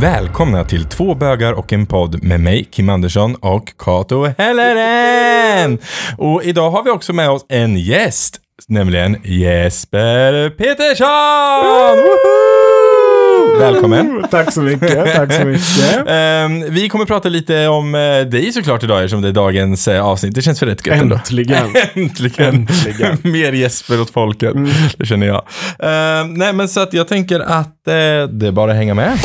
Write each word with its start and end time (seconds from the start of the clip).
Välkomna 0.00 0.64
till 0.64 0.84
Två 0.84 1.14
bögar 1.14 1.52
och 1.52 1.72
en 1.72 1.86
podd 1.86 2.22
med 2.22 2.40
mig, 2.40 2.64
Kim 2.70 2.88
Andersson 2.88 3.34
och 3.34 3.72
Kato 3.78 4.26
Helleren! 4.38 5.78
Och 6.18 6.44
idag 6.44 6.70
har 6.70 6.84
vi 6.84 6.90
också 6.90 7.12
med 7.12 7.30
oss 7.30 7.46
en 7.48 7.76
gäst, 7.76 8.40
nämligen 8.68 9.16
Jesper 9.24 10.50
Petersson! 10.50 11.96
Woho! 11.96 13.58
Välkommen! 13.58 14.24
Tack 14.30 14.52
så 14.52 14.60
mycket, 14.60 15.14
tack 15.14 15.32
så 15.32 15.44
mycket. 15.44 16.06
Ehm, 16.06 16.64
vi 16.74 16.88
kommer 16.88 17.04
prata 17.04 17.28
lite 17.28 17.68
om 17.68 17.94
eh, 17.94 18.20
dig 18.20 18.52
såklart 18.52 18.82
idag 18.82 18.98
eftersom 18.98 19.22
det 19.22 19.28
är 19.28 19.32
dagens 19.32 19.88
eh, 19.88 20.06
avsnitt. 20.06 20.34
Det 20.34 20.42
känns 20.42 20.58
för 20.58 20.66
rätt 20.66 20.86
gött 20.86 20.96
ändå. 20.96 21.16
Äntligen. 21.16 21.74
Äntligen. 21.94 22.54
Äntligen. 22.54 23.18
Mer 23.32 23.52
Jesper 23.52 24.00
åt 24.00 24.10
folket. 24.10 24.54
Det 24.96 25.06
känner 25.06 25.26
jag. 25.26 25.42
Ehm, 25.78 26.34
nej, 26.34 26.52
men 26.52 26.68
så 26.68 26.80
att 26.80 26.92
jag 26.92 27.08
tänker 27.08 27.40
att 27.40 27.88
eh, 27.88 27.92
det 28.30 28.46
är 28.46 28.52
bara 28.52 28.70
att 28.70 28.76
hänga 28.76 28.94
med. 28.94 29.18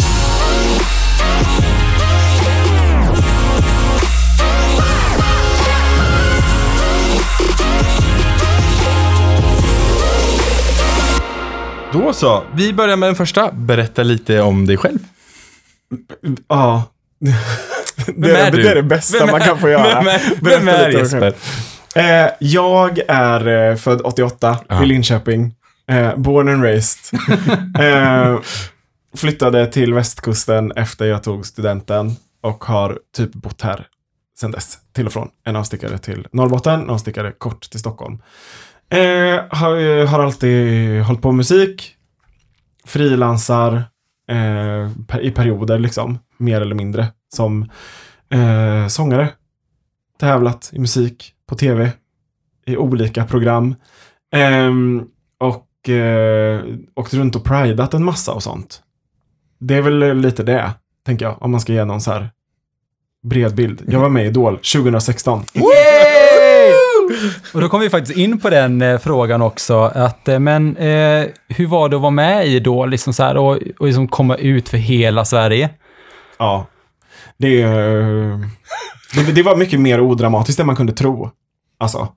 Då 11.95 12.13
så. 12.13 12.43
Vi 12.53 12.73
börjar 12.73 12.95
med 12.95 13.09
den 13.09 13.15
första. 13.15 13.51
Berätta 13.51 14.03
lite 14.03 14.41
om 14.41 14.65
dig 14.65 14.77
själv. 14.77 14.99
Ja. 16.47 16.83
Det 18.15 18.31
är, 18.31 18.47
är 18.47 18.51
du? 18.51 18.63
det 18.63 18.69
är 18.69 18.75
det 18.75 18.83
bästa 18.83 19.19
Vem 19.19 19.31
man 19.31 19.41
kan 19.41 19.59
få 19.59 19.69
göra. 19.69 19.83
Vem 19.83 20.07
är, 20.07 20.21
vem 20.41 20.67
är 20.67 20.89
Jesper? 20.89 21.33
Eh, 21.95 22.31
jag 22.39 22.99
är 23.07 23.69
eh, 23.69 23.75
född 23.75 24.01
88 24.03 24.57
Ja. 24.67 24.83
i 24.83 24.85
Linköping. 24.85 25.55
Eh, 25.87 26.15
born 26.15 26.49
and 26.49 26.63
raised. 26.63 27.19
eh, 27.79 28.39
flyttade 29.17 29.67
till 29.67 29.93
västkusten 29.93 30.71
efter 30.71 31.05
jag 31.05 31.23
tog 31.23 31.45
studenten 31.45 32.15
och 32.41 32.63
har 32.63 32.99
typ 33.17 33.33
bott 33.33 33.61
här 33.61 33.87
sedan 34.39 34.51
dess. 34.51 34.77
Till 34.95 35.05
och 35.05 35.13
från. 35.13 35.29
En 35.45 35.55
avstickare 35.55 35.97
till 35.97 36.27
Norrbotten, 36.31 36.81
en 36.81 36.89
avstickare 36.89 37.31
kort 37.31 37.69
till 37.69 37.79
Stockholm. 37.79 38.17
Eh, 38.89 39.43
har, 39.49 39.77
eh, 39.77 40.07
har 40.07 40.19
alltid 40.19 41.01
hållit 41.01 41.21
på 41.21 41.31
med 41.31 41.37
musik. 41.37 41.95
Frilansar 42.85 43.83
eh, 44.29 45.21
i 45.21 45.31
perioder 45.31 45.79
liksom. 45.79 46.19
Mer 46.37 46.61
eller 46.61 46.75
mindre. 46.75 47.07
Som 47.35 47.69
eh, 48.29 48.87
sångare. 48.87 49.29
Tävlat 50.19 50.69
i 50.73 50.79
musik 50.79 51.33
på 51.49 51.55
tv. 51.55 51.91
I 52.65 52.77
olika 52.77 53.25
program. 53.25 53.75
Ehm, 54.33 55.03
och 55.39 55.89
eh, 55.89 56.63
åkt 56.95 57.13
runt 57.13 57.35
och 57.35 57.43
pridat 57.43 57.93
en 57.93 58.03
massa 58.03 58.33
och 58.33 58.43
sånt. 58.43 58.81
Det 59.59 59.75
är 59.75 59.81
väl 59.81 60.03
eh, 60.03 60.15
lite 60.15 60.43
det, 60.43 60.71
tänker 61.05 61.25
jag. 61.25 61.41
Om 61.41 61.51
man 61.51 61.59
ska 61.59 61.73
ge 61.73 61.85
någon 61.85 62.01
så 62.01 62.11
här 62.11 62.29
bred 63.23 63.55
bild. 63.55 63.83
Jag 63.87 63.99
var 63.99 64.09
med 64.09 64.25
i 64.25 64.27
Idol 64.27 64.57
2016. 64.57 65.43
Och 67.53 67.61
då 67.61 67.69
kom 67.69 67.79
vi 67.79 67.89
faktiskt 67.89 68.17
in 68.17 68.39
på 68.39 68.49
den 68.49 68.81
eh, 68.81 68.99
frågan 68.99 69.41
också, 69.41 69.79
att 69.79 70.27
eh, 70.27 70.39
men 70.39 70.77
eh, 70.77 71.25
hur 71.47 71.67
var 71.67 71.89
det 71.89 71.95
att 71.95 72.01
vara 72.01 72.11
med 72.11 72.47
i 72.47 72.59
då, 72.59 72.85
liksom 72.85 73.13
så 73.13 73.23
här, 73.23 73.37
och, 73.37 73.57
och 73.79 73.85
liksom 73.85 74.07
komma 74.07 74.35
ut 74.35 74.69
för 74.69 74.77
hela 74.77 75.25
Sverige? 75.25 75.69
Ja. 76.37 76.67
Det, 77.37 77.61
eh, 77.61 78.39
det, 79.15 79.31
det 79.35 79.43
var 79.43 79.55
mycket 79.55 79.79
mer 79.79 79.99
odramatiskt 79.99 80.59
än 80.59 80.67
man 80.67 80.75
kunde 80.75 80.93
tro. 80.93 81.31
Alltså. 81.77 82.07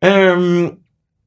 Ehm, 0.00 0.70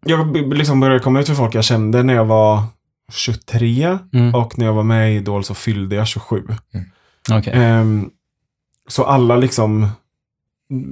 jag 0.05 0.37
liksom 0.57 0.79
började 0.79 0.99
komma 0.99 1.19
ut 1.19 1.27
för 1.27 1.35
folk 1.35 1.55
jag 1.55 1.63
kände 1.63 2.03
när 2.03 2.13
jag 2.13 2.25
var 2.25 2.63
23. 3.11 3.97
Mm. 4.13 4.35
Och 4.35 4.57
när 4.57 4.65
jag 4.65 4.73
var 4.73 4.83
med 4.83 5.13
i 5.13 5.15
Idol 5.15 5.43
så 5.43 5.53
fyllde 5.53 5.95
jag 5.95 6.07
27. 6.07 6.43
Okej. 7.31 7.53
Ehm, 7.55 8.09
så 8.87 9.03
alla 9.03 9.35
liksom 9.35 9.87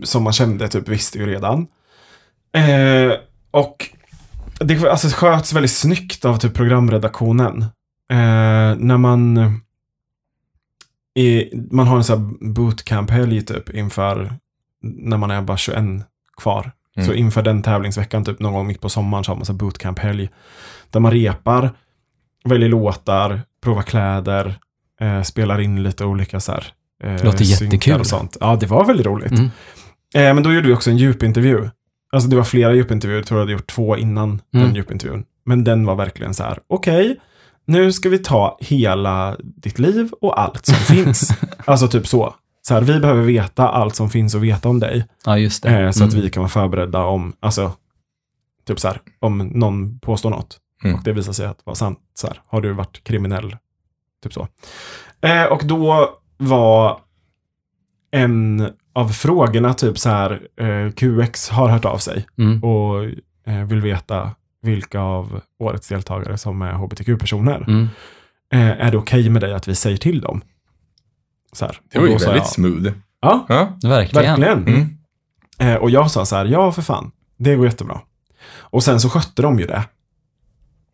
som 0.03 0.23
man 0.23 0.33
kände 0.33 0.67
typ 0.67 0.87
visste 0.87 1.17
ju 1.17 1.25
redan. 1.25 1.67
Eh, 2.51 3.13
och 3.51 3.89
det 4.59 4.87
alltså, 4.87 5.07
sköts 5.07 5.53
väldigt 5.53 5.71
snyggt 5.71 6.25
av 6.25 6.37
typ 6.37 6.53
programredaktionen. 6.53 7.61
Eh, 8.11 8.75
när 8.77 8.97
man 8.97 9.37
i, 11.17 11.49
man 11.71 11.87
har 11.87 11.97
en 11.97 12.03
sån 12.03 12.19
här 12.19 12.53
bootcamp-helg 12.53 13.41
typ 13.41 13.69
inför 13.69 14.33
när 14.81 15.17
man 15.17 15.31
är 15.31 15.41
bara 15.41 15.57
21 15.57 15.83
kvar. 16.41 16.71
Mm. 16.95 17.07
Så 17.07 17.13
inför 17.13 17.41
den 17.41 17.61
tävlingsveckan, 17.61 18.25
typ 18.25 18.39
någon 18.39 18.53
gång 18.53 18.67
mitt 18.67 18.81
på 18.81 18.89
sommaren, 18.89 19.23
så 19.23 19.31
har 19.31 19.35
man 19.35 19.45
så 19.45 19.53
bootcamp-helg. 19.53 20.29
Där 20.89 20.99
man 20.99 21.11
repar, 21.11 21.69
väljer 22.45 22.69
låtar, 22.69 23.41
provar 23.63 23.81
kläder, 23.81 24.55
eh, 25.01 25.21
spelar 25.21 25.61
in 25.61 25.83
lite 25.83 26.05
olika 26.05 26.39
så 26.39 26.51
här. 26.51 26.67
Eh, 27.03 27.23
Låter 27.25 27.43
jättekul. 27.43 27.99
Och 27.99 28.07
sånt. 28.07 28.37
Ja, 28.39 28.55
det 28.55 28.65
var 28.65 28.85
väldigt 28.85 29.05
roligt. 29.05 29.31
Mm. 29.31 29.45
Eh, 30.15 30.33
men 30.33 30.43
då 30.43 30.53
gjorde 30.53 30.67
vi 30.67 30.73
också 30.73 30.89
en 30.89 30.97
djupintervju. 30.97 31.69
Alltså 32.12 32.29
det 32.29 32.35
var 32.35 32.44
flera 32.44 32.73
djupintervjuer, 32.73 33.19
jag 33.19 33.28
tror 33.28 33.40
jag 33.40 33.44
hade 33.44 33.51
gjort 33.53 33.68
två 33.68 33.97
innan 33.97 34.41
den 34.51 34.62
Mm. 34.62 34.75
djupintervjun. 34.75 35.25
Men 35.45 35.63
den 35.63 35.85
var 35.85 35.95
verkligen 35.95 36.34
så 36.34 36.44
här, 36.44 36.59
okej, 36.68 37.19
nu 37.66 37.91
ska 37.91 38.09
vi 38.09 38.18
ta 38.19 38.57
hela 38.62 39.35
ditt 39.40 39.79
liv 39.79 40.12
och 40.22 40.40
allt 40.41 40.66
som 40.66 40.75
finns. 40.95 41.29
Alltså 41.66 41.88
typ 41.88 42.07
så. 42.07 42.35
Så 42.62 42.73
här, 42.73 42.81
vi 42.81 43.00
behöver 43.00 43.22
veta 43.23 43.69
allt 43.69 43.95
som 43.95 44.09
finns 44.09 44.35
att 44.35 44.41
veta 44.41 44.69
om 44.69 44.79
dig. 44.79 45.06
Ja, 45.25 45.38
just 45.38 45.63
det. 45.63 45.69
Eh, 45.69 45.91
så 45.91 46.03
att 46.03 46.12
Mm. 46.13 46.23
vi 46.23 46.29
kan 46.29 46.41
vara 46.44 46.50
förberedda 46.50 47.03
om, 47.03 47.34
alltså, 47.40 47.72
typ 48.68 48.79
så 48.79 48.88
här, 48.88 49.01
om 49.19 49.38
någon 49.38 50.00
påstår 50.00 50.29
något. 50.29 50.57
Mm. 50.84 50.95
Och 50.95 51.03
det 51.03 51.13
visar 51.13 51.34
sig 51.34 51.45
att 51.45 51.59
vara 51.66 51.75
sant. 51.75 52.00
Så 52.13 52.28
här, 52.28 52.41
har 52.47 52.62
du 52.62 52.74
varit 52.74 53.03
kriminell? 53.03 53.57
Typ 54.24 54.34
så. 54.34 54.47
Eh, 55.22 55.44
och 55.44 55.62
då 55.66 56.09
var 56.38 57.00
en 58.12 58.69
av 58.97 59.09
frågorna 59.09 59.73
typ 59.73 59.99
så 59.99 60.09
här, 60.09 60.41
eh, 60.61 60.91
QX 60.91 61.49
har 61.49 61.69
hört 61.69 61.85
av 61.85 61.97
sig 61.97 62.25
Mm. 62.37 62.63
och 62.63 63.03
eh, 63.47 63.65
vill 63.67 63.81
veta 63.81 64.31
vilka 64.61 64.99
av 64.99 65.41
årets 65.59 65.87
deltagare 65.87 66.37
som 66.37 66.61
är 66.61 66.71
hbtq-personer. 66.73 67.65
Mm. 67.67 67.87
Eh, 68.53 68.85
är 68.87 68.91
det 68.91 68.97
okej 68.97 69.29
med 69.29 69.41
dig 69.41 69.53
att 69.53 69.67
vi 69.67 69.75
säger 69.75 69.97
till 69.97 70.21
dem? 70.21 70.41
Så 71.53 71.65
här. 71.65 71.77
Det 71.91 71.99
var 71.99 72.05
ju 72.07 72.11
väldigt 72.13 72.35
jag, 72.35 72.47
smooth. 72.47 72.91
Ja, 73.21 73.45
Ja. 73.49 73.77
Verkligen. 73.89 74.41
verkligen. 74.41 74.87
Mm. 75.59 75.81
Och 75.81 75.89
jag 75.89 76.11
sa 76.11 76.25
så 76.25 76.35
här, 76.35 76.45
ja 76.45 76.71
för 76.71 76.81
fan, 76.81 77.11
det 77.37 77.55
går 77.55 77.65
jättebra. 77.65 78.01
Och 78.59 78.83
sen 78.83 78.99
så 78.99 79.09
skötte 79.09 79.41
de 79.41 79.59
ju 79.59 79.65
det. 79.65 79.83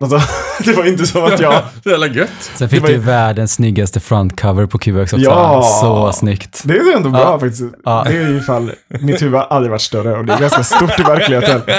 Alltså, 0.03 0.21
det 0.63 0.73
var 0.73 0.85
inte 0.87 1.05
som 1.05 1.23
att 1.25 1.39
jag... 1.39 1.53
Så 1.83 1.89
jävla 1.89 2.07
gött. 2.07 2.29
Sen 2.55 2.69
fick 2.69 2.77
Det 2.77 2.81
var 2.81 2.87
du 2.87 2.93
ju- 2.93 2.99
världens 2.99 3.53
snyggaste 3.53 3.99
frontcover 3.99 4.65
på 4.65 4.77
QX 4.77 5.13
också. 5.13 5.17
Ja. 5.17 5.61
Så 5.81 6.11
snyggt. 6.11 6.61
Det 6.65 6.73
är 6.77 6.95
ändå 6.95 7.09
bra 7.09 7.19
Ja. 7.21 7.39
faktiskt. 7.39 7.63
Ja. 7.85 8.03
Det 8.07 8.17
är 8.17 8.29
ju 8.29 8.37
ifall, 8.37 8.71
mitt 8.99 9.21
huvud 9.21 9.33
har 9.39 9.47
aldrig 9.47 9.71
varit 9.71 9.81
större 9.81 10.17
och 10.17 10.25
det 10.25 10.33
är 10.33 10.39
ganska 10.39 10.63
stort 10.63 10.99
i 10.99 11.03
verkligheten. 11.03 11.61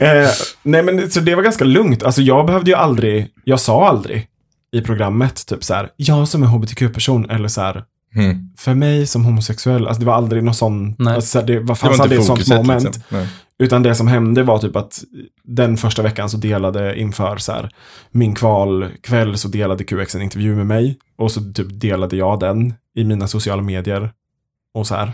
Eh, 0.00 0.28
nej 0.62 0.82
men 0.82 1.10
så 1.10 1.20
det 1.20 1.34
var 1.34 1.42
ganska 1.42 1.64
lugnt. 1.64 2.02
Alltså 2.02 2.20
jag 2.22 2.46
behövde 2.46 2.70
ju 2.70 2.76
aldrig, 2.76 3.28
jag 3.44 3.60
sa 3.60 3.88
aldrig 3.88 4.26
i 4.72 4.80
programmet 4.80 5.46
typ 5.46 5.64
så 5.64 5.74
här, 5.74 5.88
jag 5.96 6.28
som 6.28 6.42
är 6.42 6.46
hbtq-person 6.46 7.30
eller 7.30 7.48
så 7.48 7.60
här, 7.60 7.84
Mm. 8.16 8.36
för 8.58 8.74
mig 8.74 9.06
som 9.06 9.24
homosexuell, 9.24 9.86
alltså 9.86 10.00
det 10.00 10.06
var 10.06 10.14
aldrig 10.14 10.44
någon 10.44 10.54
sån, 10.54 10.96
alltså, 11.08 11.42
det 11.42 11.52
var, 11.60 11.60
Det 11.60 11.74
fanns 11.74 11.98
var 11.98 12.04
aldrig 12.04 12.20
ett 12.20 12.26
sånt 12.26 12.48
moment. 12.48 12.84
liksom. 12.84 13.26
Utan 13.62 13.82
det 13.82 13.94
som 13.94 14.08
hände 14.08 14.42
var 14.42 14.58
typ 14.58 14.76
att 14.76 15.04
den 15.42 15.76
första 15.76 16.02
veckan 16.02 16.30
så 16.30 16.36
delade 16.36 17.00
inför 17.00 17.36
så 17.36 17.52
här, 17.52 17.70
min 18.10 18.34
kvalkväll 18.34 19.38
så 19.38 19.48
delade 19.48 19.84
QX 19.84 20.14
en 20.14 20.22
intervju 20.22 20.56
med 20.56 20.66
mig. 20.66 20.98
Och 21.16 21.32
så 21.32 21.52
typ 21.52 21.80
delade 21.80 22.16
jag 22.16 22.40
den 22.40 22.74
i 22.94 23.04
mina 23.04 23.28
sociala 23.28 23.62
medier. 23.62 24.12
Och 24.74 24.86
så 24.86 24.94
här. 24.94 25.12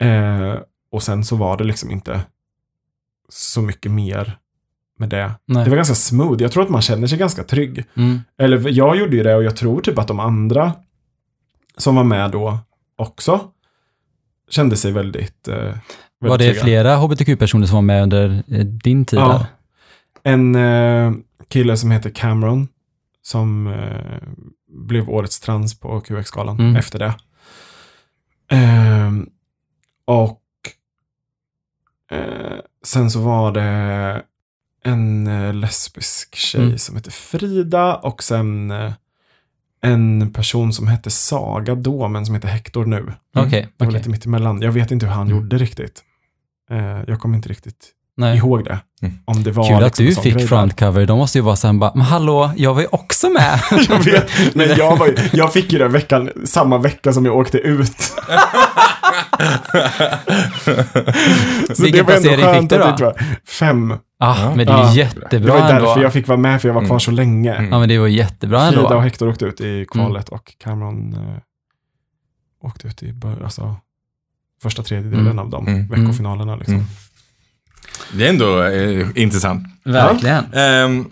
Eh, 0.00 0.58
och 0.90 1.02
sen 1.02 1.24
så 1.24 1.36
var 1.36 1.56
det 1.56 1.64
liksom 1.64 1.90
inte 1.90 2.20
så 3.28 3.62
mycket 3.62 3.92
mer 3.92 4.38
med 4.98 5.08
det. 5.08 5.32
Nej. 5.44 5.64
Det 5.64 5.70
var 5.70 5.76
ganska 5.76 5.94
smooth. 5.94 6.42
Jag 6.42 6.52
tror 6.52 6.62
att 6.62 6.70
man 6.70 6.82
känner 6.82 7.06
sig 7.06 7.18
ganska 7.18 7.44
trygg. 7.44 7.84
Mm. 7.94 8.20
Eller 8.38 8.68
jag 8.68 8.96
gjorde 8.96 9.16
ju 9.16 9.22
det 9.22 9.34
och 9.34 9.44
jag 9.44 9.56
tror 9.56 9.80
typ 9.80 9.98
att 9.98 10.08
de 10.08 10.20
andra 10.20 10.72
som 11.76 11.94
var 11.94 12.04
med 12.04 12.30
då 12.30 12.58
också 12.96 13.40
kände 14.50 14.76
sig 14.76 14.92
väldigt, 14.92 15.48
eh, 15.48 15.54
väldigt 15.54 15.80
Var 16.20 16.38
det 16.38 16.54
flera 16.54 16.96
hbtq-personer 16.96 17.66
som 17.66 17.74
var 17.74 17.82
med 17.82 18.02
under 18.02 18.42
eh, 18.52 18.64
din 18.64 19.04
tid 19.04 19.18
Ja. 19.18 19.28
där? 19.28 19.46
En 20.32 20.54
eh, 20.54 21.12
kille 21.48 21.76
som 21.76 21.90
heter 21.90 22.10
Cameron 22.10 22.68
som 23.22 23.66
eh, 23.66 24.18
blev 24.68 25.10
årets 25.10 25.40
trans 25.40 25.80
på 25.80 26.00
QX-galan 26.00 26.60
Mm. 26.60 26.76
efter 26.76 26.98
det. 26.98 27.14
Ehm, 28.50 29.28
och 30.04 30.42
sen 32.86 33.10
så 33.10 33.20
var 33.20 33.52
det 33.52 34.22
en 34.84 35.24
lesbisk 35.60 36.34
tjej 36.34 36.64
Mm. 36.64 36.78
som 36.78 36.96
heter 36.96 37.10
Frida 37.10 37.94
och 37.96 38.22
sen 38.22 38.70
en 39.86 40.32
person 40.32 40.72
som 40.72 40.86
hette 40.86 41.10
Saga 41.10 41.74
då, 41.74 42.08
men 42.08 42.26
som 42.26 42.34
heter 42.34 42.48
Hector 42.48 42.84
nu. 42.86 43.12
Okej, 43.36 43.62
Det 43.78 43.84
var 43.84 43.86
okej. 43.90 43.98
lite 43.98 44.10
mittemellan. 44.10 44.62
Jag 44.62 44.72
vet 44.72 44.90
inte 44.90 45.06
hur 45.06 45.12
han 45.12 45.26
Mm. 45.26 45.38
gjorde 45.38 45.58
riktigt. 45.58 46.02
Eh, 46.70 46.78
jag 47.06 47.20
kommer 47.20 47.36
inte 47.36 47.48
riktigt 47.48 47.92
Nej. 48.16 48.36
ihåg 48.36 48.64
det. 48.64 48.78
Mm. 49.02 49.14
Om 49.24 49.42
det 49.42 49.50
var 49.50 49.64
Kul 49.68 49.84
att 49.84 49.98
liksom 49.98 50.24
du 50.24 50.30
fick 50.38 50.48
frontcover. 50.48 51.06
De 51.06 51.18
måste 51.18 51.38
ju 51.38 51.42
vara 51.42 51.56
såhär 51.56 51.74
bara, 51.74 51.92
men 51.94 52.02
hallå, 52.06 52.50
jag 52.56 52.74
var 52.74 52.80
ju 52.80 52.86
också 52.90 53.28
med. 53.30 53.60
Jag 53.88 54.04
vet, 54.04 54.30
men 54.54 54.68
jag, 54.76 54.96
var, 54.96 55.06
ju- 55.06 55.16
jag 55.32 55.52
fick 55.52 55.72
ju 55.72 55.78
den 55.78 55.92
veckan, 55.92 56.30
samma 56.44 56.78
vecka 56.78 57.12
som 57.12 57.24
jag 57.26 57.36
åkte 57.36 57.58
ut. 57.58 57.96
Så 61.76 61.82
Vilken 61.82 62.04
placering 62.06 62.36
fick 62.36 62.44
du 62.44 62.44
att 62.46 62.68
det 62.68 62.76
då? 62.76 62.88
inte 62.88 63.04
var 63.04 63.14
Fem. 63.48 63.94
Ah, 64.18 64.48
men 64.48 64.58
det 64.66 64.72
är 64.72 64.78
Ja. 64.78 64.86
Det 64.90 64.94
jättebra 64.98 65.52
var 65.52 65.60
ju 65.68 65.74
ändå. 65.76 65.86
därför 65.86 66.02
jag 66.02 66.12
fick 66.12 66.28
vara 66.28 66.38
med, 66.38 66.60
för 66.62 66.68
jag 66.68 66.74
var 66.74 66.80
kvar 66.80 66.90
Mm. 66.90 67.00
så 67.00 67.10
länge. 67.10 67.54
Mm. 67.54 67.72
Ja, 67.72 67.78
men 67.78 67.88
det 67.88 67.98
var 67.98 68.06
jättebra 68.08 68.68
Frida 68.68 68.82
och 68.82 68.90
ändå. 68.90 69.00
Hector 69.02 69.28
åkte 69.28 69.44
ut 69.44 69.60
i 69.60 69.86
kvalet 69.90 70.28
Mm. 70.28 70.36
och 70.40 70.54
Cameron 70.58 71.14
eh, 71.14 71.42
åkte 72.68 72.88
ut 72.88 73.02
i 73.02 73.12
bör- 73.12 73.44
alltså, 73.44 73.76
första 74.62 74.82
tredjedelen 74.82 75.26
Mm. 75.26 75.38
av 75.38 75.50
de 75.50 75.66
Mm. 75.68 75.88
veckofinalerna. 75.88 76.56
Liksom. 76.56 76.74
Mm. 76.74 76.86
Det 78.14 78.26
är 78.26 78.30
ändå 78.30 78.62
eh, 78.62 79.06
intressant. 79.14 79.66
Verkligen. 79.84 80.44
Ehm, 80.54 81.10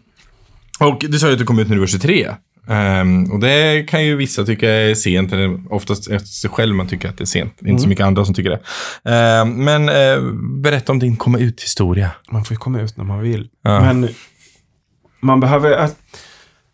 och 0.80 1.04
du 1.08 1.18
sa 1.18 1.26
ju 1.26 1.32
att 1.32 1.38
du 1.38 1.44
kom 1.44 1.58
ut 1.58 1.68
när 1.68 1.74
du 1.74 1.80
var 1.80 1.86
23. 1.86 2.30
Ehm, 2.68 3.32
och 3.32 3.40
det 3.40 3.88
kan 3.88 4.04
ju 4.04 4.16
vissa 4.16 4.44
tycka 4.44 4.70
är 4.70 4.94
sent, 4.94 5.32
eller 5.32 5.72
oftast 5.72 6.10
efter 6.10 6.28
sig 6.28 6.50
själv 6.50 6.74
man 6.74 6.86
tycker 6.88 7.08
att 7.08 7.18
det 7.18 7.24
är 7.24 7.26
sent. 7.26 7.52
Inte 7.60 7.78
så 7.78 7.84
Mm. 7.84 7.88
mycket 7.88 8.06
andra 8.06 8.24
som 8.24 8.34
tycker 8.34 8.50
det. 8.50 8.60
Ehm, 9.14 9.64
men 9.64 9.88
eh, 9.88 10.32
berätta 10.62 10.92
om 10.92 10.98
din 10.98 11.16
komma 11.16 11.38
ut-historia. 11.38 12.10
Man 12.30 12.44
får 12.44 12.54
ju 12.54 12.58
komma 12.58 12.80
ut 12.80 12.96
när 12.96 13.04
man 13.04 13.20
vill. 13.20 13.48
Ja. 13.64 13.80
Men 13.80 14.08
man 15.20 15.40
behöver... 15.40 15.82
äh, 15.84 15.88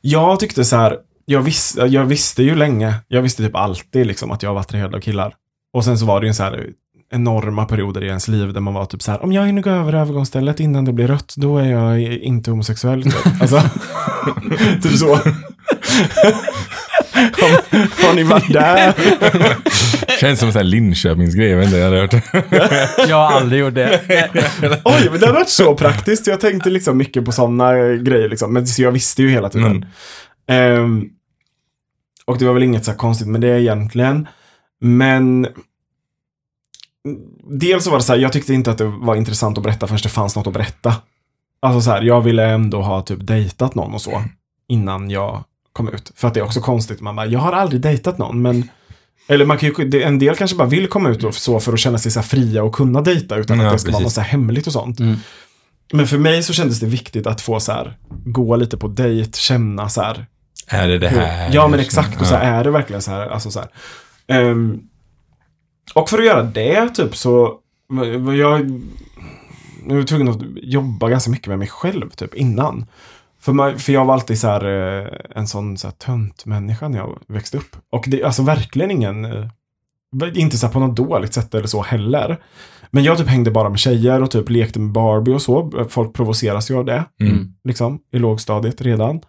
Jag 0.01 0.41
tyckte 0.41 0.65
så 0.65 0.77
här, 0.77 0.97
jag, 1.27 1.41
vis, 1.41 1.79
jag 1.89 2.05
visste 2.05 2.43
ju 2.43 2.55
länge, 2.55 2.95
jag 3.09 3.23
visste 3.23 3.43
typ 3.43 3.57
alltid 3.57 4.07
liksom 4.07 4.31
att 4.31 4.43
jag 4.43 4.55
var 4.55 4.61
attraherad 4.61 4.95
av 4.95 5.01
killar. 5.01 5.35
Och 5.73 5.85
sen 5.85 5.99
så 5.99 6.07
var 6.07 6.21
det 6.21 6.25
ju 6.25 6.29
en 6.29 6.35
så 6.35 6.43
här 6.43 6.67
enorma 7.13 7.65
perioder 7.65 8.05
i 8.05 8.07
ens 8.07 8.29
liv 8.29 8.53
där 8.53 8.61
man 8.61 8.75
var 8.75 8.85
typ 8.85 9.03
så 9.03 9.11
här, 9.11 9.23
om 9.23 9.33
jag 9.33 9.47
hinner 9.47 9.63
gå 9.63 9.71
över 9.71 9.93
övergångsstället 9.93 10.61
innan 10.61 10.85
det 10.85 10.93
blir 10.93 11.07
rött, 11.07 11.35
då 11.37 11.59
är 11.59 11.71
jag 11.71 12.01
inte 12.03 12.51
homosexuell. 12.51 13.03
Typ. 13.03 13.27
Alltså, 13.41 13.63
typ 14.83 14.93
så. 14.93 15.19
Har, 17.13 18.07
har 18.07 18.15
ni 18.15 18.23
varit 18.23 18.53
där? 18.53 18.95
Känns 20.21 20.41
som 20.41 20.49
en 20.49 20.71
Linköpingsgrej, 20.71 21.49
jag 21.49 21.57
vet 21.57 21.67
inte, 21.67 21.79
jag 21.79 21.85
hade 21.85 22.01
hört. 22.01 22.15
Jag 23.09 23.17
har 23.17 23.33
aldrig 23.33 23.61
gjort 23.61 23.75
det. 23.75 24.01
Oj, 24.85 25.09
men 25.11 25.21
det 25.21 25.27
hade 25.27 25.39
varit 25.39 25.49
så 25.49 25.75
praktiskt. 25.75 26.27
Jag 26.27 26.41
tänkte 26.41 26.71
liksom 26.71 26.97
mycket 26.97 27.25
på 27.25 27.33
sådana 27.33 27.75
grejer. 27.77 28.29
Liksom. 28.29 28.53
Men 28.53 28.67
så 28.67 28.83
jag 28.83 28.93
visste 28.93 29.23
ju 29.23 29.31
hela 29.31 29.49
tiden. 29.49 29.87
Mm. 30.47 30.81
Ehm, 30.81 31.09
och 32.25 32.39
det 32.39 32.45
var 32.45 32.55
väl 32.55 32.63
inget 32.63 32.85
så 32.85 32.91
här 32.91 32.99
konstigt 32.99 33.29
med 33.29 33.41
det 33.41 33.61
egentligen. 33.61 34.29
Men 34.81 35.49
dels 37.61 37.85
så 37.85 37.91
var 37.91 37.99
det 37.99 38.05
så 38.05 38.13
här, 38.13 38.21
jag 38.21 38.33
tyckte 38.33 38.55
inte 38.55 38.71
att 38.71 38.79
det 38.79 38.85
var 38.85 39.17
intressant 39.17 39.59
att 39.59 39.65
berätta 39.65 39.87
förrän 39.87 40.01
det 40.03 40.09
fanns 40.09 40.37
något 40.37 40.47
att 40.47 40.53
berätta. 40.53 40.95
Alltså 41.63 41.81
så 41.81 41.91
här, 41.91 42.03
jag 42.03 42.21
ville 42.21 42.47
ändå 42.47 42.83
ha 42.83 43.03
typ 43.03 43.27
dejtat 43.27 43.75
någon 43.75 43.95
och 43.95 44.01
så 44.01 44.23
innan 44.69 45.11
jag 45.11 45.45
kom 45.87 45.95
ut. 45.95 46.13
För 46.15 46.29
att 46.29 46.35
det 46.35 46.41
är 46.41 46.45
också 46.45 46.61
konstigt, 46.61 47.01
man 47.01 47.17
bara, 47.17 47.27
jag 47.27 47.41
har 47.41 47.53
aldrig 47.53 47.81
dejtat 47.81 48.19
någon, 48.19 48.43
men 48.43 48.69
eller 49.29 49.45
man 49.47 49.59
kan 49.59 49.69
ju, 49.69 50.03
en 50.03 50.19
del 50.19 50.37
kanske 50.37 50.57
bara 50.57 50.69
vill 50.69 50.87
komma 50.89 51.09
ut 51.09 51.25
och 51.25 51.35
så 51.35 51.61
för 51.61 51.73
att 51.73 51.79
känna 51.79 51.99
sig 51.99 52.13
så 52.13 52.21
här 52.21 52.27
fria 52.27 52.63
och 52.63 52.75
kunna 52.75 53.01
dejta 53.01 53.37
utan 53.37 53.61
Ja, 53.61 53.67
att 53.67 53.73
det 53.73 53.79
ska 53.79 53.91
vara 53.93 53.99
precis. 53.99 54.05
något 54.05 54.13
så 54.13 54.21
här 54.21 54.29
hemligt 54.29 54.67
och 54.67 54.73
sånt. 54.73 55.01
Mm. 55.01 55.17
Men 55.93 56.07
för 56.07 56.19
mig 56.19 56.43
så 56.43 56.53
kändes 56.53 56.81
det 56.81 56.87
viktigt 56.87 57.27
att 57.27 57.41
få 57.41 57.61
så 57.61 57.73
här, 57.73 57.99
gå 58.25 58.57
lite 58.57 58.77
på 58.77 58.89
dejt, 58.89 59.39
känna 59.39 59.89
så 59.89 60.03
här, 60.03 60.27
Är 60.69 60.89
det 60.89 60.99
det 60.99 61.09
här? 61.09 61.51
Ja, 61.53 61.69
men 61.69 61.81
exakt. 61.81 62.21
Och 62.21 62.27
så 62.27 62.35
Ja. 62.35 62.39
är 62.39 62.65
det 62.65 62.71
verkligen 62.71 63.03
så 63.03 63.11
här. 63.11 63.29
Alltså 63.29 63.51
så 63.51 63.61
här. 63.61 63.69
Ehm, 64.41 64.81
och 65.95 66.11
för 66.11 66.19
att 66.19 66.25
göra 66.27 66.43
det, 66.43 66.89
typ, 66.89 67.17
så 67.17 67.55
jag 68.39 68.75
jag 69.89 69.97
var 69.97 70.03
tvungen 70.03 70.29
att 70.29 70.41
jobba 70.63 71.09
ganska 71.09 71.31
mycket 71.31 71.47
med 71.49 71.59
mig 71.59 71.69
själv, 71.69 72.11
typ, 72.11 72.35
innan. 72.35 72.87
För, 73.41 73.53
man, 73.53 73.79
för 73.79 73.93
jag 73.93 74.05
var 74.05 74.15
alltid 74.15 74.39
så 74.39 74.47
här, 74.49 74.65
eh, 74.65 75.09
en 75.37 75.47
sån 75.47 75.77
så 75.77 75.87
här, 75.87 75.95
tönt 75.95 76.47
människa 76.47 76.89
när 76.89 76.99
jag 76.99 77.19
växte 77.29 77.57
upp. 77.59 77.77
Och 77.93 78.05
det 78.09 78.21
är 78.21 78.27
alltså 78.27 78.43
verkligen 78.43 78.91
ingen, 78.91 79.25
eh, 79.25 79.47
inte 80.35 80.59
så 80.59 80.69
på 80.69 80.81
något 80.81 80.97
dåligt 80.97 81.35
sätt 81.35 81.55
eller 81.55 81.67
så 81.67 81.83
heller. 81.83 82.41
Men 82.91 83.05
jag 83.05 83.19
typ 83.19 83.29
hängde 83.29 83.51
bara 83.51 83.69
med 83.69 83.79
tjejer 83.79 84.23
och 84.23 84.31
typ 84.31 84.51
lekte 84.51 84.81
med 84.81 84.93
Barbie 84.93 85.33
och 85.35 85.43
så. 85.43 85.85
Folk 85.89 86.15
provoceras 86.15 86.71
ju 86.71 86.77
av 86.79 86.85
det 86.85 87.05
Mm. 87.21 87.55
liksom, 87.65 87.99
i 88.13 88.19
lågstadiet 88.19 88.81
redan. 88.81 89.21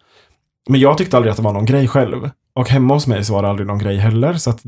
Men 0.69 0.79
jag 0.79 0.97
tyckte 0.97 1.17
aldrig 1.17 1.31
att 1.31 1.37
det 1.37 1.43
var 1.43 1.53
någon 1.53 1.65
grej 1.65 1.87
själv. 1.87 2.29
Och 2.53 2.69
hemma 2.69 2.93
hos 2.93 3.07
mig 3.07 3.23
så 3.23 3.33
var 3.33 3.43
det 3.43 3.49
aldrig 3.49 3.67
någon 3.67 3.79
grej 3.79 3.97
heller. 3.97 4.33
Så 4.33 4.49
att 4.49 4.59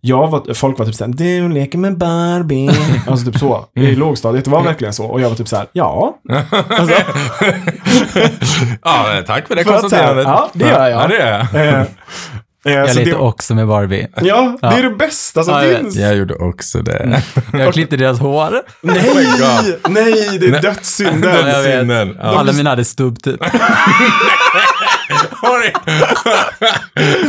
jag 0.00 0.28
var, 0.28 0.54
folk 0.54 0.78
var 0.78 0.86
typ 0.86 0.94
såhär, 0.94 1.12
du 1.12 1.48
leker 1.48 1.78
med 1.78 1.98
Barbie. 1.98 2.70
alltså 3.06 3.26
typ 3.32 3.38
så. 3.40 3.66
I 3.74 3.94
lågstadiet, 3.94 4.44
det 4.44 4.50
var 4.50 4.62
verkligen 4.62 4.92
så. 4.94 5.04
Och 5.06 5.20
jag 5.20 5.28
var 5.28 5.36
typ 5.36 5.48
såhär, 5.48 5.66
ja. 5.72 6.18
Alltså, 6.68 6.94
ja, 8.84 9.22
tack 9.26 9.48
för 9.48 9.56
det 9.56 9.64
konstaterandet. 9.64 10.24
ja, 10.24 10.50
det 10.52 10.68
gör 10.68 10.88
jag. 10.88 11.02
Ja, 11.02 11.06
det 11.08 11.14
gör 11.14 11.26
jag. 11.52 11.66
eh, 11.68 11.80
eh, 11.80 11.86
Jag 12.74 12.94
det, 12.96 13.14
också 13.14 13.54
med 13.54 13.66
Barbie. 13.68 14.06
ja, 14.16 14.56
det 14.60 14.66
är 14.66 14.82
Ja. 14.82 14.88
det 14.88 14.94
bästa 14.96 15.44
som 15.44 15.54
Ja, 15.54 15.60
finns. 15.78 15.96
Jag 15.96 16.16
gjorde 16.16 16.34
också 16.34 16.78
det. 16.82 17.22
Jag 17.52 17.72
klippte 17.72 17.96
deras 17.96 18.18
hår. 18.18 18.60
Nej, 18.82 19.10
God. 19.24 19.92
nej, 19.94 20.38
det 20.40 20.46
är 20.46 20.62
dödssynden. 20.62 21.34
Ja, 21.46 21.48
jag 21.48 21.62
vet. 21.62 21.78
Synden. 21.78 22.16
Ja. 22.20 22.24
Alla 22.38 22.52
mina 22.52 22.70
hade 22.70 22.84
stubb 22.84 23.22
typ. 23.22 23.40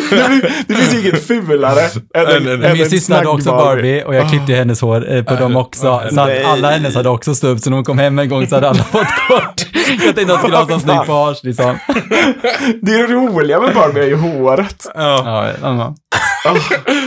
Det, 0.10 0.50
det 0.68 0.74
finns 0.76 0.94
inget 1.06 1.28
fulare 1.28 1.80
än, 2.16 2.48
en, 2.48 2.64
än- 2.64 2.74
Min 2.74 2.90
syster 2.90 3.16
hade 3.16 3.28
också 3.28 3.50
Barbie 3.52 4.04
och 4.04 4.16
jag 4.16 4.30
klippte 4.30 4.54
hennes 4.54 4.82
hår 4.82 5.12
eh, 5.12 5.24
på 5.24 5.36
dem 5.36 5.56
också. 5.56 6.02
Så 6.12 6.22
att 6.22 6.46
alla 6.46 6.72
hennes 6.72 6.96
hade 6.96 7.10
också 7.10 7.36
stubb, 7.36 7.60
så 7.60 7.70
när 7.70 7.78
hon 7.78 7.86
kom 7.86 8.00
hem 8.00 8.20
en 8.20 8.30
gång 8.30 8.48
så 8.48 8.56
hade 8.56 8.70
alla 8.70 8.84
fått 8.84 9.08
kort. 9.28 9.66
Jag 10.06 10.16
tänkte 10.16 10.22
att 10.22 10.28
de 10.28 10.38
skulle 10.38 10.58
ha 10.58 10.68
sån 10.68 10.80
snygg 10.80 11.06
page 11.08 11.40
liksom. 11.44 11.78
Det 12.82 13.04
roliga 13.08 13.60
med 13.60 13.76
Barbie 13.76 14.00
är 14.02 14.08
ju 14.08 14.16
håret. 14.16 14.88
Ja. 14.96 15.22
Ja, 15.26 15.48
ja, 15.62 15.94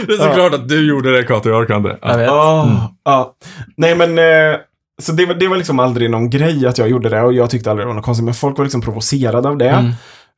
Det 0.07 0.13
är 0.13 0.29
såklart 0.29 0.55
att 0.55 0.69
du 0.69 0.89
gjorde 0.89 1.17
det, 1.17 1.23
Kato. 1.23 1.49
Jag 1.49 1.59
orkar 1.61 1.77
inte. 1.77 1.97
jag 2.03 2.19
vet. 2.19 2.27
Ja, 2.27 2.69
ja. 3.05 3.33
Nej 3.77 3.95
men, 3.95 4.19
eh, 4.19 4.57
så 5.03 5.13
det 5.13 5.27
var, 5.27 5.35
det 5.35 5.49
var 5.49 5.57
liksom 5.57 5.79
aldrig 5.81 6.11
någon 6.11 6.31
grej 6.31 6.67
att 6.67 6.79
jag 6.79 6.89
gjorde 6.89 7.09
det 7.09 7.21
och 7.23 7.33
jag 7.33 7.51
tyckte 7.51 7.71
aldrig 7.71 7.85
det 7.85 7.89
var 7.89 7.95
något 7.95 8.05
konstigt. 8.05 8.25
Men 8.25 8.35
folk 8.35 8.59
var 8.59 8.65
liksom 8.65 8.81
provocerade 8.81 9.49
av 9.49 9.57
det. 9.59 9.69
Mm. 9.69 9.93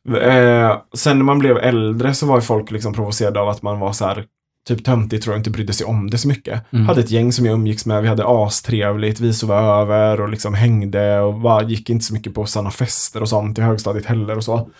Eh, 0.08 0.76
sen 0.94 1.18
när 1.18 1.24
man 1.24 1.38
blev 1.38 1.56
äldre 1.58 2.14
så 2.14 2.26
var 2.26 2.40
folk 2.40 2.70
liksom 2.70 2.92
provocerade 2.94 3.40
av 3.40 3.48
att 3.48 3.62
man 3.62 3.78
var 3.80 3.92
så 3.92 4.04
här 4.06 4.24
typ 4.68 4.84
töntig, 4.84 5.22
tror 5.22 5.34
jag 5.34 5.40
inte 5.40 5.50
brydde 5.50 5.72
sig 5.72 5.86
om 5.86 6.10
det 6.10 6.18
så 6.18 6.28
mycket. 6.28 6.72
Mm. 6.72 6.86
Hade 6.86 7.00
ett 7.00 7.10
gäng 7.10 7.32
som 7.32 7.46
jag 7.46 7.52
umgicks 7.54 7.86
med, 7.86 8.02
vi 8.02 8.08
hade 8.08 8.24
astrevligt, 8.26 9.20
vi 9.20 9.32
sov 9.32 9.52
över 9.52 10.20
och 10.20 10.28
liksom 10.28 10.54
hängde 10.54 11.20
och 11.20 11.34
bara 11.40 11.62
gick 11.62 11.90
inte 11.90 12.04
så 12.04 12.14
mycket 12.14 12.34
på 12.34 12.46
sådana 12.46 12.70
fester 12.70 13.20
och 13.22 13.28
sånt 13.28 13.58
i 13.58 13.60
högstadiet 13.60 14.06
heller 14.06 14.36
och 14.36 14.44
så. 14.44 14.70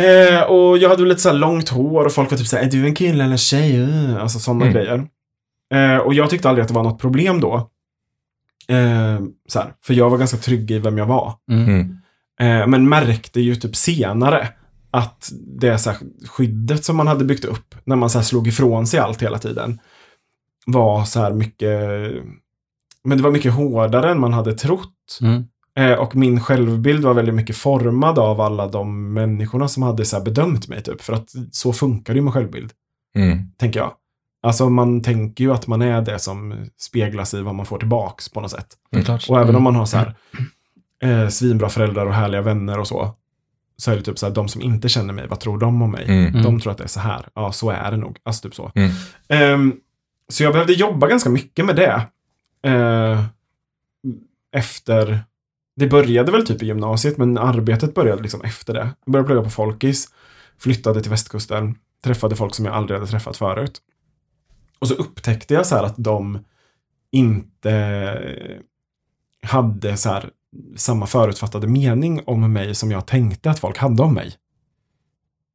Eh, 0.00 0.42
och 0.42 0.78
jag 0.78 0.88
hade 0.88 1.02
väl 1.02 1.08
lite 1.08 1.20
så 1.22 1.28
här 1.28 1.36
långt 1.36 1.68
hår 1.68 2.04
och 2.04 2.12
folk 2.12 2.30
var 2.30 2.38
typ 2.38 2.46
såhär, 2.46 2.64
är 2.64 2.70
du 2.70 2.84
en 2.86 2.94
kille 2.94 3.24
eller 3.24 3.32
en 3.32 3.38
tjej? 3.38 3.80
Uh, 3.80 4.22
Alltså 4.22 4.38
sådana 4.38 4.64
Mm. 4.66 4.74
grejer. 4.74 5.06
Eh, 5.74 5.96
och 5.98 6.14
jag 6.14 6.30
tyckte 6.30 6.48
aldrig 6.48 6.62
att 6.62 6.68
det 6.68 6.74
var 6.74 6.82
något 6.82 7.00
problem 7.00 7.40
då. 7.40 7.54
Eh, 8.68 9.20
så 9.48 9.58
här, 9.58 9.72
för 9.84 9.94
jag 9.94 10.10
var 10.10 10.18
ganska 10.18 10.36
trygg 10.36 10.70
i 10.70 10.78
vem 10.78 10.98
jag 10.98 11.06
var. 11.06 11.32
Mm. 11.50 11.97
Mm. 12.38 12.60
Eh, 12.60 12.66
men 12.66 12.88
märkte 12.88 13.40
ju 13.40 13.54
typ 13.56 13.76
senare 13.76 14.48
att 14.90 15.28
det 15.60 15.78
så 15.78 15.92
skyddet 16.28 16.84
som 16.84 16.96
man 16.96 17.06
hade 17.06 17.24
byggt 17.24 17.44
upp 17.44 17.74
när 17.84 17.96
man 17.96 18.10
så 18.10 18.22
slog 18.22 18.48
ifrån 18.48 18.86
sig 18.86 19.00
allt 19.00 19.22
hela 19.22 19.38
tiden 19.38 19.80
var 20.66 21.04
så 21.04 21.20
här 21.20 21.32
mycket 21.32 21.70
men 23.04 23.18
det 23.18 23.24
var 23.24 23.30
mycket 23.30 23.52
hårdare 23.52 24.10
än 24.10 24.20
man 24.20 24.32
hade 24.32 24.54
trott. 24.54 25.18
Mm. 25.20 25.44
Eh, 25.78 25.92
och 25.98 26.16
min 26.16 26.40
självbild 26.40 27.04
var 27.04 27.14
väldigt 27.14 27.34
mycket 27.34 27.56
formad 27.56 28.18
av 28.18 28.40
alla 28.40 28.66
de 28.68 29.12
människorna 29.12 29.68
som 29.68 29.82
hade 29.82 30.04
så 30.04 30.20
bedömt 30.20 30.68
mig. 30.68 30.82
Typ. 30.82 31.00
För 31.02 31.12
att 31.12 31.30
så 31.52 31.72
funkar 31.72 32.14
det 32.14 32.18
ju 32.18 32.24
med 32.24 32.32
självbild, 32.32 32.70
Mm. 33.16 33.38
tänker 33.58 33.80
jag. 33.80 33.92
Alltså 34.42 34.68
man 34.68 35.02
tänker 35.02 35.44
ju 35.44 35.52
att 35.52 35.66
man 35.66 35.82
är 35.82 36.02
det 36.02 36.18
som 36.18 36.54
speglas 36.80 37.34
i 37.34 37.42
vad 37.42 37.54
man 37.54 37.66
får 37.66 37.78
tillbaks 37.78 38.28
på 38.28 38.40
något 38.40 38.50
sätt. 38.50 38.66
Klart. 39.04 39.26
Och 39.28 39.36
även 39.36 39.48
Mm. 39.48 39.56
om 39.56 39.62
man 39.62 39.74
har 39.76 39.86
så 39.86 39.96
här 39.96 40.14
eh, 41.02 41.28
svinbra 41.28 41.68
föräldrar 41.68 42.06
och 42.06 42.14
härliga 42.14 42.42
vänner 42.42 42.78
och 42.78 42.88
så. 42.88 43.14
Så 43.76 43.90
är 43.90 43.96
det 43.96 44.02
typ 44.02 44.18
så 44.18 44.26
här, 44.26 44.34
de 44.34 44.48
som 44.48 44.62
inte 44.62 44.88
känner 44.88 45.12
mig, 45.12 45.26
vad 45.28 45.40
tror 45.40 45.58
de 45.58 45.82
om 45.82 45.90
mig? 45.90 46.04
Mm. 46.04 46.26
Mm. 46.26 46.42
De 46.42 46.60
tror 46.60 46.72
att 46.72 46.78
det 46.78 46.84
är 46.84 46.88
så 46.88 47.00
här. 47.00 47.28
Ja, 47.34 47.52
så 47.52 47.70
är 47.70 47.90
det 47.90 47.96
nog. 47.96 48.18
Alltså 48.22 48.42
typ 48.42 48.54
så. 48.54 48.72
Mm. 48.74 48.90
Ehm, 49.28 49.76
så 50.28 50.42
jag 50.42 50.52
behövde 50.52 50.72
jobba 50.72 51.06
ganska 51.06 51.30
mycket 51.30 51.64
med 51.64 51.76
det. 51.76 52.06
Eh, 52.70 53.24
efter... 54.52 55.20
Det 55.76 55.86
började 55.86 56.32
väl 56.32 56.46
typ 56.46 56.62
i 56.62 56.66
gymnasiet, 56.66 57.18
men 57.18 57.38
arbetet 57.38 57.94
började 57.94 58.22
liksom 58.22 58.40
efter 58.42 58.74
det. 58.74 58.88
Jag 59.04 59.12
började 59.12 59.26
plugga 59.26 59.42
på 59.42 59.50
Folkis, 59.50 60.08
flyttade 60.58 61.00
till 61.00 61.10
västkusten, 61.10 61.74
träffade 62.04 62.36
folk 62.36 62.54
som 62.54 62.64
jag 62.64 62.74
aldrig 62.74 62.98
hade 62.98 63.10
träffat 63.10 63.36
förut. 63.36 63.78
Och 64.78 64.88
så 64.88 64.94
upptäckte 64.94 65.54
jag 65.54 65.66
så 65.66 65.76
här 65.76 65.82
att 65.82 65.94
de 65.96 66.38
inte 67.10 68.18
hade 69.42 69.96
så 69.96 70.08
här 70.08 70.30
samma 70.76 71.06
förutfattade 71.06 71.66
mening 71.66 72.22
om 72.26 72.52
mig 72.52 72.74
som 72.74 72.90
jag 72.90 73.06
tänkte 73.06 73.50
att 73.50 73.58
folk 73.58 73.78
hade 73.78 74.02
om 74.02 74.14
mig. 74.14 74.32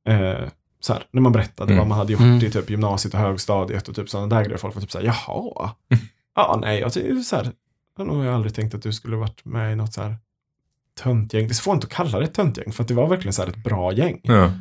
Eh, 0.07 0.47
så 0.79 0.93
här, 0.93 1.03
när 1.11 1.21
man 1.21 1.31
berättade 1.31 1.71
Mm. 1.73 1.77
vad 1.79 1.87
man 1.87 1.97
hade 1.97 2.11
gjort 2.13 2.21
Mm. 2.21 2.37
i 2.37 2.49
typ 2.51 2.69
gymnasiet 2.69 3.13
och 3.13 3.19
högstadiet 3.19 3.87
och 3.87 3.95
typ 3.95 4.09
sådana 4.09 4.35
där 4.35 4.43
grejer. 4.43 4.57
Folk 4.57 4.75
var 4.75 4.81
typ 4.81 4.91
så 4.91 4.97
här, 4.99 5.05
jaha. 5.05 5.71
Ja, 6.35 6.59
nej, 6.61 6.79
jag 6.79 6.91
så 6.91 6.99
här, 7.35 7.51
jag 7.97 8.05
har 8.05 8.13
nog 8.13 8.27
aldrig 8.27 8.53
tänkt 8.55 8.75
att 8.75 8.81
du 8.81 8.93
skulle 8.93 9.15
varit 9.15 9.45
med 9.45 9.73
i 9.73 9.75
något 9.75 9.93
så 9.93 10.01
här 10.01 10.15
töntgäng. 11.01 11.47
Det 11.47 11.51
är 11.51 11.53
svårt 11.53 11.73
inte 11.75 11.87
att 11.87 11.93
kalla 11.93 12.19
det 12.19 12.25
ett 12.25 12.33
töntgäng, 12.33 12.71
för 12.71 12.81
att 12.83 12.87
det 12.87 12.93
var 12.93 13.07
verkligen 13.07 13.33
så 13.33 13.41
här 13.41 13.49
ett 13.49 13.63
bra 13.63 13.93
gäng. 13.93 14.19
Ja. 14.23 14.51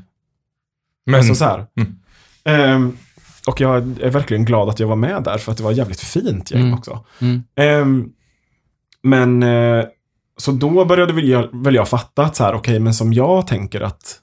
Men, 1.07 1.15
Alltså 1.15 1.35
så 1.35 1.45
här. 1.45 1.67
Mm. 1.77 1.99
Ehm, 2.45 2.97
och 3.47 3.61
jag 3.61 3.77
är 4.01 4.11
verkligen 4.11 4.45
glad 4.45 4.69
att 4.69 4.81
jag 4.81 4.89
var 4.89 4.97
med 4.97 5.23
där, 5.23 5.39
för 5.39 5.53
att 5.53 5.59
det 5.59 5.65
var 5.65 5.71
ett 5.71 5.77
jävligt 5.79 6.01
fint 6.01 6.51
gäng 6.51 6.61
Mm. 6.63 6.75
också. 6.75 7.05
Mm. 7.21 7.43
Ehm, 7.55 8.13
men 9.03 9.43
eh, 9.43 9.85
så 10.43 10.53
då 10.53 10.85
började 10.85 11.13
väl 11.13 11.29
jag, 11.29 11.49
väl 11.53 11.75
jag 11.75 11.89
fatta 11.89 12.25
att 12.25 12.37
så 12.37 12.45
här, 12.45 12.55
okej, 12.55 12.79
men 12.81 12.95
som 12.95 13.13
jag 13.13 13.47
tänker 13.47 13.81
att 13.81 14.19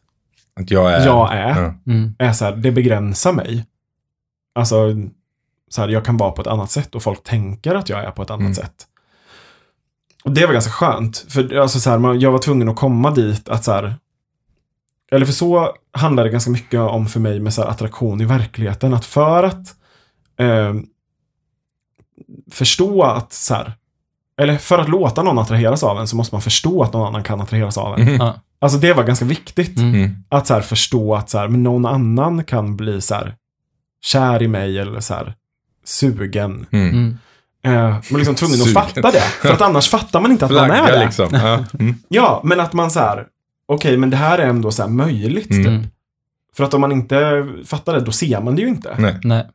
att 0.59 0.71
jag 0.71 0.93
är... 0.93 1.05
jag 1.05 1.33
är. 1.33 1.73
Mm. 1.87 2.15
är 2.19 2.33
så 2.33 2.45
här, 2.45 2.55
det 2.55 2.71
begränsar 2.71 3.33
mig. 3.33 3.65
Alltså, 4.55 4.95
så 5.69 5.81
här, 5.81 5.89
jag 5.89 6.05
kan 6.05 6.17
vara 6.17 6.31
på 6.31 6.41
ett 6.41 6.47
annat 6.47 6.71
sätt 6.71 6.95
och 6.95 7.03
folk 7.03 7.23
tänker 7.23 7.75
att 7.75 7.89
jag 7.89 8.03
är 8.03 8.11
på 8.11 8.21
ett 8.21 8.29
annat 8.29 8.41
Mm. 8.41 8.53
sätt. 8.53 8.87
Och 10.23 10.31
det 10.31 10.45
var 10.45 10.53
ganska 10.53 10.71
skönt, 10.71 11.25
för 11.29 11.55
alltså, 11.55 11.79
så 11.79 11.89
här, 11.89 11.97
man, 11.97 12.19
jag 12.19 12.31
var 12.31 12.39
tvungen 12.39 12.69
att 12.69 12.75
komma 12.75 13.11
dit 13.11 13.49
att 13.49 13.63
så 13.63 13.71
här, 13.71 13.95
eller 15.11 15.25
för 15.25 15.33
så 15.33 15.75
handlar 15.91 16.23
det 16.23 16.29
ganska 16.29 16.51
mycket 16.51 16.79
om 16.79 17.07
för 17.07 17.19
mig 17.19 17.39
med 17.39 17.53
så 17.53 17.61
här, 17.61 17.69
attraktion 17.69 18.21
i 18.21 18.25
verkligheten, 18.25 18.93
att 18.93 19.05
för 19.05 19.43
att 19.43 19.75
eh, 20.39 20.73
förstå 22.51 23.03
att 23.03 23.33
så 23.33 23.53
här, 23.53 23.73
eller 24.39 24.57
för 24.57 24.79
att 24.79 24.89
låta 24.89 25.23
någon 25.23 25.39
attraheras 25.39 25.83
av 25.83 25.99
en 25.99 26.07
så 26.07 26.15
måste 26.15 26.35
man 26.35 26.41
förstå 26.41 26.83
att 26.83 26.93
någon 26.93 27.07
annan 27.07 27.23
kan 27.23 27.41
attraheras 27.41 27.77
av 27.77 27.99
en. 27.99 28.15
Ja. 28.15 28.35
Alltså 28.61 28.77
det 28.77 28.93
var 28.93 29.03
ganska 29.03 29.25
viktigt. 29.25 29.77
Mm. 29.77 29.95
Mm. 29.95 30.15
Att 30.29 30.47
så 30.47 30.53
här 30.53 30.61
förstå 30.61 31.15
att 31.15 31.29
så 31.29 31.37
här, 31.37 31.47
men 31.47 31.63
någon 31.63 31.85
annan 31.85 32.43
kan 32.43 32.77
bli 32.77 33.01
så 33.01 33.15
här 33.15 33.35
kär 34.01 34.41
i 34.41 34.47
mig 34.47 34.79
eller 34.79 34.99
så 34.99 35.13
här 35.13 35.33
sugen. 35.85 36.65
Mm. 36.71 36.89
Mm. 36.89 37.17
Eh, 37.63 37.71
man 37.71 38.01
är 38.11 38.17
liksom 38.17 38.35
tvungen 38.35 38.61
att 38.61 38.73
fatta 38.73 39.11
det. 39.11 39.21
För 39.21 39.53
att 39.53 39.61
annars 39.61 39.89
fattar 39.89 40.21
man 40.21 40.31
inte 40.31 40.45
att 40.45 40.51
man 40.51 40.71
är 40.71 40.91
det. 40.91 41.05
liksom. 41.05 41.29
Ja. 41.31 41.65
Mm. 41.79 41.95
Ja, 42.07 42.41
men 42.43 42.59
att 42.59 42.73
man 42.73 42.91
så 42.91 42.99
här, 42.99 43.25
okej, 43.67 43.97
men 43.97 44.09
det 44.09 44.17
här 44.17 44.39
är 44.39 44.47
ändå 44.47 44.71
så 44.71 44.81
här 44.81 44.89
möjligt. 44.89 45.51
Mm. 45.51 45.63
Typ. 45.63 45.67
Mm. 45.73 45.87
För 46.57 46.63
att 46.63 46.73
om 46.73 46.81
man 46.81 46.91
inte 46.91 47.47
fattar 47.65 47.93
det, 47.93 47.99
då 48.01 48.11
ser 48.11 48.41
man 48.41 48.55
det 48.55 48.61
ju 48.61 48.67
inte. 48.67 48.95
Nej. 48.97 49.15
Nej. 49.23 49.47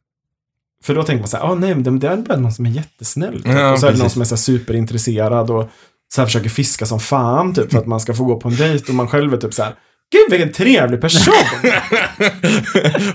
För 0.85 0.95
då 0.95 1.03
tänker 1.03 1.21
man 1.21 1.29
så 1.29 1.37
här, 1.37 1.45
ah, 1.45 1.55
nej, 1.55 1.75
men 1.75 1.99
det 1.99 2.09
är 2.09 2.17
bara 2.17 2.39
någon 2.39 2.53
som 2.53 2.67
är 2.67 2.71
jättesnäll. 2.71 3.43
Typ. 3.43 3.53
Ja, 3.53 3.73
och 3.73 3.81
så 3.81 3.87
är 3.87 3.93
det 3.93 3.99
någon 3.99 4.11
som 4.11 4.21
är 4.21 4.27
så 4.27 4.35
här 4.35 4.41
superintresserad 4.41 5.51
och 5.51 5.71
så 6.15 6.21
här 6.21 6.27
försöker 6.27 6.49
fiska 6.49 6.87
som 6.87 7.01
fan, 7.01 7.55
typ, 7.55 7.73
för 7.73 7.79
att 7.79 7.87
man 7.87 8.01
ska 8.01 8.15
få 8.15 8.25
gå 8.25 8.41
på 8.41 8.49
en 8.49 8.57
dejt 8.57 8.85
och 8.89 8.95
man 8.95 9.09
själv 9.09 9.35
är 9.35 9.37
typ 9.37 9.55
så 9.55 9.63
här, 9.63 9.75
gud 10.13 10.31
vilken 10.31 10.53
trevlig 10.53 11.01
person. 11.01 11.35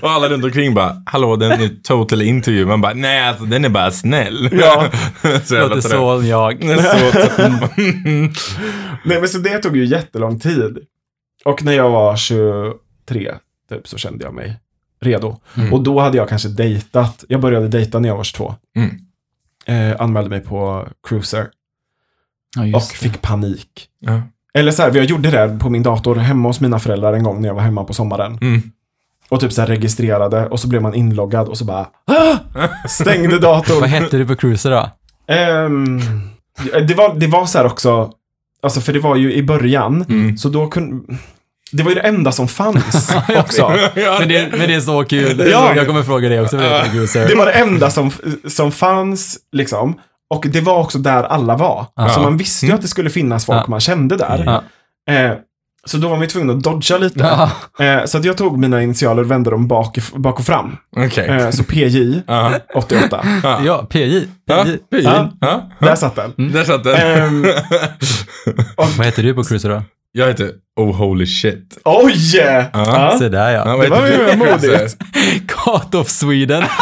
och 0.02 0.10
alla 0.10 0.28
runt 0.28 0.44
omkring 0.44 0.74
bara, 0.74 1.02
hallå 1.06 1.36
den 1.36 1.52
är 1.52 1.82
totally 1.82 2.24
into 2.24 2.50
you. 2.50 2.66
Man 2.66 2.80
bara, 2.80 2.94
nej 2.94 3.28
alltså 3.28 3.44
den 3.44 3.64
är 3.64 3.68
bara 3.68 3.90
snäll. 3.90 4.48
Ja. 4.52 4.90
så 5.44 5.58
Låter 5.58 5.80
så 5.88 6.22
jag. 6.24 6.64
Nej, 9.04 9.20
men 9.20 9.28
så 9.28 9.38
det 9.38 9.58
tog 9.58 9.76
ju 9.76 9.84
jättelång 9.84 10.40
tid. 10.40 10.78
Och 11.44 11.64
när 11.64 11.72
jag 11.72 11.90
var 11.90 12.16
23, 12.16 13.34
typ, 13.70 13.88
så 13.88 13.98
kände 13.98 14.24
jag 14.24 14.34
mig 14.34 14.60
redo. 15.00 15.36
Mm. 15.56 15.72
Och 15.72 15.82
då 15.82 16.00
hade 16.00 16.16
jag 16.16 16.28
kanske 16.28 16.48
dejtat, 16.48 17.24
jag 17.28 17.40
började 17.40 17.68
dejta 17.68 17.98
när 17.98 18.08
jag 18.08 18.16
var 18.16 18.24
22. 18.24 18.54
Mm. 18.76 18.90
Eh, 19.66 20.00
anmälde 20.00 20.30
mig 20.30 20.40
på 20.40 20.86
Cruiser 21.08 21.48
Ja, 22.56 22.62
och 22.62 22.70
det. 22.70 22.80
fick 22.96 23.22
panik. 23.22 23.86
ja. 24.00 24.22
Eller 24.54 24.70
så 24.72 24.82
här, 24.82 24.94
jag 24.94 25.04
gjorde 25.04 25.30
det 25.30 25.58
på 25.60 25.70
min 25.70 25.82
dator 25.82 26.14
hemma 26.16 26.48
hos 26.48 26.60
mina 26.60 26.78
föräldrar 26.78 27.12
en 27.12 27.22
gång 27.22 27.40
när 27.40 27.48
jag 27.48 27.54
var 27.54 27.62
hemma 27.62 27.84
på 27.84 27.92
sommaren. 27.92 28.38
Mm. 28.40 28.62
Och 29.28 29.40
typ 29.40 29.52
så 29.52 29.60
här 29.60 29.68
registrerade 29.68 30.46
och 30.48 30.60
så 30.60 30.68
blev 30.68 30.82
man 30.82 30.94
inloggad 30.94 31.48
och 31.48 31.58
så 31.58 31.64
bara 31.64 31.86
ah! 32.06 32.38
stängde 32.88 33.38
datorn. 33.40 33.80
Vad 33.80 33.88
hette 33.88 34.18
du 34.18 34.26
på 34.26 34.36
cruiser 34.36 34.70
då? 34.70 34.90
Ehm, 35.34 36.00
det, 36.88 36.94
var, 36.94 37.14
det 37.14 37.26
var 37.26 37.46
så 37.46 37.58
här 37.58 37.64
också, 37.66 38.12
alltså 38.62 38.80
för 38.80 38.92
det 38.92 38.98
var 39.00 39.16
ju 39.16 39.32
i 39.34 39.42
början, 39.42 40.04
Mm. 40.08 40.36
så 40.36 40.48
då 40.48 40.66
kunde, 40.68 41.16
det 41.72 41.82
var 41.82 41.90
ju 41.90 41.94
det 41.94 42.00
enda 42.00 42.32
som 42.32 42.48
fanns 42.48 43.14
också. 43.38 43.68
Men 44.20 44.28
det, 44.28 44.48
men 44.56 44.68
det 44.68 44.74
är 44.74 44.80
så 44.80 45.04
kul. 45.04 45.48
Ja. 45.52 45.72
Jag 45.76 45.86
kommer 45.86 46.02
fråga 46.02 46.28
dig 46.28 46.40
också. 46.40 46.56
Det 46.56 47.34
var 47.36 47.46
det 47.46 47.52
enda 47.52 47.90
som, 47.90 48.10
som 48.48 48.72
fanns, 48.72 49.38
liksom. 49.52 50.00
Och 50.34 50.44
det 50.48 50.60
var 50.60 50.78
också 50.78 50.98
där 50.98 51.22
alla 51.22 51.56
var. 51.56 51.86
Ja. 51.96 52.08
Så 52.08 52.20
man 52.22 52.36
visste 52.36 52.66
ju 52.66 52.72
att 52.72 52.82
det 52.82 52.88
skulle 52.88 53.10
finnas 53.10 53.46
folk 53.46 53.58
Ja. 53.58 53.64
man 53.68 53.80
kände 53.80 54.16
där. 54.16 54.42
Ja. 55.06 55.14
Eh, 55.14 55.32
så 55.86 55.96
då 55.96 56.08
var 56.08 56.16
man 56.16 56.20
ju 56.22 56.26
tvungen 56.28 56.56
att 56.56 56.62
dodga 56.64 56.98
lite. 56.98 57.20
Ja. 57.78 57.84
Eh, 57.84 58.04
så 58.04 58.18
att 58.18 58.24
jag 58.24 58.36
tog 58.36 58.58
mina 58.58 58.82
initialer 58.82 59.22
och 59.22 59.30
vände 59.30 59.50
dem 59.50 59.68
bak, 59.68 59.98
bak 60.14 60.38
och 60.38 60.44
fram. 60.46 60.76
Okej. 60.96 61.26
Eh, 61.28 61.50
så 61.50 61.64
PJ 61.64 62.22
Ja. 62.26 62.52
88. 62.74 63.24
ja, 63.64 63.86
PJ. 63.90 64.28
Ja. 64.44 64.64
PJ. 64.90 65.02
Ja. 65.04 65.30
Ja. 65.40 65.70
Där 65.78 65.94
satt 65.96 66.16
den. 66.16 66.52
Där 66.52 66.64
satt 66.64 66.84
den. 66.84 66.96
Ehm, 66.96 67.46
Vad 68.96 69.06
heter 69.06 69.22
du 69.22 69.34
på 69.34 69.44
cruiser 69.44 69.68
då? 69.68 69.82
Jag 70.12 70.26
heter 70.26 70.50
Oh 70.80 70.96
Holy 70.96 71.26
Shit. 71.26 71.78
oj! 71.84 72.36
Ja. 72.36 72.64
Ja. 72.72 73.16
Se 73.18 73.28
där 73.28 73.50
Ja, 73.52 73.76
Det 73.76 73.88
var 73.88 74.06
ju 74.06 74.36
modigt. 74.36 74.96
Cut 75.46 75.94
of 75.94 76.08
Sweden. 76.08 76.62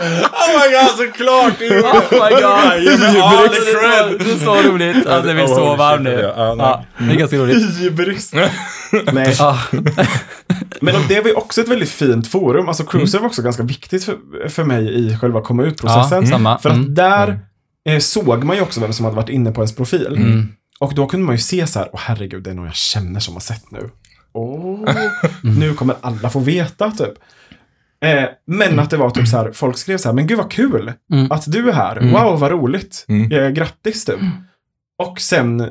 Oh 0.00 0.54
my 0.54 0.76
god, 0.76 0.90
såklart! 0.96 1.60
Oh 1.60 2.12
my 2.12 2.30
god. 2.40 2.84
The 2.84 4.24
Det 4.24 4.30
är 4.32 4.44
så- 4.44 4.68
roligt. 4.72 5.06
Alltså, 5.06 5.28
jag 5.28 5.36
blir 5.36 5.46
så 5.46 5.76
varm 5.76 6.02
nu. 6.02 6.32
ja. 6.36 6.84
Det 6.98 7.12
är 7.12 7.16
ganska 7.16 7.36
roligt. 7.36 7.78
Hybris. 7.80 8.32
Nej. 9.12 9.34
Men 10.80 10.94
det 11.08 11.20
var 11.20 11.28
ju 11.28 11.34
också 11.34 11.60
ett 11.60 11.68
väldigt 11.68 11.90
fint 11.90 12.28
forum. 12.28 12.68
Alltså 12.68 12.84
Cruiser 12.84 13.18
var 13.18 13.26
också 13.26 13.42
ganska 13.42 13.62
viktigt 13.62 14.04
för, 14.04 14.16
för 14.48 14.64
mig 14.64 14.94
i 14.94 15.16
själva 15.16 15.40
komma 15.40 15.62
ut-processen. 15.64 16.26
Ja. 16.44 16.58
För 16.62 16.70
att 16.70 16.76
Mm. 16.76 16.94
där 16.94 17.38
eh, 17.88 17.98
såg 17.98 18.44
man 18.44 18.56
ju 18.56 18.62
också 18.62 18.80
vem 18.80 18.92
som 18.92 19.04
hade 19.04 19.16
varit 19.16 19.28
inne 19.28 19.50
på 19.52 19.60
ens 19.60 19.76
profil. 19.76 20.18
Mm. 20.80 20.88
Och 20.88 20.94
då 20.94 21.06
kunde 21.06 21.26
man 21.26 21.34
ju 21.34 21.38
se 21.40 21.66
så 21.66 21.78
här, 21.78 21.90
åh 21.92 22.00
herregud, 22.02 22.42
det 22.42 22.50
är 22.50 22.54
någon 22.54 22.64
jag 22.66 22.74
känner 22.74 23.20
som 23.20 23.34
har 23.34 23.40
sett 23.40 23.70
nu. 23.70 23.90
Åh, 24.32 24.84
nu 25.42 25.74
kommer 25.74 25.96
alla 26.00 26.30
få 26.30 26.40
veta 26.40 26.90
typ. 26.90 27.12
Eh, 28.00 28.24
men 28.46 28.78
att 28.78 28.90
det 28.90 28.96
var 28.96 29.10
typ 29.10 29.28
så 29.28 29.36
här, 29.36 29.52
folk 29.52 29.78
skrev 29.78 29.98
så 29.98 30.08
här, 30.08 30.14
men 30.14 30.26
gud 30.26 30.38
vad 30.38 30.50
kul 30.50 30.92
Mm. 31.12 31.32
att 31.32 31.52
du 31.52 31.68
är 31.68 31.72
här. 31.72 31.96
Mm. 31.96 32.12
Wow, 32.12 32.40
vad 32.40 32.50
roligt. 32.50 33.04
Mm. 33.08 33.32
Eh, 33.32 33.48
grattis 33.50 34.04
typ. 34.04 34.18
Och 34.98 35.20
sen 35.20 35.70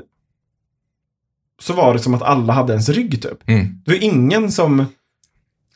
så 1.61 1.73
var 1.73 1.93
det 1.93 1.99
som 1.99 2.13
att 2.13 2.21
alla 2.21 2.53
hade 2.53 2.73
ens 2.73 2.89
rygg 2.89 3.21
typ. 3.21 3.49
Mm. 3.49 3.81
Det 3.85 3.91
var 3.91 4.03
ingen 4.03 4.51
som 4.51 4.85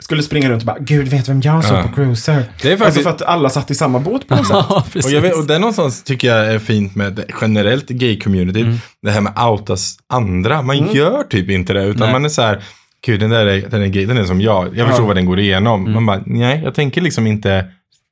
skulle 0.01 0.24
springa 0.24 0.50
runt 0.50 0.62
och 0.62 0.65
bara, 0.67 0.77
gud 0.79 1.08
vet 1.08 1.29
vem 1.29 1.41
jag 1.41 1.63
såg 1.65 1.77
Ja. 1.77 1.81
på 1.84 1.96
Cruiser. 1.96 2.43
Det 2.62 2.67
är 2.67 2.72
Alltså 2.72 2.86
faktiskt... 2.86 3.03
för 3.03 3.10
att 3.10 3.22
alla 3.22 3.50
satt 3.50 3.72
i 3.72 3.75
samma 3.75 4.00
båt 4.00 4.27
på 4.27 4.36
något 4.36 4.48
sätt. 4.48 4.55
Ja, 4.70 4.84
Och, 5.05 5.12
jag 5.12 5.22
vet, 5.22 5.36
och 5.36 5.48
det 5.48 5.55
är 5.55 5.60
någonstans 5.60 6.03
tycker 6.03 6.27
jag 6.36 6.53
är 6.53 6.60
fint 6.60 6.96
med 6.96 7.13
det- 7.13 7.25
generellt 7.41 7.89
gay-communityt. 7.89 8.65
Mm. 8.65 8.77
Det 9.01 9.12
här 9.12 9.22
med 9.22 9.34
outas 9.50 9.96
andra. 10.13 10.62
Man 10.62 10.77
Mm. 10.77 10.96
gör 10.96 11.24
typ 11.24 11.50
inte 11.50 11.74
det. 11.74 11.84
Utan 11.86 12.00
Nej. 12.01 12.12
man 12.12 12.25
är 12.25 12.29
så 12.29 12.41
här, 12.41 12.63
gud 13.05 13.20
den 13.20 13.29
där 13.29 13.46
är, 13.46 13.67
den 13.70 13.81
är 13.84 13.88
gay, 13.88 14.05
den 14.05 14.17
är 14.17 14.24
som 14.24 14.41
jag. 14.41 14.77
Jag 14.77 14.88
förstår 14.88 15.03
Ja. 15.03 15.08
vad 15.08 15.15
den 15.15 15.25
går 15.25 15.39
igenom. 15.39 15.81
Mm. 15.81 15.93
Man 15.93 16.05
bara, 16.05 16.24
nej 16.25 16.62
jag 16.63 16.75
tänker 16.75 17.01
liksom 17.01 17.27
inte 17.27 17.65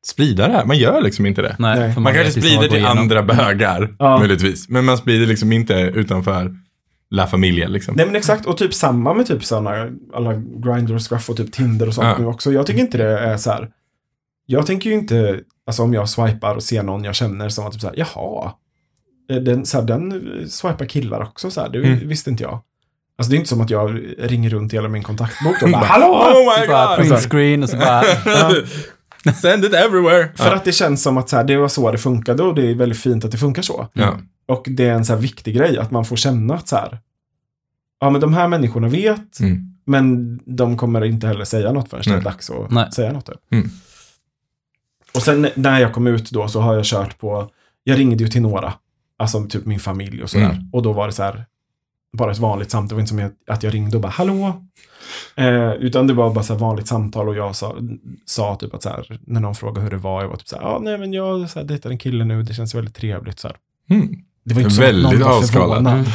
sprida 0.07 0.47
det 0.47 0.53
här. 0.53 0.65
Man 0.65 0.77
gör 0.77 1.01
liksom 1.01 1.25
inte 1.25 1.41
det. 1.41 1.55
Nej, 1.59 1.93
Man, 1.97 2.03
vet 2.13 2.23
kanske 2.23 2.41
sprider 2.41 2.67
till 2.67 2.85
andra 2.85 3.23
bögar, 3.23 3.89
Ja. 3.99 4.17
möjligtvis. 4.19 4.69
Men 4.69 4.85
man 4.85 4.97
sprider 4.97 5.25
liksom 5.27 5.51
inte 5.51 5.73
utanför 5.73 6.51
La 7.11 7.27
Familia 7.27 7.67
liksom. 7.67 7.95
Nej 7.95 8.05
men 8.05 8.15
exakt, 8.15 8.45
och 8.45 8.57
typ 8.57 8.73
samma 8.73 9.13
med 9.13 9.25
typ 9.27 9.45
sådana, 9.45 9.89
alla 10.13 10.33
Grindr 10.35 10.93
och 10.95 11.09
Scruff 11.09 11.29
och 11.29 11.37
typ 11.37 11.51
Tinder 11.51 11.87
och 11.87 11.93
sånt 11.93 12.07
Ja. 12.07 12.17
nu 12.17 12.25
också. 12.25 12.51
Jag 12.51 12.65
tycker 12.65 12.79
inte 12.81 12.97
det 12.97 13.19
är 13.19 13.37
så 13.37 13.51
här. 13.51 13.69
Jag 14.45 14.65
tänker 14.65 14.89
ju 14.89 14.95
inte, 14.95 15.39
alltså 15.67 15.83
om 15.83 15.93
jag 15.93 16.09
swipar 16.09 16.55
och 16.55 16.63
ser 16.63 16.83
någon 16.83 17.03
jag 17.03 17.15
känner 17.15 17.49
som 17.49 17.63
var 17.63 17.71
typ 17.71 17.81
så 17.81 17.87
här, 17.87 17.95
jaha. 17.97 18.51
Eh, 19.31 19.37
Den, 19.37 19.65
så 19.65 19.77
här, 19.79 19.85
den 19.87 20.21
swipar 20.49 20.85
killar 20.85 21.21
också 21.21 21.51
så 21.51 21.61
här, 21.61 21.69
det 21.69 21.77
Mm. 21.77 22.07
visste 22.07 22.29
inte 22.29 22.43
jag. 22.43 22.61
Alltså 23.17 23.29
det 23.31 23.35
är 23.35 23.37
inte 23.37 23.49
som 23.49 23.61
att 23.61 23.69
jag 23.69 24.01
ringer 24.17 24.49
runt 24.49 24.73
i 24.73 24.75
hela 24.75 24.89
min 24.89 25.03
kontaktbok 25.03 25.63
och 25.63 25.69
bara, 25.71 25.83
hallå! 25.85 26.05
Oh 26.05 26.59
my 26.59 26.67
god! 26.67 26.97
print 27.09 27.29
screen 27.31 27.63
och 27.63 27.69
så 27.69 27.77
bara... 27.77 28.03
Send 29.41 29.65
it 29.65 29.73
everywhere! 29.73 30.29
För 30.35 30.55
att 30.55 30.65
det 30.65 30.71
känns 30.71 31.03
som 31.03 31.17
att 31.17 31.29
så 31.29 31.35
här, 31.35 31.43
det 31.43 31.57
var 31.57 31.67
så 31.67 31.91
det 31.91 31.97
funkade 31.97 32.43
och 32.43 32.55
det 32.55 32.71
är 32.71 32.75
väldigt 32.75 32.99
fint 32.99 33.25
att 33.25 33.31
det 33.31 33.37
funkar 33.37 33.61
så. 33.61 33.87
Ja. 33.93 34.19
Och 34.49 34.65
det 34.69 34.87
är 34.87 34.93
en 34.93 35.05
så 35.05 35.13
här 35.13 35.21
viktig 35.21 35.55
grej 35.55 35.77
att 35.77 35.91
man 35.91 36.05
får 36.05 36.15
känna 36.15 36.53
att 36.55 36.67
så 36.67 36.75
här, 36.75 36.99
ja 37.99 38.09
men 38.09 38.21
de 38.21 38.33
här 38.33 38.47
människorna 38.47 38.87
vet, 38.87 39.39
Mm. 39.39 39.73
men 39.85 40.39
de 40.45 40.77
kommer 40.77 41.05
inte 41.05 41.27
heller 41.27 41.45
säga 41.45 41.71
något 41.71 41.89
förrän 41.89 42.03
det 42.05 42.11
är 42.11 42.15
Nej. 42.15 42.23
dags 42.23 42.49
att 42.49 42.71
Nej. 42.71 42.91
säga 42.91 43.13
något. 43.13 43.25
Typ. 43.25 43.35
Mm. 43.51 43.69
Och 45.15 45.23
sen 45.23 45.47
när 45.55 45.79
jag 45.79 45.93
kom 45.93 46.07
ut 46.07 46.31
då 46.31 46.47
så 46.47 46.61
har 46.61 46.73
jag 46.75 46.85
kört 46.85 47.19
på, 47.19 47.49
jag 47.83 47.99
ringde 47.99 48.23
ju 48.23 48.29
till 48.29 48.41
några, 48.41 48.73
alltså 49.17 49.45
typ 49.45 49.65
min 49.65 49.79
familj 49.79 50.23
och 50.23 50.29
sådär. 50.29 50.49
Mm. 50.51 50.69
Och 50.73 50.81
då 50.83 50.93
var 50.93 51.07
det 51.07 51.13
så 51.13 51.23
här, 51.23 51.45
bara 52.17 52.31
ett 52.31 52.37
vanligt 52.37 52.71
samtal, 52.71 52.89
det 52.89 52.95
var 52.95 53.01
inte 53.01 53.09
som 53.09 53.53
att 53.55 53.63
jag 53.63 53.73
ringde 53.73 53.97
och 53.97 54.01
bara 54.01 54.11
hallå. 54.11 54.65
Eh, 55.35 55.71
utan 55.71 56.07
det 56.07 56.13
var 56.13 56.33
bara 56.33 56.43
så 56.43 56.53
här 56.53 56.59
vanligt 56.59 56.87
samtal 56.87 57.27
och 57.29 57.35
jag 57.35 57.55
sa, 57.55 57.75
sa 58.25 58.55
typ 58.55 58.73
att 58.73 58.83
så 58.83 58.89
här, 58.89 59.19
när 59.21 59.39
någon 59.41 59.55
frågade 59.55 59.81
hur 59.81 59.89
det 59.89 59.97
var, 59.97 60.21
jag 60.21 60.29
var 60.29 60.35
typ 60.37 60.47
så 60.47 60.55
här, 60.55 60.63
ja 60.63 60.79
nej 60.81 60.97
men 60.97 61.13
jag 61.13 61.49
så 61.49 61.59
här, 61.59 61.65
dejtar 61.65 61.89
en 61.89 61.97
kille 61.97 62.25
nu, 62.25 62.43
det 62.43 62.53
känns 62.53 62.75
väldigt 62.75 62.95
trevligt 62.95 63.39
så 63.39 63.47
här. 63.47 63.57
Mm. 63.89 64.15
Det 64.49 64.53
var 64.55 64.61
inte 64.61 64.75
så 64.75 64.81
att 64.81 64.87
Väldigt 64.87 65.19
någon 65.19 65.29
var 65.29 65.37
avskalad. 65.37 65.83
förvånad. 65.85 66.05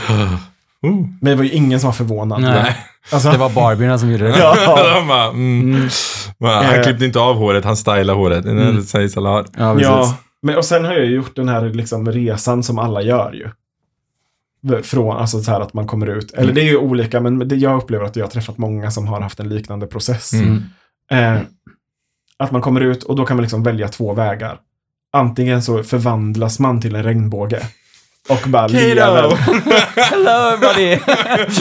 Oh. 0.83 0.91
Men 1.21 1.31
det 1.31 1.35
var 1.35 1.45
ju 1.45 1.51
ingen 1.51 1.81
som 1.81 1.89
var 1.89 1.93
förvånad. 1.95 2.41
Nej. 2.43 2.77
Alltså, 3.13 3.31
Det 3.31 3.39
var 3.39 3.51
Barbierna 3.51 3.99
som 3.99 4.11
gjorde 4.13 4.25
det. 4.25 4.39
Ja. 4.39 4.55
De 5.01 5.09
bara, 5.09 5.25
mm. 5.25 5.75
Mm. 5.75 5.89
Bara, 6.39 6.55
Han 6.63 6.75
Eh. 6.75 6.83
klippte 6.83 7.05
inte 7.05 7.21
av 7.21 7.37
håret, 7.37 7.65
han 7.65 7.77
stylade 7.77 8.13
håret. 8.13 8.45
Mm. 8.45 8.77
Det 8.77 8.83
sägs 8.83 9.17
a 9.17 9.21
lot. 9.21 9.47
Ja, 9.59 9.73
precis. 9.75 9.89
ja, 9.89 10.17
Men, 10.43 10.57
och 10.57 10.65
sen 10.65 10.85
har 10.85 10.93
jag 10.93 11.05
ju 11.05 11.15
gjort 11.15 11.37
den 11.37 11.49
här 11.49 11.69
liksom 11.71 12.13
resan 12.13 12.63
som 12.63 12.79
alla 12.79 13.03
gör 13.03 13.33
ju. 13.33 13.49
Från, 14.83 15.17
alltså 15.17 15.41
så 15.43 15.51
här 15.51 15.61
att 15.61 15.75
man 15.75 15.87
kommer 15.87 16.07
ut. 16.07 16.31
Eller 16.33 16.43
Mm. 16.43 16.55
det 16.55 16.61
är 16.61 16.65
ju 16.65 16.77
olika, 16.77 17.21
men 17.21 17.49
det, 17.49 17.57
jag 17.57 17.77
upplever 17.77 18.05
att 18.05 18.17
jag 18.17 18.25
har 18.25 18.31
träffat 18.31 18.59
många 18.59 18.91
som 18.91 19.07
har 19.07 19.21
haft 19.21 19.41
en 19.41 19.49
liknande 19.49 19.87
process. 19.87 20.33
Mm. 20.33 20.63
Eh, 21.11 21.41
att 22.37 22.51
man 22.51 22.61
kommer 22.61 22.81
ut 22.81 23.03
och 23.03 23.17
då 23.17 23.25
kan 23.27 23.37
man 23.37 23.43
liksom 23.43 23.63
välja 23.63 23.89
två 23.89 24.13
vägar. 24.15 24.59
Antingen 25.13 25.63
så 25.63 25.83
förvandlas 25.83 26.59
man 26.59 26.81
till 26.81 26.95
en 26.95 27.03
regnbåge. 27.03 27.61
Och 28.29 28.43
bara 28.49 28.67
lever. 28.67 29.37
Hello 30.01 30.31
everybody! 30.31 30.99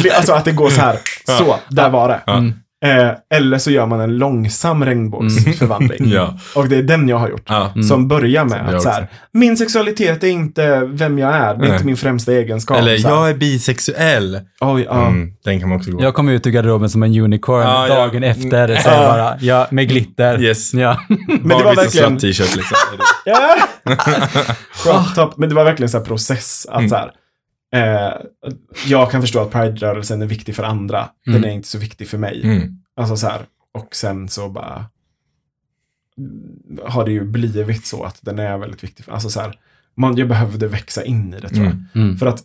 Alltså 0.10 0.34
att 0.34 0.46
det 0.46 0.52
går 0.52 0.70
så 0.70 0.82
här. 0.82 1.00
Så, 1.38 1.60
där 1.70 1.90
var 1.90 2.08
det. 2.10 2.22
Ja. 2.26 2.34
Mm. 2.34 2.54
Eh, 2.84 3.10
eller 3.38 3.58
så 3.58 3.72
gör 3.72 3.86
man 3.86 4.00
en 4.02 4.18
långsam 4.18 4.86
regnbågsförvandling. 4.86 6.00
Ja. 6.14 6.38
Och 6.56 6.68
det 6.68 6.78
är 6.78 6.84
den 6.84 7.10
jag 7.10 7.18
har 7.18 7.30
gjort. 7.30 7.46
Ja. 7.48 7.74
Som 7.90 8.08
börjar 8.08 8.46
med 8.46 8.58
Som 8.60 8.66
jag 8.68 8.76
att 8.76 8.82
så 8.82 8.90
här, 8.90 9.08
min 9.34 9.58
sexualitet 9.58 10.24
är 10.24 10.28
inte 10.28 10.80
vem 10.86 11.20
jag 11.20 11.36
är. 11.36 11.40
Det 11.40 11.50
är 11.50 11.58
Nej. 11.58 11.72
inte 11.74 11.86
min 11.86 11.98
främsta 11.98 12.32
egenskap. 12.34 12.78
Eller 12.78 12.98
så 12.98 13.08
jag 13.10 13.30
är 13.30 13.34
bisexuell. 13.34 14.40
Oj, 14.62 14.84
ja. 14.90 15.08
Mm, 15.08 15.32
den 15.46 15.60
kan 15.60 15.70
man 15.70 15.78
också 15.78 15.92
gå. 15.92 16.04
Jag 16.04 16.14
kom 16.14 16.30
ut 16.30 16.48
ur 16.48 16.52
garderoben 16.52 16.90
som 16.90 17.04
en 17.04 17.20
unicorn 17.20 17.62
Ja, 17.62 17.88
ja. 17.88 17.96
dagen 17.96 18.24
efter. 18.24 18.68
Så 18.76 18.90
jag 18.90 19.04
Ja. 19.04 19.08
bara, 19.12 19.38
ja, 19.42 19.68
med 19.72 19.90
glitter. 19.90 20.42
Yes. 20.42 20.74
Ja. 20.74 21.00
Men 21.28 21.48
det 21.58 21.64
var 21.64 21.76
verkligen... 21.76 22.18
t-shirt 22.18 22.56
liksom. 22.56 22.78
Ja. 23.26 23.56
Crop 24.84 25.16
top. 25.16 25.38
Men 25.38 25.50
det 25.50 25.56
var 25.56 25.64
verkligen 25.64 25.90
så 25.90 25.98
här 25.98 26.06
process. 26.06 26.66
Att 26.70 26.78
Mm. 26.78 26.90
så 26.90 26.96
här, 26.96 27.12
eh, 27.74 28.14
jag 28.88 29.12
kan 29.12 29.22
förstå 29.22 29.40
att 29.42 29.52
Pride-rörelsen 29.52 30.22
är 30.22 30.26
viktig 30.26 30.56
för 30.56 30.64
andra. 30.64 31.10
Den 31.26 31.36
Mm. 31.36 31.50
är 31.50 31.54
inte 31.54 31.68
så 31.68 31.78
viktig 31.78 32.08
för 32.08 32.18
mig. 32.18 32.42
Mm. 32.44 32.78
Alltså 32.96 33.18
så 33.18 33.28
här. 33.28 33.46
Och 33.74 33.96
sen 33.96 34.30
så 34.30 34.50
bara 34.50 34.86
har 36.86 37.06
det 37.06 37.12
ju 37.12 37.26
blivit 37.26 37.86
så 37.86 38.04
att 38.04 38.18
den 38.22 38.40
är 38.40 38.58
väldigt 38.58 38.84
viktig. 38.84 39.06
För, 39.06 39.12
alltså 39.12 39.30
så 39.30 39.42
här, 39.42 39.60
man, 39.96 40.18
jag 40.18 40.28
behövde 40.30 40.68
växa 40.68 41.04
in 41.06 41.34
i 41.34 41.40
det 41.40 41.50
tror 41.50 41.64
jag. 41.66 41.74
Mm. 41.74 41.86
Mm. 41.96 42.18
För 42.18 42.26
att 42.26 42.44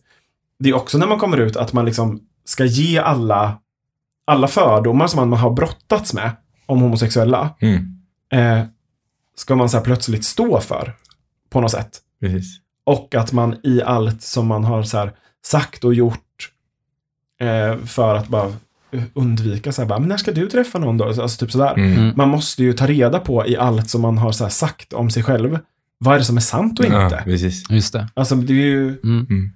det 0.58 0.68
är 0.68 0.74
också 0.74 0.98
när 0.98 1.06
man 1.06 1.18
kommer 1.18 1.36
ut 1.36 1.56
att 1.56 1.72
man 1.72 1.84
liksom 1.84 2.20
ska 2.44 2.64
ge 2.64 2.98
alla, 2.98 3.58
alla 4.24 4.48
fördomar 4.48 5.06
som 5.06 5.28
man 5.30 5.38
har 5.40 5.50
brottats 5.50 6.14
med 6.14 6.30
om 6.66 6.80
homosexuella. 6.80 7.54
Mm. 7.60 7.98
Eh, 8.32 8.66
ska 9.34 9.56
man 9.56 9.68
så 9.68 9.76
här 9.76 9.84
plötsligt 9.84 10.24
stå 10.24 10.60
för 10.60 10.96
på 11.50 11.60
något 11.60 11.70
sätt. 11.70 11.98
Precis. 12.20 12.58
Och 12.88 13.14
att 13.14 13.32
man 13.32 13.56
i 13.62 13.82
allt 13.82 14.22
som 14.22 14.46
man 14.46 14.64
har 14.64 14.82
så 14.82 14.98
här 14.98 15.12
sagt 15.46 15.84
och 15.84 15.94
gjort 15.94 16.50
eh, 17.40 17.84
för 17.86 18.14
att 18.14 18.28
bara 18.28 18.52
undvika 19.14 19.72
så 19.72 19.82
här, 19.82 19.88
bara, 19.88 19.98
men 19.98 20.08
när 20.08 20.16
ska 20.16 20.32
du 20.32 20.46
träffa 20.46 20.78
någon 20.78 20.96
då? 20.96 21.04
Alltså 21.04 21.28
typ 21.28 21.52
sådär. 21.52 21.74
Mm. 21.76 21.92
Mm. 21.98 22.12
Man 22.16 22.28
måste 22.28 22.62
ju 22.62 22.72
ta 22.72 22.86
reda 22.86 23.18
på 23.18 23.46
i 23.46 23.56
allt 23.56 23.88
som 23.90 24.00
man 24.02 24.18
har 24.18 24.32
så 24.32 24.44
här 24.44 24.50
sagt 24.50 24.92
om 24.92 25.10
sig 25.10 25.22
själv. 25.22 25.58
Vad 25.98 26.14
är 26.14 26.18
det 26.18 26.24
som 26.24 26.36
är 26.36 26.40
sant 26.40 26.80
och 26.80 26.86
Ja, 26.86 27.04
inte? 27.04 27.22
precis. 27.24 27.70
Just 27.70 27.92
det. 27.92 28.08
Alltså 28.14 28.34
det 28.34 28.52
är 28.52 28.56
ju 28.56 28.98
Mm. 29.04 29.50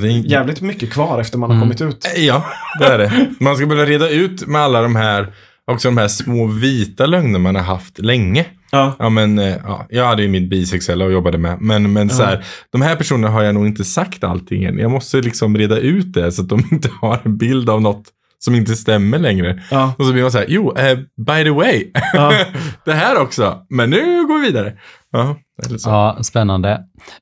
Det 0.00 0.06
är 0.08 0.10
jävligt 0.10 0.60
mycket 0.60 0.90
kvar 0.92 1.20
efter 1.20 1.38
man 1.38 1.50
har 1.50 1.56
Mm. 1.56 1.64
kommit 1.68 1.80
ut. 1.94 2.06
Ja, 2.16 2.44
det 2.78 2.84
är 2.86 2.98
det. 2.98 3.34
Man 3.40 3.56
ska 3.56 3.66
börja 3.66 3.84
reda 3.84 4.08
ut 4.10 4.46
med 4.46 4.60
alla 4.60 4.82
de 4.82 4.96
här, 4.96 5.32
också 5.64 5.88
de 5.88 5.96
här 5.98 6.08
små 6.08 6.46
vita 6.46 7.06
lögner 7.06 7.38
man 7.38 7.54
har 7.54 7.62
haft 7.62 7.98
länge. 7.98 8.46
Ja. 8.70 8.96
Ja, 8.98 9.08
men 9.08 9.38
eh, 9.38 9.56
ja, 9.64 9.86
jag 9.90 10.06
hade 10.06 10.22
ju 10.22 10.28
mitt 10.28 10.50
bisexuella 10.50 11.04
och 11.04 11.12
jobbade 11.12 11.38
med. 11.38 11.60
Men, 11.60 11.92
men 11.92 12.10
så 12.10 12.22
Ja. 12.22 12.26
här, 12.26 12.44
de 12.72 12.82
här 12.82 12.96
personerna 12.96 13.28
har 13.28 13.42
jag 13.42 13.54
nog 13.54 13.66
inte 13.66 13.84
sagt 13.84 14.24
allting 14.24 14.64
än. 14.64 14.78
Jag 14.78 14.90
måste 14.90 15.16
liksom 15.20 15.56
reda 15.58 15.78
ut 15.78 16.12
det 16.12 16.32
så 16.32 16.42
att 16.42 16.48
de 16.48 16.62
inte 16.72 16.90
har 17.00 17.20
en 17.24 17.36
bild 17.36 17.70
av 17.70 17.80
något 17.82 18.04
som 18.40 18.54
inte 18.54 18.76
stämmer 18.76 19.18
längre. 19.18 19.62
Ja. 19.70 19.94
Och 19.98 20.04
så 20.06 20.12
blir 20.12 20.22
man 20.22 20.32
så 20.32 20.38
här, 20.38 20.46
jo, 20.48 20.76
eh, 20.76 20.98
by 21.26 21.44
the 21.44 21.50
way, 21.50 21.84
Ja. 22.12 22.32
det 22.84 22.92
här 22.92 23.20
också. 23.20 23.58
Men 23.70 23.90
nu 23.90 24.26
går 24.26 24.40
vi 24.40 24.46
vidare. 24.46 24.72
Ja, 25.12 25.36
så. 25.78 25.90
Ja, 25.90 26.18
spännande. 26.22 26.70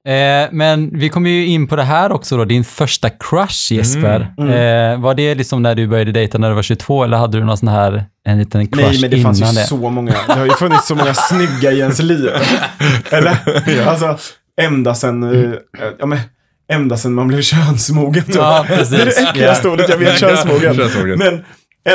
Eh, 0.08 0.48
men 0.52 0.98
vi 0.98 1.08
kommer 1.08 1.30
ju 1.30 1.46
in 1.46 1.66
på 1.66 1.76
det 1.76 1.82
här 1.82 2.12
också 2.12 2.36
då, 2.36 2.44
din 2.44 2.64
första 2.64 3.10
crush 3.10 3.72
Jesper. 3.72 4.34
Mm. 4.38 4.50
Eh, 4.94 5.00
var 5.00 5.14
det 5.14 5.34
liksom 5.34 5.62
när 5.62 5.74
du 5.74 5.86
började 5.88 6.12
dejta 6.12 6.38
när 6.38 6.48
du 6.48 6.54
var 6.54 6.62
22 6.62 7.04
eller 7.04 7.16
hade 7.16 7.38
du 7.38 7.44
någon 7.44 7.56
sån 7.56 7.68
här, 7.68 8.04
en 8.24 8.38
liten 8.38 8.66
crush 8.66 8.86
Nej, 8.88 9.00
men 9.00 9.10
det 9.10 9.16
innan 9.16 9.34
fanns 9.34 9.40
ju 9.40 9.60
det? 9.60 9.66
så 9.66 9.76
många. 9.90 10.12
Det 10.26 10.32
har 10.32 10.44
ju 10.46 10.50
funnits 10.52 10.86
så 10.86 10.94
många 10.94 11.14
snygga 11.14 11.72
i 11.72 11.78
ens 11.80 11.98
liv. 11.98 12.30
Eller? 13.10 13.38
Alltså, 13.88 14.18
ända 14.60 14.94
sen, 14.94 15.22
eh, 15.22 15.52
ja 15.98 16.06
men, 16.06 16.18
ända 16.72 16.96
sen 16.96 17.14
man 17.14 17.28
blev 17.28 17.42
könsmogen. 17.42 18.24
Typ. 18.24 18.34
Ja, 18.34 18.64
precis. 18.68 18.90
Det 18.96 19.02
är 19.02 19.06
det 19.06 19.28
äckligaste 19.28 19.68
ordet 19.68 19.88
jag 19.88 19.98
vet, 19.98 20.18
könsmogen. 20.18 20.74
Könsmogen. 20.74 21.18
Men 21.18 21.44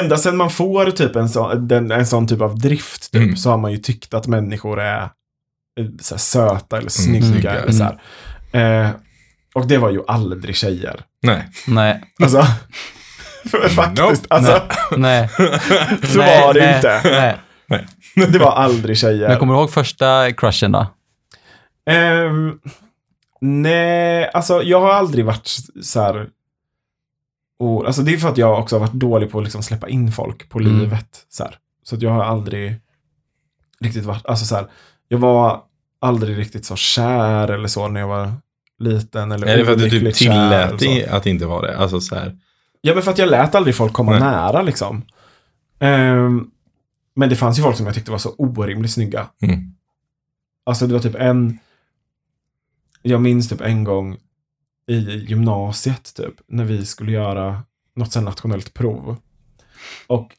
ända 0.04 0.18
sen 0.18 0.38
man 0.38 0.50
får 0.50 0.92
typ 0.92 1.16
en 1.16 1.30
sån, 1.30 1.68
den, 1.68 1.92
en 1.92 2.06
sån 2.06 2.28
typ 2.28 2.42
av 2.42 2.60
drift, 2.60 3.12
typ, 3.12 3.22
Mm. 3.22 3.36
så 3.38 3.50
har 3.50 3.58
man 3.58 3.72
ju 3.72 3.78
tyckt 3.78 4.14
att 4.14 4.28
människor 4.28 4.82
är 4.82 5.10
så 6.02 6.16
här, 6.16 6.20
söta 6.20 6.78
eller 6.78 6.90
snygga. 6.90 7.26
snygga. 7.26 7.52
Eller 7.52 7.72
så 7.72 7.84
här. 8.54 8.84
Eh, 8.84 8.90
och 9.56 9.68
det 9.68 9.78
var 9.78 9.90
ju 9.92 10.02
aldrig 10.08 10.56
tjejer. 10.56 11.02
Nej. 11.24 11.50
Nej, 11.68 12.04
Alltså, 12.24 12.42
faktiskt. 13.76 13.98
Nope. 13.98 14.16
Alltså, 14.30 14.62
nej. 14.98 15.30
så 16.04 16.18
nej, 16.18 16.42
var 16.42 16.54
det 16.54 16.60
nej, 16.66 16.76
inte. 16.76 17.02
Nej. 17.68 17.88
Det 18.32 18.40
var 18.40 18.52
aldrig 18.52 18.98
tjejer. 18.98 19.28
Men 19.30 19.40
kommer 19.40 19.54
du 19.54 19.60
ihåg 19.60 19.72
första 19.72 20.32
crushen 20.32 20.72
då? 20.72 20.88
Ehm, 21.86 22.60
nej, 23.42 24.30
alltså 24.34 24.64
jag 24.64 24.82
har 24.82 24.94
aldrig 24.94 25.26
varit 25.26 25.50
så 25.84 26.02
här... 26.02 26.28
Och, 27.60 27.86
alltså 27.88 28.02
det 28.02 28.14
är 28.14 28.18
för 28.18 28.30
att 28.30 28.38
jag 28.38 28.60
också 28.60 28.76
har 28.76 28.80
varit 28.80 28.94
dålig 28.94 29.32
på 29.32 29.38
att 29.38 29.44
liksom 29.44 29.64
släppa 29.64 29.90
in 29.90 30.12
folk 30.12 30.50
på 30.50 30.60
Mm. 30.60 30.80
livet. 30.80 31.26
Så, 31.30 31.44
här. 31.44 31.56
så 31.84 31.96
att 31.96 32.02
jag 32.02 32.12
har 32.12 32.24
aldrig 32.24 32.76
riktigt 33.80 34.06
varit, 34.06 34.26
alltså 34.26 34.46
så 34.46 34.56
här, 34.56 34.68
jag 35.08 35.18
var 35.18 35.62
aldrig 36.02 36.38
riktigt 36.38 36.66
så 36.66 36.76
kär 36.76 37.48
eller 37.48 37.68
så 37.68 37.88
när 37.88 38.00
jag 38.00 38.08
var 38.08 38.32
liten. 38.80 39.32
Eller 39.32 39.48
Är 39.48 39.58
det 39.58 39.66
för 39.66 39.72
att 39.72 39.80
du 39.80 39.90
typ 39.90 40.16
tillät 40.16 40.80
dig 40.80 41.06
att 41.06 41.26
inte 41.26 41.46
vara 41.46 41.68
det? 41.68 41.78
Alltså 41.78 42.02
så 42.02 42.16
här. 42.16 42.38
Ja, 42.82 42.94
men 42.94 43.04
för 43.04 43.12
att 43.12 43.18
jag 43.18 43.30
lät 43.30 43.56
aldrig 43.56 43.76
folk 43.76 43.94
komma 43.94 44.12
Nej. 44.12 44.20
nära 44.20 44.62
liksom. 44.62 45.06
Ehm, 45.80 46.52
men 47.16 47.30
det 47.30 47.36
fanns 47.36 47.60
ju 47.60 47.64
folk 47.64 47.78
som 47.78 47.86
jag 47.86 47.96
tyckte 47.96 48.12
var 48.12 48.18
så 48.18 48.36
orimligt 48.38 48.92
snygga. 48.92 49.28
Mm. 49.42 49.74
Alltså 50.66 50.88
det 50.88 50.94
var 50.94 51.02
typ 51.02 51.16
en... 51.16 51.60
Jag 53.02 53.22
minns 53.22 53.50
typ 53.50 53.62
en 53.62 53.84
gång 53.84 54.18
i 54.88 55.00
gymnasiet 55.00 56.16
typ. 56.16 56.34
När 56.48 56.64
vi 56.64 56.86
skulle 56.86 57.12
göra 57.12 57.64
något 57.96 58.12
sånt 58.12 58.26
nationellt 58.26 58.74
prov. 58.74 59.18
Och 60.08 60.32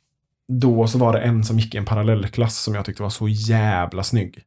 då 0.48 0.86
så 0.86 0.98
var 0.98 1.12
det 1.12 1.20
en 1.20 1.44
som 1.44 1.58
gick 1.58 1.74
i 1.74 1.78
en 1.78 1.84
parallellklass 1.84 2.58
som 2.58 2.74
jag 2.74 2.84
tyckte 2.84 3.02
var 3.02 3.10
så 3.10 3.28
jävla 3.28 4.02
snygg. 4.02 4.42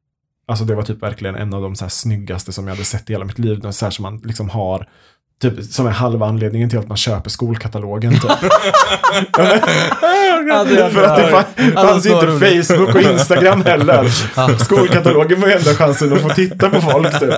Alltså 0.48 0.66
det 0.66 0.76
var 0.76 0.84
typ 0.84 1.04
verkligen 1.04 1.36
en 1.36 1.54
av 1.54 1.62
de 1.62 1.76
så 1.76 1.86
här 1.86 1.90
snyggaste 1.90 2.52
som 2.52 2.68
jag 2.68 2.76
hade 2.76 2.86
sett 2.86 3.10
i 3.10 3.14
hela 3.14 3.26
mitt 3.26 3.40
liv. 3.40 3.72
Så 3.72 3.86
här 3.86 3.92
som 3.92 4.04
man 4.04 4.18
liksom 4.24 4.50
har 4.50 4.88
Typ 5.42 5.64
som 5.64 5.88
är 5.88 5.92
halva 5.92 6.26
anledningen 6.26 6.70
till 6.70 6.80
att 6.80 6.88
man 6.88 6.98
köper 6.98 7.30
skolkatalogen. 7.30 8.12
Typ. 8.14 8.22
För 10.92 11.04
att 11.04 11.16
det 11.16 11.32
fa- 11.32 11.74
fanns 11.74 12.06
ju 12.06 12.10
så 12.10 12.16
inte 12.16 12.26
roligt. 12.26 12.68
Facebook 12.68 12.96
och 12.96 13.02
Instagram 13.02 13.62
heller. 13.66 14.08
Skolkatalogen 14.64 15.42
var 15.42 15.48
ju 15.48 15.54
enda 15.54 15.74
chansen 15.74 16.14
att 16.14 16.22
få 16.22 16.30
titta 16.30 16.70
på 16.70 16.82
folk. 16.82 17.20
Typ. 17.20 17.34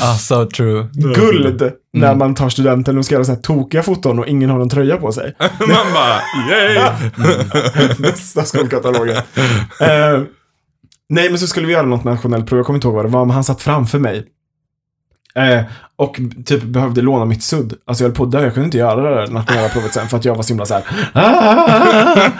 Ah, 0.00 0.14
so 0.14 0.46
true. 0.46 0.88
Guld 0.92 1.72
när 1.92 2.14
man 2.14 2.34
tar 2.34 2.48
studenten 2.48 2.98
och 2.98 3.04
ska 3.04 3.14
göra 3.14 3.24
så 3.24 3.32
här 3.32 3.40
tokiga 3.40 3.82
foton 3.82 4.18
och 4.18 4.26
ingen 4.26 4.50
har 4.50 4.58
någon 4.58 4.68
tröja 4.70 4.96
på 4.96 5.12
sig. 5.12 5.34
Man 5.58 5.92
bara, 5.94 6.20
yay! 6.50 6.78
Bästa 7.98 8.44
skolkatalogen. 8.44 9.16
Eh, 9.80 10.20
nej, 11.08 11.30
men 11.30 11.38
så 11.38 11.46
skulle 11.46 11.66
vi 11.66 11.72
göra 11.72 11.86
något 11.86 12.04
nationellt 12.04 12.46
prov. 12.46 12.58
Jag 12.58 12.66
kommer 12.66 12.76
inte 12.76 12.86
ihåg 12.86 12.94
vad 12.94 13.04
det 13.04 13.10
var, 13.10 13.24
men 13.24 13.34
han 13.34 13.44
satt 13.44 13.62
framför 13.62 13.98
mig. 13.98 14.26
Eh, 15.34 15.64
och 15.96 16.20
typ 16.44 16.62
behövde 16.62 17.02
låna 17.02 17.24
mitt 17.24 17.42
sudd. 17.42 17.74
Alltså 17.84 18.04
jag 18.04 18.08
höll 18.08 18.16
på 18.16 18.24
att 18.24 18.30
dö. 18.30 18.42
Jag 18.42 18.54
kunde 18.54 18.64
inte 18.64 18.78
göra 18.78 19.10
det 19.10 19.14
där 19.14 19.26
nationella 19.26 19.68
provet 19.68 19.94
sen 19.94 20.08
för 20.08 20.16
att 20.16 20.24
jag 20.24 20.34
var 20.34 20.42
så 20.42 20.48
himla 20.48 20.66
så 20.66 20.74
här. 20.74 20.84
"Ah!" 21.12 22.30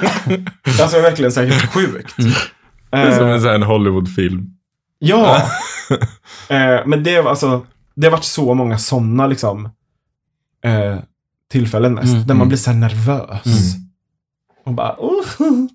Alltså 0.83 0.97
jag 0.97 1.05
är 1.05 1.11
verkligen 1.11 1.33
så 1.33 1.41
här 1.41 1.47
helt 1.47 1.73
sjukt. 1.73 2.15
Det 2.91 2.97
är 2.97 3.19
som 3.19 3.29
en 3.29 3.63
här 3.63 3.69
Hollywood-film. 3.69 4.51
Ja. 4.99 5.37
eh, 6.49 6.87
men 6.87 7.03
det 7.03 7.21
var 7.21 7.31
alltså, 7.31 7.67
det 7.95 8.07
har 8.07 8.13
varit 8.13 8.25
så 8.25 8.55
många 8.55 8.79
sådana 8.79 9.27
liksom 9.27 9.65
eh, 10.65 10.99
tillfällen 11.51 11.95
mest. 11.95 12.07
Mm, 12.07 12.21
där 12.21 12.35
man 12.35 12.37
mm. 12.37 12.49
blir 12.49 12.59
så 12.59 12.71
här 12.71 12.79
nervös. 12.79 13.47
Mm. 13.47 13.84
Och 14.65 14.75
bara, 14.75 14.97
oh. 14.99 15.25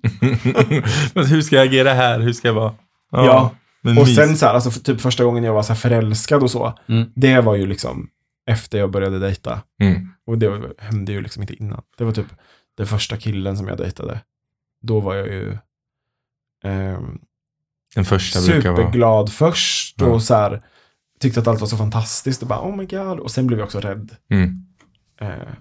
Men 1.14 1.26
hur 1.26 1.42
ska 1.42 1.56
jag 1.56 1.66
agera 1.66 1.92
här? 1.92 2.20
Hur 2.20 2.32
ska 2.32 2.48
jag 2.48 2.54
vara? 2.54 2.74
Ja. 3.10 3.54
men 3.82 3.98
Och 3.98 4.04
mys. 4.04 4.16
sen 4.16 4.36
så 4.36 4.46
här, 4.46 4.54
alltså 4.54 4.70
typ 4.70 5.00
första 5.00 5.24
gången 5.24 5.44
jag 5.44 5.54
var 5.54 5.62
så 5.62 5.72
här 5.72 5.80
förälskad 5.80 6.42
och 6.42 6.50
så. 6.50 6.78
Mm. 6.88 7.12
Det 7.14 7.40
var 7.40 7.54
ju 7.54 7.66
liksom 7.66 8.08
efter 8.46 8.78
jag 8.78 8.90
började 8.90 9.18
dejta. 9.18 9.62
Mm. 9.82 10.08
Och 10.26 10.38
det 10.38 10.60
hände 10.78 11.12
ju 11.12 11.22
liksom 11.22 11.42
inte 11.42 11.54
innan. 11.54 11.82
Det 11.98 12.04
var 12.04 12.12
typ 12.12 12.26
den 12.76 12.86
första 12.86 13.16
killen 13.16 13.56
som 13.56 13.68
jag 13.68 13.78
dejtade. 13.78 14.20
Då 14.82 15.00
var 15.00 15.14
jag 15.14 15.26
ju 15.26 15.56
ehm, 16.64 17.18
Den 17.94 18.04
första 18.04 18.40
brukar 18.40 18.70
vara... 18.70 18.82
superglad 18.82 19.32
först 19.32 19.96
Ja. 20.00 20.06
och 20.06 20.22
så 20.22 20.34
här 20.34 20.62
tyckte 21.20 21.40
att 21.40 21.46
allt 21.46 21.60
var 21.60 21.68
så 21.68 21.76
fantastiskt 21.76 22.42
och 22.42 22.48
bara 22.48 22.60
oh 22.60 22.76
my 22.76 22.84
god. 22.84 23.20
Och 23.20 23.30
sen 23.30 23.46
blev 23.46 23.58
jag 23.58 23.66
också 23.66 23.80
rädd. 23.80 24.16
Mm. 24.30 24.66
Eh, 25.20 25.52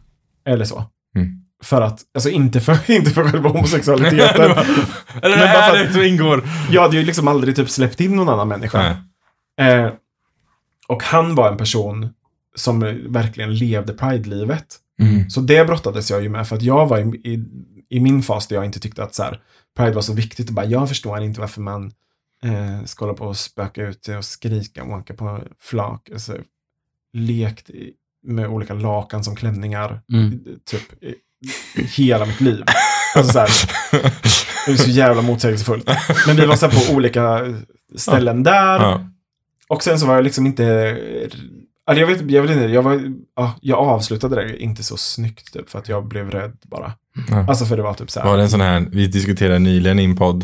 eller 0.46 0.66
så. 0.66 0.84
Mm. 1.16 1.46
För 1.64 1.82
att, 1.82 2.02
alltså 2.14 2.30
inte 2.30 2.60
för, 2.62 2.78
inte 2.92 3.12
för 3.12 3.24
själva 3.24 3.50
homosexualiteten. 3.50 4.52
Är 5.22 5.30
det 5.30 5.36
Men 5.36 5.54
bara 5.54 5.64
för 5.68 5.86
att- 5.86 5.94
som 5.94 6.02
ingår? 6.04 6.44
jag 6.72 6.82
hade 6.82 6.98
ju 6.98 7.04
liksom 7.06 7.28
aldrig 7.28 7.56
typ 7.56 7.70
släppt 7.70 8.00
in 8.02 8.16
någon 8.16 8.30
annan 8.30 8.48
människa. 8.48 8.98
Eh, 9.62 9.90
och 10.88 11.04
han 11.04 11.36
var 11.36 11.52
en 11.52 11.58
person 11.58 12.10
som 12.56 12.80
verkligen 13.14 13.56
levde 13.56 13.94
Pride-livet. 13.94 14.76
Mm. 15.02 15.30
Så 15.30 15.42
det 15.42 15.66
brottades 15.66 16.12
jag 16.12 16.24
ju 16.24 16.30
med 16.30 16.48
för 16.48 16.56
att 16.56 16.62
jag 16.62 16.88
var 16.88 16.98
i, 17.00 17.02
i, 17.34 17.46
i 17.90 18.00
min 18.00 18.22
fas 18.24 18.48
där 18.48 18.56
jag 18.56 18.66
inte 18.66 18.80
tyckte 18.80 19.04
att 19.04 19.16
så 19.16 19.24
här, 19.24 19.40
Pride 19.78 19.92
var 19.92 20.02
så 20.02 20.14
viktigt. 20.14 20.48
Och 20.50 20.54
bara, 20.56 20.66
jag 20.66 20.90
förstår 20.90 21.22
inte 21.22 21.40
varför 21.40 21.62
man 21.62 21.92
eh, 22.44 22.86
ska 22.86 23.06
hålla 23.06 23.18
på 23.18 23.26
och 23.26 23.38
spöka 23.38 23.88
ut 23.88 24.08
och 24.08 24.26
skrika 24.26 24.84
och 24.84 24.98
åka 24.98 25.14
på 25.14 25.40
flak. 25.60 26.10
Alltså, 26.14 26.38
lekt 27.14 27.70
med 28.28 28.48
olika 28.48 28.74
lakan 28.74 29.24
som 29.24 29.36
klänningar. 29.36 30.02
Mm. 30.14 30.40
Typ 30.66 30.82
hela 31.76 32.26
mitt 32.26 32.42
liv. 32.42 32.64
Alltså 33.16 33.34
så 33.34 33.40
här, 33.40 33.50
det 34.66 34.72
är 34.72 34.76
så 34.76 34.90
jävla 34.90 35.22
motsägelsefullt. 35.22 35.90
Men 36.28 36.36
vi 36.36 36.46
var 36.46 36.56
så 36.56 36.70
på 36.70 36.94
olika 36.94 37.40
ställen 37.96 38.44
där. 38.44 38.80
Ja. 38.80 39.10
Och 39.68 39.84
sen 39.84 40.00
så 40.00 40.06
var 40.06 40.16
jag 40.16 40.24
liksom 40.24 40.46
inte... 40.46 40.98
Alltså 41.86 42.00
jag, 42.00 42.08
vet, 42.08 42.32
jag 42.32 42.42
vet 42.42 42.52
inte, 42.52 42.66
jag, 42.66 42.82
var, 42.82 43.02
ja, 43.36 43.56
jag 43.62 43.80
avslutade 43.80 44.36
det 44.36 44.58
inte 44.58 44.84
så 44.84 44.98
snyggt 44.98 45.54
typ, 45.54 45.70
för 45.70 45.80
att 45.80 45.90
jag 45.90 46.08
blev 46.08 46.32
rädd 46.32 46.58
bara. 46.62 46.94
Ja. 47.30 47.46
Alltså 47.48 47.66
för 47.66 47.78
det 47.78 47.84
var 47.84 47.94
typ 47.94 48.12
så 48.12 48.20
här. 48.20 48.28
Var 48.28 48.38
det 48.38 48.44
en 48.44 48.50
sån 48.50 48.62
här, 48.62 48.88
vi 48.92 49.08
diskuterade 49.08 49.60
nyligen 49.60 50.00
i 50.00 50.04
en 50.04 50.16
podd, 50.16 50.44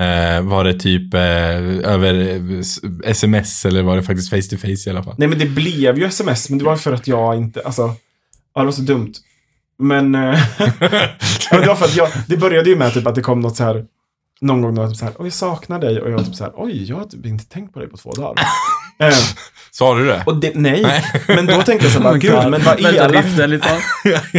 eh, 0.00 0.42
var 0.42 0.64
det 0.64 0.74
typ 0.74 1.14
eh, 1.14 1.20
över 1.92 2.14
eh, 2.14 2.60
sms 3.04 3.64
eller 3.64 3.82
var 3.82 3.96
det 3.96 4.02
faktiskt 4.02 4.30
face 4.30 4.56
to 4.56 4.56
face 4.56 4.86
i 4.86 4.90
alla 4.90 5.02
fall? 5.02 5.14
Nej 5.18 5.28
men 5.28 5.38
det 5.38 5.46
blev 5.46 5.98
ju 5.98 6.04
sms, 6.04 6.50
men 6.50 6.58
det 6.58 6.64
var 6.64 6.76
för 6.76 6.92
att 6.92 7.08
jag 7.08 7.36
inte, 7.36 7.60
alltså, 7.60 7.94
ja, 8.54 8.60
det 8.60 8.64
var 8.64 8.72
så 8.72 8.82
dumt. 8.82 9.12
Men, 9.78 10.14
eh, 10.14 10.20
ja, 11.50 11.60
det 11.60 11.66
var 11.66 11.74
för 11.74 11.84
att 11.84 11.96
jag, 11.96 12.08
det 12.28 12.36
började 12.36 12.70
ju 12.70 12.76
med 12.76 12.94
typ 12.94 13.06
att 13.06 13.14
det 13.14 13.22
kom 13.22 13.40
något 13.40 13.56
så 13.56 13.64
här, 13.64 13.84
någon 14.40 14.62
gång 14.62 14.74
något 14.74 14.90
typ 14.90 14.98
så 14.98 15.04
här, 15.04 15.14
oj 15.18 15.26
jag 15.26 15.32
saknar 15.32 15.78
dig 15.78 16.00
och 16.00 16.10
jag 16.10 16.16
var 16.16 16.24
typ 16.24 16.34
så 16.34 16.44
här, 16.44 16.52
oj 16.56 16.84
jag 16.84 16.96
har 16.96 17.04
typ 17.04 17.26
inte 17.26 17.44
tänkt 17.44 17.72
på 17.72 17.78
dig 17.78 17.88
på 17.88 17.96
två 17.96 18.10
dagar. 18.10 18.44
eh, 18.98 19.14
Sa 19.70 19.94
du 19.94 20.06
det? 20.06 20.22
och 20.26 20.36
det, 20.36 20.52
nej, 20.54 20.82
Nej. 20.82 21.04
men 21.28 21.46
då 21.46 21.62
tänkte 21.62 21.86
jag 21.86 21.92
så 21.92 21.98
här, 21.98 22.04
bara, 22.04 22.18
gud 22.18 22.50
men 22.50 22.62
vad 22.64 22.80
elak. 22.80 23.24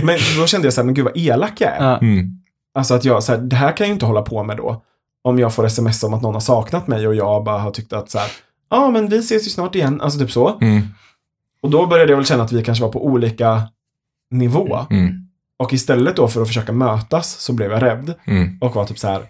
Men 0.04 0.20
då 0.38 0.48
kände 0.48 0.68
jag 0.68 0.74
så 0.74 0.82
här, 0.82 0.86
men 0.86 0.94
gud 0.94 1.06
vad 1.06 1.18
elak 1.18 1.62
jag 1.62 1.72
är. 1.78 1.98
Mm. 1.98 2.32
Alltså 2.76 2.94
att 2.94 3.06
jag, 3.06 3.24
så 3.24 3.32
här, 3.32 3.40
det 3.40 3.56
här 3.56 3.78
kan 3.78 3.86
jag 3.86 3.88
ju 3.88 3.94
inte 3.94 4.06
hålla 4.06 4.22
på 4.22 4.44
med 4.44 4.58
då. 4.58 4.82
Om 5.24 5.40
jag 5.40 5.54
får 5.54 5.66
sms 5.66 6.04
om 6.04 6.14
att 6.14 6.22
någon 6.22 6.34
har 6.34 6.42
saknat 6.42 6.88
mig 6.88 7.08
och 7.08 7.16
jag 7.16 7.44
bara 7.44 7.60
har 7.60 7.72
tyckt 7.72 7.94
att 7.94 8.10
så 8.10 8.20
här, 8.20 8.28
ja 8.70 8.92
men 8.92 9.08
vi 9.10 9.18
ses 9.18 9.46
ju 9.46 9.50
snart 9.50 9.76
igen, 9.76 10.02
alltså 10.02 10.20
typ 10.20 10.32
så. 10.32 10.58
Mm. 10.62 10.82
Och 11.62 11.70
då 11.70 11.86
började 11.86 12.12
jag 12.12 12.18
väl 12.18 12.26
känna 12.26 12.44
att 12.44 12.52
vi 12.52 12.64
kanske 12.64 12.84
var 12.84 12.92
på 12.92 13.06
olika 13.06 13.62
nivå. 14.32 14.86
Mm. 14.90 15.25
Och 15.60 15.74
istället 15.74 16.16
då 16.16 16.28
för 16.28 16.42
att 16.42 16.48
försöka 16.48 16.72
mötas 16.72 17.40
så 17.42 17.54
blev 17.54 17.72
jag 17.72 17.82
rädd 17.84 18.14
Mm. 18.26 18.58
och 18.62 18.76
var 18.76 18.86
typ 18.86 19.00
så 19.00 19.08
här, 19.08 19.26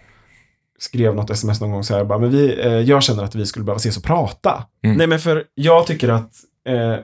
skrev 0.78 1.14
något 1.14 1.30
sms 1.30 1.60
någon 1.60 1.70
gång 1.70 1.84
så 1.84 1.96
här, 1.96 2.04
bara, 2.04 2.18
men 2.18 2.30
vi, 2.30 2.60
eh, 2.66 2.72
jag 2.72 3.02
känner 3.02 3.24
att 3.24 3.34
vi 3.34 3.46
skulle 3.46 3.64
behöva 3.64 3.76
ses 3.78 3.96
och 3.96 4.02
prata. 4.04 4.64
Mm. 4.84 4.96
Nej 4.96 5.06
men 5.06 5.18
för 5.18 5.44
jag 5.54 5.86
tycker 5.86 6.08
att 6.08 6.30
eh, 6.68 6.96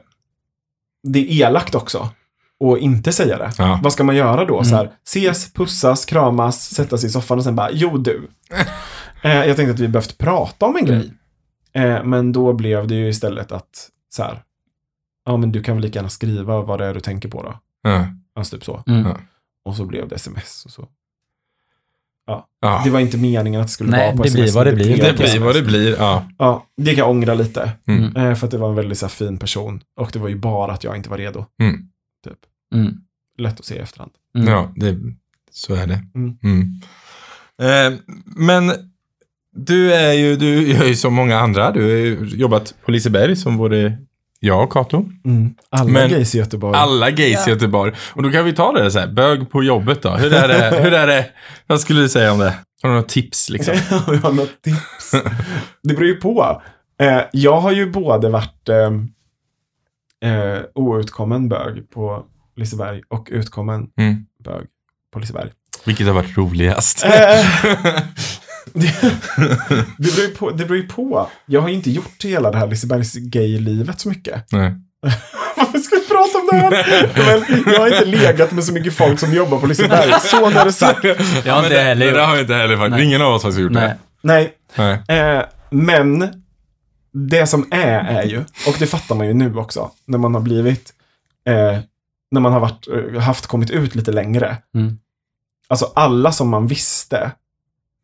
det 1.03 1.19
är 1.19 1.47
elakt 1.47 1.75
också. 1.75 2.09
Och 2.61 2.79
inte 2.79 3.13
säga 3.13 3.39
det. 3.39 3.53
Ja. 3.59 3.81
Vad 3.83 3.93
ska 3.93 4.05
man 4.05 4.17
göra 4.17 4.45
då? 4.45 4.55
Mm. 4.55 4.65
Så 4.65 4.77
här, 4.77 4.91
ses, 5.07 5.53
pussas, 5.53 6.05
kramas, 6.05 6.71
sätta 6.71 6.99
sig 6.99 7.07
i 7.07 7.11
soffan 7.11 7.39
och 7.39 7.45
sen 7.45 7.57
bara, 7.57 7.71
jo 7.73 7.99
du. 7.99 8.29
eh, 9.23 9.31
jag 9.47 9.57
tänkte 9.57 9.73
att 9.75 9.81
vi 9.81 9.89
behövt 9.89 10.19
prata 10.19 10.67
om 10.67 10.77
en 10.77 10.85
Mm. 10.89 10.99
grej. 11.01 11.13
Eh, 11.85 12.05
men 12.05 12.33
då 12.33 12.53
blev 12.53 12.87
det 12.87 12.95
ju 12.95 13.09
istället 13.09 13.53
att, 13.53 13.89
så 14.09 14.23
här, 14.23 14.43
ja 15.27 15.37
men 15.37 15.53
du 15.53 15.63
kan 15.63 15.77
väl 15.77 15.83
lika 15.85 15.99
gärna 15.99 16.09
skriva 16.09 16.61
vad 16.63 16.79
det 16.79 16.87
är 16.87 16.95
du 16.95 17.01
tänker 17.01 17.29
på 17.29 17.43
då. 17.43 17.55
Ja. 17.83 18.07
Alltså 18.35 18.57
typ 18.57 18.65
så. 18.65 18.83
Mm. 18.87 19.07
Ja. 19.07 19.19
Och 19.65 19.77
så 19.77 19.85
blev 19.85 20.09
det 20.09 20.15
sms 20.15 20.65
och 20.65 20.71
så. 20.71 20.89
Ja. 22.61 22.83
Det 22.85 22.91
var 22.91 23.01
inte 23.01 23.17
meningen 23.19 23.61
att 23.61 23.67
det 23.67 23.73
skulle 23.73 23.91
Nej, 23.91 24.07
vara 24.07 24.17
på 24.17 24.23
det 24.23 24.33
blir 24.33 24.45
sms. 24.45 24.55
vad 24.55 24.67
men 24.67 24.77
det 24.79 24.85
blir. 24.85 24.97
Det 24.97 25.13
blir 25.13 25.41
vad 25.41 25.55
det 25.55 25.63
blir. 25.63 25.97
Ja. 25.99 26.29
Ja, 26.39 26.67
det 26.77 26.91
kan 26.91 26.99
jag 26.99 27.11
ångra 27.11 27.35
lite. 27.35 27.73
Mm. 27.87 28.17
Eh, 28.17 28.35
för 28.35 28.47
att 28.47 28.51
det 28.51 28.59
var 28.59 28.69
en 28.69 28.75
väldigt 28.75 28.99
så 28.99 29.07
här, 29.07 29.11
fin 29.11 29.39
person. 29.39 29.83
Och 29.97 30.11
det 30.13 30.19
var 30.19 30.29
ju 30.29 30.37
bara 30.37 30.73
att 30.73 30.85
jag 30.85 30.97
inte 30.97 31.11
var 31.11 31.19
redo. 31.19 31.47
Mm. 31.63 31.89
Typ. 32.25 32.39
Mm. 32.75 32.95
Lätt 33.39 33.61
att 33.61 33.67
se 33.67 33.75
i 33.75 33.79
efterhand. 33.79 34.13
Mm. 34.37 34.49
Ja, 34.49 34.73
det, 34.77 34.99
så 35.51 35.75
är 35.75 35.87
det. 35.87 36.01
Mm. 36.15 36.39
Mm. 36.43 36.81
Eh, 37.63 37.99
men 38.25 38.73
du 39.57 39.93
är 39.93 40.13
ju, 40.13 40.37
du 40.37 40.69
gör 40.73 40.85
ju 40.85 40.97
som 40.97 41.15
många 41.15 41.39
andra. 41.39 41.71
Du 41.71 41.83
har 41.83 41.91
ju 41.91 42.29
jobbat 42.35 42.75
på 42.85 42.91
Liseberg 42.91 43.37
som 43.37 43.57
både 43.57 43.99
och 44.51 44.73
Kato. 44.73 45.05
Alla 45.71 45.91
Men- 45.91 46.11
gays 46.11 46.35
i 46.35 46.39
Göteborg. 46.39 46.77
Alla 46.79 47.11
gays 47.11 47.47
i 47.47 47.51
Göteborg. 47.51 47.93
Och 48.15 48.23
då 48.23 48.31
kan 48.31 48.45
vi 48.45 48.53
ta 48.53 48.73
det 48.73 48.91
så 48.91 48.99
här, 48.99 49.07
bög 49.07 49.51
på 49.51 49.63
jobbet 49.63 50.03
då. 50.03 50.11
Hur 50.11 50.33
är 50.35 50.49
det? 50.49 50.83
Hur 50.83 50.93
är 50.93 51.07
det? 51.07 51.27
Vad 51.67 51.81
skulle 51.81 52.01
du 52.01 52.09
säga 52.09 52.33
om 52.33 52.39
det? 52.39 52.55
Har 52.83 52.89
du 52.89 52.95
några 52.95 53.03
tips 53.03 53.51
liksom? 53.51 53.75
jag 53.91 53.99
har 54.17 54.33
något 54.33 54.63
tips. 54.63 55.11
det 55.83 55.95
beror 55.95 56.07
ju 56.09 56.15
på. 56.15 56.63
Eh, 57.01 57.21
jag 57.33 57.61
har 57.61 57.73
ju 57.73 57.91
både 57.91 58.29
varit 58.29 58.69
eh, 58.69 58.91
eh, 60.31 60.59
outkommen 60.75 61.49
bög 61.49 61.91
på 61.91 62.25
Liseberg 62.57 63.03
och 63.09 63.29
utkommen 63.31 63.87
Mm. 63.99 64.27
bög 64.45 64.67
på 65.13 65.19
Liseberg. 65.19 65.51
Vilket 65.87 66.07
har 66.07 66.15
varit 66.15 66.37
roligast? 66.39 67.07
Det, 68.73 70.15
beror 70.17 70.29
ju 70.29 70.29
på, 70.29 70.51
det 70.51 70.65
beror 70.65 70.77
ju 70.77 70.89
på. 70.89 71.31
Jag 71.47 71.61
har 71.61 71.69
ju 71.69 71.75
inte 71.75 71.91
gjort 71.91 72.25
hela 72.25 72.51
det 72.51 72.59
här 72.59 72.67
Lisebergs 72.67 73.15
gay-livet 73.15 74.01
så 74.01 74.09
mycket. 74.09 74.53
Nej. 74.53 74.75
Varför 75.57 75.79
ska 75.79 75.97
vi 75.97 76.09
prata 76.09 76.39
om 76.39 76.49
det 76.51 76.57
här? 76.57 76.71
Men 77.57 77.73
jag 77.75 77.81
har 77.81 77.87
inte 77.87 78.05
legat 78.05 78.53
med 78.53 78.65
så 78.65 78.73
mycket 78.73 78.95
folk 78.95 79.21
som 79.21 79.35
jobbar 79.35 79.59
på 79.59 79.67
Liseberg. 79.67 80.13
Så 80.21 80.51
när 80.51 80.65
det 80.65 80.73
sagt. 80.73 81.05
Jag 81.45 81.55
har 81.55 81.63
inte 81.63 81.75
det, 81.75 81.81
heller 81.81 82.07
det, 82.07 82.13
det 82.13 82.25
har 82.25 82.35
vi 82.35 82.41
inte 82.41 82.55
heller 82.55 82.77
faktiskt. 82.77 82.97
Nej. 82.97 83.07
Ingen 83.07 83.23
av 83.23 83.35
oss 83.35 83.43
har 83.43 83.51
gjort 83.51 83.73
Nej. 83.73 83.89
det. 83.89 83.99
Nej, 84.23 84.53
Nej. 84.77 85.03
Eh, 85.09 85.45
men 85.71 86.43
det 87.13 87.47
som 87.47 87.69
är, 87.71 88.05
är 88.05 88.23
ju, 88.23 88.39
och 88.41 88.77
det 88.79 88.87
fattar 88.87 89.15
man 89.15 89.27
ju 89.27 89.35
nu 89.35 89.57
också, 89.57 89.91
när 90.07 90.19
man 90.19 90.35
har 90.35 90.41
blivit, 90.41 90.93
eh, 91.49 91.79
när 92.31 92.41
man 92.41 92.53
har 92.53 92.61
varit, 92.61 92.89
eh, 92.89 93.21
haft 93.21 93.47
kommit 93.47 93.71
ut 93.71 93.95
lite 93.95 94.13
längre. 94.13 94.57
Mm. 94.75 94.99
Alltså 95.69 95.93
alla 95.95 96.33
som 96.33 96.49
man 96.49 96.67
visste 96.67 97.31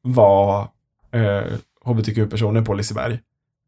var 0.02 0.68
eh, 1.12 1.42
hbtq-personer 1.84 2.62
på 2.62 2.74
Liseberg 2.74 3.18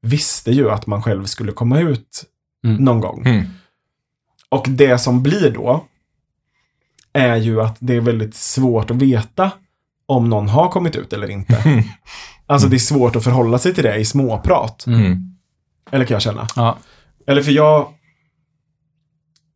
visste 0.03 0.51
ju 0.51 0.71
att 0.71 0.87
man 0.87 1.03
själv 1.03 1.25
skulle 1.25 1.53
komma 1.53 1.81
ut 1.81 2.25
Mm. 2.65 2.85
någon 2.85 3.01
gång. 3.01 3.27
Mm. 3.27 3.47
Och 4.49 4.67
det 4.69 4.99
som 4.99 5.23
blir 5.23 5.51
då 5.51 5.85
är 7.13 7.37
ju 7.37 7.61
att 7.63 7.77
det 7.81 7.97
är 7.97 8.01
väldigt 8.01 8.35
svårt 8.35 8.91
att 8.91 8.97
veta 8.97 9.51
om 10.07 10.29
någon 10.31 10.49
har 10.49 10.69
kommit 10.69 10.97
ut 10.97 11.13
eller 11.13 11.31
inte. 11.31 11.57
Mm. 11.65 11.85
Alltså 12.47 12.69
det 12.69 12.77
är 12.77 12.79
svårt 12.79 13.17
att 13.17 13.25
förhålla 13.25 13.59
sig 13.59 13.75
till 13.75 13.85
det 13.85 13.97
i 13.97 14.05
småprat. 14.05 14.87
Mm. 14.87 15.35
Eller 15.91 16.05
kan 16.05 16.15
jag 16.15 16.23
känna. 16.23 16.47
Ja. 16.57 16.79
Eller 17.27 17.43
för 17.43 17.53
jag... 17.53 17.95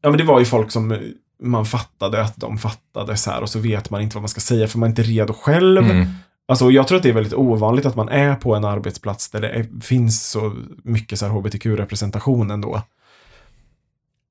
Ja 0.01 0.11
men 0.11 0.19
det 0.19 0.25
var 0.25 0.39
ju 0.39 0.45
folk 0.45 0.71
som 0.71 0.99
man 1.43 1.67
fattade 1.67 2.23
att 2.23 2.37
de 2.37 2.59
fattade 2.59 3.17
så 3.17 3.31
här 3.31 3.43
och 3.43 3.49
så 3.49 3.59
vet 3.59 3.91
man 3.91 4.01
inte 4.03 4.17
vad 4.17 4.23
man 4.23 4.29
ska 4.29 4.41
säga 4.41 4.69
för 4.69 4.79
man 4.79 4.87
är 4.87 4.91
inte 4.91 5.03
redo 5.03 5.33
själv. 5.33 5.85
Mm. 5.91 6.07
Alltså 6.49 6.71
jag 6.71 6.89
tror 6.89 6.97
att 6.97 7.03
det 7.03 7.09
är 7.09 7.13
väldigt 7.15 7.35
ovanligt 7.35 7.87
att 7.87 7.97
man 7.97 8.09
är 8.09 8.35
på 8.35 8.55
en 8.55 8.65
arbetsplats 8.65 9.31
där 9.31 9.41
det 9.41 9.49
är, 9.49 9.81
finns 9.81 10.31
så 10.31 10.57
mycket 10.85 11.19
så 11.19 11.27
hbtq-representation 11.27 12.51
ändå. 12.51 12.83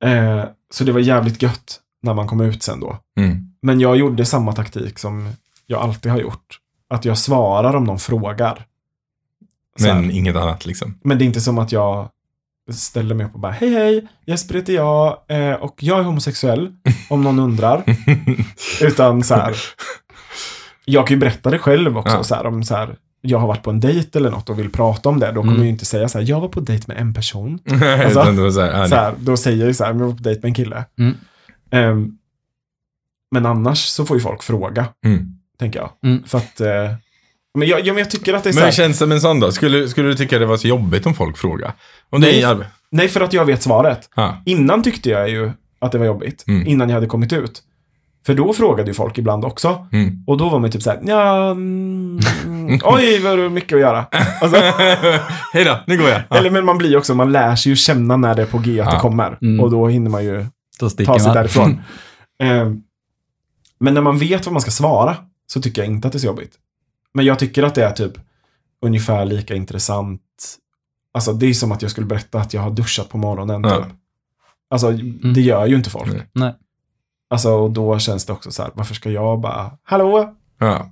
Eh, 0.03 0.43
så 0.73 0.83
det 0.83 0.91
var 0.91 0.99
jävligt 0.99 1.41
gött 1.41 1.79
när 2.01 2.13
man 2.13 2.27
kom 2.27 2.41
ut 2.41 2.63
sen 2.63 2.79
då. 2.79 2.97
Mm. 3.17 3.53
Men 3.61 3.79
jag 3.79 3.97
gjorde 3.97 4.25
samma 4.25 4.53
taktik 4.53 4.99
som 4.99 5.29
jag 5.65 5.81
alltid 5.81 6.11
har 6.11 6.19
gjort. 6.19 6.59
Att 6.89 7.05
jag 7.05 7.17
svarar 7.17 7.75
om 7.75 7.83
någon 7.83 7.99
frågar. 7.99 8.65
Så 9.79 9.85
här. 9.85 9.95
Men 9.95 10.11
inget 10.11 10.35
annat 10.35 10.65
liksom. 10.65 10.99
Men 11.03 11.17
det 11.17 11.23
är 11.23 11.25
inte 11.25 11.41
som 11.41 11.57
att 11.57 11.71
jag 11.71 12.09
ställer 12.71 13.15
mig 13.15 13.25
upp 13.25 13.33
och 13.33 13.39
bara 13.39 13.51
hej 13.51 13.69
hej, 13.69 14.07
Jesper 14.25 14.55
heter 14.55 14.73
jag 14.73 15.17
eh, 15.27 15.53
och 15.53 15.83
jag 15.83 15.99
är 15.99 16.03
homosexuell 16.03 16.73
om 17.09 17.21
någon 17.21 17.39
undrar. 17.39 17.83
Utan 18.81 19.23
så 19.23 19.35
här, 19.35 19.57
jag 20.85 21.07
kan 21.07 21.15
ju 21.15 21.19
berätta 21.19 21.49
det 21.49 21.59
själv 21.59 21.97
också. 21.97 22.15
Ja. 22.15 22.23
Så 22.23 22.35
här, 22.35 22.45
om 22.45 22.63
så 22.63 22.75
här, 22.75 22.95
jag 23.21 23.37
har 23.39 23.47
varit 23.47 23.63
på 23.63 23.69
en 23.69 23.79
dejt 23.79 24.19
eller 24.19 24.31
något 24.31 24.49
och 24.49 24.59
vill 24.59 24.69
prata 24.71 25.09
om 25.09 25.19
det. 25.19 25.27
Då 25.27 25.33
kommer 25.33 25.43
Mm. 25.47 25.57
jag 25.57 25.65
ju 25.65 25.71
inte 25.71 25.85
säga 25.85 26.09
så 26.09 26.19
här, 26.19 26.25
jag 26.29 26.39
var 26.41 26.47
på 26.47 26.59
dejt 26.59 26.83
med 26.87 26.97
en 26.97 27.13
person. 27.13 27.59
Det 27.65 27.75
var 28.41 28.51
så 28.51 28.61
här, 28.61 28.87
Så 28.87 28.95
här, 28.95 29.13
då 29.19 29.37
säger 29.37 29.57
jag 29.57 29.67
ju 29.67 29.73
så 29.73 29.83
här, 29.83 29.91
jag 29.93 29.99
var 29.99 30.11
på 30.11 30.23
dejt 30.23 30.39
med 30.41 30.49
en 30.49 30.53
kille. 30.53 30.85
Mm. 30.99 31.15
Ehm, 31.71 32.17
men 33.31 33.45
annars 33.45 33.79
så 33.85 34.05
får 34.05 34.17
ju 34.17 34.21
folk 34.23 34.43
fråga, 34.43 34.85
Mm. 35.05 35.25
tänker 35.59 35.79
jag. 35.79 35.89
Mm. 36.03 36.23
För 36.23 36.37
att, 36.37 36.61
eh, 36.61 36.67
men 37.57 37.67
jag, 37.67 37.79
ja, 37.79 37.93
men 37.93 37.97
jag 37.97 38.11
tycker 38.11 38.33
att 38.33 38.43
det 38.43 38.49
är 38.49 38.53
så 38.53 38.59
Men 38.59 38.65
här, 38.65 38.71
känns 38.71 38.97
som 38.97 39.11
en 39.11 39.21
sån 39.21 39.39
då? 39.39 39.51
Skulle, 39.51 39.87
skulle 39.87 40.07
du 40.09 40.15
tycka 40.15 40.39
det 40.39 40.45
var 40.45 40.57
så 40.57 40.67
jobbigt 40.67 41.05
om 41.05 41.13
folk? 41.13 41.43
Om 41.43 41.57
är 42.13 42.19
Nej. 42.19 42.41
arbe- 42.43 42.65
nej 42.91 43.09
för 43.09 43.21
att 43.21 43.33
jag 43.33 43.45
vet 43.45 43.63
svaret. 43.63 44.09
ja. 44.15 44.41
Innan 44.45 44.83
tyckte 44.83 45.09
jag 45.09 45.29
ju 45.29 45.51
att 45.79 45.91
det 45.91 45.97
var 45.97 46.05
jobbigt. 46.05 46.43
Mm. 46.47 46.67
Innan 46.67 46.89
jag 46.89 46.95
hade 46.95 47.07
kommit 47.07 47.33
ut. 47.33 47.61
För 48.25 48.33
då 48.33 48.53
frågade 48.53 48.89
ju 48.89 48.93
folk 48.93 49.17
ibland 49.17 49.45
också. 49.45 49.87
Mm. 49.91 50.23
Och 50.27 50.37
då 50.37 50.49
var 50.49 50.59
man 50.59 50.67
ju 50.67 50.71
typ 50.71 50.83
såhär, 50.83 50.99
ja, 51.05 51.51
mm, 51.51 52.19
oj 52.83 53.19
vad 53.19 53.39
är 53.39 53.49
mycket 53.49 53.75
att 53.75 53.81
göra. 53.81 54.05
Alltså, 54.41 54.57
Hej 55.53 55.63
då, 55.65 55.79
nu 55.87 55.97
går 55.97 56.09
jag. 56.09 56.21
Ja. 56.29 56.35
Eller 56.37 56.51
men 56.51 56.65
man 56.65 56.77
blir 56.77 56.97
också, 56.97 57.15
man 57.15 57.31
lär 57.31 57.55
sig 57.55 57.69
ju 57.69 57.75
känna 57.75 58.17
när 58.17 58.35
det 58.35 58.41
är 58.41 58.45
på 58.45 58.57
G 58.57 58.81
att 58.81 58.87
Ja. 58.87 58.93
det 58.93 58.99
kommer. 58.99 59.37
Mm. 59.41 59.59
Och 59.59 59.71
då 59.71 59.87
hinner 59.87 60.09
man 60.09 60.23
ju 60.25 60.45
ta 60.79 60.89
sig 60.89 61.05
man. 61.07 61.35
därifrån. 61.35 61.81
Eh, 62.39 62.71
men 63.79 63.93
när 63.93 64.01
man 64.01 64.17
vet 64.17 64.45
vad 64.45 64.53
man 64.53 64.61
ska 64.61 64.71
svara 64.71 65.15
så 65.47 65.61
tycker 65.61 65.81
jag 65.81 65.91
inte 65.91 66.07
att 66.07 66.11
det 66.11 66.17
är 66.17 66.19
så 66.19 66.25
jobbigt. 66.27 66.53
Men 67.13 67.25
jag 67.25 67.39
tycker 67.39 67.63
att 67.63 67.75
det 67.75 67.83
är 67.83 67.91
typ 67.91 68.13
ungefär 68.85 69.25
lika 69.25 69.55
intressant 69.55 70.21
Alltså 71.13 71.33
det 71.33 71.45
är 71.45 71.53
som 71.53 71.71
att 71.71 71.81
jag 71.81 71.91
skulle 71.91 72.07
berätta 72.07 72.39
att 72.39 72.53
jag 72.53 72.61
har 72.61 72.71
duschat 72.71 73.09
på 73.09 73.17
morgonen. 73.17 73.63
Ja. 73.63 73.75
Typ. 73.77 73.93
Alltså 74.69 74.91
det 75.33 75.41
gör 75.41 75.65
ju 75.65 75.75
inte 75.75 75.89
folk. 75.89 76.13
Nej. 76.33 76.53
Alltså 77.33 77.49
och 77.51 77.71
då 77.71 77.99
känns 77.99 78.25
det 78.25 78.33
också 78.33 78.51
så 78.51 78.61
här, 78.63 78.71
varför 78.73 78.93
ska 78.95 79.09
jag 79.09 79.39
bara, 79.39 79.71
hallå? 79.83 80.33
Ja. 80.59 80.89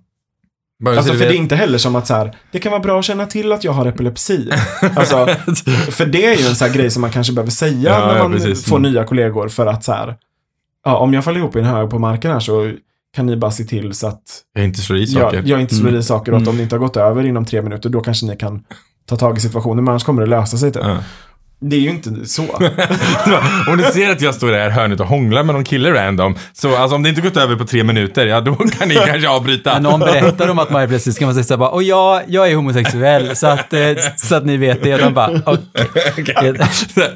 Bara 0.83 0.95
Alltså 0.97 1.13
så 1.13 1.19
för 1.19 1.25
det 1.25 1.33
är 1.35 1.37
inte 1.37 1.55
heller 1.55 1.77
som 1.77 1.95
att 1.95 2.07
så 2.07 2.13
här, 2.13 2.35
det 2.51 2.59
kan 2.59 2.71
vara 2.71 2.81
bra 2.81 2.99
att 2.99 3.05
känna 3.05 3.25
till 3.25 3.51
att 3.51 3.63
jag 3.63 3.71
har 3.71 3.85
epilepsi. 3.85 4.49
Alltså, 4.95 5.25
för 5.91 6.05
det 6.05 6.25
är 6.25 6.35
ju 6.39 6.45
en 6.47 6.55
sån 6.55 6.67
här 6.67 6.75
grej 6.75 6.91
som 6.91 7.01
man 7.01 7.11
kanske 7.11 7.33
behöver 7.33 7.51
säga 7.51 7.89
Ja, 7.89 8.07
när 8.07 8.15
ja, 8.17 8.23
man 8.23 8.31
precis. 8.31 8.65
får 8.65 8.77
Mm. 8.77 8.91
nya 8.91 9.03
kollegor 9.03 9.47
för 9.49 9.65
att 9.67 9.83
så 9.83 9.91
här, 9.91 10.15
ja, 10.85 10.97
om 10.97 11.13
jag 11.13 11.23
faller 11.23 11.39
ihop 11.39 11.55
i 11.55 11.59
en 11.59 11.65
hög 11.65 11.89
på 11.89 11.99
marken 11.99 12.31
här 12.31 12.39
så 12.39 12.71
kan 13.15 13.25
ni 13.25 13.35
bara 13.37 13.51
se 13.51 13.63
till 13.63 13.93
så 13.93 14.07
att 14.07 14.21
jag 14.53 14.65
inte 14.65 14.79
slår 14.81 14.99
i 14.99 15.07
saker. 15.07 15.37
jag, 15.37 15.47
jag 15.47 15.61
inte 15.61 15.75
slår 15.75 15.95
i 15.95 16.03
saker 16.03 16.31
och 16.31 16.37
att 16.37 16.41
Mm. 16.41 16.49
om 16.51 16.57
det 16.57 16.63
inte 16.63 16.75
har 16.75 16.79
gått 16.79 16.97
över 16.97 17.25
inom 17.25 17.45
tre 17.45 17.61
minuter 17.61 17.89
då 17.89 18.01
kanske 18.01 18.25
ni 18.25 18.37
kan 18.37 18.63
ta 19.05 19.15
tag 19.15 19.37
i 19.37 19.41
situationen, 19.41 19.83
men 19.83 19.91
annars 19.91 20.03
kommer 20.03 20.21
det 20.21 20.27
lösa 20.27 20.57
sig 20.57 20.71
typ. 20.71 20.81
Ja. 20.85 20.97
Det 21.63 21.75
är 21.75 21.79
ju 21.79 21.89
inte 21.89 22.25
så. 22.25 22.43
om 23.67 23.77
ni 23.77 23.83
ser 23.83 24.11
att 24.11 24.21
jag 24.21 24.35
står 24.35 24.49
i 24.49 24.53
det 24.53 24.59
här 24.61 24.69
hörnet 24.69 24.99
och 24.99 25.05
hånglar 25.07 25.43
med 25.43 25.55
någon 25.55 25.63
kille 25.63 25.93
random, 25.93 26.35
så 26.53 26.75
alltså 26.77 26.95
om 26.95 27.03
det 27.03 27.09
inte 27.09 27.21
gått 27.21 27.37
över 27.37 27.55
på 27.55 27.65
tre 27.65 27.83
minuter, 27.83 28.25
ja 28.27 28.41
då 28.41 28.55
kan 28.55 28.87
ni 28.87 28.95
kanske 28.95 29.29
avbryta. 29.29 29.73
När 29.73 29.79
någon 29.91 29.99
berättar 29.99 30.49
om 30.49 30.59
att 30.59 30.69
man 30.69 30.81
är 30.81 30.87
precis 30.87 31.15
ska 31.15 31.25
man 31.25 31.33
säga 31.33 31.43
så 31.43 31.53
här 31.53 31.57
bara, 31.57 31.69
och 31.69 31.83
jag, 31.83 32.21
jag 32.27 32.51
är 32.51 32.55
homosexuell, 32.55 33.35
så 33.35 33.47
att, 33.47 33.73
eh, 33.73 33.81
så 34.17 34.35
att 34.35 34.45
ni 34.45 34.57
vet 34.57 34.83
det. 34.83 34.93
Och 34.93 34.99
de 34.99 35.13
bara, 35.13 35.41
okej. 35.45 36.35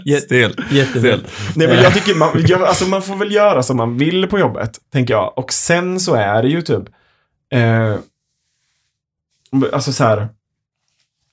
Jä- 0.06 0.20
Stel. 0.20 0.56
Jättefel. 0.72 1.24
Nej, 1.56 1.68
men 1.68 1.84
jag 1.84 1.94
tycker 1.94 2.16
man, 2.16 2.30
jag, 2.48 2.62
alltså 2.64 2.86
man 2.86 3.02
får 3.02 3.16
väl 3.16 3.32
göra 3.32 3.64
som 3.64 3.78
man 3.78 3.98
vill 3.98 4.28
på 4.28 4.40
jobbet, 4.40 4.72
tänker 4.94 5.14
jag. 5.14 5.38
Och 5.38 5.54
sen 5.54 6.00
så 6.00 6.14
är 6.16 6.44
det 6.44 6.50
ju 6.50 6.62
typ, 6.62 6.84
eh, 7.54 7.96
alltså 9.74 9.94
så 9.94 10.04
här, 10.04 10.28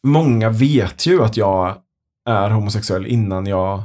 många 0.04 0.50
vet 0.50 1.06
ju 1.06 1.22
att 1.24 1.36
jag 1.36 1.74
är 2.28 2.50
homosexuell 2.50 3.06
innan 3.06 3.46
jag 3.46 3.78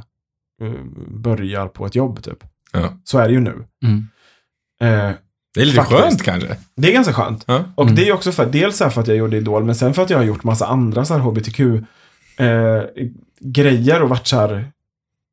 eh, 0.62 0.72
börjar 1.08 1.68
på 1.68 1.86
ett 1.86 1.94
jobb 1.94 2.22
typ. 2.22 2.44
Ja. 2.72 2.92
Så 3.04 3.18
är 3.18 3.28
det 3.28 3.34
ju 3.34 3.40
nu. 3.40 3.64
Mm. 3.84 4.08
Eh, 4.80 5.14
Det 5.54 5.60
är 5.60 5.64
lite 5.64 5.76
Faktiskt. 5.76 6.00
skönt 6.00 6.22
kanske. 6.22 6.56
det 6.76 6.88
är 6.88 6.92
ganska 6.92 7.12
skönt. 7.12 7.44
Ja. 7.46 7.64
Och 7.74 7.82
Mm. 7.84 7.94
det 7.96 8.08
är 8.08 8.12
också 8.12 8.32
för, 8.32 8.46
dels 8.46 8.78
för 8.78 9.00
att 9.00 9.08
jag 9.08 9.16
gjorde 9.16 9.36
Idol, 9.36 9.64
men 9.64 9.74
sen 9.74 9.94
för 9.94 10.02
att 10.02 10.10
jag 10.10 10.18
har 10.18 10.24
gjort 10.24 10.44
massa 10.44 10.66
andra 10.66 11.04
så 11.04 11.14
här 11.14 11.20
HBTQ 11.20 11.60
eh, 12.38 12.82
grejer 13.40 14.02
och 14.02 14.08
varit 14.08 14.26
så 14.26 14.36
här 14.36 14.72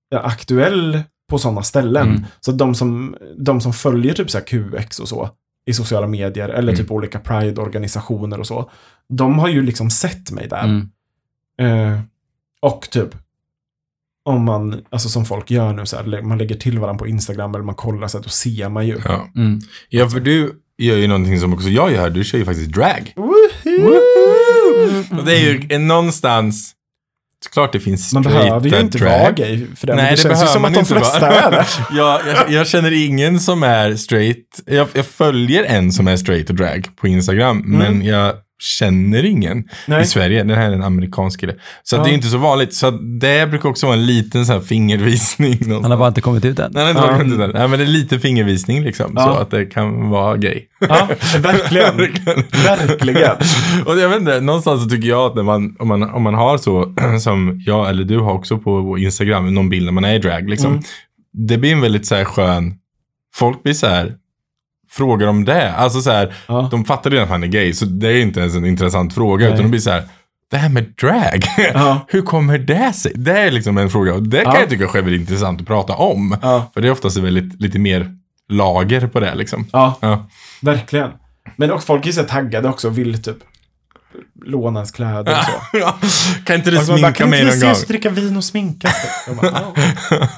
ja, 0.09 0.19
aktuell 0.19 0.99
på 1.29 1.37
sådana 1.37 1.63
ställen. 1.63 2.07
Mm. 2.09 2.23
Så 2.39 2.51
de 2.51 2.75
som, 2.75 3.15
de 3.37 3.61
som 3.61 3.73
följer 3.73 4.13
typ 4.13 4.31
så 4.31 4.37
här 4.37 4.45
QX 4.45 4.99
och 4.99 5.07
så 5.09 5.29
i 5.65 5.73
sociala 5.73 6.07
medier 6.07 6.49
eller 6.49 6.73
Mm. 6.73 6.75
typ 6.75 6.91
olika 6.91 7.19
Pride-organisationer 7.19 8.39
och 8.39 8.47
så. 8.47 8.69
De 9.09 9.39
har 9.39 9.47
ju 9.47 9.61
liksom 9.61 9.89
sett 9.89 10.31
mig 10.31 10.47
där. 10.47 10.63
Mm. 10.63 10.89
Eh, 11.93 11.99
och 12.65 12.87
typ 12.91 13.09
om 14.29 14.45
man, 14.45 14.81
alltså 14.89 15.09
som 15.09 15.25
folk 15.25 15.51
gör 15.51 15.73
nu 15.73 15.85
så 15.85 15.95
här, 15.97 16.21
man 16.21 16.37
lägger 16.37 16.55
till 16.55 16.79
varandra 16.79 16.99
på 16.99 17.07
Instagram 17.07 17.55
eller 17.55 17.63
man 17.65 17.75
kollar 17.75 18.07
så 18.07 18.17
här, 18.17 18.23
då 18.23 18.29
ser 18.29 18.69
man 18.69 18.87
ju. 18.87 18.97
Ja. 19.05 19.27
Mm. 19.35 19.59
ja, 19.89 20.09
för 20.09 20.19
du 20.19 20.61
gör 20.77 20.97
ju 20.97 21.07
någonting 21.07 21.39
som 21.39 21.53
också 21.53 21.69
jag 21.69 21.91
gör. 21.91 22.09
Du 22.09 22.23
kör 22.23 22.37
ju 22.37 22.45
faktiskt 22.45 22.71
drag. 22.71 23.13
Och 25.17 25.25
det 25.25 25.31
är 25.37 25.39
ju 25.53 25.67
en- 25.69 25.87
någonstans, 25.87 26.71
såklart 27.43 27.73
det 27.73 27.79
finns 27.79 28.13
Man 28.13 28.23
straighta 28.23 28.45
behöver 28.59 28.69
ju 28.69 28.79
inte 28.85 28.97
drag. 28.97 29.09
vara 29.19 29.31
gay 29.31 29.65
för 29.75 29.87
det. 29.87 29.95
Nej, 29.95 30.05
det, 30.05 30.11
det 30.11 30.17
känns 30.17 30.25
ju 30.25 30.29
behöver 30.29 30.51
som 30.53 30.61
man 30.61 30.69
att 30.71 30.73
de 30.75 30.79
inte 30.79 30.93
flesta 30.93 31.19
vara. 31.19 31.39
är 31.41 31.51
det. 31.51 31.65
Ja, 31.97 32.21
jag, 32.27 32.51
jag 32.51 32.67
känner 32.67 32.91
ingen 33.05 33.39
som 33.39 33.63
är 33.63 33.95
straight. 33.95 34.61
Jag, 34.65 34.87
jag 34.93 35.05
följer 35.05 35.63
en 35.63 35.91
som 35.91 36.07
är 36.07 36.17
straight 36.17 36.49
och 36.49 36.55
drag 36.55 36.87
på 36.95 37.07
Instagram, 37.07 37.63
men 37.65 38.05
jag 38.05 38.33
känner 38.59 39.25
ingen. 39.25 39.63
Nej. 39.87 40.01
i 40.01 40.05
Sverige. 40.05 40.43
Den 40.43 40.57
här 40.57 40.69
är 40.69 40.73
en 40.73 40.83
amerikansk 40.83 41.39
kille. 41.39 41.55
Så 41.83 41.95
Ja. 41.95 42.03
det 42.03 42.09
är 42.09 42.13
inte 42.13 42.27
så 42.27 42.37
vanligt. 42.37 42.73
Så 42.73 42.91
det 42.91 43.49
brukar 43.49 43.69
också 43.69 43.85
vara 43.85 43.97
en 43.97 44.05
liten 44.05 44.45
så 44.45 44.53
här 44.53 44.59
fingervisning. 44.59 45.57
Han 45.81 45.91
har 45.91 45.97
bara 45.97 46.07
inte 46.07 46.21
kommit 46.21 46.45
ut 46.45 46.59
än. 46.59 46.71
Nej, 46.73 46.93
nej, 46.93 46.93
Ja. 46.97 47.11
ja. 47.11 47.23
inte 47.23 47.37
Nej, 47.47 47.67
men 47.67 47.79
det 47.79 47.85
är 47.85 47.87
lite 47.87 48.19
fingervisning 48.19 48.83
liksom. 48.83 49.11
Ja. 49.15 49.23
Så 49.23 49.29
att 49.29 49.51
det 49.51 49.65
kan 49.65 50.09
vara 50.09 50.37
gay. 50.37 50.61
Ja, 50.79 51.07
verkligen. 51.39 51.97
verkligen. 52.65 53.35
Och 53.85 53.99
jag 53.99 54.09
vet 54.09 54.19
inte, 54.19 54.39
någonstans 54.41 54.83
så 54.83 54.89
tycker 54.89 55.07
jag 55.07 55.19
att 55.25 55.35
när 55.35 55.43
man, 55.43 55.75
om, 55.79 55.87
man, 55.87 56.03
om 56.03 56.23
man 56.23 56.33
har 56.33 56.57
så, 56.57 56.93
som 57.19 57.61
jag 57.65 57.89
eller 57.89 58.03
du 58.03 58.19
har 58.19 58.33
också 58.33 58.57
på 58.57 58.81
vår 58.81 58.99
Instagram, 58.99 59.53
någon 59.53 59.69
bild 59.69 59.85
när 59.85 59.91
man 59.91 60.05
är 60.05 60.13
i 60.13 60.19
drag, 60.19 60.49
liksom. 60.49 60.71
Mm. 60.71 60.83
Det 61.47 61.57
blir 61.57 61.71
en 61.71 61.81
väldigt 61.81 62.05
så 62.05 62.15
här 62.15 62.23
skön, 62.25 62.73
folk 63.35 63.63
blir 63.63 63.73
så 63.73 63.87
här, 63.87 64.13
frågar 64.95 65.27
om 65.27 65.45
det. 65.45 65.71
Alltså 65.73 66.01
så 66.01 66.11
här, 66.11 66.33
Ja. 66.47 66.67
de 66.71 66.85
fattar 66.85 67.09
redan 67.09 67.23
att 67.23 67.29
han 67.29 67.43
är 67.43 67.47
gay, 67.47 67.73
så 67.73 67.85
det 67.85 68.07
är 68.07 68.21
inte 68.21 68.39
ens 68.39 68.55
en 68.55 68.65
intressant 68.65 69.13
fråga, 69.13 69.45
Nej. 69.45 69.53
utan 69.53 69.63
de 69.65 69.69
blir 69.69 69.79
så 69.81 69.89
här, 69.91 70.03
det 70.51 70.57
här 70.57 70.69
med 70.69 70.93
drag, 71.01 71.43
Ja. 71.73 72.05
hur 72.07 72.21
kommer 72.21 72.57
det 72.57 72.93
sig? 72.93 73.11
Det 73.15 73.39
är 73.39 73.51
liksom 73.51 73.77
en 73.77 73.89
fråga, 73.89 74.13
och 74.13 74.23
det 74.23 74.43
kan 74.43 74.53
Ja. 74.53 74.59
jag 74.59 74.69
tycka 74.69 74.83
är 74.83 74.91
väldigt 75.01 75.21
intressant 75.21 75.61
att 75.61 75.67
prata 75.67 75.93
om. 75.95 76.37
För 76.73 76.81
det 76.81 76.87
är 76.87 76.91
oftast 76.91 77.17
väldigt, 77.17 77.61
lite 77.61 77.79
mer 77.79 78.15
lager 78.49 79.07
på 79.07 79.19
det 79.19 79.35
liksom. 79.35 79.67
ja, 79.71 80.27
verkligen. 80.61 81.09
Men 81.55 81.71
också, 81.71 81.85
folk 81.85 82.05
är 82.07 82.11
så 82.11 82.23
taggade 82.23 82.69
också 82.69 82.87
och 82.87 82.97
vill 82.97 83.23
typ 83.23 83.37
låna 84.45 84.79
ens 84.79 84.91
kläder 84.91 85.31
och 85.37 85.43
så. 85.45 85.51
Ja. 85.77 85.97
Kan 86.45 86.55
inte 86.55 86.69
du 86.71 86.75
bara, 86.77 86.85
sminka 86.85 87.11
kan 87.11 87.29
mig 87.29 87.41
inte 87.41 87.55
vi 87.55 87.59
någon 87.61 87.67
gång? 87.67 87.71
ses 87.71 87.83
och 87.83 87.87
dricka 87.87 88.09
vin 88.09 88.37
och 88.37 88.43
sminka 88.43 88.87
sig? 88.87 89.09
Jag, 89.27 89.35
bara. 89.35 89.51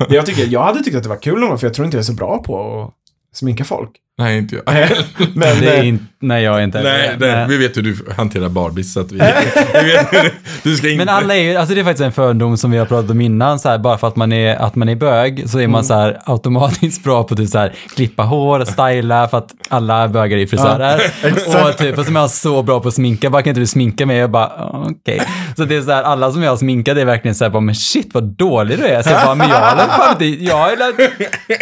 Det 0.09 0.15
jag, 0.15 0.25
tycker, 0.25 0.45
jag 0.47 0.63
hade 0.63 0.83
tyckt 0.83 0.95
att 0.95 1.03
det 1.03 1.09
var 1.09 1.21
kul 1.21 1.39
någon 1.39 1.49
gång, 1.49 1.57
för 1.57 1.67
jag 1.67 1.73
tror 1.73 1.85
inte 1.85 1.97
jag 1.97 2.01
är 2.01 2.05
så 2.05 2.13
bra 2.13 2.43
på 2.43 2.81
att 2.83 3.37
sminka 3.37 3.63
folk. 3.65 3.91
Nej, 4.19 4.37
inte 4.37 4.55
jag. 4.55 4.63
Men, 5.33 5.59
Det 5.59 5.69
är 5.75 5.79
eh, 5.81 5.87
inte, 5.87 6.03
nej, 6.19 6.43
jag 6.43 6.57
är 6.59 6.63
inte 6.63 6.81
Nej, 6.83 7.15
det. 7.19 7.35
nej, 7.35 7.45
vi 7.49 7.57
vet 7.57 7.77
hur 7.77 7.81
du 7.81 7.95
hanterar 8.17 8.49
Barbies 8.49 8.93
så 8.93 8.99
att 8.99 9.11
vi, 9.11 9.17
vi 9.73 9.91
vet 9.91 10.13
hur 10.13 10.31
du 10.63 10.75
ska 10.77 10.89
inte... 10.89 11.05
Men 11.05 11.15
alla 11.15 11.35
är 11.35 11.41
ju, 11.41 11.55
alltså 11.55 11.75
det 11.75 11.81
är 11.81 11.85
faktiskt 11.85 12.03
en 12.05 12.11
fördom 12.11 12.57
som 12.57 12.71
vi 12.71 12.77
har 12.77 12.85
pratat 12.85 13.11
om 13.11 13.21
innan, 13.21 13.59
så 13.59 13.69
här, 13.69 13.77
bara 13.77 13.97
för 13.97 14.07
att 14.07 14.15
man 14.15 14.31
är, 14.31 14.55
att 14.55 14.75
man 14.75 14.89
är 14.89 14.95
bög 14.95 15.43
så 15.49 15.59
är 15.59 15.67
man 15.67 15.83
så 15.85 15.93
här 15.93 16.19
automatiskt 16.25 17.03
bra 17.03 17.23
på 17.23 17.33
att 17.33 17.39
typ 17.39 17.49
så 17.49 17.57
här, 17.57 17.73
klippa 17.95 18.23
hår, 18.23 18.65
styla, 18.65 19.27
för 19.27 19.37
att 19.37 19.49
alla 19.69 20.07
bögar 20.07 20.37
är 20.37 20.47
frisörer. 20.47 21.01
och 21.69 21.77
typ, 21.77 21.97
och 21.97 22.05
som 22.05 22.15
är 22.17 22.27
så 22.27 22.63
bra 22.63 22.79
på 22.79 22.87
att 22.87 22.93
sminka, 22.93 23.29
bara 23.29 23.41
kan 23.41 23.49
inte 23.49 23.61
du 23.61 23.67
sminka 23.67 24.05
mig? 24.05 24.17
Jag 24.17 24.31
bara, 24.31 24.45
"Ah, 24.45 24.85
okej. 24.89 25.21
Så 25.57 25.65
det 25.65 25.75
är 25.75 25.81
så 25.81 25.91
här, 25.91 26.03
alla 26.03 26.31
som 26.31 26.43
jag 26.43 26.51
har 26.51 26.57
sminkat 26.57 26.97
är 26.97 27.05
verkligen 27.05 27.35
så 27.35 27.43
här, 27.43 27.49
bara, 27.51 27.59
men 27.59 27.75
shit 27.75 28.09
vad 28.13 28.23
dålig 28.23 28.77
du 28.77 28.85
är. 28.85 29.01
Så 29.03 29.09
jag 29.09 29.25
bara, 29.25 29.35
men 29.35 29.49
jag 29.49 29.59
har 29.59 30.11
inte, 30.11 30.25
jag 30.43 30.57
har 30.57 30.69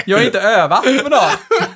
jag 0.06 0.18
har 0.18 0.24
inte 0.26 0.40
övat 0.42 0.84
på 0.84 1.10
något. 1.10 1.22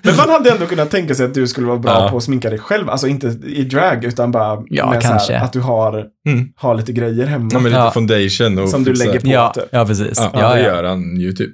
men 0.02 0.16
man 0.16 0.30
hade 0.30 0.52
ändå 0.52 0.66
kunnat 0.70 0.92
tänka 0.92 1.16
sig 1.16 1.26
att 1.26 1.34
du 1.34 1.48
skulle 1.48 1.68
vara 1.68 1.78
bra 1.80 1.92
Ja. 2.04 2.10
på 2.12 2.18
att 2.18 2.24
sminka 2.24 2.50
dig 2.50 2.60
själv. 2.60 2.90
Alltså 2.90 3.08
inte 3.08 3.28
i 3.46 3.64
drag, 3.64 4.04
utan 4.06 4.32
bara 4.32 4.64
Ja, 4.70 4.90
med 4.92 5.04
så 5.04 5.34
här, 5.34 5.44
att 5.44 5.54
du 5.54 5.60
har, 5.60 6.06
Mm. 6.28 6.48
har 6.56 6.76
lite 6.76 6.92
grejer 6.94 7.26
hemma. 7.26 7.50
Ja, 7.54 7.60
med 7.60 7.72
lite 7.72 7.82
Ja. 7.84 7.92
foundation 7.92 8.60
och 8.60 8.70
Som 8.70 8.84
du 8.84 8.92
fixa- 8.94 9.06
lägger 9.06 9.20
på. 9.20 9.28
Ja, 9.28 9.52
typ. 9.56 9.64
ja 9.72 9.86
precis. 9.86 10.14
Ja, 10.20 10.32
Ja, 10.34 10.54
det 10.54 10.62
ja. 10.62 10.66
gör 10.68 10.84
han 10.84 11.16
ju 11.20 11.32
typ. 11.34 11.52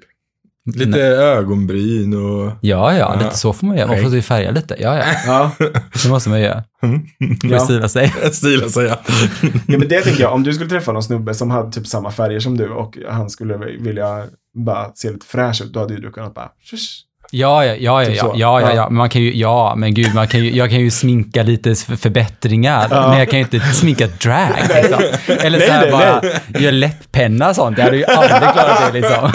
Lite 0.76 0.90
Nej. 0.90 1.02
ögonbryn 1.02 2.14
och... 2.14 2.52
Ja, 2.62 2.94
ja, 2.94 2.98
Ja. 2.98 3.20
lite 3.24 3.38
så 3.38 3.54
får 3.54 3.68
man 3.68 3.78
göra. 3.78 3.88
Man 3.88 4.02
får 4.04 4.12
ju 4.16 4.22
färga 4.22 4.52
lite. 4.52 4.76
Ja, 4.80 4.98
ja. 4.98 5.04
Ja. 5.60 5.68
Det 6.04 6.10
måste 6.10 6.30
man 6.30 6.42
göra. 6.42 6.64
Man 6.82 7.08
Ja. 7.44 7.58
får 7.60 7.66
stila 7.66 7.90
sig. 7.90 8.14
Stila 8.32 8.70
sig, 8.70 8.86
ja. 8.86 9.00
ja, 9.68 9.78
men 9.78 9.88
det 9.88 10.02
tänker 10.02 10.22
jag, 10.22 10.34
om 10.34 10.44
du 10.44 10.54
skulle 10.54 10.70
träffa 10.70 10.92
någon 10.92 11.04
snubbe 11.04 11.34
som 11.34 11.52
hade 11.52 11.72
typ 11.72 11.88
samma 11.88 12.12
färger 12.12 12.40
som 12.40 12.58
du 12.58 12.70
och 12.70 12.98
han 13.10 13.30
skulle 13.30 13.58
vilja 13.80 14.24
bara 14.66 14.92
se 14.96 15.12
lite 15.12 15.26
fräsch 15.26 15.62
ut, 15.62 15.74
då 15.74 15.80
hade 15.80 15.94
ju 15.94 16.00
du 16.00 16.12
kunnat 16.12 16.34
bara, 16.34 16.50
"Shush." 16.72 17.02
Ja, 17.38 17.66
ja, 17.66 17.76
ja, 17.80 18.04
ja, 18.04 18.06
Typ 18.10 18.16
ja, 18.18 18.24
så. 18.24 18.34
ja, 18.36 18.62
ja, 18.62 18.74
Ja. 18.76 18.90
man 18.90 19.10
kan 19.10 19.22
ju, 19.22 19.36
ja, 19.36 19.74
men 19.78 19.94
gud, 19.94 20.16
man 20.16 20.28
kan 20.28 20.40
ju, 20.44 20.56
jag 20.56 20.70
kan 20.70 20.80
ju 20.80 20.92
sminka 20.92 21.44
lite 21.44 21.76
för- 21.76 21.96
förbättringar, 21.96 22.88
Ja. 22.92 23.08
men 23.10 23.20
jag 23.20 23.30
kan 23.30 23.40
ju 23.40 23.44
inte 23.46 23.60
sminka 23.60 24.08
drag, 24.08 24.50
liksom. 24.76 25.00
Eller 25.28 25.58
Nej, 25.58 25.68
så 25.68 25.74
här 25.74 25.82
nej, 25.82 25.92
bara, 25.92 26.22
göra 26.62 26.72
läpppenna 26.72 27.50
och 27.50 27.56
sånt, 27.56 27.78
jag 27.78 27.86
hade 27.86 27.98
ju 27.98 28.06
aldrig 28.06 28.40
klarat 28.52 28.94
det 28.94 29.00
liksom. 29.02 29.32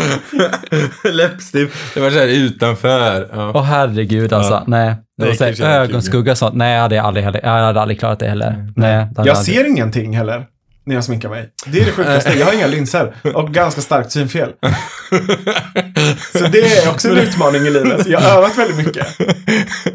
Läppstift. 1.12 1.94
Det 1.94 2.00
var 2.00 2.10
såhär 2.10 2.26
utanför. 2.26 3.28
Ja. 3.32 3.52
Åh 3.54 3.62
herregud 3.62 4.32
alltså, 4.32 4.52
Ja. 4.52 4.64
nej. 4.66 4.94
Det 5.22 5.34
så 5.36 5.44
här, 5.44 5.62
är 5.62 5.80
ögonskugga 5.80 6.32
och 6.32 6.38
sånt, 6.38 6.54
nej, 6.54 6.74
jag 6.74 6.82
hade 6.82 7.02
aldrig, 7.02 7.24
jag 7.42 7.50
hade 7.50 7.80
aldrig 7.80 7.98
klarat 7.98 8.18
det 8.18 8.28
heller. 8.28 8.72
Nej, 8.76 9.06
Jag 9.16 9.36
ser 9.36 9.68
ingenting 9.70 10.16
heller 10.16 10.44
när 10.86 10.94
jag 10.94 11.04
sminkar 11.04 11.28
mig. 11.28 11.48
Det 11.66 11.80
är 11.80 11.84
det 11.84 11.92
sjukaste. 11.92 12.38
Jag 12.38 12.46
har 12.46 12.52
inga 12.52 12.66
linser 12.66 13.14
och 13.34 13.50
ganska 13.54 13.80
starkt 13.80 14.12
synfel. 14.12 14.48
Så 16.32 16.46
det 16.46 16.58
är 16.60 16.90
också 16.90 17.08
en 17.08 17.16
utmaning 17.18 17.66
i 17.66 17.70
livet. 17.70 18.06
Jag 18.08 18.20
har 18.20 18.38
övat 18.38 18.58
väldigt 18.58 18.86
mycket. 18.86 19.06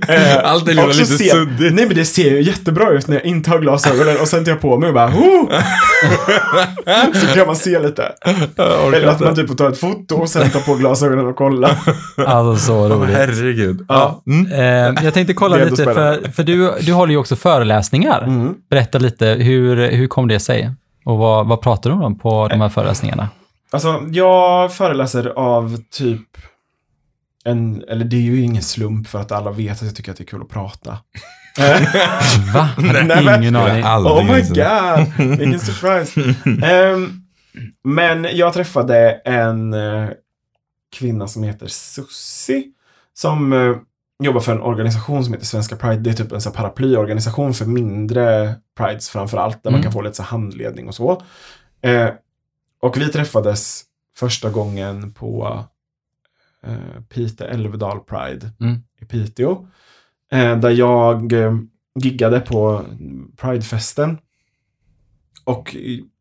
Eh, 0.10 0.38
Allt 0.44 0.70
är 0.70 0.74
lite 0.74 1.06
ser- 1.06 1.30
suddigt. 1.30 1.74
Nej, 1.76 1.86
men 1.86 1.96
det 1.96 2.06
ser 2.06 2.32
ju 2.32 2.42
jättebra 2.44 2.90
ut 2.92 3.08
när 3.08 3.16
jag 3.16 3.26
inte 3.26 3.50
har 3.50 3.60
glasögonen 3.60 4.18
och 4.18 4.28
sen 4.28 4.46
tar 4.46 4.52
jag 4.52 4.62
på 4.62 4.78
mig 4.78 4.88
och 4.88 4.94
bara 4.94 5.08
oh! 5.10 5.50
Så 7.14 7.28
kan 7.28 7.48
man 7.48 7.56
se 7.56 7.80
lite. 7.80 8.12
Eller 8.58 9.08
att 9.08 9.20
man 9.20 9.36
typ 9.36 9.48
får 9.48 9.56
ta 9.56 9.70
ett 9.70 9.80
foto 9.80 10.16
och 10.16 10.30
sen 10.30 10.50
ta 10.50 10.60
på 10.60 10.76
glasögonen 10.76 11.28
och 11.28 11.36
kolla. 11.36 11.78
Alltså 12.26 12.66
så 12.66 12.90
roligt. 12.90 13.16
herregud. 13.16 13.86
Ja. 13.88 14.24
Mm. 14.28 14.52
Eh, 14.52 15.04
jag 15.04 15.14
tänkte 15.14 15.34
kolla 15.34 15.58
lite, 15.58 15.84
för, 15.84 16.32
för 16.32 16.44
du, 16.44 16.74
du 16.82 16.94
håller 16.94 17.12
ju 17.12 17.18
också 17.18 17.36
föreläsningar. 17.36 18.22
Mm. 18.22 18.56
Berätta 18.70 18.98
lite, 18.98 19.26
hur, 19.26 19.92
hur 19.92 20.08
kom 20.08 20.28
det 20.28 20.40
sig? 20.40 20.72
Och 21.06 21.18
vad, 21.18 21.48
vad 21.48 21.62
pratar 21.62 21.90
du 21.90 21.96
om 21.96 22.20
på 22.20 22.48
de 22.48 22.62
här 22.62 22.70
föreläsningarna? 22.70 23.30
Alltså, 23.72 24.04
jag 24.12 24.74
föreläser 24.74 25.28
av 25.36 25.78
typ 25.92 26.28
en, 27.46 27.84
eller 27.90 28.06
det 28.06 28.16
är 28.16 28.22
ju 28.22 28.42
ingen 28.42 28.64
slump 28.64 29.08
för 29.08 29.20
att 29.20 29.32
alla 29.32 29.52
vet 29.52 29.74
att 29.74 29.82
jag 29.82 29.96
tycker 29.96 30.12
att 30.12 30.18
det 30.18 30.24
är 30.24 30.26
kul 30.26 30.42
att 30.42 30.50
prata. 30.50 30.98
Va? 32.54 32.70
Nej, 32.78 33.24
men- 33.26 33.42
ingen 33.44 33.56
aning. 33.56 33.84
Oh 33.86 34.24
my 34.24 34.32
ens. 34.32 34.50
god, 34.50 35.28
vilken 35.38 35.60
surprise. 35.60 36.22
Ehm, 36.66 37.22
Men 37.84 38.28
jag 38.34 38.54
träffade 38.54 39.12
en 39.26 39.74
eh, 39.74 40.10
kvinna 40.98 41.28
som 41.28 41.44
heter 41.44 41.68
Sussi. 41.68 42.72
Som 43.14 43.54
eh, 43.54 43.76
jobbar 44.24 44.42
för 44.42 44.52
en 44.52 44.62
organisation 44.62 45.24
som 45.24 45.34
heter 45.34 45.46
Svenska 45.46 45.76
Pride. 45.76 45.96
Det 46.02 46.10
är 46.10 46.14
typ 46.14 46.32
en 46.32 46.42
så 46.42 46.50
här 46.50 46.56
paraplyorganisation 46.56 47.54
för 47.54 47.66
mindre 47.66 48.56
prides 48.78 49.10
framför 49.10 49.38
allt. 49.38 49.64
Där 49.64 49.72
man 49.72 49.80
Mm. 49.80 49.84
kan 49.84 49.92
få 49.94 50.02
lite 50.02 50.16
så 50.16 50.24
här 50.24 50.30
handledning 50.30 50.88
och 50.88 50.96
så. 50.96 51.22
Eh, 51.82 52.10
och 52.82 52.98
vi 52.98 53.10
träffades 53.12 53.84
första 54.18 54.50
gången 54.50 55.12
på 55.12 55.64
eh, 56.68 57.02
Pite 57.10 57.46
Älvdal 57.46 58.00
Pride 58.00 58.50
Mm. 58.60 58.80
i 59.02 59.06
Piteå. 59.06 59.68
Eh, 60.36 60.58
där 60.58 60.70
jag 60.70 61.34
eh, 61.34 61.54
giggade 62.00 62.40
på 62.40 62.86
Pridefesten. 63.38 64.18
Och 65.44 65.76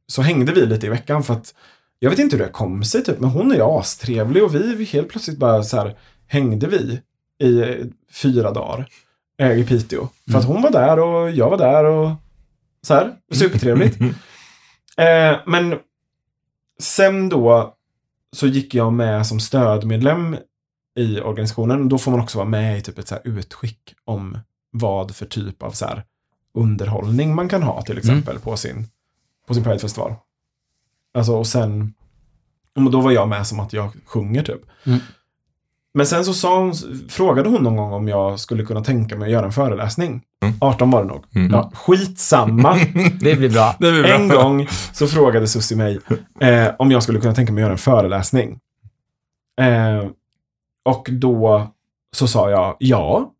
så 0.06 0.22
hängde 0.22 0.52
vi 0.52 0.66
lite 0.66 0.86
i 0.86 0.88
veckan 0.88 1.22
för 1.22 1.34
att 1.34 1.54
jag 1.98 2.10
vet 2.10 2.18
inte 2.18 2.36
hur 2.36 2.44
det 2.44 2.50
kom 2.50 2.84
sig 2.84 3.04
typ, 3.04 3.20
men 3.20 3.30
hon 3.30 3.52
är 3.52 3.78
astrevlig 3.80 4.44
och 4.44 4.54
vi, 4.54 4.84
helt 4.84 5.08
plötsligt 5.08 5.38
bara 5.38 5.62
så 5.62 5.76
här 5.76 5.96
hängde 6.26 6.66
vi 6.66 7.00
i 7.46 7.60
eh, 7.60 7.86
fyra 8.12 8.50
dagar 8.50 8.88
i 9.56 9.64
Piteå. 9.64 10.08
För 10.30 10.38
att 10.38 10.44
hon 10.44 10.62
var 10.62 10.70
där 10.70 10.98
och 10.98 11.30
jag 11.30 11.50
var 11.50 11.58
där 11.58 11.84
och 11.84 12.10
så 12.82 12.94
här, 12.94 13.14
supertrevligt. 13.32 13.98
Eh, 14.96 15.36
men 15.46 15.78
sen 16.80 17.28
då 17.28 17.74
så 18.32 18.46
gick 18.46 18.74
jag 18.74 18.92
med 18.92 19.26
som 19.26 19.40
stödmedlem 19.40 20.36
i 20.96 21.20
organisationen. 21.20 21.88
Då 21.88 21.98
får 21.98 22.10
man 22.10 22.20
också 22.20 22.38
vara 22.38 22.48
med 22.48 22.78
i 22.78 22.80
typ 22.80 22.98
ett 22.98 23.08
så 23.08 23.18
utskick 23.24 23.94
om 24.04 24.38
vad 24.70 25.14
för 25.14 25.26
typ 25.26 25.62
av 25.62 25.70
så 25.70 25.86
här 25.86 26.04
underhållning 26.54 27.34
man 27.34 27.48
kan 27.48 27.62
ha 27.62 27.82
till 27.82 27.98
exempel 27.98 28.38
på 28.38 28.56
sin, 28.56 28.86
på 29.46 29.54
sin 29.54 29.64
Pridefestival. 29.64 30.14
Alltså 31.14 31.36
och 31.36 31.46
sen, 31.46 31.94
och 32.76 32.90
då 32.90 33.00
var 33.00 33.10
jag 33.10 33.28
med 33.28 33.46
som 33.46 33.60
att 33.60 33.72
jag 33.72 33.90
sjunger 34.06 34.42
typ. 34.42 34.60
Mm. 34.84 34.98
Men 35.94 36.06
sen 36.06 36.24
så 36.24 36.34
sa 36.34 36.58
hon, 36.58 36.74
frågade 37.08 37.48
hon 37.48 37.62
någon 37.62 37.76
gång 37.76 37.92
om 37.92 38.08
jag 38.08 38.40
skulle 38.40 38.64
kunna 38.64 38.84
tänka 38.84 39.16
mig 39.16 39.26
att 39.26 39.32
göra 39.32 39.46
en 39.46 39.52
föreläsning. 39.52 40.22
Mm. 40.42 40.54
18 40.60 40.90
var 40.90 41.02
det 41.02 41.08
nog. 41.08 41.24
Mm. 41.34 41.52
Ja, 41.52 41.70
skitsamma. 41.74 42.74
Det 43.20 43.36
blir 43.36 43.50
bra. 43.50 43.76
Det 43.78 43.92
blir 43.92 44.02
bra. 44.02 44.14
En 44.14 44.28
gång 44.28 44.66
så 44.92 45.06
frågade 45.06 45.48
Susie 45.48 45.76
mig 45.76 46.00
eh, 46.40 46.68
om 46.78 46.90
jag 46.90 47.02
skulle 47.02 47.20
kunna 47.20 47.34
tänka 47.34 47.52
mig 47.52 47.62
att 47.62 47.66
göra 47.66 47.72
en 47.72 47.78
föreläsning. 47.78 48.58
Eh, 49.60 50.04
och 50.84 51.08
då 51.12 51.70
så 52.16 52.26
sa 52.28 52.50
jag 52.50 52.76
ja, 52.78 53.30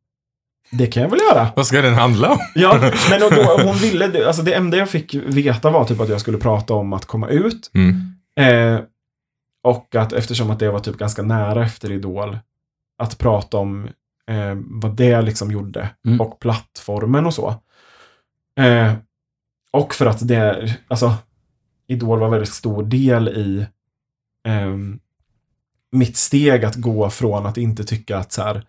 det 0.70 0.86
kan 0.86 1.02
jag 1.02 1.10
väl 1.10 1.20
göra. 1.30 1.48
Vad 1.56 1.66
ska 1.66 1.82
den 1.82 1.94
handla 1.94 2.32
om? 2.32 2.38
Ja, 2.54 2.78
men 3.10 3.22
och 3.22 3.30
då, 3.30 3.62
hon 3.64 3.76
ville, 3.76 4.26
alltså 4.26 4.42
det 4.42 4.54
enda 4.54 4.76
jag 4.76 4.90
fick 4.90 5.14
veta 5.14 5.70
var 5.70 5.84
typ 5.84 6.00
att 6.00 6.08
jag 6.08 6.20
skulle 6.20 6.38
prata 6.38 6.74
om 6.74 6.92
att 6.92 7.04
komma 7.04 7.28
ut. 7.28 7.70
Mm. 7.74 8.14
Eh, 8.40 8.80
och 9.64 9.94
att 9.94 10.12
eftersom 10.12 10.50
att 10.50 10.58
det 10.58 10.70
var 10.70 10.80
typ 10.80 10.96
ganska 10.96 11.22
nära 11.22 11.64
efter 11.64 11.92
Idol, 11.92 12.38
att 12.98 13.18
prata 13.18 13.56
om 13.56 13.84
eh, 14.30 14.54
vad 14.56 14.96
det 14.96 15.22
liksom 15.22 15.50
gjorde 15.50 15.88
Mm. 16.06 16.20
och 16.20 16.40
plattformen 16.40 17.26
och 17.26 17.34
så. 17.34 17.54
Eh, 18.60 18.92
och 19.72 19.94
för 19.94 20.06
att 20.06 20.28
det, 20.28 20.74
alltså, 20.88 21.14
Idol 21.88 22.18
var 22.18 22.26
en 22.26 22.32
väldigt 22.32 22.52
stor 22.52 22.82
del 22.82 23.28
i 23.28 23.66
ehm, 24.48 24.98
mitt 25.94 26.16
steg 26.16 26.64
att 26.64 26.74
gå 26.74 27.10
från 27.10 27.46
att 27.46 27.56
inte 27.56 27.84
tycka 27.84 28.18
att 28.18 28.32
så 28.32 28.42
här, 28.42 28.64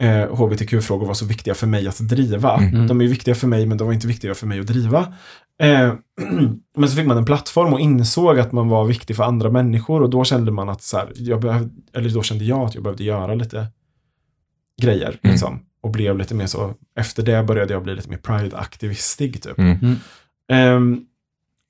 eh, 0.00 0.34
hbtq-frågor 0.34 1.06
var 1.06 1.14
så 1.14 1.26
viktiga 1.26 1.54
för 1.54 1.66
mig 1.66 1.88
att 1.88 1.98
driva. 1.98 2.56
Mm. 2.56 2.86
De 2.86 3.00
är 3.00 3.04
ju 3.04 3.10
viktiga 3.10 3.34
för 3.34 3.46
mig, 3.46 3.66
men 3.66 3.78
de 3.78 3.86
var 3.86 3.94
inte 3.94 4.06
viktiga 4.06 4.34
för 4.34 4.46
mig 4.46 4.60
att 4.60 4.66
driva. 4.66 5.14
Eh, 5.62 5.92
men 6.76 6.88
så 6.88 6.96
fick 6.96 7.06
man 7.06 7.16
en 7.16 7.24
plattform 7.24 7.72
och 7.72 7.80
insåg 7.80 8.38
att 8.38 8.52
man 8.52 8.68
var 8.68 8.84
viktig 8.84 9.16
för 9.16 9.24
andra 9.24 9.50
människor 9.50 10.02
och 10.02 10.10
då 10.10 10.24
kände 10.24 10.52
man 10.52 10.68
att 10.68 10.82
så 10.82 10.96
här, 10.96 11.12
jag 11.14 11.40
behövde, 11.40 11.70
eller 11.92 12.10
då 12.10 12.22
kände 12.22 12.44
jag 12.44 12.60
att 12.60 12.74
jag 12.74 12.84
behövde 12.84 13.04
göra 13.04 13.34
lite 13.34 13.66
grejer. 14.82 15.18
Mm. 15.22 15.32
Liksom, 15.32 15.60
och 15.80 15.90
blev 15.90 16.18
lite 16.18 16.34
mer 16.34 16.46
så, 16.46 16.74
efter 16.96 17.22
det 17.22 17.42
började 17.42 17.72
jag 17.72 17.82
bli 17.82 17.94
lite 17.94 18.10
mer 18.10 18.18
pride-aktivistig 18.18 19.42
typ. 19.42 19.58
Mm. 19.58 19.96
Ehm, 20.52 21.04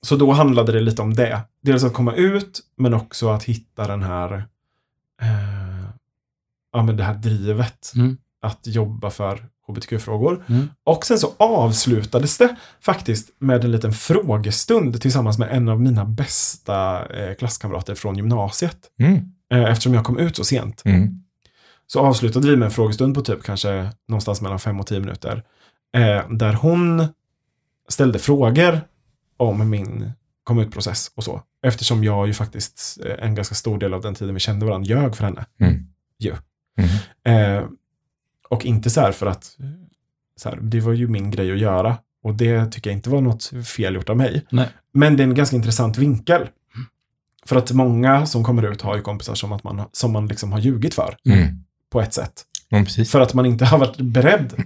så 0.07 0.17
då 0.17 0.33
handlade 0.33 0.73
det 0.73 0.81
lite 0.81 1.03
om 1.03 1.15
det. 1.15 1.41
Dels 1.63 1.85
att 1.85 1.93
komma 1.93 2.15
ut, 2.15 2.61
men 2.77 2.95
också 2.95 3.29
att 3.29 3.45
hitta 3.45 3.87
den 3.87 4.03
här, 4.03 4.45
eh, 5.23 5.91
ja 6.73 6.83
men 6.83 6.97
det 6.97 7.05
här 7.05 7.15
drivet. 7.15 7.93
Mm. 7.97 8.19
Att 8.41 8.67
jobba 8.67 9.11
för 9.11 9.49
hbtq-frågor. 9.69 10.45
Mm. 10.49 10.69
Och 10.85 11.07
sen 11.07 11.19
så 11.19 11.35
avslutades 11.37 12.39
det 12.39 12.57
faktiskt 12.81 13.31
med 13.39 13.65
en 13.65 13.73
liten 13.73 13.93
frågestund 13.93 15.01
tillsammans 15.01 15.39
med 15.39 15.49
en 15.51 15.69
av 15.69 15.81
mina 15.81 16.05
bästa 16.05 17.07
eh, 17.07 17.35
klasskamrater 17.35 17.95
från 17.95 18.17
gymnasiet. 18.17 18.79
Mm. 19.01 19.33
Eh, 19.53 19.71
eftersom 19.71 19.95
jag 19.95 20.05
kom 20.05 20.19
ut 20.19 20.37
så 20.37 20.45
sent. 20.45 20.83
Mm. 20.85 21.23
Så 21.87 22.01
avslutade 22.01 22.49
vi 22.49 22.57
med 22.57 22.67
en 22.67 22.73
frågestund 22.73 23.15
på 23.15 23.21
typ 23.21 23.43
kanske 23.43 23.91
någonstans 24.09 24.41
mellan 24.41 24.59
fem 24.59 24.81
och 24.81 24.87
tio 24.87 25.01
minuter. 25.01 25.43
Eh, 25.97 26.31
där 26.31 26.53
hon 26.53 27.07
ställde 27.89 28.19
frågor 28.19 28.81
om 29.37 29.71
min 29.71 30.13
kom 30.45 30.59
ut-process 30.59 31.13
och 31.15 31.25
så. 31.25 31.43
Eftersom 31.63 32.05
jag 32.05 32.27
ju 32.27 32.33
faktiskt 32.35 32.99
eh, 33.07 33.25
en 33.25 33.35
ganska 33.35 33.55
stor 33.55 33.79
del 33.79 33.95
av 33.95 34.03
den 34.03 34.15
tiden 34.15 34.35
vi 34.35 34.41
kände 34.41 34.67
varandra 34.67 34.89
ljög 34.89 35.17
för 35.17 35.25
henne. 35.25 35.45
Mm. 35.61 35.87
Ju. 36.19 36.35
Mm. 37.25 37.59
Eh, 37.59 37.69
och 38.49 38.65
inte 38.65 38.91
så 38.91 39.01
här 39.01 39.13
för 39.13 39.27
att 39.27 39.57
så 40.37 40.49
här, 40.49 40.59
det 40.63 40.81
var 40.81 40.93
ju 40.93 41.09
min 41.09 41.31
grej 41.31 41.53
att 41.53 41.59
göra. 41.59 41.97
Och 42.23 42.35
det 42.35 42.67
tycker 42.73 42.91
jag 42.91 42.97
inte 42.99 43.11
var 43.11 43.21
något 43.21 43.45
fel 43.67 43.95
gjort 43.95 44.09
av 44.09 44.17
mig. 44.17 44.47
Nej. 44.51 44.69
Men 44.93 45.17
det 45.17 45.23
är 45.23 45.27
en 45.27 45.35
ganska 45.35 45.57
intressant 45.57 45.99
vinkel. 45.99 46.49
För 47.47 47.57
att 47.57 47.73
många 47.73 48.27
som 48.27 48.45
kommer 48.45 48.73
ut 48.73 48.83
har 48.83 48.97
ju 48.97 49.03
kompisar 49.03 49.35
som, 49.35 49.53
att 49.53 49.65
man, 49.65 49.83
som 49.93 50.13
man 50.13 50.27
liksom 50.29 50.53
har 50.53 50.59
ljugit 50.59 50.95
för 50.95 51.17
Mm. 51.29 51.65
på 51.91 52.01
ett 52.01 52.15
sätt. 52.15 52.45
Ja. 52.69 52.85
För 52.85 53.21
att 53.21 53.35
man 53.35 53.47
inte 53.47 53.65
har 53.65 53.79
varit 53.79 53.97
beredd. 54.01 54.65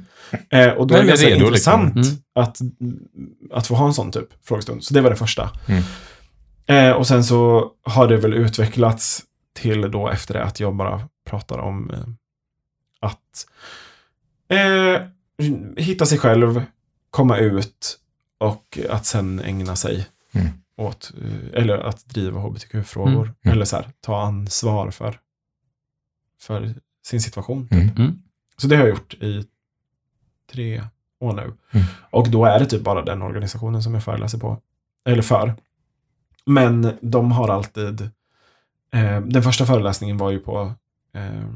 Eh, 0.50 0.68
och 0.68 0.86
då 0.86 0.94
Nej, 0.94 1.00
är 1.00 1.02
det 1.04 1.08
ganska 1.08 1.26
redo, 1.26 1.44
intressant 1.46 1.96
liksom. 1.96 2.16
att, 2.34 2.58
att 3.52 3.66
få 3.66 3.74
ha 3.74 3.86
en 3.86 3.94
sån 3.94 4.12
typ 4.12 4.28
frågestund. 4.44 4.84
Så 4.84 4.94
det 4.94 5.00
var 5.00 5.10
det 5.10 5.16
första. 5.16 5.50
Eh, 6.66 6.90
och 6.90 7.06
sen 7.06 7.24
så 7.24 7.72
har 7.82 8.08
det 8.08 8.16
väl 8.16 8.34
utvecklats 8.34 9.22
till 9.54 9.90
då 9.90 10.08
efter 10.08 10.34
det 10.34 10.44
att 10.44 10.60
jag 10.60 10.74
bara 10.74 11.08
pratar 11.26 11.58
om 11.58 11.90
eh, 11.90 12.04
att 13.00 13.46
eh, 14.48 15.02
hitta 15.76 16.06
sig 16.06 16.18
själv, 16.18 16.62
komma 17.10 17.38
ut 17.38 17.98
och 18.38 18.78
att 18.90 19.06
sen 19.06 19.40
ägna 19.40 19.76
sig 19.76 20.06
Mm. 20.34 20.48
åt, 20.76 21.12
eh, 21.22 21.60
eller 21.62 21.78
att 21.78 22.06
driva 22.06 22.40
hbtq-frågor. 22.40 23.22
Mm. 23.24 23.34
Mm. 23.42 23.54
Eller 23.54 23.64
så 23.64 23.76
här, 23.76 23.90
ta 24.00 24.22
ansvar 24.22 24.90
för, 24.90 25.18
för 26.40 26.74
sin 27.06 27.20
situation. 27.20 27.68
Mm. 27.70 27.88
Mm. 27.96 28.22
Så 28.56 28.66
det 28.66 28.76
har 28.76 28.82
jag 28.82 28.90
gjort 28.90 29.14
i 29.14 29.44
tre 30.52 30.82
år 31.20 31.32
nu. 31.32 31.42
Mm. 31.42 31.86
Och 32.10 32.30
då 32.30 32.44
är 32.44 32.58
det 32.58 32.66
typ 32.66 32.82
bara 32.82 33.04
den 33.04 33.22
organisationen 33.22 33.82
som 33.82 33.94
jag 33.94 34.04
föreläser 34.04 34.38
på. 34.38 34.58
Eller 35.04 35.22
för. 35.22 35.54
Men 36.46 36.92
de 37.00 37.32
har 37.32 37.48
alltid... 37.48 38.00
Eh, 38.94 39.20
den 39.20 39.42
första 39.42 39.66
föreläsningen 39.66 40.18
var 40.18 40.30
ju 40.30 40.38
på 40.38 40.72
eh, 41.14 41.48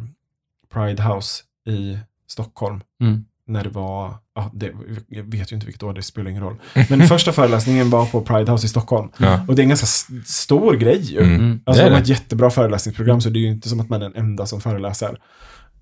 Pride 0.72 1.02
House 1.02 1.42
i 1.68 1.98
Stockholm. 2.26 2.80
Mm. 3.00 3.24
När 3.46 3.64
det 3.64 3.70
var... 3.70 4.14
Ja, 4.34 4.50
det, 4.54 4.72
jag 5.08 5.24
vet 5.24 5.52
ju 5.52 5.54
inte 5.54 5.66
vilket 5.66 5.82
år, 5.82 5.92
det 5.92 6.02
spelar 6.02 6.30
ingen 6.30 6.42
roll. 6.42 6.56
Men 6.90 7.00
första 7.08 7.32
föreläsningen 7.32 7.90
var 7.90 8.06
på 8.06 8.20
Pride 8.20 8.52
House 8.52 8.66
i 8.66 8.68
Stockholm. 8.68 9.10
Ja. 9.18 9.44
Och 9.48 9.54
det 9.54 9.60
är 9.60 9.64
en 9.64 9.68
ganska 9.68 9.86
stor 10.24 10.74
grej 10.76 11.00
ju. 11.00 11.18
Mm. 11.20 11.34
Mm. 11.34 11.60
Alltså 11.66 11.82
Det 11.82 11.86
är 11.86 11.90
de 11.90 11.94
har 11.94 12.02
ett 12.02 12.08
jättebra 12.08 12.50
föreläsningsprogram 12.50 13.20
så 13.20 13.28
det 13.30 13.38
är 13.38 13.40
ju 13.40 13.48
inte 13.48 13.68
som 13.68 13.80
att 13.80 13.88
man 13.88 14.02
är 14.02 14.08
den 14.10 14.16
enda 14.24 14.46
som 14.46 14.60
föreläser. 14.60 15.18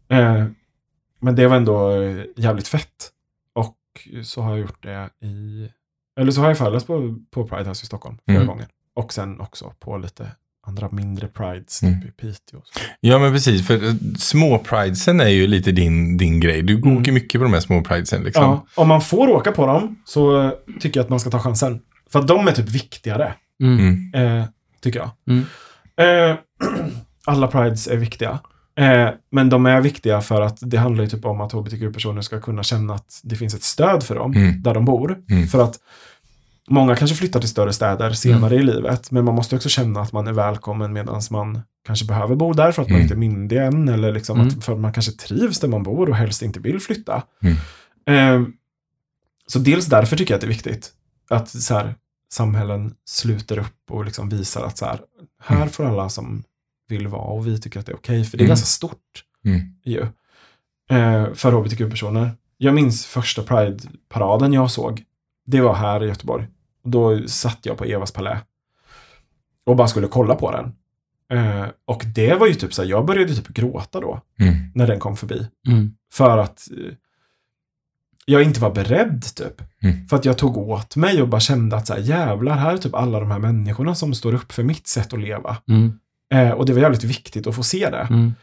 Eh, 0.09 0.45
men 1.21 1.37
det 1.37 1.47
var 1.49 1.57
ändå 1.57 1.91
eh, 1.91 2.25
jävligt 2.37 2.69
fett. 2.69 3.11
Och 3.53 3.77
så 4.25 4.43
har 4.43 4.51
jag 4.51 4.61
gjort 4.61 4.83
det 4.83 5.11
i... 5.27 5.69
Eller 6.21 6.33
så 6.33 6.41
har 6.41 6.49
jag 6.49 6.59
föreläst 6.59 6.87
på, 6.87 7.19
på 7.31 7.47
Pride 7.49 7.69
House 7.69 7.83
i 7.83 7.87
Stockholm 7.87 8.19
flera 8.27 8.37
Mm. 8.41 8.49
gånger. 8.49 8.67
Och 8.97 9.13
sen 9.13 9.41
också 9.41 9.73
på 9.81 9.99
lite 9.99 10.27
andra 10.67 10.89
mindre 10.93 11.29
prides, 11.29 11.83
Mm. 11.83 12.01
typ 12.03 12.09
i 12.09 12.13
Piteå. 12.13 12.59
och 12.59 12.67
så. 12.67 12.81
Ja, 13.01 13.19
men 13.19 13.33
precis. 13.33 13.67
För 13.67 13.85
eh, 13.89 13.95
små 14.19 14.59
pridesen 14.59 15.21
är 15.21 15.29
ju 15.29 15.47
lite 15.47 15.73
din, 15.73 16.17
din 16.17 16.41
grej. 16.41 16.63
Du 16.63 16.75
Mm. 16.77 16.97
åker 16.99 17.13
mycket 17.13 17.39
på 17.41 17.45
de 17.45 17.53
här 17.53 17.61
små 17.61 17.83
pridesen. 17.83 18.23
Liksom. 18.23 18.43
Ja, 18.45 18.67
om 18.75 18.89
man 18.89 19.01
får 19.01 19.29
åka 19.29 19.53
på 19.53 19.67
dem 19.67 19.97
så 20.05 20.43
eh, 20.43 20.51
tycker 20.81 21.01
jag 21.01 21.05
att 21.05 21.11
man 21.11 21.21
ska 21.21 21.31
ta 21.31 21.39
chansen. 21.39 21.81
För 22.13 22.19
att 22.19 22.29
de 22.29 22.49
är 22.49 22.53
typ 22.53 22.69
viktigare, 22.69 23.35
Mm. 23.63 23.79
Mm. 24.15 24.39
eh, 24.41 24.45
tycker 24.83 24.99
jag. 24.99 25.11
Mm. 25.31 25.45
Eh, 26.31 26.37
alla 27.25 27.47
prides 27.47 27.89
är 27.89 27.97
viktiga. 27.97 28.39
Eh, 28.77 29.09
men 29.33 29.49
de 29.51 29.67
är 29.67 29.81
viktiga 29.81 30.21
för 30.21 30.41
att 30.41 30.59
det 30.61 30.77
handlar 30.77 31.05
ju 31.05 31.11
typ 31.11 31.25
om 31.25 31.41
att 31.41 31.53
hbtq-personer 31.53 32.23
ska 32.23 32.41
kunna 32.41 32.63
känna 32.63 32.95
att 32.95 33.21
det 33.23 33.37
finns 33.37 33.55
ett 33.55 33.63
stöd 33.63 34.03
för 34.03 34.15
dem 34.15 34.33
Mm. 34.33 34.63
där 34.63 34.75
de 34.75 34.85
bor. 34.85 35.19
Mm. 35.31 35.47
För 35.47 35.63
att 35.65 35.75
många 36.69 36.97
kanske 36.97 37.17
flyttar 37.17 37.41
till 37.41 37.49
större 37.49 37.73
städer 37.73 38.11
senare 38.13 38.55
i 38.55 38.63
livet, 38.63 39.11
men 39.11 39.25
man 39.25 39.35
måste 39.35 39.57
också 39.57 39.69
känna 39.69 40.01
att 40.01 40.13
man 40.13 40.27
är 40.27 40.33
välkommen 40.33 40.93
medan 40.93 41.21
man 41.31 41.63
kanske 41.87 42.05
behöver 42.07 42.35
bo 42.35 42.53
där 42.53 42.73
för 42.73 42.83
att 42.83 42.89
man 42.89 42.95
Mm. 42.95 43.03
inte 43.03 43.15
är 43.15 43.19
myndig 43.19 43.57
än, 43.57 43.89
eller 43.89 44.13
liksom 44.13 44.41
Mm. 44.41 44.49
att, 44.59 44.65
för 44.65 44.73
att 44.73 44.81
man 44.81 44.93
kanske 44.93 45.13
trivs 45.13 45.61
där 45.61 45.69
man 45.69 45.83
bor 45.83 46.09
och 46.09 46.17
helst 46.17 46.43
inte 46.43 46.61
vill 46.61 46.81
flytta. 46.81 47.23
Mm. 47.43 48.43
Eh, 48.43 48.49
så 49.47 49.59
dels 49.59 49.87
därför 49.87 50.17
tycker 50.17 50.35
jag 50.35 50.37
att 50.37 50.41
det 50.41 50.47
är 50.47 50.49
viktigt 50.49 50.93
att 51.31 51.49
så 51.49 51.75
här, 51.75 51.95
samhällen 52.33 52.95
sluter 53.05 53.59
upp 53.59 53.91
och 53.91 54.05
liksom 54.05 54.29
visar 54.29 54.63
att 54.65 54.79
så 54.79 54.85
här, 54.85 55.01
här 55.43 55.57
Mm. 55.57 55.69
får 55.69 55.85
alla 55.85 56.09
som 56.09 56.43
vill 56.89 57.09
vara 57.09 57.23
och 57.23 57.47
vi 57.47 57.61
tycker 57.61 57.81
att 57.81 57.87
det 57.87 57.93
är 57.93 57.97
okej, 57.97 58.25
för 58.25 58.37
det 58.39 58.43
är 58.43 58.45
Mm. 58.45 58.49
ganska 58.49 58.67
stort 58.67 59.25
Mm. 59.45 59.61
ju. 59.85 60.01
Eh, 60.91 61.33
för 61.35 61.53
hbtq-personer. 61.53 62.31
Jag 62.57 62.75
minns 62.75 63.07
första 63.07 63.43
Pride-paraden 63.43 64.53
jag 64.53 64.71
såg. 64.71 65.03
Det 65.47 65.61
var 65.61 65.75
här 65.75 66.03
i 66.05 66.07
Göteborg. 66.07 66.47
Då 66.85 67.29
satt 67.29 67.59
jag 67.63 67.79
på 67.79 67.85
Evas 67.85 68.13
palä. 68.13 68.41
Och 69.65 69.77
bara 69.77 69.89
skulle 69.89 70.09
kolla 70.09 70.35
på 70.35 70.51
den. 70.51 70.73
Eh, 71.39 71.67
och 71.85 72.03
det 72.15 72.35
var 72.35 72.47
ju 72.47 72.55
typ 72.55 72.75
så 72.75 72.83
här, 72.83 72.89
jag 72.89 73.07
började 73.07 73.35
typ 73.35 73.49
gråta 73.49 74.01
då. 74.01 74.21
Mm. 74.41 74.55
När 74.75 74.87
den 74.87 75.01
kom 75.01 75.17
förbi. 75.17 75.49
Mm. 75.69 75.95
För 76.13 76.39
att 76.39 76.69
eh, 76.71 76.93
jag 78.27 78.43
inte 78.43 78.61
var 78.61 78.71
beredd 78.71 79.25
typ. 79.37 79.63
Mm. 79.83 80.09
För 80.09 80.17
att 80.17 80.25
jag 80.25 80.39
tog 80.39 80.57
åt 80.57 80.97
mig 80.97 81.23
och 81.23 81.29
bara 81.29 81.41
kände 81.41 81.77
att 81.77 81.87
så 81.87 81.95
här, 81.95 82.01
jävlar, 82.01 82.57
här 82.57 82.75
är 82.75 82.79
typ 82.79 82.95
alla 82.95 83.21
de 83.21 83.31
här 83.31 83.39
människorna 83.39 83.95
som 83.95 84.15
står 84.15 84.35
upp 84.35 84.53
för 84.53 84.63
mitt 84.63 84.87
sätt 84.87 85.13
att 85.13 85.21
leva. 85.21 85.57
Mm. 85.69 85.99
Eh, 86.33 86.51
och 86.51 86.67
det 86.67 86.73
var 86.73 86.81
jävligt 86.81 87.05
viktigt 87.05 87.47
att 87.47 87.55
få 87.55 87.63
se 87.63 87.91
det. 87.91 88.09
Mm. 88.11 88.35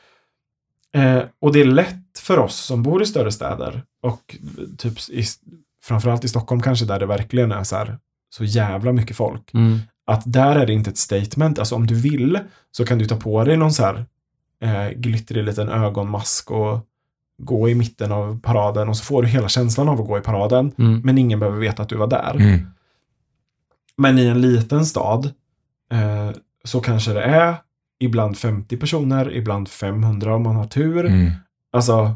Eh, 0.94 1.24
och 1.42 1.54
det 1.54 1.62
är 1.62 1.66
lätt 1.66 2.20
för 2.20 2.40
oss 2.40 2.56
som 2.56 2.84
bor 2.84 3.02
i 3.04 3.06
större 3.06 3.32
städer 3.32 3.84
och 4.02 4.36
typ 4.78 5.10
i, 5.10 5.24
framförallt 5.84 6.24
i 6.24 6.28
Stockholm 6.28 6.62
kanske 6.62 6.86
där 6.86 7.00
det 7.00 7.06
verkligen 7.06 7.52
är 7.52 7.64
så 7.64 7.76
här 7.76 8.00
så 8.34 8.44
jävla 8.44 8.92
mycket 8.92 9.18
folk. 9.18 9.54
Mm. 9.54 9.80
Att 10.06 10.24
där 10.26 10.56
är 10.56 10.66
det 10.66 10.74
inte 10.74 10.90
ett 10.90 10.98
statement. 10.98 11.60
Alltså 11.60 11.76
om 11.76 11.88
du 11.88 11.96
vill 11.96 12.40
så 12.72 12.86
kan 12.86 12.98
du 12.98 13.06
ta 13.06 13.16
på 13.16 13.44
dig 13.44 13.58
någon 13.58 13.74
så 13.74 13.84
här 13.84 14.06
eh, 14.62 14.90
glittrig 14.96 15.44
liten 15.44 15.70
ögonmask 15.70 16.52
och 16.52 16.88
gå 17.38 17.70
i 17.70 17.76
mitten 17.76 18.12
av 18.12 18.40
paraden 18.40 18.90
och 18.90 18.98
så 18.98 19.04
får 19.04 19.22
du 19.22 19.28
hela 19.28 19.50
känslan 19.50 19.90
av 19.90 20.02
att 20.02 20.08
gå 20.08 20.18
i 20.18 20.22
paraden. 20.22 20.72
Mm. 20.78 21.02
Men 21.02 21.18
ingen 21.18 21.40
behöver 21.40 21.60
veta 21.60 21.84
att 21.84 21.90
du 21.90 21.96
var 21.96 22.08
där. 22.08 22.36
Mm. 22.36 22.60
Men 23.98 24.20
i 24.20 24.26
en 24.26 24.42
liten 24.42 24.86
stad 24.86 25.26
eh, 25.92 26.32
så 26.64 26.82
kanske 26.82 27.14
det 27.14 27.24
är 27.24 27.56
ibland 28.00 28.38
50 28.38 28.78
personer, 28.78 29.36
ibland 29.36 29.70
500 29.70 30.36
om 30.36 30.44
man 30.44 30.56
har 30.56 30.66
tur. 30.66 31.06
Mm. 31.06 31.32
Alltså, 31.74 32.16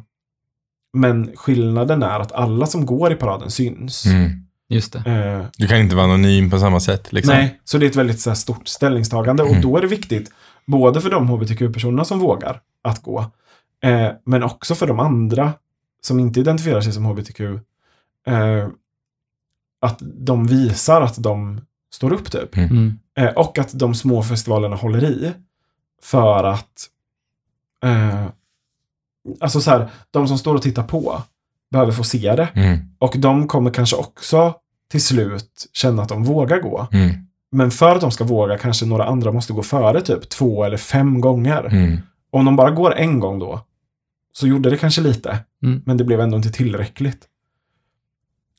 men 0.93 1.32
skillnaden 1.36 2.03
är 2.03 2.20
att 2.20 2.32
alla 2.32 2.66
som 2.66 2.86
går 2.86 3.13
i 3.13 3.16
paraden 3.16 3.51
syns. 3.51 4.05
Mm. 4.05 4.45
Just 4.70 4.93
det. 4.93 4.99
Eh, 5.11 5.45
Du 5.57 5.68
kan 5.68 5.78
inte 5.78 5.95
vara 5.95 6.05
anonym 6.05 6.49
på 6.49 6.59
samma 6.59 6.80
sätt. 6.80 7.13
Liksom. 7.13 7.34
nej, 7.36 7.59
så 7.63 7.78
det 7.78 7.86
är 7.86 7.89
ett 7.89 7.95
väldigt 7.95 8.20
så 8.20 8.30
här, 8.30 8.36
stort 8.36 8.68
ställningstagande 8.68 9.43
och 9.43 9.49
Mm. 9.49 9.61
då 9.61 9.78
är 9.78 9.82
det 9.82 9.88
viktigt 9.88 10.32
både 10.66 11.01
för 11.01 11.09
de 11.09 11.28
hbtq-personerna 11.30 12.05
som 12.05 12.20
vågar 12.20 12.61
att 12.82 13.01
gå, 13.03 13.20
eh, 13.84 14.07
men 14.24 14.43
också 14.43 14.76
för 14.76 14.88
de 14.88 14.99
andra 14.99 15.53
som 16.01 16.20
inte 16.20 16.39
identifierar 16.39 16.82
sig 16.82 16.93
som 16.93 17.05
hbtq, 17.05 17.39
eh, 18.28 18.68
att 19.82 19.99
de 20.01 20.47
visar 20.47 21.01
att 21.01 21.24
de 21.24 21.61
står 21.91 22.13
upp 22.13 22.32
typ. 22.32 22.57
Mm. 22.57 22.99
Eh, 23.18 23.28
och 23.34 23.57
att 23.59 23.80
de 23.80 23.95
små 23.95 24.24
festivalerna 24.24 24.76
håller 24.76 25.03
i. 25.03 25.32
För 26.03 26.43
att 26.43 26.89
eh, 27.84 28.26
Alltså 29.39 29.61
så 29.61 29.72
här, 29.72 29.89
de 30.11 30.28
som 30.28 30.38
står 30.38 30.55
och 30.55 30.61
tittar 30.61 30.84
på 30.84 31.22
behöver 31.76 31.91
få 31.91 32.03
se 32.03 32.36
det. 32.36 32.47
Mm. 32.55 32.78
Och 32.99 33.13
de 33.17 33.47
kommer 33.47 33.71
kanske 33.71 33.95
också 33.95 34.53
till 34.91 35.01
slut 35.01 35.69
känna 35.73 36.01
att 36.03 36.09
de 36.09 36.23
vågar 36.23 36.59
gå. 36.59 36.88
Mm. 36.91 37.09
Men 37.51 37.71
för 37.71 37.95
att 37.95 38.01
de 38.01 38.11
ska 38.11 38.23
våga 38.23 38.57
kanske 38.57 38.86
några 38.86 39.05
andra 39.05 39.32
måste 39.32 39.53
gå 39.53 39.63
före 39.63 40.01
typ 40.01 40.30
två 40.30 40.63
eller 40.63 40.78
fem 40.78 41.21
gånger. 41.21 41.65
Mm. 41.65 41.97
Om 42.32 42.45
de 42.45 42.55
bara 42.55 42.71
går 42.71 42.95
en 42.95 43.19
gång 43.19 43.39
då 43.39 43.65
så 44.34 44.47
gjorde 44.47 44.69
det 44.69 44.78
kanske 44.78 45.01
lite. 45.01 45.39
Mm. 45.63 45.82
Men 45.86 45.97
det 45.97 46.03
blev 46.03 46.19
ändå 46.21 46.38
inte 46.38 46.51
tillräckligt. 46.51 47.26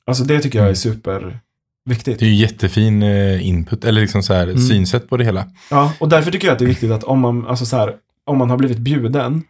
Alltså 0.07 0.25
det 0.25 0.41
tycker 0.41 0.59
jag 0.59 0.65
är 0.65 0.69
Mm. 0.69 0.77
superviktigt. 0.77 2.21
Det 2.21 2.27
är 2.27 2.31
ju 2.31 2.35
jättefin 2.35 3.03
eh, 3.03 3.47
input, 3.49 3.85
eller 3.85 4.01
liksom 4.01 4.23
så 4.23 4.33
här 4.35 4.43
Mm. 4.49 4.59
synsätt 4.59 5.09
på 5.09 5.17
det 5.17 5.25
hela. 5.25 5.45
Ja, 5.71 5.93
och 6.01 6.09
därför 6.09 6.31
tycker 6.31 6.47
jag 6.47 6.53
att 6.53 6.59
det 6.59 6.65
är 6.65 6.69
viktigt 6.69 6.91
att 6.91 7.05
om 7.05 7.21
man, 7.21 7.47
alltså 7.47 7.67
så 7.67 7.77
här, 7.77 7.95
om 8.25 8.39
man 8.39 8.51
har 8.51 8.57
blivit 8.57 8.79
bjuden, 8.79 9.43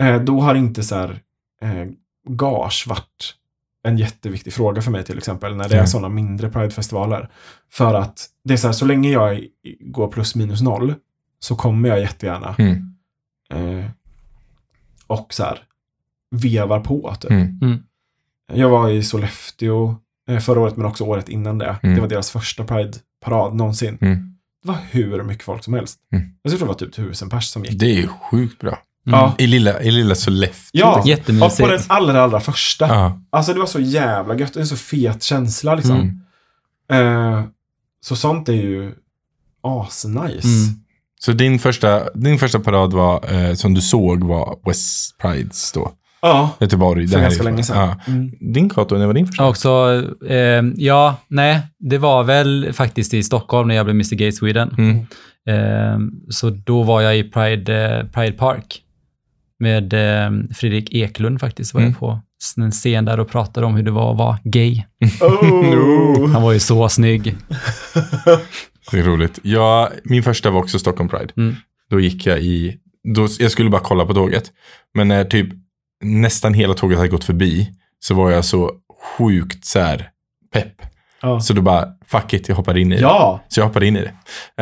eh, 0.00 0.16
då 0.22 0.40
har 0.40 0.54
inte 0.54 0.82
så 0.82 0.94
här, 0.94 1.20
eh, 1.62 1.70
gage 2.28 2.84
varit 2.88 3.34
en 3.86 3.98
jätteviktig 3.98 4.52
fråga 4.52 4.82
för 4.82 4.90
mig 4.90 5.04
till 5.04 5.18
exempel, 5.18 5.56
när 5.56 5.68
det 5.68 5.74
är 5.74 5.78
Mm. 5.78 5.86
sådana 5.86 6.08
mindre 6.08 6.50
Pride-festivaler. 6.50 7.28
För 7.72 7.94
att 7.94 8.26
det 8.44 8.52
är 8.52 8.56
så 8.56 8.66
här, 8.68 8.72
så 8.72 8.84
länge 8.84 9.10
jag 9.10 9.46
går 9.80 10.08
plus 10.08 10.34
minus 10.34 10.62
noll, 10.62 10.94
så 11.38 11.56
kommer 11.56 11.88
jag 11.88 12.00
jättegärna 12.00 12.54
Mm. 12.58 12.94
eh, 13.80 13.90
och 15.06 15.34
så 15.34 15.42
här, 15.44 15.58
vevar 16.30 16.80
på. 16.80 17.14
Typ. 17.20 17.30
Mm. 17.30 17.78
Jag 18.52 18.68
var 18.68 18.90
i 18.90 19.02
Sollefteå 19.02 19.96
eh, 20.28 20.38
förra 20.38 20.60
året, 20.60 20.76
men 20.76 20.86
också 20.86 21.04
året 21.04 21.28
innan 21.28 21.58
det. 21.58 21.76
Mm. 21.82 21.94
Det 21.94 22.00
var 22.00 22.08
deras 22.08 22.30
första 22.30 22.64
Pride-parad 22.64 23.54
någonsin. 23.54 23.98
Mm. 24.00 24.36
Det 24.62 24.68
var 24.68 24.78
hur 24.90 25.22
mycket 25.22 25.44
folk 25.44 25.64
som 25.64 25.74
helst. 25.74 25.98
Mm. 26.12 26.26
Jag 26.42 26.50
tror 26.50 26.60
det 26.60 26.66
var 26.66 26.74
typ 26.74 26.92
tusen 26.94 27.28
pers 27.30 27.44
som 27.48 27.64
gick. 27.64 27.78
Det 27.80 27.86
är 27.86 27.94
ju 28.00 28.08
sjukt 28.08 28.60
bra. 28.60 28.78
Mm. 29.06 29.20
Ja. 29.20 29.34
I 29.38 29.46
lilla, 29.46 29.82
i 29.82 29.90
lilla 29.90 30.14
Sollefteå. 30.14 30.80
Ja, 30.80 31.00
och 31.00 31.06
Jättemysigt. 31.06 31.60
på 31.60 31.66
den 31.66 31.80
allra, 31.86 32.22
allra 32.22 32.40
första. 32.40 32.88
Ja. 32.88 33.20
Alltså 33.30 33.52
det 33.52 33.58
var 33.58 33.66
så 33.66 33.80
jävla 33.80 34.36
gött. 34.36 34.54
Det 34.54 34.58
är 34.58 34.62
en 34.62 34.66
så 34.66 34.76
fet 34.76 35.22
känsla 35.22 35.74
liksom. 35.74 36.20
Mm. 36.90 37.34
Eh, 37.36 37.44
så 38.00 38.16
sånt 38.16 38.48
är 38.48 38.52
ju 38.52 38.92
asnice. 39.62 40.48
Mm. 40.48 40.80
Så 41.20 41.32
din 41.32 41.58
första, 41.58 42.10
din 42.14 42.38
första 42.38 42.60
parad 42.60 42.92
var, 42.92 43.34
eh, 43.34 43.54
som 43.54 43.74
du 43.74 43.80
såg 43.80 44.24
var 44.24 44.58
West 44.66 45.18
Prides 45.18 45.72
då? 45.72 45.92
Ja, 46.22 46.50
Göteborg. 46.60 47.08
för 47.08 47.20
ganska 47.20 47.28
liksom. 47.28 47.46
länge 47.46 47.62
sedan. 47.62 47.76
Ja. 48.06 48.12
Mm. 48.12 48.30
Din 48.52 48.70
Kato, 48.70 48.96
när 48.96 49.06
var 49.06 49.14
din 49.14 49.26
första? 49.26 49.46
Också, 49.48 50.02
eh, 50.28 50.62
ja, 50.76 51.16
nej, 51.28 51.60
det 51.78 51.98
var 51.98 52.24
väl 52.24 52.72
faktiskt 52.72 53.14
i 53.14 53.22
Stockholm 53.22 53.68
när 53.68 53.74
jag 53.74 53.86
blev 53.86 53.94
Mr 53.94 54.14
Gay 54.14 54.32
Sweden. 54.32 54.74
Mm. 54.78 55.06
Eh, 55.48 55.98
så 56.30 56.50
då 56.50 56.82
var 56.82 57.00
jag 57.00 57.18
i 57.18 57.22
Pride, 57.22 57.84
eh, 57.84 58.06
Pride 58.06 58.32
Park 58.32 58.80
med 59.60 59.92
eh, 59.92 60.30
Fredrik 60.54 60.94
Eklund 60.94 61.40
faktiskt. 61.40 61.74
Var 61.74 61.80
Mm. 61.80 61.90
jag 61.92 61.98
på 62.00 62.20
en 62.62 62.70
scen 62.70 63.04
där 63.04 63.20
och 63.20 63.28
pratade 63.30 63.66
om 63.66 63.74
hur 63.74 63.82
det 63.82 63.90
var 63.90 64.12
att 64.12 64.18
vara 64.18 64.38
gay. 64.44 64.82
Oh. 65.20 66.26
Han 66.32 66.42
var 66.42 66.52
ju 66.52 66.60
så 66.60 66.88
snygg. 66.88 67.34
Det 68.90 68.98
är 68.98 69.02
roligt. 69.02 69.38
Ja, 69.42 69.90
min 70.04 70.22
första 70.22 70.50
var 70.50 70.60
också 70.60 70.78
Stockholm 70.78 71.08
Pride. 71.08 71.32
Mm. 71.36 71.56
Då 71.90 72.00
gick 72.00 72.26
jag 72.26 72.40
i, 72.42 72.78
då, 73.14 73.28
jag 73.38 73.50
skulle 73.50 73.70
bara 73.70 73.80
kolla 73.80 74.06
på 74.06 74.14
tåget. 74.14 74.52
Men 74.94 75.08
när 75.08 75.24
typ 75.24 75.48
nästan 76.02 76.54
hela 76.54 76.74
tåget 76.74 76.98
hade 76.98 77.08
gått 77.10 77.24
förbi 77.24 77.70
så 78.00 78.14
var 78.14 78.30
jag 78.30 78.44
så 78.44 78.70
sjukt 79.18 79.64
så 79.64 79.78
här 79.80 80.10
pepp. 80.52 80.72
Ja. 81.22 81.40
Så 81.40 81.52
då 81.52 81.62
bara, 81.62 81.88
fuck 82.10 82.32
it, 82.32 82.48
jag 82.48 82.56
hoppade 82.56 82.80
in 82.80 82.92
i 82.92 82.96
det. 82.96 83.02
ja. 83.02 83.40
Så 83.48 83.60
jag 83.60 83.66
hoppade 83.66 83.86
in 83.86 83.96
i 83.96 84.00
det. 84.00 84.12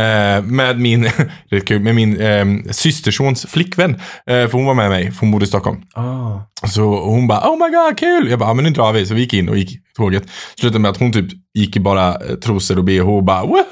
Eh, 0.03 0.43
med 0.43 0.81
min, 0.81 1.03
det 1.51 1.57
är 1.57 1.61
kul, 1.61 1.81
med 1.81 1.95
min 1.95 2.21
eh, 2.21 2.45
systersons 2.73 3.47
flickvän. 3.47 3.91
Eh, 3.95 3.99
för 4.27 4.53
hon 4.53 4.65
var 4.67 4.75
med 4.75 4.91
mig, 4.91 5.11
för 5.13 5.21
hon 5.21 5.31
bodde 5.31 5.45
i 5.45 5.49
Stockholm. 5.49 5.81
Ah. 5.95 6.39
Så 6.69 6.83
hon 7.05 7.27
bara, 7.29 7.41
oh 7.51 7.59
my 7.59 7.77
god, 7.77 7.99
kul! 7.99 8.31
Jag 8.31 8.39
bara, 8.39 8.55
men 8.55 8.65
nu 8.65 8.71
drar 8.71 8.93
vi. 8.93 9.07
Så 9.07 9.15
vi 9.15 9.21
gick 9.21 9.35
in 9.35 9.49
och 9.49 9.57
gick 9.57 9.79
tåget. 9.97 10.23
Slutade 10.61 10.79
med 10.81 10.91
att 10.91 10.97
hon 10.99 11.13
typ 11.13 11.27
gick 11.55 11.77
i 11.77 11.81
bara 11.81 12.09
eh, 12.09 12.35
trosor 12.45 12.79
och 12.79 12.85
bh 12.85 13.09
och 13.09 13.23
bara, 13.25 13.43
woho! 13.43 13.63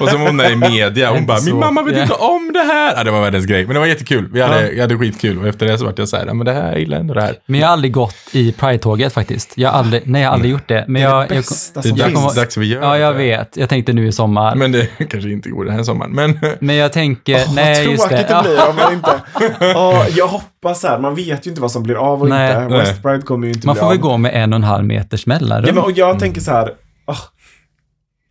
Och 0.00 0.08
så 0.08 0.18
var 0.18 0.26
hon 0.26 0.36
där 0.36 0.52
i 0.52 0.56
media. 0.56 1.10
Hon 1.10 1.26
bara, 1.26 1.40
min 1.40 1.58
mamma 1.58 1.82
vet 1.82 1.96
ja. 1.96 2.02
inte 2.02 2.14
om 2.14 2.50
det 2.52 2.58
här. 2.62 2.94
Ja, 2.96 3.04
det 3.04 3.10
var 3.10 3.20
världens 3.20 3.46
grej. 3.46 3.64
Men 3.66 3.74
det 3.74 3.80
var 3.80 3.86
jättekul. 3.86 4.28
Vi 4.32 4.40
hade, 4.40 4.62
Ja. 4.62 4.72
jag 4.72 4.80
hade 4.80 4.98
skitkul. 4.98 5.38
Och 5.38 5.46
efter 5.48 5.66
det 5.66 5.78
så 5.78 5.84
vart 5.84 5.98
jag 5.98 6.08
så 6.08 6.16
här, 6.16 6.26
ja 6.26 6.34
men 6.34 6.46
det 6.46 6.52
här, 6.52 6.70
jag 6.70 6.80
gillar 6.80 7.00
ändå 7.00 7.14
det 7.14 7.22
här. 7.22 7.34
Men 7.46 7.60
jag 7.60 7.66
har 7.66 7.72
aldrig 7.72 7.92
gått 7.92 8.16
i 8.32 8.52
Pride-tåget 8.52 9.12
faktiskt. 9.12 9.52
Jag 9.54 9.70
har 9.70 9.78
aldrig, 9.78 10.02
nej, 10.06 10.22
jag 10.22 10.28
har 10.28 10.34
aldrig 10.34 10.52
gjort 10.52 10.68
det. 10.68 10.84
Men 10.88 10.94
Det 11.02 11.08
är 11.08 11.12
jag, 11.12 11.28
det 11.28 11.34
jag, 11.34 11.42
bästa 11.44 11.80
Det 11.80 11.88
är 11.88 11.88
som 11.88 11.96
jag 11.98 12.06
dags, 12.06 12.14
kommer- 12.14 12.28
finns. 12.28 12.36
dags 12.36 12.56
att 12.56 12.62
vi 12.62 12.66
gör 12.66 12.91
ja, 12.96 13.06
jag 13.06 13.14
det. 13.14 13.18
vet. 13.18 13.56
Jag 13.56 13.68
tänkte 13.68 13.92
nu 13.92 14.06
i 14.06 14.12
sommar. 14.12 14.54
Men, 14.54 14.70
Men 14.70 14.72
det 14.72 14.86
kanske 15.10 15.30
inte 15.30 15.50
går 15.50 15.64
den 15.64 15.74
här 15.74 15.82
sommaren. 15.82 16.38
Men 16.60 16.76
jag 16.76 16.92
tänker, 16.92 17.34
Åh, 17.48 17.54
nej, 17.54 17.84
vad 17.84 17.92
just 17.92 18.08
tråkigt 18.08 18.28
det. 18.28 18.34
det 18.34 18.42
blir 18.42 18.68
om 18.70 18.76
man 18.76 18.92
inte... 18.92 19.22
Åh, 19.76 20.06
jag 20.16 20.28
hoppas 20.28 20.80
så 20.80 20.88
här, 20.88 20.98
man 20.98 21.14
vet 21.14 21.46
ju 21.46 21.50
inte 21.50 21.60
vad 21.62 21.70
som 21.72 21.82
blir 21.82 21.94
av 21.94 22.22
och 22.22 22.28
Nej. 22.28 22.62
inte. 22.62 22.76
West 22.76 23.02
Pride 23.02 23.22
kommer 23.22 23.46
ju 23.46 23.52
inte 23.52 23.66
Man 23.66 23.74
bli 23.74 23.80
får 23.80 23.86
av. 23.86 23.92
väl 23.92 24.00
gå 24.00 24.16
med 24.16 24.34
en 24.42 24.52
och 24.52 24.56
en 24.56 24.64
halv 24.64 24.84
meters 24.84 25.26
mellanrum. 25.26 25.64
Ja, 25.68 25.74
men, 25.74 25.84
och 25.84 25.92
jag 25.92 26.18
tänker 26.18 26.40
så 26.40 26.50
här, 26.50 26.70
ah, 27.04 27.16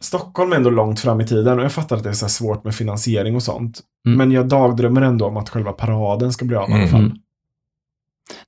Stockholm 0.02 0.52
är 0.52 0.56
ändå 0.56 0.70
långt 0.70 1.00
fram 1.00 1.22
i 1.22 1.28
tiden 1.28 1.60
och 1.60 1.66
jag 1.66 1.72
fattar 1.72 1.96
att 1.96 2.04
det 2.04 2.10
är 2.10 2.14
så 2.14 2.26
här 2.26 2.30
svårt 2.32 2.64
med 2.64 2.76
finansiering 2.76 3.36
och 3.36 3.44
sånt. 3.44 3.80
Mm. 4.08 4.18
Men 4.18 4.32
jag 4.32 4.48
dagdrömmer 4.48 5.02
ändå 5.02 5.26
om 5.26 5.38
att 5.38 5.50
själva 5.50 5.72
paraden 5.72 6.32
ska 6.34 6.46
bli 6.46 6.56
av 6.56 6.70
i 6.70 6.74
alla 6.74 6.88
fall. 6.88 7.12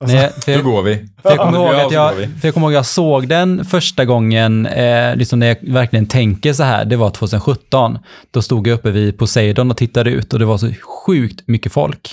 Alltså, 0.00 0.16
Nej, 0.16 0.30
för 0.44 0.52
jag, 0.52 0.64
går 0.64 0.82
vi. 0.82 0.96
för 1.22 1.30
jag 1.30 1.38
kommer 1.38 1.58
ihåg 1.58 1.74
att 1.74 1.92
jag, 1.92 2.14
för 2.14 2.38
jag 2.42 2.54
kommer 2.54 2.66
ihåg 2.66 2.74
jag 2.74 2.86
såg 2.86 3.28
den 3.28 3.64
första 3.64 4.04
gången, 4.04 4.66
eh, 4.66 5.16
liksom 5.16 5.38
när 5.38 5.46
jag 5.46 5.56
verkligen 5.60 6.06
tänker 6.06 6.52
så 6.52 6.62
här, 6.62 6.84
det 6.84 6.96
var 6.96 7.10
2017. 7.10 7.98
Då 8.30 8.42
stod 8.42 8.66
jag 8.66 8.74
uppe 8.74 8.90
vid 8.90 9.18
Poseidon 9.18 9.70
och 9.70 9.76
tittade 9.76 10.10
ut 10.10 10.32
och 10.32 10.38
det 10.38 10.44
var 10.44 10.58
så 10.58 10.72
sjukt 11.06 11.42
mycket 11.46 11.72
folk. 11.72 12.10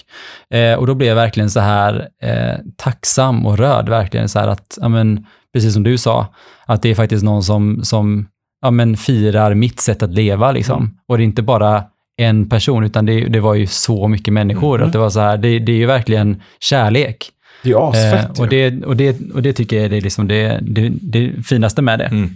Eh, 0.54 0.74
och 0.74 0.88
då 0.88 0.94
blev 0.94 1.10
jag 1.10 1.16
verkligen 1.16 1.50
så 1.50 1.60
här 1.60 2.08
eh, 2.24 2.56
tacksam 2.78 3.46
och 3.46 3.58
rörd, 3.58 3.90
verkligen 3.90 4.30
så 4.30 4.40
här 4.40 4.48
att, 4.48 4.78
ja 4.82 4.90
men, 4.90 5.26
precis 5.54 5.74
som 5.74 5.84
du 5.84 5.98
sa, 5.98 6.28
att 6.66 6.82
det 6.82 6.90
är 6.90 6.96
faktiskt 6.96 7.24
någon 7.24 7.44
som, 7.44 7.84
som 7.84 8.28
ja 8.62 8.72
men, 8.72 8.98
firar 8.98 9.54
mitt 9.54 9.80
sätt 9.80 10.04
att 10.04 10.14
leva 10.14 10.52
liksom. 10.52 10.98
Och 11.08 11.18
det 11.18 11.24
är 11.24 11.26
inte 11.26 11.42
bara 11.42 11.84
en 12.18 12.50
person, 12.50 12.84
utan 12.84 13.06
det, 13.06 13.28
det 13.28 13.40
var 13.40 13.54
ju 13.54 13.68
så 13.68 14.08
mycket 14.08 14.34
människor. 14.34 14.76
Mm. 14.76 14.88
Att 14.88 14.94
det 14.94 15.00
var 15.00 15.10
så 15.10 15.20
här, 15.20 15.38
det, 15.38 15.60
det 15.60 15.72
är 15.72 15.76
ju 15.76 15.86
verkligen 15.86 16.42
kärlek. 16.60 17.32
Det 17.64 17.72
är 17.72 17.90
asfett 17.90 18.38
Eh, 18.40 18.42
och, 18.44 18.50
det, 18.50 18.86
och, 18.86 18.96
det, 18.98 19.32
och 19.34 19.42
det 19.42 19.54
tycker 19.54 19.76
jag 19.76 19.86
är 19.86 19.90
det, 19.90 20.02
liksom 20.02 20.28
det, 20.28 20.60
det, 20.62 20.90
det 21.02 21.44
finaste 21.46 21.82
med 21.82 22.00
det. 22.00 22.06
Mm. 22.06 22.30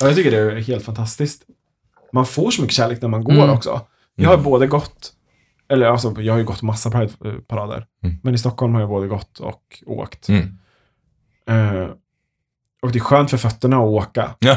Ja, 0.00 0.06
jag 0.06 0.14
tycker 0.16 0.30
det 0.30 0.36
är 0.38 0.56
helt 0.60 0.84
fantastiskt. 0.84 1.42
man 2.12 2.26
får 2.26 2.50
så 2.50 2.62
mycket 2.62 2.76
kärlek 2.76 3.02
när 3.02 3.08
man 3.08 3.24
går 3.24 3.32
Mm. 3.32 3.50
också. 3.50 3.80
Jag 4.16 4.28
har 4.28 4.34
Mm. 4.34 4.44
både 4.44 4.66
gått, 4.66 5.12
eller 5.68 5.86
alltså 5.86 6.14
jag 6.20 6.32
har 6.32 6.38
ju 6.38 6.44
gått 6.44 6.62
massa 6.62 6.90
Pride-parader. 6.90 7.86
Mm. 8.04 8.16
Men 8.22 8.34
i 8.34 8.38
Stockholm 8.38 8.74
har 8.74 8.80
jag 8.80 8.88
både 8.90 9.08
gått 9.08 9.38
och 9.38 9.62
åkt. 9.86 10.28
Mm. 10.28 10.58
Eh, 11.48 11.88
och 12.82 12.92
det 12.92 12.98
är 12.98 13.00
skönt 13.00 13.30
för 13.30 13.36
fötterna 13.38 13.76
att 13.76 13.82
åka. 13.84 14.30
Ja, 14.38 14.56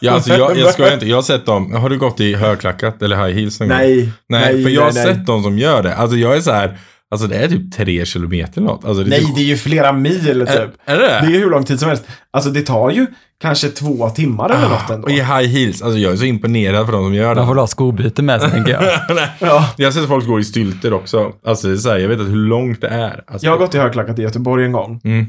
ja 0.00 0.12
alltså 0.12 0.32
jag, 0.34 0.56
jag 0.58 0.72
skojar 0.72 0.94
inte. 0.94 1.06
Jag 1.06 1.16
har 1.16 1.22
sett 1.22 1.46
dem. 1.46 1.72
Har 1.72 1.90
du 1.90 1.98
gått 1.98 2.20
i 2.20 2.34
högklackat 2.34 3.02
eller 3.02 3.16
high 3.26 3.36
heels 3.38 3.60
någon 3.60 3.68
gång? 3.68 3.78
Nej, 3.78 4.12
Nej, 4.28 4.62
för 4.62 4.70
jag 4.70 4.82
har 4.82 4.92
nej. 4.92 5.04
sett 5.04 5.26
de 5.26 5.42
som 5.42 5.58
gör 5.58 5.82
det. 5.82 5.94
Alltså 5.96 6.16
jag 6.16 6.36
är 6.36 6.40
så 6.40 6.52
här, 6.52 6.78
alltså 7.14 7.26
det 7.28 7.36
är 7.36 7.48
typ 7.48 7.72
tre 7.74 8.04
kilometer 8.04 8.58
eller 8.60 8.66
något. 8.68 8.84
Alltså, 8.84 9.04
det 9.04 9.10
Nej, 9.10 9.20
typ, 9.20 9.34
det 9.34 9.40
är 9.40 9.44
ju 9.44 9.56
flera 9.56 9.92
mil 9.92 10.20
typ. 10.20 10.48
är, 10.48 10.70
är 10.84 10.98
det 10.98 11.06
Det 11.06 11.26
är 11.26 11.30
ju 11.30 11.38
hur 11.38 11.50
lång 11.50 11.64
tid 11.64 11.80
som 11.80 11.88
helst. 11.88 12.04
Alltså 12.30 12.50
det 12.50 12.62
tar 12.62 12.90
ju 12.90 13.06
kanske 13.40 13.68
två 13.68 14.08
timmar 14.10 14.50
eller 14.50 14.68
något 14.68 14.90
ändå. 14.90 15.04
Och 15.04 15.10
i 15.10 15.14
high 15.14 15.48
heels, 15.48 15.82
alltså 15.82 15.98
jag 15.98 16.12
är 16.12 16.16
så 16.16 16.24
imponerad 16.24 16.86
för 16.86 16.92
de 16.92 17.04
som 17.04 17.14
gör 17.14 17.34
Man 17.34 17.46
får 17.46 17.54
det. 17.54 17.60
ha 17.60 17.66
skobyte 17.66 18.22
med 18.22 18.40
sig, 18.40 18.50
tänker 18.50 18.72
jag. 18.72 18.82
Ja. 19.38 19.74
Jag 19.76 19.86
har 19.86 19.92
sett 19.92 20.08
folk 20.08 20.26
gå 20.26 20.40
i 20.40 20.44
stylter 20.44 20.92
också. 20.92 21.32
Alltså 21.46 21.66
det 21.68 21.74
är 21.74 21.76
så 21.76 21.88
här, 21.90 21.98
jag 21.98 22.08
vet 22.08 22.18
inte 22.18 22.30
hur 22.30 22.46
långt 22.46 22.80
det 22.80 22.88
är. 22.88 23.24
Alltså, 23.26 23.46
Jag 23.46 23.52
har 23.52 23.58
gått 23.58 23.74
i 23.74 23.78
högklackat 23.78 24.18
i 24.18 24.22
Göteborg 24.22 24.64
en 24.64 24.72
gång. 24.72 25.00
Mm. 25.04 25.26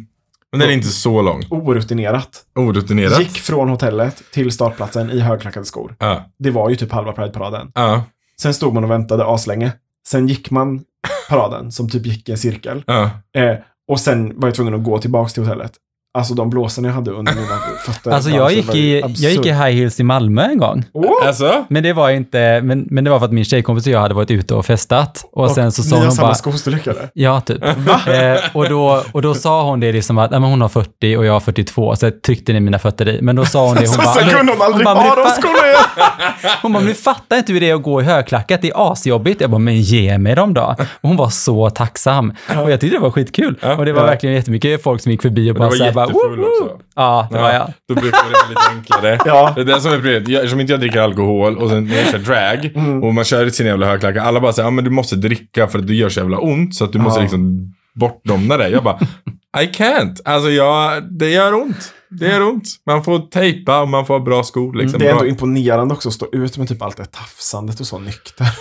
Men 0.52 0.60
den 0.60 0.70
är 0.70 0.74
inte 0.74 0.88
så 0.88 1.22
lång. 1.22 1.44
Orutinerat. 1.50 2.30
Orutinerat. 2.56 3.20
Gick 3.20 3.38
från 3.40 3.70
hotellet 3.70 4.24
till 4.34 4.52
startplatsen 4.52 5.10
i 5.12 5.20
högklackade 5.20 5.66
skor. 5.66 5.96
Ja. 6.00 6.26
Det 6.40 6.52
var 6.52 6.70
ju 6.70 6.76
typ 6.76 6.92
halva 6.92 7.12
Pride-paraden. 7.12 7.72
Ja. 7.76 8.04
Sen 8.42 8.54
stod 8.54 8.74
man 8.74 8.84
och 8.84 8.92
väntade 8.92 9.26
aslänge. 9.26 9.72
Sen 10.08 10.28
gick 10.28 10.52
man 10.52 10.82
paraden, 11.30 11.72
som 11.72 11.90
typ 11.90 12.06
gick 12.06 12.30
i 12.30 12.32
en 12.32 12.38
cirkel. 12.38 12.84
Ja. 12.88 13.10
Eh, 13.38 13.56
och 13.88 14.00
sen 14.00 14.40
var 14.40 14.48
jag 14.48 14.56
tvungen 14.56 14.74
att 14.74 14.84
gå 14.84 14.98
tillbaks 14.98 15.34
till 15.34 15.44
hotellet. 15.44 15.72
Alltså 16.16 16.34
de 16.34 16.50
blåsorna 16.50 16.88
jag 16.88 16.96
hade 16.96 17.12
under 17.12 17.34
mina 17.34 17.60
fötter. 17.86 18.12
Alltså 18.12 18.30
jag 18.30 18.54
gick, 18.54 18.76
i, 18.76 19.00
jag 19.00 19.32
gick 19.32 19.46
i 19.46 19.50
high 19.50 19.60
heels 19.60 20.00
i 20.00 20.04
Malmö 20.04 20.44
en 20.44 20.58
gång. 20.58 20.84
Åh! 20.94 21.28
Alltså? 21.28 21.66
Men 21.70 21.84
det 21.84 21.94
var 21.94 22.10
inte, 22.10 22.62
men, 22.64 22.88
men 22.90 23.04
det 23.04 23.10
var 23.10 23.20
för 23.20 23.26
att 23.26 23.32
min 23.32 23.46
tjejkompis 23.46 23.88
och 23.88 23.94
jag 23.94 24.00
hade 24.00 24.14
varit 24.14 24.32
ute 24.32 24.56
och 24.56 24.66
festat. 24.66 25.26
Och, 25.32 25.52
sen 25.52 25.72
så 25.72 25.84
sa 25.84 25.96
ni 25.96 26.00
har 26.00 26.08
hon 26.08 26.16
samma 26.16 26.28
bara, 26.28 26.36
skostorlek 26.36 26.88
eller? 26.88 27.10
ja 27.14 27.42
typ. 27.42 27.64
Eh, 27.64 27.74
och, 28.54 28.70
då, 28.70 29.04
och 29.12 29.22
då 29.22 29.34
sa 29.34 29.64
hon 29.64 29.80
det 29.80 29.92
liksom 29.92 30.18
att, 30.18 30.32
nej, 30.32 30.40
men 30.40 30.50
hon 30.50 30.62
har 30.62 30.70
40 30.70 31.18
och 31.18 31.26
jag 31.26 31.34
har 31.34 31.40
42, 31.40 31.96
så 31.96 32.06
jag 32.06 32.22
tryckte 32.22 32.54
ner 32.54 32.60
mina 32.60 32.80
fötter 32.80 33.08
i. 33.10 33.22
Men 33.22 33.36
då 33.36 33.46
sa 33.46 33.68
hon 33.68 33.76
det, 33.76 33.82
hon 33.82 33.88
Så 33.88 33.98
bara, 33.98 34.08
sen 34.08 34.30
kunde 34.30 34.52
hon 34.52 34.62
aldrig 34.62 34.88
ha 34.88 35.16
de 35.16 35.42
skorna 35.42 35.68
igen. 35.68 35.80
Hon 36.62 36.74
bara, 36.74 36.80
men 36.80 36.90
du 36.90 36.96
fattar 36.96 37.38
inte 37.38 37.54
hur 37.54 37.60
det 37.60 37.70
är 37.70 37.76
att 37.76 37.84
gå 37.84 38.02
i 38.02 38.04
högklackat, 38.04 38.62
det 38.62 38.70
är 38.70 38.92
asjobbigt. 38.92 39.42
Jag 39.42 39.50
bara, 39.50 39.60
men 39.60 39.82
ge 39.82 40.18
mig 40.18 40.36
dem 40.36 40.54
då. 40.54 40.76
Och 41.02 41.10
hon 41.10 41.18
var 41.18 41.30
så 41.30 41.70
tacksam. 41.70 42.34
Och 42.64 42.72
jag 42.72 42.80
tyckte 42.80 42.98
det 42.98 43.02
var 43.02 43.12
skitkul. 43.12 43.56
Och 43.78 43.86
det 43.86 43.94
var 43.94 44.06
verkligen 44.06 44.36
jättemycket 44.36 44.84
folk 44.84 45.02
som 45.02 45.12
gick 45.12 45.22
förbi 45.22 45.52
och 45.52 45.56
bara 45.56 45.72
så 45.72 45.84
här, 45.84 45.92
bara, 45.92 46.05
jättefull 46.10 46.40
"Woho!" 46.40 46.64
också. 46.64 46.80
Ja, 46.96 47.28
det 47.32 47.38
var 47.38 47.52
jag. 47.54 47.74
Då 47.88 47.94
brukar 47.96 48.18
det 48.30 48.34
vara 48.34 48.50
lite 48.50 48.62
enklare. 48.70 49.20
Ja. 49.26 49.52
Det 49.56 49.62
är 49.62 49.66
det 49.66 49.82
som 49.82 49.92
är 49.92 49.96
problemet. 49.96 50.28
Jag, 50.28 50.40
eftersom 50.40 50.60
inte 50.60 50.74
jag 50.74 50.80
dricker 50.80 51.00
alkohol 51.02 51.58
och 51.58 51.70
sen 51.70 51.88
när 51.88 51.96
jag 51.98 52.08
kör 52.12 52.18
drag 52.20 52.66
Mm. 52.76 53.04
och 53.04 53.14
man 53.14 53.24
kör 53.24 53.46
i 53.46 53.52
sina 53.52 53.70
jävla 53.70 53.86
högklackar. 53.88 54.22
Alla 54.22 54.40
bara 54.40 54.54
säger 54.54 54.68
ja 54.68 54.72
men 54.72 54.84
du 54.84 54.90
måste 54.90 55.16
dricka 55.16 55.68
för 55.68 55.80
att 55.80 55.88
det 55.88 55.94
gör 55.94 56.10
så 56.10 56.20
jävla 56.20 56.38
ont. 56.40 56.76
Så 56.76 56.86
att 56.86 56.94
du 56.94 57.00
måste 57.00 57.22
liksom 57.22 57.74
bortdomna 57.96 58.58
det. 58.58 58.70
Jag 58.70 58.84
bara, 58.84 59.00
I 59.62 59.66
can't. 59.66 60.16
Alltså 60.26 60.50
jag, 60.50 61.04
det 61.20 61.30
gör 61.30 61.54
ont. 61.54 61.94
Det 62.10 62.26
gör 62.28 62.42
ont. 62.44 62.64
Man 62.86 63.04
får 63.04 63.20
tejpa 63.20 63.82
och 63.82 63.88
man 63.90 64.06
får 64.06 64.14
ha 64.14 64.26
bra 64.26 64.44
skor 64.44 64.74
liksom. 64.74 65.00
Det 65.00 65.08
är 65.08 65.12
ändå 65.12 65.26
imponerande 65.26 65.94
också 65.94 66.10
att 66.10 66.14
stå 66.16 66.28
ut 66.32 66.58
med 66.58 66.68
typ 66.68 66.82
allt 66.82 66.98
det 66.98 67.06
tafsandet 67.06 67.80
och 67.80 67.88
så 67.88 68.00
nykter. 68.00 68.48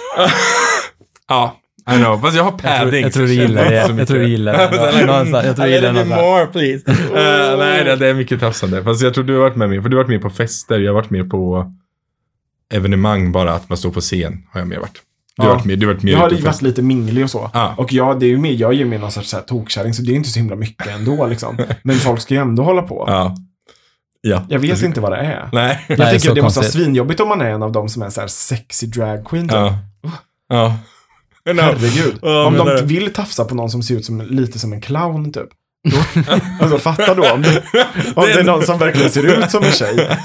Ja, 1.29 1.57
I 1.91 1.97
know. 1.99 2.21
Fast 2.21 2.37
jag 2.37 2.45
har 2.45 2.51
Jag 2.53 2.61
tror, 2.61 2.71
padding. 2.85 3.03
jag 3.03 3.13
tror 3.13 3.27
du 3.27 3.35
jag 3.35 3.43
gillar 3.49 3.65
det. 3.65 3.75
Jag 3.99 4.09
tror 4.09 4.19
du 4.19 4.29
gillar 4.29 4.53
det. 4.53 5.07
Någonstans- 5.07 5.47
Jag 5.47 5.57
tror 5.57 5.67
du 5.67 5.73
gillar 5.73 5.93
det 5.93 5.99
little 5.99 6.17
bit 6.17 6.17
någonstans. 6.17 6.55
more 6.55 6.83
please. 6.83 7.03
Eh, 7.53 7.59
nej, 7.59 7.85
det, 7.85 7.97
det 7.97 8.09
är 8.09 8.15
mycket 8.15 8.41
tafsande. 8.41 8.83
Fast 8.85 9.03
jag 9.03 9.15
tror 9.15 9.25
du 9.25 9.33
har 9.33 9.41
varit 9.41 9.57
med 9.57 9.69
mig. 9.69 9.83
För 9.83 9.89
du 9.89 9.97
har 9.97 10.05
varit 10.05 10.11
med 10.11 10.23
på 10.23 10.31
fester. 10.31 10.79
Jag 10.79 10.91
har 10.91 10.95
varit 10.95 11.11
med 11.11 11.31
på 11.31 11.73
evenemang 12.75 13.33
bara 13.33 13.53
att 13.53 13.69
man 13.69 13.79
står 13.79 13.91
på 13.91 14.01
scen. 14.01 14.43
Har 14.53 14.61
jag 14.61 14.69
med 14.69 14.79
varit. 14.79 14.93
Du 15.37 15.43
har 15.43 15.49
Ja. 15.51 15.55
varit 15.55 15.65
med, 15.65 15.79
du 15.79 15.87
har 15.87 15.95
varit 15.95 16.03
med 16.03 16.13
Jag 16.13 16.19
har 16.19 16.31
varit 16.31 16.45
fest. 16.45 16.63
lite 16.63 16.83
minglig 16.83 17.25
och 17.25 17.31
så. 17.31 17.51
Ja. 17.55 17.75
Och 17.79 17.93
jag, 17.93 18.21
det 18.21 18.27
är 18.27 18.31
ju 18.31 18.39
mer, 18.39 18.53
jag 18.53 18.71
är 18.73 18.77
ju 18.77 18.85
mer 18.85 18.99
någon 18.99 19.11
sorts 19.11 19.29
så 19.29 19.37
här 19.37 19.45
tokkärring, 19.45 19.95
så 19.95 20.03
det 20.03 20.13
är 20.13 20.15
inte 20.15 20.29
så 20.29 20.39
himla 20.39 20.57
mycket 20.57 20.87
ändå 20.87 21.27
liksom. 21.27 21.59
Men 21.83 21.97
folk 21.97 22.21
ska 22.21 22.35
ju 22.35 22.41
ändå 22.41 22.63
hålla 22.63 22.83
på. 22.83 23.05
Ja. 23.07 23.37
Ja. 24.21 24.47
Jag 24.49 24.59
vet 24.59 24.83
inte 24.83 25.01
vad 25.01 25.13
det 25.13 25.17
är. 25.19 25.49
Nej. 25.53 25.85
Jag 25.89 25.99
Nej, 25.99 26.19
tycker 26.21 26.35
det 26.35 26.43
måste 26.43 26.59
vara 26.59 26.65
konstigt. 26.65 26.83
svinjobbigt 26.83 27.21
om 27.21 27.29
man 27.29 27.41
är 27.41 27.51
en 27.51 27.63
av 27.63 27.73
dem 27.73 27.89
som 27.89 28.03
är 28.03 28.07
en 28.07 28.13
så 28.13 28.21
här 28.21 28.29
sexy 28.29 28.87
drag 28.87 29.27
queen. 29.27 29.49
typ. 29.49 29.57
Ja. 29.57 29.79
Ja. 30.49 30.77
No. 31.53 31.61
Herregud. 31.63 32.19
Ja, 32.23 32.45
om 32.47 32.55
de 32.57 32.67
det- 32.69 32.83
vill 32.83 33.13
tafsa 33.13 33.45
på 33.45 33.55
någon 33.55 33.71
som 33.71 33.83
ser 33.83 33.95
ut 33.95 34.05
som, 34.05 34.21
lite 34.21 34.59
som 34.59 34.73
en 34.73 34.81
clown 34.81 35.33
typ. 35.33 35.49
Då, 35.91 35.97
alltså 36.61 36.79
fatta 36.79 37.15
då 37.15 37.31
om 37.31 37.43
det, 37.43 37.63
om 38.15 38.25
det 38.27 38.33
är 38.33 38.45
någon 38.45 38.63
som 38.63 38.79
verkligen 38.79 39.11
ser 39.11 39.23
ut 39.45 39.51
som 39.51 39.65
en 39.65 39.73
tjej. 39.73 39.97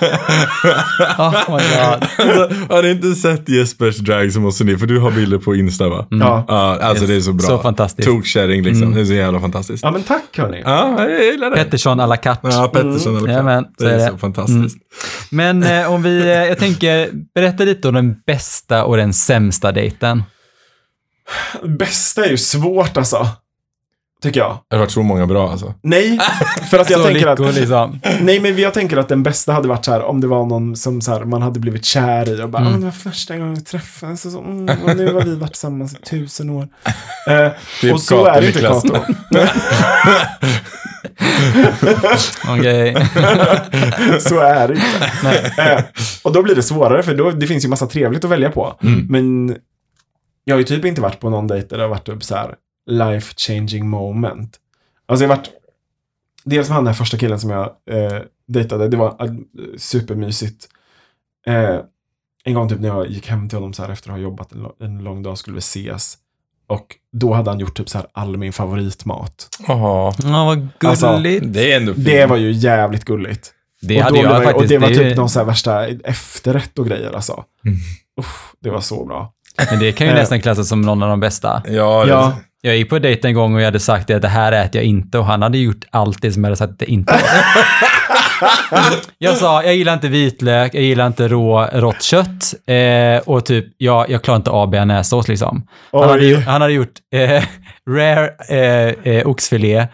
Oh 1.17 1.31
my 1.47 1.63
god. 1.63 2.03
Alltså, 2.17 2.73
har 2.75 2.83
ni 2.83 2.89
inte 2.91 3.15
sett 3.15 3.49
Jespers 3.49 3.97
drag 3.97 4.33
som 4.33 4.41
måste 4.43 4.63
ni? 4.63 4.77
För 4.77 4.87
du 4.87 4.99
har 4.99 5.11
bilder 5.11 5.37
på 5.37 5.55
Insta 5.55 5.89
va? 5.89 6.07
Ja. 6.09 6.45
Ja, 6.47 6.79
alltså 6.81 7.05
det 7.05 7.15
är 7.15 7.21
så 7.21 7.33
bra. 7.33 7.47
Så 7.47 7.57
fantastiskt. 7.59 8.07
Tokkärring 8.07 8.63
liksom. 8.63 8.93
Det 8.93 9.01
är 9.01 9.05
så 9.05 9.13
jävla 9.13 9.39
fantastiskt. 9.39 9.83
ja, 9.83 9.91
men 9.91 10.03
tack 10.03 10.37
hörni. 10.37 10.61
Ja, 10.65 11.09
jag 11.09 11.23
gillar 11.25 11.49
det. 11.49 11.55
Pettersson 11.55 11.99
à 11.99 12.07
la 12.07 12.17
carte. 12.17 12.47
Ja, 12.51 12.67
Pettersson 12.73 13.17
eller 13.17 13.27
Jajamän, 13.27 13.63
så 13.77 13.83
Det 13.83 13.89
är 13.91 13.93
är 13.95 13.97
det. 13.99 14.07
så 14.11 14.17
fantastiskt. 14.17 14.77
Men 15.31 15.63
eh, 15.63 15.91
om 15.93 16.03
vi, 16.03 16.19
eh, 16.21 16.27
jag 16.27 16.57
tänker, 16.57 17.09
berätta 17.35 17.63
lite 17.63 17.87
om 17.87 17.93
den 17.93 18.15
bästa 18.27 18.83
och 18.85 18.97
den 18.97 19.13
sämsta 19.13 19.71
dejten. 19.71 20.23
Bästa 21.63 22.25
är 22.25 22.29
ju 22.29 22.37
svårt 22.37 22.97
alltså. 22.97 23.27
Tycker 24.23 24.39
jag. 24.39 24.57
Det 24.69 24.75
har 24.75 24.79
varit 24.79 24.91
så 24.91 25.03
många 25.03 25.27
bra 25.27 25.51
alltså. 25.51 25.73
Nej, 25.83 26.19
för 26.71 26.79
att 26.79 26.89
jag 26.89 27.03
tänker 27.03 27.27
att 27.27 27.55
liksom. 27.55 27.99
Nej, 28.21 28.39
men 28.39 28.57
jag 28.57 28.73
tänker 28.73 28.97
att 28.97 29.07
den 29.09 29.23
bästa 29.23 29.53
hade 29.53 29.67
varit 29.67 29.85
så 29.85 29.91
här 29.91 30.01
om 30.03 30.21
det 30.21 30.27
var 30.27 30.45
någon 30.45 30.75
som 30.75 31.01
så 31.01 31.11
här, 31.11 31.23
man 31.23 31.41
hade 31.41 31.59
blivit 31.59 31.85
kär 31.85 32.29
i 32.29 32.41
och 32.43 32.49
bara, 32.49 32.61
Mm. 32.61 32.79
det 32.79 32.85
var 32.85 32.91
första 32.91 33.37
gången 33.37 33.55
vi 33.55 33.61
träffades 33.61 34.25
och 34.25 34.31
så, 34.31 34.39
mm, 34.39 34.83
och 34.83 34.97
nu 34.97 35.13
har 35.13 35.21
vi 35.21 35.35
varit 35.35 35.51
tillsammans 35.51 35.93
i 35.93 35.97
tusen 35.97 36.49
år. 36.49 36.67
Eh, 37.27 37.93
och 37.93 38.01
så 38.01 38.15
Kato 38.25 38.37
är 38.37 38.41
det 38.41 38.47
inte. 38.47 38.61
Kato. 38.61 38.95
Okej. 42.49 42.95
så 44.19 44.39
är 44.39 44.67
det 44.67 44.73
inte. 44.73 45.51
Eh, 45.63 45.83
och 46.23 46.33
då 46.33 46.43
blir 46.43 46.55
det 46.55 46.63
svårare, 46.63 47.03
för 47.03 47.15
då, 47.15 47.31
det 47.31 47.47
finns 47.47 47.65
ju 47.65 47.69
massa 47.69 47.87
trevligt 47.87 48.23
att 48.25 48.31
välja 48.31 48.49
på. 48.51 48.75
Mm. 48.83 49.05
Men 49.09 49.55
jag 50.49 50.55
har 50.55 50.59
ju 50.59 50.65
typ 50.65 50.85
inte 50.85 51.01
varit 51.01 51.19
på 51.19 51.29
någon 51.29 51.47
dejt 51.47 51.67
där 51.67 51.77
det 51.77 51.83
har 51.83 51.89
varit 51.89 52.05
typ 52.05 52.23
så 52.23 52.35
här 52.35 52.55
life 52.85 53.33
changing 53.37 53.87
moment. 53.87 54.57
Alltså 55.05 55.23
jag 55.23 55.29
har 55.29 55.37
varit, 55.37 55.49
dels 56.43 56.67
med 56.67 56.75
han 56.75 56.83
den 56.83 56.93
här 56.93 56.97
första 56.97 57.17
killen 57.17 57.39
som 57.39 57.49
jag 57.49 57.65
eh, 57.89 58.19
dejtade, 58.47 58.87
det 58.87 58.97
var 58.97 59.25
eh, 59.25 59.33
supermysigt. 59.77 60.67
Eh, 61.47 61.79
en 62.43 62.53
gång 62.53 62.69
typ 62.69 62.79
när 62.79 62.87
jag 62.87 63.07
gick 63.07 63.27
hem 63.27 63.49
till 63.49 63.57
honom 63.57 63.73
så 63.73 63.83
här 63.83 63.89
efter 63.89 64.09
att 64.09 64.15
ha 64.15 64.21
jobbat 64.21 64.51
en, 64.51 64.67
en 64.79 65.03
lång 65.03 65.23
dag 65.23 65.37
skulle 65.37 65.55
vi 65.55 65.59
ses. 65.59 66.17
Och 66.67 66.95
då 67.11 67.33
hade 67.33 67.49
han 67.49 67.59
gjort 67.59 67.77
typ 67.77 67.89
så 67.89 67.97
här 67.97 68.07
all 68.11 68.37
min 68.37 68.53
favoritmat. 68.53 69.47
Jaha. 69.67 70.13
Ja, 70.23 70.45
vad 70.45 70.67
Alltså, 70.89 71.15
gulligt. 71.15 71.45
Det 71.47 71.73
är 71.73 71.77
ändå 71.77 71.93
fint. 71.93 72.05
Det 72.05 72.25
var 72.25 72.37
ju 72.37 72.51
jävligt 72.51 73.05
gulligt. 73.05 73.53
det 73.81 73.97
och, 73.97 74.03
hade 74.03 74.19
jag 74.19 74.37
och 74.37 74.43
faktiskt. 74.43 74.69
det 74.69 74.77
var 74.77 74.87
typ 74.87 75.17
någon 75.17 75.29
så 75.29 75.39
här 75.39 75.45
värsta 75.45 75.87
efterrätt 75.87 76.79
och 76.79 76.87
grejer 76.87 77.11
alltså. 77.11 77.43
Mm. 77.65 77.77
Uff, 78.19 78.53
det 78.59 78.69
var 78.69 78.81
så 78.81 79.05
bra. 79.05 79.33
Men 79.71 79.79
det 79.79 79.91
kan 79.91 80.07
ju 80.07 80.13
Eh. 80.13 80.19
nästan 80.19 80.41
klassas 80.41 80.67
som 80.69 80.81
någon 80.81 81.03
av 81.03 81.09
de 81.09 81.19
bästa. 81.19 81.61
Ja, 81.67 82.03
det, 82.05 82.11
Ja, 82.11 82.33
Jag 82.61 82.77
gick 82.77 82.89
på 82.89 82.99
dejt 82.99 83.27
en 83.27 83.33
gång 83.33 83.53
och 83.55 83.61
jag 83.61 83.65
hade 83.65 83.79
sagt 83.79 84.09
att 84.09 84.21
det 84.21 84.27
här 84.27 84.51
äter 84.51 84.75
jag 84.81 84.85
inte 84.85 85.17
och 85.19 85.25
han 85.25 85.41
hade 85.41 85.57
gjort 85.57 85.85
allt 85.91 86.21
det 86.21 86.31
som 86.31 86.43
jag 86.43 86.47
hade 86.47 86.57
sagt 86.57 86.71
att 86.71 86.79
det 86.79 86.85
inte 86.91 87.13
var. 87.13 87.21
Jag 89.17 89.37
sa, 89.37 89.63
jag 89.63 89.75
gillar 89.75 89.93
inte 89.93 90.07
vitlök, 90.07 90.73
jag 90.75 90.83
gillar 90.83 91.07
inte 91.07 91.27
rå, 91.27 91.65
rått 91.73 92.01
kött 92.01 92.53
eh, 92.67 93.17
och 93.29 93.45
typ, 93.45 93.65
jag, 93.77 94.09
jag 94.09 94.21
klarar 94.23 94.35
inte 94.37 94.49
av 94.49 94.69
bearnaisesås 94.69 95.27
liksom. 95.27 95.67
Han 95.91 96.09
hade, 96.09 96.39
han 96.39 96.61
hade 96.61 96.73
gjort 96.73 96.93
eh, 97.15 97.43
rare 97.89 98.29
eh, 98.49 99.13
eh, 99.13 99.27
oxfilé 99.27 99.87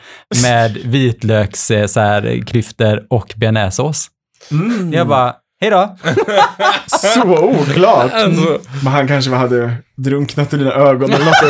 med 0.43 0.77
vitlöks 0.85 1.71
eh, 1.71 1.85
så 1.87 1.99
här, 1.99 2.43
klyftor 2.47 3.03
och 3.09 3.33
bearnaisesås. 3.35 4.07
Mm. 4.51 4.93
Jag 4.93 5.07
bara, 5.07 5.33
hej 5.61 5.69
då. 5.69 5.95
Så 6.97 7.21
oklart. 7.37 8.11
Alltså, 8.13 8.59
Men 8.83 8.93
han 8.93 9.07
kanske 9.07 9.31
hade 9.31 9.73
drunknat 9.97 10.53
i 10.53 10.57
dina 10.57 10.71
ögon 10.71 11.13
eller 11.13 11.25
något 11.25 11.43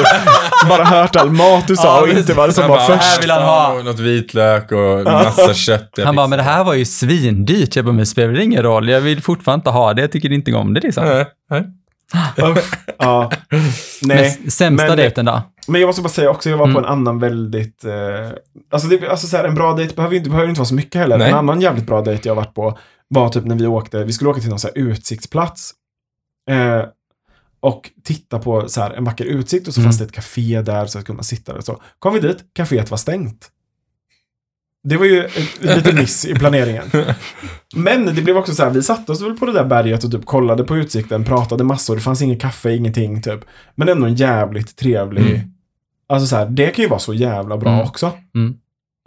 och 0.63 0.67
bara 0.69 0.83
hört 0.83 1.15
all 1.15 1.31
mat 1.31 1.67
du 1.67 1.75
sa 1.75 1.83
Ja, 1.87 2.01
och 2.01 2.09
inte 2.09 2.33
vad 2.33 2.49
det 2.49 2.53
som 2.53 2.67
var 2.69 2.79
först. 2.79 3.03
här 3.03 3.21
vill 3.21 3.31
han 3.31 3.43
ha. 3.43 3.81
Något 3.83 3.99
vitlök 3.99 4.71
och 4.71 5.03
massa 5.03 5.53
kött. 5.53 5.89
Han 6.03 6.15
bara, 6.15 6.27
men 6.27 6.37
det 6.37 6.43
här 6.43 6.63
var 6.63 6.73
ju 6.73 6.85
svindyrt. 6.85 7.75
Jag 7.75 7.85
bara, 7.85 7.91
men 7.91 7.99
det 7.99 8.05
spelar 8.05 8.39
ingen 8.39 8.63
roll. 8.63 8.89
Jag 8.89 9.01
vill 9.01 9.21
fortfarande 9.21 9.59
inte 9.59 9.69
ha 9.69 9.93
det. 9.93 10.01
Jag 10.01 10.11
tycker 10.11 10.31
inte 10.31 10.53
om 10.53 10.73
det 10.73 10.79
liksom. 10.81 11.05
Nej, 11.05 11.25
nej. 11.49 11.63
Ja. 12.97 13.31
Nej. 14.01 14.37
Men 14.41 14.51
sämsta 14.51 14.87
men- 14.87 14.97
dejten 14.97 15.25
då? 15.25 15.41
Men 15.67 15.81
jag 15.81 15.87
måste 15.87 16.01
bara 16.01 16.09
säga 16.09 16.29
också, 16.29 16.49
jag 16.49 16.57
var 16.57 16.65
Mm. 16.65 16.73
på 16.73 16.79
en 16.79 16.85
annan 16.85 17.19
väldigt... 17.19 17.85
Eh, 17.85 17.93
alltså, 18.69 18.87
det, 18.87 19.07
alltså 19.09 19.27
så 19.27 19.37
här, 19.37 19.43
en 19.43 19.55
bra 19.55 19.73
dejt 19.73 19.95
behöver 19.95 20.13
ju 20.13 20.17
inte, 20.17 20.29
behöver 20.29 20.49
inte 20.49 20.59
vara 20.59 20.67
så 20.67 20.75
mycket 20.75 21.01
heller. 21.01 21.17
Nej. 21.17 21.29
En 21.29 21.35
annan 21.37 21.61
jävligt 21.61 21.85
bra 21.85 22.01
dejt 22.01 22.29
jag 22.29 22.35
varit 22.35 22.53
på 22.53 22.77
var 23.07 23.29
typ 23.29 23.45
när 23.45 23.55
vi 23.55 23.67
åkte, 23.67 24.03
vi 24.03 24.13
skulle 24.13 24.29
åka 24.29 24.39
till 24.41 24.49
någon 24.49 24.59
så 24.59 24.67
här 24.67 24.77
utsiktsplats. 24.77 25.71
Eh, 26.51 26.85
och 27.59 27.89
titta 28.03 28.39
på 28.39 28.69
så 28.69 28.81
här, 28.81 28.91
en 28.91 29.03
vacker 29.03 29.25
utsikt 29.25 29.67
och 29.67 29.73
så 29.73 29.79
Mm. 29.79 29.87
fanns 29.91 29.97
det 29.97 30.05
ett 30.05 30.11
café 30.11 30.61
där 30.61 30.85
så 30.85 30.99
att 30.99 31.05
kunna 31.05 31.23
sitta 31.23 31.51
där 31.51 31.59
och 31.59 31.65
så. 31.65 31.81
Kom 31.99 32.13
vi 32.13 32.19
dit, 32.19 32.37
kaféet 32.57 32.89
var 32.91 32.97
stängt. 32.97 33.47
Det 34.87 34.97
var 34.97 35.05
ju 35.05 35.27
lite 35.59 35.93
miss 35.93 36.25
i 36.25 36.33
planeringen. 36.35 36.83
Men 37.75 38.05
det 38.15 38.21
blev 38.21 38.37
också 38.37 38.53
så 38.53 38.63
här, 38.63 38.69
vi 38.69 38.83
satte 38.83 39.11
oss 39.11 39.21
väl 39.21 39.37
på 39.37 39.45
det 39.45 39.51
där 39.53 39.65
berget 39.65 40.03
och 40.03 40.11
typ 40.11 40.25
kollade 40.25 40.63
på 40.63 40.77
utsikten, 40.77 41.23
pratade 41.23 41.63
massor, 41.63 41.95
det 41.95 42.01
fanns 42.01 42.21
inget 42.21 42.41
kaffe, 42.41 42.75
ingenting 42.75 43.21
typ. 43.21 43.39
Men 43.75 43.89
ändå 43.89 44.05
en 44.05 44.15
jävligt 44.15 44.75
trevlig, 44.77 45.21
Mm. 45.21 45.39
alltså 46.09 46.27
så 46.27 46.35
här, 46.35 46.45
det 46.45 46.67
kan 46.67 46.83
ju 46.83 46.89
vara 46.89 46.99
så 46.99 47.13
jävla 47.13 47.57
bra 47.57 47.69
Mm. 47.73 47.81
också. 47.87 48.11
Mm. 48.35 48.53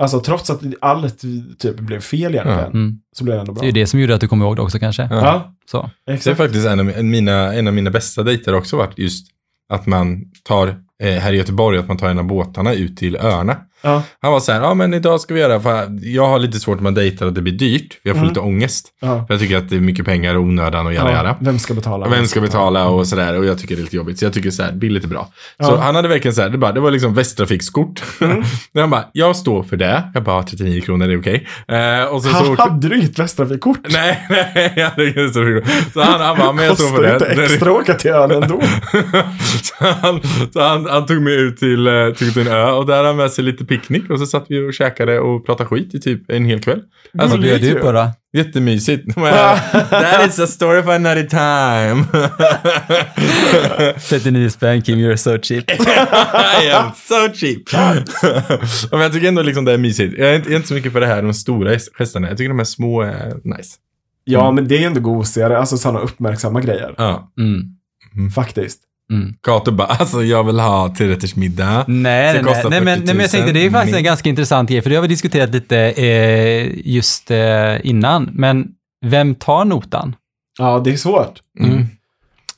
Alltså 0.03 0.21
trots 0.21 0.51
att 0.51 0.61
allt 0.81 1.19
typ 1.59 1.77
blev 1.81 2.01
fel 2.01 2.33
egentligen, 2.35 2.71
Mm. 2.73 2.99
så 3.13 3.25
blev 3.25 3.35
det 3.37 3.41
ändå 3.41 3.53
bra. 3.53 3.63
Det 3.63 3.69
är 3.69 3.73
det 3.73 3.87
som 3.87 4.01
gjorde 4.01 4.15
att 4.15 4.21
du 4.21 4.29
kommer 4.29 4.47
ihåg 4.47 4.57
det 4.57 4.63
också 4.63 4.79
kanske. 4.79 5.03
Ja. 5.03 5.09
Ja, 5.23 5.55
Så. 5.71 5.91
Det 6.07 6.13
är 6.13 6.17
exakt. 6.17 6.37
faktiskt 6.37 6.67
en 6.67 6.81
av 6.81 7.05
mina, 7.05 7.55
en 7.55 7.67
av 7.69 7.75
mina 7.75 7.91
bästa 7.91 8.23
dejter 8.23 8.55
också 8.55 8.77
varit 8.77 8.99
just 8.99 9.27
att 9.73 9.87
man 9.87 10.25
tar, 10.45 10.69
eh, 11.03 11.15
här 11.15 11.33
i 11.33 11.37
Göteborg, 11.37 11.79
att 11.79 11.89
man 11.89 11.97
tar 11.97 12.09
en 12.09 12.19
av 12.19 12.25
båtarna 12.25 12.75
ut 12.75 12.97
till 12.97 13.17
öarna. 13.17 13.57
Ja, 13.83 14.03
Han 14.23 14.33
var 14.33 14.41
så 14.41 14.53
här, 14.53 14.61
ja 14.61 14.75
men 14.75 14.95
idag 14.95 15.21
ska 15.21 15.35
vi 15.35 15.41
göra, 15.41 15.61
för 15.61 15.99
jag 16.03 16.29
har 16.29 16.39
lite 16.39 16.61
svårt 16.61 16.81
med 16.81 16.95
dejter 16.95 17.27
att 17.27 17.35
det 17.35 17.43
blir 17.43 17.53
dyrt, 17.53 17.99
jag 18.03 18.13
får 18.15 18.19
Mm. 18.19 18.29
lite 18.29 18.41
ångest. 18.41 18.87
ja. 19.01 19.25
För 19.27 19.35
jag 19.35 19.41
tycker 19.41 19.57
att 19.57 19.69
det 19.71 19.77
är 19.77 19.81
mycket 19.81 20.05
pengar 20.07 20.35
och 20.35 20.43
onödan 20.43 20.87
och 20.87 20.93
jada 20.95 21.11
ja. 21.11 21.17
jada. 21.17 21.37
Vem 21.41 21.59
ska 21.59 21.75
betala? 21.75 22.09
Vem 22.09 22.27
ska 22.27 22.41
betala 22.41 22.89
och 22.89 23.07
sådär 23.07 23.39
och 23.39 23.45
jag 23.47 23.59
tycker 23.59 23.77
det 23.77 23.81
är 23.81 23.85
lite 23.85 23.97
jobbigt. 23.97 24.19
Så 24.19 24.25
jag 24.25 24.33
tycker 24.33 24.51
så 24.51 24.63
här, 24.63 24.73
billigt 24.73 25.05
är 25.05 25.09
bra. 25.09 25.29
Så 25.61 25.77
han 25.77 25.95
hade 25.95 26.09
verkligen 26.09 26.35
så 26.35 26.43
här, 26.43 26.49
det, 26.49 26.59
bara, 26.59 26.73
det 26.73 26.81
var 26.81 26.91
liksom 26.91 27.15
Västtrafikskort. 27.15 28.03
Mm. 28.21 28.43
Han 28.75 28.91
bara, 28.91 29.05
jag 29.13 29.37
står 29.37 29.63
för 29.63 29.77
det. 29.77 30.11
Jag 30.15 30.23
bara, 30.25 30.43
39 30.43 30.81
kronor, 30.81 31.07
det 31.07 31.13
är 31.13 31.21
okej. 31.21 31.47
Eh, 31.69 32.05
och 32.15 32.23
så, 32.23 32.29
så 32.29 32.45
Ha, 32.45 32.57
hade 32.71 32.89
du 32.89 32.97
inget 32.99 33.19
Västtrafikkort? 33.19 33.79
Nej, 33.89 34.27
nej, 34.31 34.73
jag 34.77 34.91
hade 34.91 35.05
inget 35.05 35.17
Västtrafikkort. 35.17 35.93
Så 35.93 36.01
han, 36.03 36.21
han 36.21 36.39
bara, 36.39 36.53
men 36.53 36.65
jag 36.65 36.79
står 36.79 36.85
för 36.85 36.97
Kostar 36.97 37.09
det. 37.09 37.13
inte 37.15 37.35
Det- 37.41 37.45
extra 37.45 37.71
att 37.71 37.77
åka 37.77 37.95
till 37.95 38.11
ön 38.11 38.31
ändå? 38.31 38.61
så 39.63 39.85
han, 39.85 40.21
så 40.53 40.61
han, 40.63 40.87
han 40.87 41.07
tog 41.07 41.23
mig 41.23 41.35
ut 41.41 41.57
till, 41.57 41.87
eh, 41.87 42.11
till 42.11 42.39
en 42.41 42.47
ö 42.49 42.71
och 42.71 42.87
där 42.87 42.97
hade 42.97 43.09
han 43.09 43.17
med 43.17 43.31
sig 43.31 43.45
lite 43.45 43.65
picknick 43.69 44.11
och 44.11 44.19
så 44.19 44.27
satt 44.27 44.47
vi 44.49 44.69
och 44.69 44.75
käkade 44.75 45.21
och 45.21 45.47
pratade 45.47 45.69
skit 45.69 45.95
i 45.95 46.01
typ 46.01 46.31
en 46.31 46.45
hel 46.45 46.61
kväll. 46.61 46.83
Vad 47.13 47.31
Gulligt 47.31 47.61
bjöd 47.61 47.75
du 47.75 47.81
på 47.81 47.93
då? 47.93 48.11
Jättemysigt. 48.33 49.15
That 49.91 50.29
is 50.29 50.39
a 50.39 50.47
story 50.47 50.83
for 50.83 50.93
another 50.93 51.25
time. 51.25 52.05
39 54.09 54.51
spänn 54.51 54.83
Kim, 54.83 54.99
you're 54.99 55.17
so 55.17 55.39
cheap. 55.43 55.71
I 56.65 56.71
am 56.71 56.91
so 56.95 57.35
cheap. 57.35 57.63
Men 58.91 59.01
jag 59.01 59.13
tycker 59.13 59.29
ändå 59.29 59.43
liksom 59.43 59.65
det 59.65 59.73
är 59.73 59.79
mysigt. 59.79 60.15
Jag 60.19 60.31
är 60.31 60.37
inte, 60.37 60.49
jag 60.49 60.53
är 60.53 60.57
inte 60.57 60.69
så 60.69 60.75
mycket 60.75 60.93
för 60.93 61.01
det 61.01 61.07
här, 61.07 61.23
de 61.23 61.35
stora 61.35 61.79
gesterna. 61.99 62.29
Jag 62.29 62.37
tycker 62.37 62.49
de 62.49 62.59
här 62.59 62.65
små 62.65 63.03
är 63.03 63.35
nice. 63.45 63.77
Ja, 64.25 64.51
men 64.53 64.69
det 64.69 64.83
är 64.83 64.87
ändå 64.87 65.01
gosigare, 65.01 65.59
alltså 65.59 65.79
sådana 65.79 65.99
uppmärksamma 65.99 66.61
grejer. 66.61 66.95
Ja. 66.97 67.33
Mm. 67.39 68.31
Faktiskt. 68.35 68.81
Mm. 69.13 69.35
Kato 69.43 69.71
bara, 69.73 69.89
alltså 69.89 70.23
jag 70.25 70.45
vill 70.45 70.61
ha 70.61 70.95
trerättersmiddag. 70.99 71.85
Nej, 71.89 72.33
Det 72.35 72.43
nej, 72.43 72.55
nej. 72.55 72.65
nej, 72.71 72.81
men, 72.81 72.99
40 72.99 73.01
000. 73.01 73.07
nej, 73.07 73.15
men 73.15 73.21
jag 73.23 73.31
tänkte 73.31 73.53
det 73.53 73.67
är 73.67 73.71
faktiskt 73.71 73.93
en 73.95 73.99
Mm. 73.99 74.05
ganska 74.05 74.29
intressant 74.29 74.71
grej, 74.71 74.83
för 74.83 74.91
det 74.91 74.97
har 74.97 75.03
vi 75.03 75.09
diskuterat 75.09 75.51
lite 75.51 75.79
eh, 75.79 76.71
just 76.89 77.31
eh, 77.31 77.87
innan. 77.87 78.31
Men 78.33 78.69
vem 79.07 79.35
tar 79.35 79.65
notan? 79.65 80.17
Ja, 80.59 80.81
det 80.85 80.91
är 80.93 80.97
svårt. 80.97 81.41
Mm. 81.61 81.87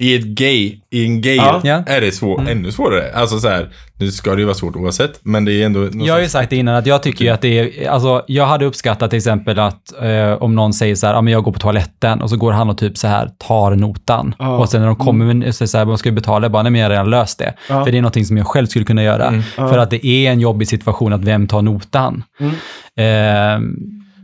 I 0.01 0.15
ett 0.15 0.25
gay, 0.25 0.81
i 0.91 1.05
en 1.05 1.21
gay 1.21 1.37
Ja. 1.37 1.61
Är 1.87 2.01
det 2.01 2.13
svår, 2.13 2.41
Mm. 2.41 2.59
ännu 2.59 2.73
svårare. 2.73 3.13
Alltså 3.15 3.39
så 3.39 3.49
här, 3.49 3.69
nu 3.99 4.11
ska 4.11 4.31
det 4.35 4.39
ju 4.39 4.45
vara 4.45 4.55
svårt 4.55 4.77
oavsett, 4.77 5.21
men 5.23 5.45
det 5.45 5.53
är 5.53 5.67
ändå... 5.67 5.89
Jag 5.93 6.15
har 6.15 6.21
ju 6.21 6.29
sagt 6.29 6.51
det 6.51 6.57
innan 6.57 6.75
att 6.75 6.87
jag 6.87 7.03
tycker 7.03 7.25
ju 7.25 7.31
att 7.31 7.41
det 7.41 7.59
är, 7.59 7.89
alltså 7.91 8.25
jag 8.27 8.47
hade 8.47 8.65
uppskattat 8.65 9.11
till 9.11 9.17
exempel 9.17 9.59
att 9.59 10.03
eh, 10.03 10.33
om 10.43 10.55
någon 10.55 10.73
säger 10.73 10.95
så 10.95 11.07
här, 11.07 11.15
ja 11.15 11.21
men 11.21 11.33
jag 11.33 11.43
går 11.45 11.53
på 11.53 11.59
toaletten 11.59 12.23
och 12.23 12.31
så 12.31 12.37
går 12.37 12.53
han 12.53 12.71
och 12.71 12.79
typ 12.79 12.99
så 12.99 13.09
här 13.09 13.31
tar 13.39 13.75
notan. 13.77 14.35
Ja. 14.39 14.57
Och 14.59 14.69
sen 14.69 14.81
när 14.81 14.87
de 14.87 14.97
kommer 14.97 15.35
med, 15.35 15.55
så 15.55 15.67
så 15.67 15.79
här, 15.79 15.97
ska 15.97 16.09
vi 16.11 16.15
betala? 16.15 16.45
Jag 16.45 16.53
bara, 16.53 16.63
nej 16.63 16.73
men 16.73 16.81
jag 16.81 16.87
har 16.87 16.91
redan 16.91 17.11
löst 17.11 17.39
det. 17.39 17.55
Ja. 17.69 17.85
För 17.85 17.93
det 17.93 17.99
är 17.99 18.03
någonting 18.03 18.25
som 18.25 18.37
jag 18.37 18.47
själv 18.47 18.67
skulle 18.67 18.85
kunna 18.85 19.03
göra. 19.03 19.27
Mm. 19.27 19.43
För 19.57 19.79
att 19.79 19.91
det 19.91 20.07
är 20.07 20.31
en 20.33 20.41
jobbig 20.41 20.69
situation 20.69 21.13
att 21.13 21.25
vem 21.25 21.47
tar 21.47 21.63
notan. 21.63 22.23
Mm. 22.41 22.53
Eh, 22.97 23.61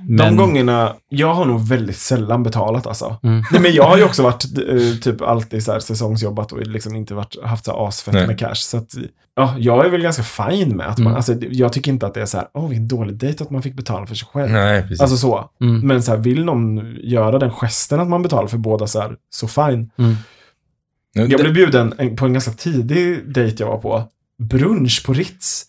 De 0.09 0.15
men, 0.17 0.37
gångerna, 0.37 0.95
jag 1.09 1.35
har 1.35 1.45
nog 1.45 1.69
väldigt 1.69 1.97
sällan 1.97 2.43
betalat 2.43 2.87
alltså. 2.87 3.17
Mm. 3.23 3.43
Nej, 3.53 3.61
men 3.61 3.73
jag 3.75 3.85
har 3.85 3.97
ju 3.97 4.05
också 4.05 4.23
varit 4.23 4.45
eh, 4.59 4.99
typ 5.03 5.23
alltid 5.23 5.63
så 5.65 5.73
här 5.73 5.81
säsongsjobbat 5.81 6.53
och 6.53 6.67
liksom 6.67 6.97
inte 6.97 7.15
varit, 7.15 7.37
haft 7.45 7.65
så 7.65 7.71
här 7.73 7.89
asfett 7.89 8.15
Nej. 8.15 8.27
med 8.27 8.39
cash. 8.39 8.55
Så 8.55 8.77
att, 8.77 8.95
ja, 9.37 9.55
jag 9.59 9.87
är 9.87 9.91
väl 9.91 10.03
ganska 10.03 10.23
fin 10.23 10.77
med 10.77 10.87
att 10.89 10.99
man, 10.99 11.07
Mm. 11.07 11.17
alltså 11.17 11.35
jag 11.51 11.73
tycker 11.73 11.93
inte 11.93 12.07
att 12.07 12.15
det 12.15 12.21
är 12.23 12.27
så 12.27 12.37
här, 12.39 12.47
åh 12.55 12.69
vilken 12.69 12.89
dålig 12.89 13.17
dejt 13.17 13.43
att 13.45 13.51
man 13.51 13.63
fick 13.63 13.75
betala 13.75 14.07
för 14.07 14.15
sig 14.15 14.29
själv. 14.33 14.53
Nej, 14.53 14.83
precis. 14.83 15.01
Alltså 15.01 15.17
så. 15.17 15.51
Mm. 15.61 15.81
Men 15.87 16.03
så 16.03 16.11
här, 16.11 16.19
vill 16.19 16.45
någon 16.45 16.97
göra 17.03 17.39
den 17.39 17.51
gesten 17.51 18.01
att 18.01 18.09
man 18.09 18.23
betalar 18.23 18.49
för 18.49 18.59
båda 18.59 18.87
så 18.87 19.01
här, 19.01 19.13
så 19.31 19.49
fine. 19.49 19.91
Mm. 19.99 20.15
Jag 21.15 21.41
blev 21.41 21.53
bjuden 21.55 21.95
en- 21.99 22.17
på 22.17 22.27
en 22.27 22.33
ganska 22.33 22.51
tidig 22.53 23.33
dejt 23.35 23.57
jag 23.63 23.69
var 23.69 23.79
på. 23.79 24.03
Brunch 24.39 25.07
på 25.07 25.13
Ritz. 25.13 25.63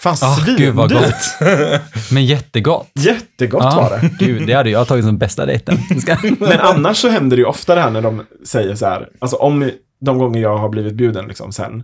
Fan, 0.00 0.16
Ah, 0.22 0.44
gud 0.58 0.74
vad 0.74 0.92
gott. 0.92 1.38
Men 2.12 2.24
jättegott. 2.26 2.90
Jättegott 2.94 3.62
Ja, 3.62 3.76
var 3.76 3.90
det. 3.98 4.24
Gud, 4.26 4.46
det 4.46 4.52
hade 4.52 4.70
jag 4.70 4.88
tagit 4.88 5.04
som 5.04 5.18
bästa 5.18 5.46
dejten. 5.46 5.78
Men 6.38 6.60
annars 6.60 6.96
så 6.96 7.08
händer 7.08 7.36
det 7.36 7.40
ju 7.40 7.46
ofta 7.46 7.74
det 7.74 7.80
här 7.80 7.90
när 7.90 8.02
de 8.02 8.26
säger 8.46 8.74
så 8.74 8.86
här, 8.86 9.08
alltså 9.18 9.36
om 9.36 9.70
de 10.00 10.18
gånger 10.18 10.40
jag 10.40 10.56
har 10.56 10.68
blivit 10.68 10.94
bjuden 10.94 11.26
liksom 11.28 11.52
sen, 11.52 11.82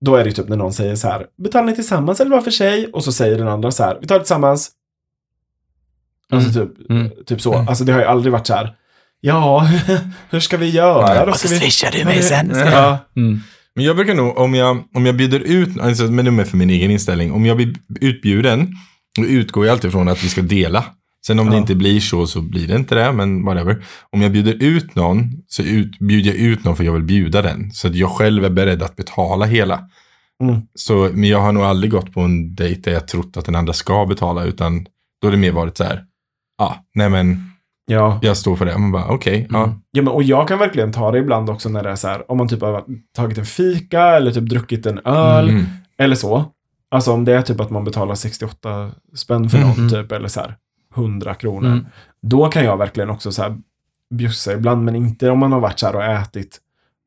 då 0.00 0.16
är 0.16 0.24
det 0.24 0.28
ju 0.30 0.34
typ 0.34 0.48
när 0.48 0.56
någon 0.56 0.72
säger 0.72 0.96
så 0.96 1.08
här, 1.08 1.26
betalar 1.42 1.66
ni 1.66 1.74
tillsammans 1.74 2.20
eller 2.20 2.30
var 2.30 2.40
för 2.40 2.50
sig? 2.50 2.86
Och 2.92 3.04
så 3.04 3.12
säger 3.12 3.38
den 3.38 3.48
andra 3.48 3.70
så 3.70 3.84
här, 3.84 3.98
vi 4.00 4.06
tar 4.06 4.14
det 4.14 4.20
tillsammans. 4.20 4.70
Alltså 6.32 6.52
typ, 6.52 6.90
Mm. 6.90 7.10
typ 7.26 7.40
så. 7.40 7.54
Alltså 7.54 7.84
det 7.84 7.92
har 7.92 8.00
ju 8.00 8.06
aldrig 8.06 8.32
varit 8.32 8.46
så 8.46 8.54
här, 8.54 8.74
ja, 9.20 9.68
hur 10.30 10.40
ska 10.40 10.56
vi 10.56 10.70
göra? 10.70 11.26
Då 11.26 11.32
ska 11.32 11.48
vi... 11.48 11.58
swishar 11.58 11.90
du 11.90 12.04
mig 12.04 12.22
sen. 12.22 12.52
Ja, 12.54 12.98
Mm. 13.16 13.40
Men 13.78 13.84
jag 13.84 13.96
brukar 13.96 14.14
nog, 14.14 14.38
om 14.38 14.54
jag, 14.54 14.84
om 14.94 15.06
jag 15.06 15.16
bjuder 15.16 15.40
ut, 15.40 15.78
alltså, 15.80 16.04
men 16.04 16.24
det 16.24 16.42
är 16.42 16.44
för 16.44 16.56
min 16.56 16.70
egen 16.70 16.90
inställning, 16.90 17.32
om 17.32 17.46
jag 17.46 17.56
blir 17.56 17.74
utbjuden, 18.00 18.68
då 19.16 19.24
utgår 19.24 19.66
jag 19.66 19.72
alltid 19.72 19.92
från 19.92 20.08
att 20.08 20.24
vi 20.24 20.28
ska 20.28 20.42
dela. 20.42 20.84
Sen 21.26 21.38
om 21.38 21.46
det 21.46 21.52
Ja. 21.52 21.60
inte 21.60 21.74
blir 21.74 22.00
så, 22.00 22.26
så 22.26 22.40
blir 22.42 22.68
det 22.68 22.76
inte 22.76 22.94
det, 22.94 23.12
men 23.12 23.44
whatever. 23.44 23.84
Om 24.10 24.22
jag 24.22 24.32
bjuder 24.32 24.62
ut 24.62 24.94
någon, 24.94 25.30
så 25.46 25.62
ut, 25.62 25.98
bjuder 25.98 26.30
jag 26.30 26.36
ut 26.36 26.64
någon 26.64 26.76
för 26.76 26.84
jag 26.84 26.92
vill 26.92 27.02
bjuda 27.02 27.42
den. 27.42 27.70
Så 27.72 27.88
att 27.88 27.94
jag 27.94 28.10
själv 28.10 28.44
är 28.44 28.50
beredd 28.50 28.82
att 28.82 28.96
betala 28.96 29.46
hela. 29.46 29.80
Mm. 30.42 30.60
Så, 30.74 31.10
men 31.14 31.28
jag 31.28 31.40
har 31.40 31.52
nog 31.52 31.62
aldrig 31.62 31.90
gått 31.90 32.12
på 32.14 32.20
en 32.20 32.54
dejt 32.54 32.80
där 32.80 32.92
jag 32.92 33.08
trott 33.08 33.36
att 33.36 33.44
den 33.44 33.54
andra 33.56 33.72
ska 33.72 34.06
betala, 34.06 34.44
utan 34.44 34.84
då 35.20 35.26
har 35.26 35.32
det 35.32 35.38
mer 35.38 35.52
varit 35.52 35.76
så 35.76 35.84
här, 35.84 36.04
ja, 36.58 36.64
ah, 36.64 36.84
nej 36.94 37.10
men, 37.10 37.50
ja. 37.88 38.18
jag 38.22 38.36
står 38.36 38.56
för 38.56 38.64
det. 38.66 38.78
Man 38.78 38.92
bara, 38.92 39.06
okej, 39.08 39.46
ja. 39.50 39.64
Mm. 39.64 39.76
Ja, 39.90 40.02
men, 40.02 40.12
och 40.12 40.22
jag 40.22 40.48
kan 40.48 40.58
verkligen 40.58 40.92
ta 40.92 41.10
det 41.10 41.18
ibland 41.18 41.50
också 41.50 41.68
när 41.68 41.82
det 41.82 41.90
är 41.90 41.96
så 41.96 42.08
här, 42.08 42.30
om 42.30 42.38
man 42.38 42.48
typ 42.48 42.60
har 42.60 42.84
tagit 43.16 43.38
en 43.38 43.44
fika 43.46 44.02
eller 44.02 44.30
typ 44.30 44.44
druckit 44.48 44.86
en 44.86 44.98
öl 45.04 45.48
Mm. 45.48 45.64
eller 45.98 46.16
så. 46.16 46.44
Alltså 46.90 47.12
om 47.12 47.24
det 47.24 47.32
är 47.32 47.42
typ 47.42 47.60
att 47.60 47.70
man 47.70 47.84
betalar 47.84 48.14
68 48.14 48.90
spänn 49.16 49.50
för 49.50 49.58
Mm. 49.58 49.68
någon 49.68 49.88
typ, 49.88 50.12
eller 50.12 50.28
så 50.28 50.40
här 50.40 50.54
100 50.96 51.34
kronor. 51.34 51.68
Mm. 51.70 51.86
Då 52.22 52.48
kan 52.48 52.64
jag 52.64 52.76
verkligen 52.76 53.10
också 53.10 53.32
så 53.32 53.42
här 53.42 53.56
bjussa 54.14 54.52
ibland, 54.52 54.84
men 54.84 54.96
inte 54.96 55.30
om 55.30 55.38
man 55.38 55.52
har 55.52 55.60
varit 55.60 55.78
så 55.78 55.86
här 55.86 55.96
och 55.96 56.04
ätit 56.04 56.58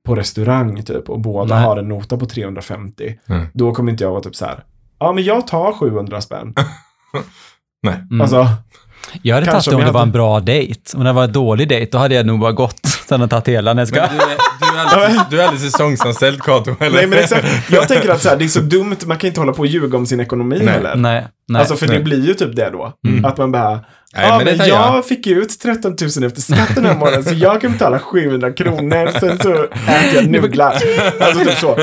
på 0.06 0.16
restaurang 0.16 0.84
typ 0.84 1.10
och 1.10 1.20
båda 1.20 1.56
Nej. 1.56 1.64
har 1.64 1.78
en 1.78 1.88
nota 1.88 2.18
på 2.18 2.26
350. 2.26 3.16
Mm. 3.28 3.46
Då 3.54 3.74
kommer 3.74 3.92
inte 3.92 4.04
jag 4.04 4.12
vara 4.12 4.22
typ 4.22 4.36
så 4.36 4.46
här, 4.46 4.64
ja 5.00 5.12
men 5.14 5.24
jag 5.24 5.48
tar 5.48 5.72
700 5.74 6.22
spänn. 6.22 6.54
Nej. 7.84 7.96
Mm. 8.12 8.22
Alltså, 8.22 8.48
Jag 9.22 9.36
hade 9.36 9.46
tagit 9.46 9.66
det 9.70 9.76
om 9.76 9.82
det 9.82 9.86
var 9.92 9.92
en 9.92 9.96
hade- 10.00 10.12
bra 10.12 10.40
dejt. 10.40 10.98
Om 10.98 11.04
det 11.04 11.14
var 11.14 11.24
en 11.24 11.32
dålig 11.32 11.68
dejt, 11.70 11.92
då 11.92 11.98
hade 11.98 12.16
jag 12.16 12.26
nog 12.26 12.40
bara 12.40 12.52
gått. 12.52 12.88
Sen 13.10 13.22
och 13.22 13.30
tagit 13.30 13.48
hela 13.48 13.74
när 13.74 13.82
jag 13.82 13.88
ska... 13.88 14.00
Men 14.02 14.10
du, 14.18 14.24
är, 14.24 14.28
du, 14.74 14.78
är 14.80 15.04
aldrig, 15.06 15.22
du 15.30 15.42
är 15.42 15.48
aldrig 15.48 15.72
säsongsanställd, 15.72 16.42
Kato, 16.42 16.76
eller? 16.80 16.98
nej 16.98 17.08
men 17.08 17.20
exakt. 17.20 17.48
Jag 17.72 17.88
tänker 17.88 18.10
att 18.10 18.22
så 18.22 18.30
här, 18.30 18.38
det 18.38 18.44
är 18.44 18.48
så 18.48 18.60
dumt, 18.60 18.96
man 19.06 19.18
kan 19.18 19.28
inte 19.28 19.40
hålla 19.40 19.54
på 19.54 19.60
och 19.60 19.68
ljuga 19.68 19.98
om 19.98 20.06
sin 20.06 20.20
ekonomi 20.20 20.58
Nej. 20.64 20.68
heller. 20.74 20.96
Nej, 20.96 21.28
nej. 21.48 21.60
Alltså 21.60 21.76
för 21.76 21.88
Nej. 21.88 21.98
det 21.98 22.04
blir 22.04 22.28
ju 22.28 22.34
typ 22.34 22.56
det 22.56 22.70
då. 22.70 22.94
Mm. 23.08 23.26
Att 23.26 23.38
man 23.38 23.52
bara, 23.52 23.80
Nej, 24.16 24.28
ja 24.28 24.38
men 24.38 24.46
men 24.46 24.58
jag, 24.58 24.68
jag. 24.98 25.06
fick 25.06 25.28
ut 25.28 25.60
13 25.60 25.96
000 26.02 26.24
efter 26.24 26.42
skatt 26.42 26.76
den 26.76 26.86
här 26.86 26.96
månaden 26.96 27.24
så 27.24 27.34
jag 27.36 27.62
kan 27.62 27.72
betala 27.72 28.00
700 28.00 28.52
kronor 28.54 29.20
sen 29.20 29.38
så 29.40 29.54
äter 29.64 30.16
jag 30.16 30.28
nudlar. 30.30 30.76
Alltså 31.20 31.44
typ 31.46 31.58
så. 31.58 31.76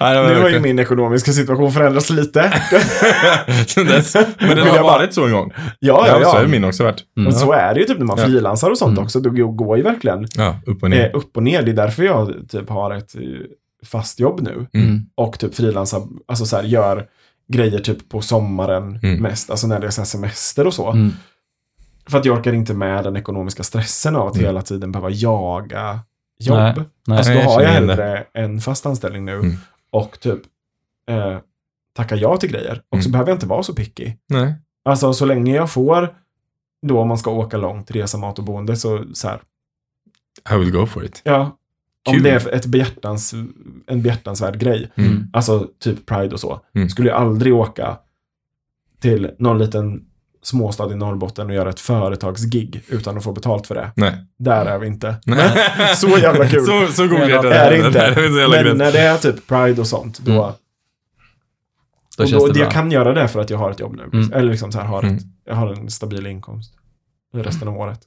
Nej, 0.00 0.26
Nu 0.28 0.40
har 0.42 0.48
ju 0.48 0.60
min 0.60 0.78
ekonomiska 0.78 1.32
situation 1.32 1.72
förändrats 1.72 2.10
lite. 2.10 2.40
Dess. 3.76 4.14
Men 4.38 4.56
det 4.56 4.62
har 4.70 4.82
varit 4.82 5.14
så 5.14 5.24
en 5.24 5.32
gång. 5.32 5.52
Ja, 5.78 6.04
ja, 6.08 6.14
så 6.14 6.20
ja. 6.36 6.42
ju 6.42 6.48
min 6.48 6.64
också 6.64 6.84
varit. 6.84 7.02
Mm. 7.16 7.26
Och 7.26 7.34
så 7.34 7.52
är 7.52 7.74
det 7.74 7.80
ju 7.80 7.86
typ 7.86 7.98
när 7.98 8.06
man 8.06 8.18
Ja. 8.18 8.24
frilansar 8.24 8.70
och 8.70 8.78
sånt 8.78 8.92
Mm. 8.92 9.04
också. 9.04 9.20
Då 9.20 9.30
går 9.46 9.76
ju 9.76 9.82
verkligen 9.82 10.26
Ja, 10.36 10.60
upp 10.66 10.82
och 10.82 10.88
eh, 10.88 10.98
ner. 10.98 11.16
upp 11.16 11.36
och 11.36 11.42
ner. 11.42 11.62
Det 11.62 11.70
är 11.70 11.74
därför 11.76 12.02
jag 12.02 12.34
typ 12.48 12.68
har 12.68 12.94
ett 12.94 13.14
eh, 13.14 13.20
fast 13.86 14.20
jobb 14.20 14.40
nu. 14.42 14.66
Mm. 14.74 15.00
Och 15.14 15.38
typ 15.38 15.54
frilansar, 15.54 16.02
alltså 16.28 16.46
så 16.46 16.56
här, 16.56 16.62
gör 16.64 17.04
grejer 17.48 17.78
typ 17.78 18.08
på 18.08 18.20
sommaren 18.20 19.00
Mm. 19.02 19.22
mest. 19.22 19.50
Alltså 19.50 19.66
när 19.66 19.80
det 19.80 19.86
är 19.86 19.90
så 19.90 20.04
semester 20.04 20.66
och 20.66 20.74
så. 20.74 20.90
Mm. 20.92 21.12
För 22.08 22.18
att 22.18 22.24
jag 22.24 22.38
orkar 22.38 22.52
inte 22.52 22.74
med 22.74 23.04
den 23.04 23.16
ekonomiska 23.16 23.62
stressen 23.62 24.16
av 24.16 24.26
att 24.26 24.34
Mm. 24.34 24.46
hela 24.46 24.62
tiden 24.62 24.92
behöva 24.92 25.10
jaga 25.10 26.00
jobb. 26.38 26.56
Nej, 26.58 26.74
nej. 27.06 27.18
Alltså 27.18 27.32
då 27.32 27.40
har 27.40 27.62
jag 27.62 27.68
hellre 27.70 28.26
en 28.32 28.60
fast 28.60 28.86
anställning 28.86 29.24
nu 29.24 29.32
Mm. 29.34 29.56
och 29.90 30.20
typ 30.20 30.40
eh, 31.10 31.38
tacka 31.96 32.16
ja 32.16 32.36
till 32.36 32.50
grejer. 32.50 32.82
Och 32.88 32.98
så 33.02 33.08
Mm. 33.08 33.12
behöver 33.12 33.30
jag 33.30 33.36
inte 33.36 33.46
vara 33.46 33.62
så 33.62 33.74
picky. 33.74 34.12
Nej. 34.28 34.54
Alltså 34.84 35.12
så 35.12 35.24
länge 35.24 35.54
jag 35.54 35.70
får 35.70 36.14
då 36.86 37.00
om 37.00 37.08
man 37.08 37.18
ska 37.18 37.30
åka 37.30 37.56
långt, 37.56 37.90
resa, 37.90 38.18
mat 38.18 38.38
och 38.38 38.44
boende 38.44 38.76
så, 38.76 39.04
så 39.14 39.28
här, 39.28 39.40
I 40.54 40.58
will 40.58 40.72
go 40.72 40.86
for 40.86 41.04
it. 41.04 41.20
ja. 41.24 41.56
Om 42.06 42.14
Kul. 42.14 42.22
det 42.22 42.30
är 42.30 42.54
ett 42.54 42.66
behjärtans, 42.66 43.32
en 43.86 44.02
behjärtansvärd 44.02 44.58
grej, 44.58 44.90
Mm. 44.96 45.26
alltså 45.32 45.68
typ 45.80 46.06
Pride 46.06 46.34
och 46.34 46.40
så, 46.40 46.60
Mm. 46.74 46.88
skulle 46.88 47.08
jag 47.08 47.18
aldrig 47.20 47.54
åka 47.54 47.98
till 49.00 49.30
någon 49.38 49.58
liten 49.58 50.04
småstad 50.42 50.92
i 50.92 50.96
Norrbotten 50.96 51.46
och 51.46 51.54
göra 51.54 51.70
ett 51.70 51.80
företagsgig 51.80 52.82
utan 52.88 53.16
att 53.16 53.24
få 53.24 53.32
betalt 53.32 53.66
för 53.66 53.74
det. 53.74 53.92
Nej. 53.96 54.14
Där 54.38 54.66
är 54.66 54.78
vi 54.78 54.86
inte. 54.86 55.14
Men, 55.26 55.38
så 55.96 56.08
jävla 56.08 56.48
kul. 56.48 56.64
Så, 56.66 56.86
så 56.92 57.06
god 57.08 57.18
är 57.20 57.42
det. 57.42 57.54
är 57.54 57.70
det 57.70 57.86
inte. 57.86 57.98
jävla 57.98 58.48
Men 58.48 58.64
grymt. 58.64 58.78
när 58.78 58.92
det 58.92 59.00
är 59.00 59.16
typ 59.18 59.46
Pride 59.46 59.80
och 59.80 59.86
sånt, 59.86 60.18
då... 60.18 60.32
Mm. 60.32 60.52
Då 62.18 62.24
och 62.24 62.30
då, 62.30 62.46
det 62.46 62.58
jag 62.60 62.70
kan 62.72 62.90
göra 62.90 63.12
det 63.12 63.28
för 63.28 63.40
att 63.40 63.50
jag 63.50 63.58
har 63.58 63.70
ett 63.70 63.80
jobb 63.80 63.96
nu. 63.96 64.02
Mm. 64.18 64.32
Eller 64.32 64.50
liksom 64.50 64.72
så 64.72 64.78
här, 64.78 64.86
har, 64.86 65.02
Mm. 65.02 65.16
ett, 65.16 65.22
jag 65.44 65.54
har 65.54 65.72
en 65.72 65.90
stabil 65.90 66.26
inkomst. 66.26 66.72
Resten 67.34 67.68
av 67.68 67.76
året. 67.76 68.00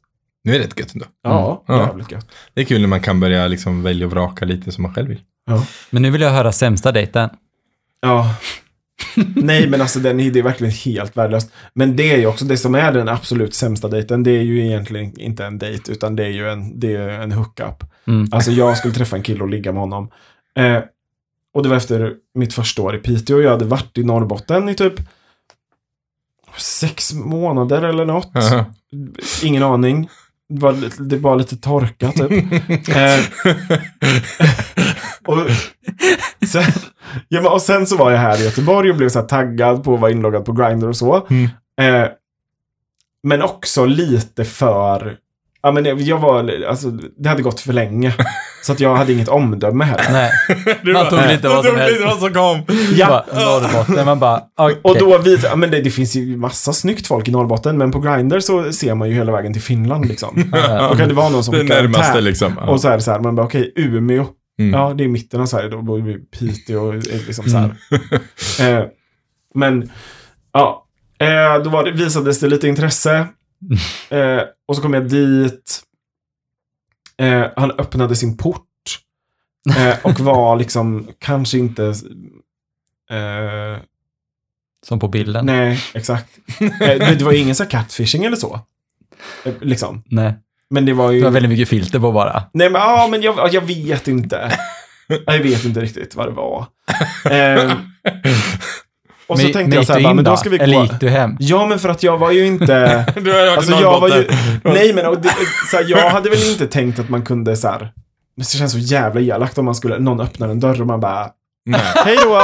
Nu 0.44 0.56
är 0.56 0.60
det 0.60 0.66
rätt 0.66 0.80
gött 0.80 0.94
ändå. 0.94 1.06
Ja, 1.24 1.64
Mm. 1.68 1.82
Ja. 1.82 1.88
jävligt 1.88 2.12
gött. 2.12 2.28
Det 2.54 2.62
är 2.62 2.66
kul 2.66 2.82
när 2.82 2.88
man 2.88 3.02
kan 3.02 3.20
börja 3.20 3.48
liksom 3.48 3.84
välja 3.84 4.06
och 4.06 4.12
vraka 4.12 4.46
lite 4.46 4.72
som 4.72 4.82
man 4.82 4.94
själv 4.94 5.08
vill. 5.10 5.22
Men 5.90 6.02
nu 6.02 6.12
vill 6.12 6.22
jag 6.22 6.32
höra 6.32 6.52
sämsta 6.52 6.92
dejten. 6.92 7.30
Ja. 8.02 8.36
Nej, 9.36 9.68
men 9.70 9.82
alltså 9.82 10.00
den, 10.00 10.20
är- 10.20 10.32
det 10.32 10.40
är 10.40 10.44
verkligen 10.44 10.74
helt 10.74 11.18
värdelöst. 11.18 11.52
Men 11.74 11.96
det 11.96 12.14
är 12.14 12.18
ju 12.18 12.26
också 12.28 12.46
det 12.46 12.58
som 12.58 12.76
är 12.76 12.92
den 12.92 13.10
absolut 13.10 13.54
sämsta 13.54 13.88
dejten. 13.88 14.24
Det 14.24 14.32
är 14.32 14.42
ju 14.42 14.66
egentligen 14.66 15.20
inte 15.20 15.46
en 15.46 15.58
dejt, 15.58 15.92
utan 15.92 16.16
det 16.16 16.24
är 16.26 16.30
ju 16.30 16.50
en, 16.50 16.80
det 16.80 16.96
är 16.96 17.10
en 17.10 17.32
hookup. 17.32 17.84
Mm. 18.08 18.28
Alltså 18.32 18.52
jag 18.52 18.78
skulle 18.78 18.94
träffa 18.94 19.16
en 19.16 19.24
kille 19.24 19.42
och 19.44 19.50
ligga 19.50 19.72
med 19.72 19.82
honom. 19.82 20.10
Eh, 20.56 20.78
och 21.54 21.64
det 21.64 21.70
var 21.70 21.76
efter 21.76 22.14
mitt 22.36 22.54
första 22.54 22.82
år 22.82 22.96
i 22.96 23.00
Piteå. 23.00 23.42
Jag 23.42 23.52
hade 23.52 23.66
varit 23.66 23.98
i 23.98 24.04
Norrbotten 24.04 24.70
i 24.70 24.76
typ 24.76 24.94
sex 26.58 27.14
månader 27.14 27.82
eller 27.82 28.06
något. 28.06 28.32
Ingen 29.44 29.64
aning. 29.64 30.10
Det 30.50 30.62
var, 30.62 30.72
lite- 30.72 31.04
det 31.04 31.18
var 31.18 31.36
lite 31.36 31.58
torka 31.58 32.12
typ. 32.12 32.32
eh, 32.96 33.20
och, 35.26 35.38
sen, 36.48 36.64
ja, 37.28 37.42
men, 37.42 37.52
och 37.52 37.62
sen 37.62 37.88
så 37.88 37.98
var 37.98 38.12
jag 38.12 38.18
här 38.20 38.42
i 38.42 38.44
Göteborg 38.46 38.90
och 38.92 38.98
blev 38.98 39.10
så 39.10 39.20
här 39.20 39.28
taggad 39.28 39.84
på 39.84 39.94
att 39.94 40.00
vara 40.00 40.12
inloggad 40.12 40.46
på 40.46 40.52
Grindr 40.52 40.88
och 40.88 40.96
så. 40.98 41.28
Mm. 41.30 41.44
Eh, 41.82 42.10
men 43.24 43.42
också 43.42 43.86
lite 43.86 44.46
för... 44.46 45.18
Ja, 45.64 45.72
men 45.72 45.86
jag- 46.06 46.18
var, 46.18 46.52
alltså, 46.70 46.90
det 47.18 47.30
hade 47.30 47.42
gått 47.42 47.60
för 47.60 47.74
länge. 47.74 48.14
Så 48.64 48.72
att 48.72 48.80
jag 48.80 48.96
hade 48.96 49.14
inget 49.14 49.28
omdöme 49.28 49.84
här. 49.84 50.08
Nej, 50.12 50.32
Du 50.84 50.94
Man 50.94 51.04
bara- 51.04 51.10
tog 51.10 51.20
lite 51.32 51.42
du 51.42 51.48
vad 51.48 51.66
som 51.66 51.76
helst. 51.76 51.94
lite 51.94 52.06
vad 52.06 52.20
som 52.20 52.34
kom. 52.34 52.76
Ja. 52.96 53.08
bara 53.30 53.46
Norrbotten. 53.46 54.06
Man 54.06 54.20
bara, 54.20 54.42
okej. 54.58 54.80
Och 54.84 54.98
då 55.00 55.20
ja, 55.44 55.56
men 55.56 55.72
det, 55.72 55.82
det 55.82 55.90
finns 55.90 56.16
ju 56.16 56.38
massa 56.38 56.74
snyggt 56.74 57.08
folk 57.08 57.28
i 57.28 57.32
Norrbotten, 57.32 57.78
men 57.78 57.92
på 57.92 58.00
Grindr 58.00 58.40
så 58.40 58.72
ser 58.74 58.96
man 58.96 59.10
ju 59.10 59.14
hela 59.16 59.32
vägen 59.32 59.54
till 59.54 59.62
Finland 59.62 60.06
liksom. 60.06 60.50
Ja, 60.54 60.88
Då 60.92 60.96
kan 60.96 61.08
det 61.08 61.14
vara 61.14 61.30
någon 61.30 61.44
som 61.44 61.54
Det 61.56 61.64
närmaste 61.64 62.22
liksom. 62.22 62.54
Ja. 62.62 62.68
Och 62.72 62.82
så 62.82 62.88
är 62.88 62.96
det 62.96 63.02
så 63.04 63.12
här, 63.12 63.20
man 63.20 63.36
bara 63.36 63.46
okej, 63.46 63.74
Umeå. 63.76 64.26
Mm. 64.60 64.74
Ja, 64.80 64.94
det 64.98 65.04
är 65.04 65.08
mitten 65.08 65.42
av 65.42 65.46
Sverige, 65.46 65.70
då 65.70 65.82
bor 65.82 66.02
vi 66.02 66.12
i 66.12 66.18
Piteå 66.18 66.82
och 66.88 66.94
är 66.94 67.26
liksom 67.28 67.46
så 67.50 67.58
här. 67.58 67.76
eh, 68.80 68.86
men, 69.56 69.92
ja. 70.54 70.86
Eh, 71.20 71.64
då 71.64 71.70
var 71.70 71.84
det, 71.84 71.92
visades 71.92 72.40
det 72.40 72.48
lite 72.48 72.68
intresse. 72.68 73.28
Eh, 74.10 74.42
och 74.68 74.76
så 74.76 74.82
kom 74.82 74.94
jag 74.94 75.10
dit. 75.10 75.82
Eh, 77.18 77.46
han 77.56 77.72
öppnade 77.72 78.16
sin 78.16 78.38
port. 78.38 78.66
Eh, 79.78 79.98
och 80.04 80.20
var 80.20 80.56
liksom 80.56 81.08
kanske 81.20 81.58
inte... 81.58 81.84
Eh, 83.10 83.82
Som 84.86 85.00
på 85.00 85.08
bilden. 85.08 85.46
nej, 85.46 85.80
exakt. 85.94 86.30
Eh, 86.62 87.18
det, 87.18 87.22
var 87.22 87.34
ingen 87.34 87.56
så 87.56 87.66
catfishing 87.66 88.26
eller 88.26 88.38
så. 88.38 88.60
Eh, 89.46 89.54
liksom. 89.62 90.04
Nej. 90.06 90.34
Men 90.70 90.86
det 90.86 90.94
var 90.94 91.12
ju... 91.12 91.20
Det 91.20 91.26
var 91.26 91.32
väldigt 91.32 91.50
mycket 91.50 91.70
filter 91.70 92.00
på 92.00 92.12
bara. 92.12 92.44
Nej 92.54 92.70
men, 92.70 92.82
ja, 92.82 93.08
men 93.12 93.22
jag, 93.22 93.54
jag 93.54 93.62
vet 93.62 94.08
inte. 94.08 94.58
Jag 95.26 95.40
vet 95.40 95.66
inte 95.66 95.82
riktigt 95.82 96.16
vad 96.16 96.28
det 96.28 96.32
var. 96.32 96.66
Och 99.30 99.38
så 99.38 99.44
men, 99.44 99.54
tänkte 99.54 99.70
men 99.70 99.76
jag 99.76 99.86
så 99.86 99.94
här, 99.94 100.04
bara, 100.04 100.14
men 100.14 100.26
då? 100.26 100.38
ska 100.38 100.50
vi 100.50 100.58
gå. 100.58 100.64
Eller 100.64 100.82
gick 100.82 101.00
du 101.00 101.10
hem? 101.10 101.38
Ja, 101.40 101.66
men 101.66 101.80
för 101.80 101.90
att 101.90 102.04
jag 102.04 102.18
var 102.18 102.32
ju 102.32 102.46
inte... 102.46 103.06
Du 103.16 103.32
varit 103.32 103.58
Alltså 103.58 103.72
jag 103.72 104.00
var 104.00 104.10
ju... 104.10 104.28
Nej, 104.64 104.94
men 104.94 105.06
och 105.06 105.22
det, 105.22 105.30
så 105.72 105.78
här, 105.78 105.86
jag 105.88 106.10
hade 106.10 106.30
väl 106.30 106.44
inte 106.44 106.68
tänkt 106.68 107.00
att 107.00 107.10
man 107.10 107.22
kunde 107.22 107.56
så 107.56 107.68
här... 107.68 107.92
Det 108.38 108.48
känns 108.48 108.72
så 108.72 108.78
jävla 108.78 109.22
elakt 109.22 109.58
om 109.58 109.66
man 109.66 109.76
skulle, 109.76 110.00
någon 110.00 110.20
öppnar 110.20 110.50
en 110.50 110.60
dörr 110.60 110.82
och 110.82 110.88
man 110.88 111.00
bara, 111.00 111.30
Nej. 111.66 111.82
hej 112.06 112.18
då! 112.24 112.42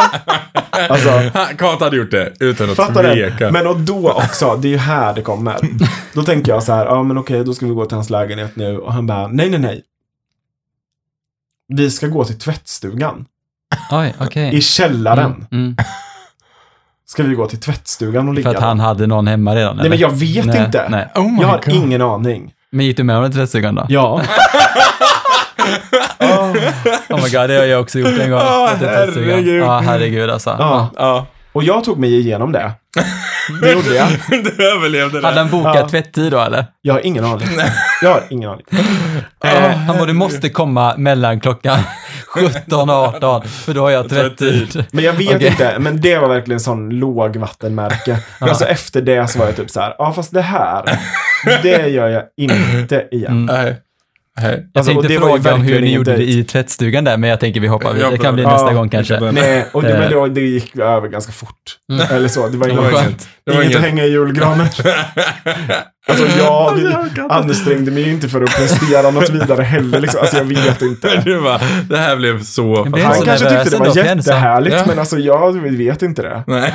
Alltså, 0.90 1.10
Kat 1.58 1.80
hade 1.80 1.98
gjort 1.98 2.12
det 2.12 2.34
utan 2.40 2.70
att 2.70 2.94
tveka. 2.94 3.52
Men 3.52 3.68
och 3.68 3.80
då 3.80 4.12
också, 4.12 4.56
det 4.56 4.68
är 4.68 4.70
ju 4.70 4.78
här 4.78 5.14
det 5.14 5.22
kommer. 5.22 5.58
Då 6.14 6.24
tänker 6.24 6.52
jag 6.52 6.64
så 6.64 6.74
här, 6.74 6.86
ja 6.86 7.04
men 7.04 7.18
okej, 7.18 7.44
då 7.44 7.54
ska 7.54 7.66
vi 7.66 7.74
gå 7.74 7.86
till 7.86 7.96
hans 7.96 8.10
lägenhet 8.10 8.56
nu. 8.56 8.78
Och 8.78 8.94
han 8.94 9.08
bara, 9.08 9.28
nej 9.28 9.50
nej 9.50 9.60
nej. 9.60 9.84
Vi 11.68 11.92
ska 11.92 12.08
gå 12.08 12.26
till 12.26 12.40
tvättstugan. 12.40 13.26
Oj, 13.92 14.14
okej. 14.20 14.56
I 14.56 14.62
källaren 14.62 15.26
Mm, 15.26 15.48
mm. 15.52 15.76
Ska 17.08 17.24
vi 17.24 17.36
gå 17.36 17.48
till 17.48 17.60
tvättstugan 17.60 18.28
och 18.28 18.34
ligga 18.34 18.50
För 18.50 18.58
att 18.58 18.64
han 18.64 18.80
hade 18.80 19.08
någon 19.08 19.28
hemma 19.28 19.56
redan? 19.56 19.78
Nej 19.78 19.90
men 19.90 20.00
jag 20.00 20.12
vet 20.12 20.46
nej, 20.46 20.66
inte. 20.66 20.86
Nej. 20.90 21.08
Oh 21.16 21.32
my 21.32 21.42
jag 21.42 21.48
har 21.48 21.62
God. 21.66 21.76
ingen 21.76 22.02
aning. 22.02 22.54
Men 22.72 22.86
gick 22.86 22.98
du 22.98 23.04
med 23.04 23.16
honom 23.16 23.32
till 23.32 23.40
tvättstugan 23.40 23.76
då? 23.76 23.86
Ja. 23.90 24.22
Oh 27.10 27.24
my 27.24 27.30
god, 27.30 27.50
det 27.50 27.58
har 27.58 27.66
jag 27.66 27.82
också 27.82 28.00
gjort 28.00 28.20
en 28.20 28.32
gång. 28.32 28.40
Tvättstugan. 28.80 29.30
herregud. 29.30 29.64
Ja, 29.64 29.80
herregud 29.80 30.30
alltså. 30.30 30.56
ja. 30.60 30.90
Ja, 30.98 31.26
Och 31.56 31.64
jag 31.64 31.84
tog 31.84 31.98
mig 32.00 32.20
igenom 32.20 32.52
det. 32.52 32.72
Det 33.62 33.72
gjorde 33.72 33.96
jag. 33.96 34.08
du 34.58 34.68
överlevde 34.72 35.22
Hade 35.22 35.36
det. 35.36 35.40
han 35.42 35.50
bokat 35.52 35.76
Ja. 35.76 35.90
tvätttid 35.90 36.32
då 36.32 36.40
eller? 36.40 36.66
Jag 36.82 36.94
har 36.94 37.06
ingen 37.06 37.26
aning. 37.26 37.48
Jag 38.02 38.10
har 38.10 38.24
ingen 38.30 38.50
aning. 38.50 38.66
Eh, 39.46 39.78
han 39.78 39.98
bara, 39.98 40.06
du 40.06 40.14
måste 40.14 40.50
komma 40.50 40.94
mellan 40.98 41.40
klockan 41.40 41.80
17 42.28 42.90
och 42.90 42.96
18, 42.96 43.44
för 43.48 43.74
då 43.74 43.82
har 43.82 43.90
jag 43.92 44.10
tvättid. 44.10 44.86
Men 44.92 45.04
jag 45.04 45.14
vet 45.14 45.36
Okej. 45.36 45.48
inte, 45.48 45.80
men 45.80 46.02
det 46.02 46.18
var 46.18 46.28
verkligen 46.30 46.60
sån 46.60 46.90
lågvattenmärke. 46.90 48.18
Alltså 48.40 48.66
efter 48.66 49.02
det 49.02 49.28
så 49.28 49.40
var 49.40 49.46
jag 49.46 49.56
typ 49.56 49.70
så 49.70 49.82
här, 49.82 49.96
ja 49.98 50.14
fast 50.14 50.34
det 50.34 50.42
här, 50.42 51.00
det 51.64 51.88
gör 51.88 52.08
jag 52.08 52.24
inte 52.38 53.08
igen. 53.12 53.50
Mm. 53.50 53.74
Nej. 54.42 54.52
Jag 54.74 54.80
Alltså, 54.80 54.94
tänkte 54.94 55.08
det 55.08 55.20
var 55.20 55.54
om 55.54 55.62
hur 55.62 55.82
ni 55.82 55.94
gjorde 55.94 56.16
det 56.16 56.24
i 56.24 56.44
tvättstugan 56.44 57.04
där, 57.04 57.18
men 57.18 57.30
jag 57.30 57.40
tänker 57.40 57.60
vi 57.60 57.68
hoppar 57.68 57.94
vidare. 57.94 58.12
Det 58.12 58.18
kan 58.18 58.34
bli 58.34 58.44
Ja, 58.44 58.52
nästa 58.52 58.74
gång 58.74 58.84
vi 58.84 58.90
kanske. 58.90 59.18
kan- 59.20 59.36
Nej, 59.36 59.66
och 59.72 59.82
det, 59.82 59.90
Eh. 59.94 60.00
men 60.00 60.12
då, 60.12 60.28
det 60.28 60.42
gick 60.42 60.76
över 60.78 61.08
ganska 61.08 61.32
fort. 61.32 61.50
Mm. 61.94 62.06
Eller 62.12 62.28
så, 62.28 62.48
det 62.48 62.58
var 62.58 62.68
Det 62.68 62.74
inget, 62.74 62.84
var 62.94 63.02
inget- 63.02 63.28
det 63.46 63.52
var 63.52 63.62
inget 63.62 63.66
inget- 63.66 63.78
att 63.78 63.84
hänga 63.84 64.04
i 64.04 64.10
julgranen. 64.12 64.68
Alltså 66.08 66.26
jag 66.38 66.80
ansträngde 67.30 67.92
mig 67.92 68.04
ju 68.04 68.12
inte 68.12 68.30
för 68.30 68.42
att 68.42 68.50
prestera 68.56 69.12
något 69.12 69.30
vidare 69.30 69.62
heller. 69.64 70.00
Liksom. 70.00 70.22
Alltså 70.22 70.38
jag 70.38 70.46
vet 70.46 70.82
inte. 70.82 71.22
Du 71.26 71.42
bara, 71.42 71.62
det 71.90 71.98
här 71.98 72.16
blev 72.16 72.44
så 72.44 72.84
Det 72.84 72.90
blev 72.90 73.06
Han 73.06 73.16
så 73.16 73.26
kanske 73.26 73.50
tyckte 73.50 73.70
det 73.70 73.78
var 73.78 73.98
jättehärligt, 73.98 74.76
Ja. 74.76 74.84
men 74.88 75.00
alltså 75.00 75.18
jag 75.18 75.62
vet 75.78 76.02
inte 76.02 76.22
det. 76.22 76.44
Nej. 76.48 76.74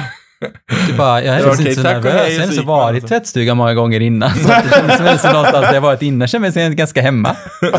Du 0.87 0.97
bara, 0.97 1.23
jag 1.23 1.37
är 1.37 1.51
okej, 1.51 1.69
inte 1.69 1.75
så 1.75 1.83
nervös. 1.83 2.39
Jag 2.39 2.47
har 2.47 2.53
så 2.53 2.63
varit 2.63 2.95
i 2.95 2.97
alltså. 2.97 3.09
tvättstugan 3.09 3.57
många 3.57 3.75
gånger 3.75 4.01
innan. 4.01 4.31
Så 4.31 4.49
det 4.49 4.71
känns 4.71 4.97
som 4.97 5.07
att 5.07 5.35
någonstans 5.35 5.67
där 5.67 5.75
jag 5.75 5.81
varit 5.81 6.03
innan 6.03 6.29
känner 6.29 6.69
mig 6.69 6.75
ganska 6.75 7.03
hemma. 7.03 7.37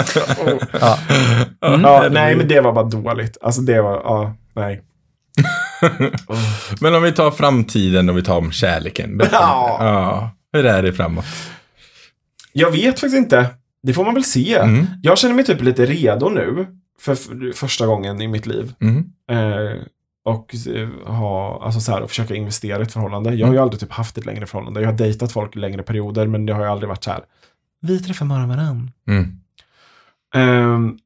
Ja. 0.82 0.98
Mm. 1.66 1.82
Ja, 1.82 2.08
nej, 2.12 2.36
men 2.36 2.48
det 2.48 2.62
var 2.62 2.74
bara 2.74 2.86
dåligt. 2.86 3.38
Alltså 3.42 3.62
det 3.62 3.82
var, 3.82 3.94
ja, 3.94 4.36
nej. 4.56 4.82
Men 6.82 6.96
om 6.96 7.04
vi 7.04 7.12
tar 7.12 7.32
framtiden 7.32 8.10
och 8.10 8.18
vi 8.18 8.24
tar 8.24 8.38
om 8.38 8.52
kärleken. 8.52 9.18
Berätta. 9.18 9.36
Ja. 9.36 9.78
ja. 9.80 10.32
Hur 10.54 10.66
är 10.66 10.84
det 10.84 10.94
framåt? 10.94 11.26
Jag 12.54 12.72
vet 12.72 13.00
faktiskt 13.00 13.18
inte. 13.18 13.46
Det 13.84 13.94
får 13.94 14.06
man 14.06 14.14
väl 14.14 14.24
se. 14.24 14.56
Mm. 14.56 14.88
Jag 15.04 15.18
känner 15.18 15.36
mig 15.36 15.46
typ 15.46 15.62
lite 15.62 15.86
redo 15.86 16.30
nu. 16.30 16.68
För 17.00 17.16
första 17.54 17.86
gången 17.86 18.22
i 18.22 18.28
mitt 18.28 18.46
liv. 18.46 18.74
Mm. 18.82 19.06
Eh, 19.32 19.78
och 20.24 20.56
eh, 20.76 20.90
ha, 21.14 21.62
alltså 21.64 21.80
så 21.80 21.92
här, 21.92 22.02
och 22.02 22.10
försöka 22.10 22.36
investera 22.36 22.80
i 22.80 22.82
ett 22.84 22.94
förhållande. 22.94 23.30
Jag 23.30 23.38
har 23.48 23.54
Mm. 23.54 23.54
ju 23.54 23.62
aldrig 23.62 23.80
typ 23.80 23.92
haft 23.92 24.18
ett 24.18 24.26
längre 24.26 24.46
förhållande. 24.46 24.82
Jag 24.82 24.88
har 24.88 24.98
dejtat 24.98 25.32
folk 25.32 25.56
i 25.56 25.60
längre 25.60 25.84
perioder, 25.84 26.28
men 26.28 26.46
det 26.46 26.54
har 26.54 26.62
ju 26.64 26.70
aldrig 26.70 26.90
varit 26.90 27.04
så 27.04 27.12
här. 27.12 27.22
Vi 27.82 28.00
träffar 28.00 28.26
bara 28.26 28.46
varann. 28.48 28.92
Mm. 29.08 29.38
Ehm, 30.36 30.98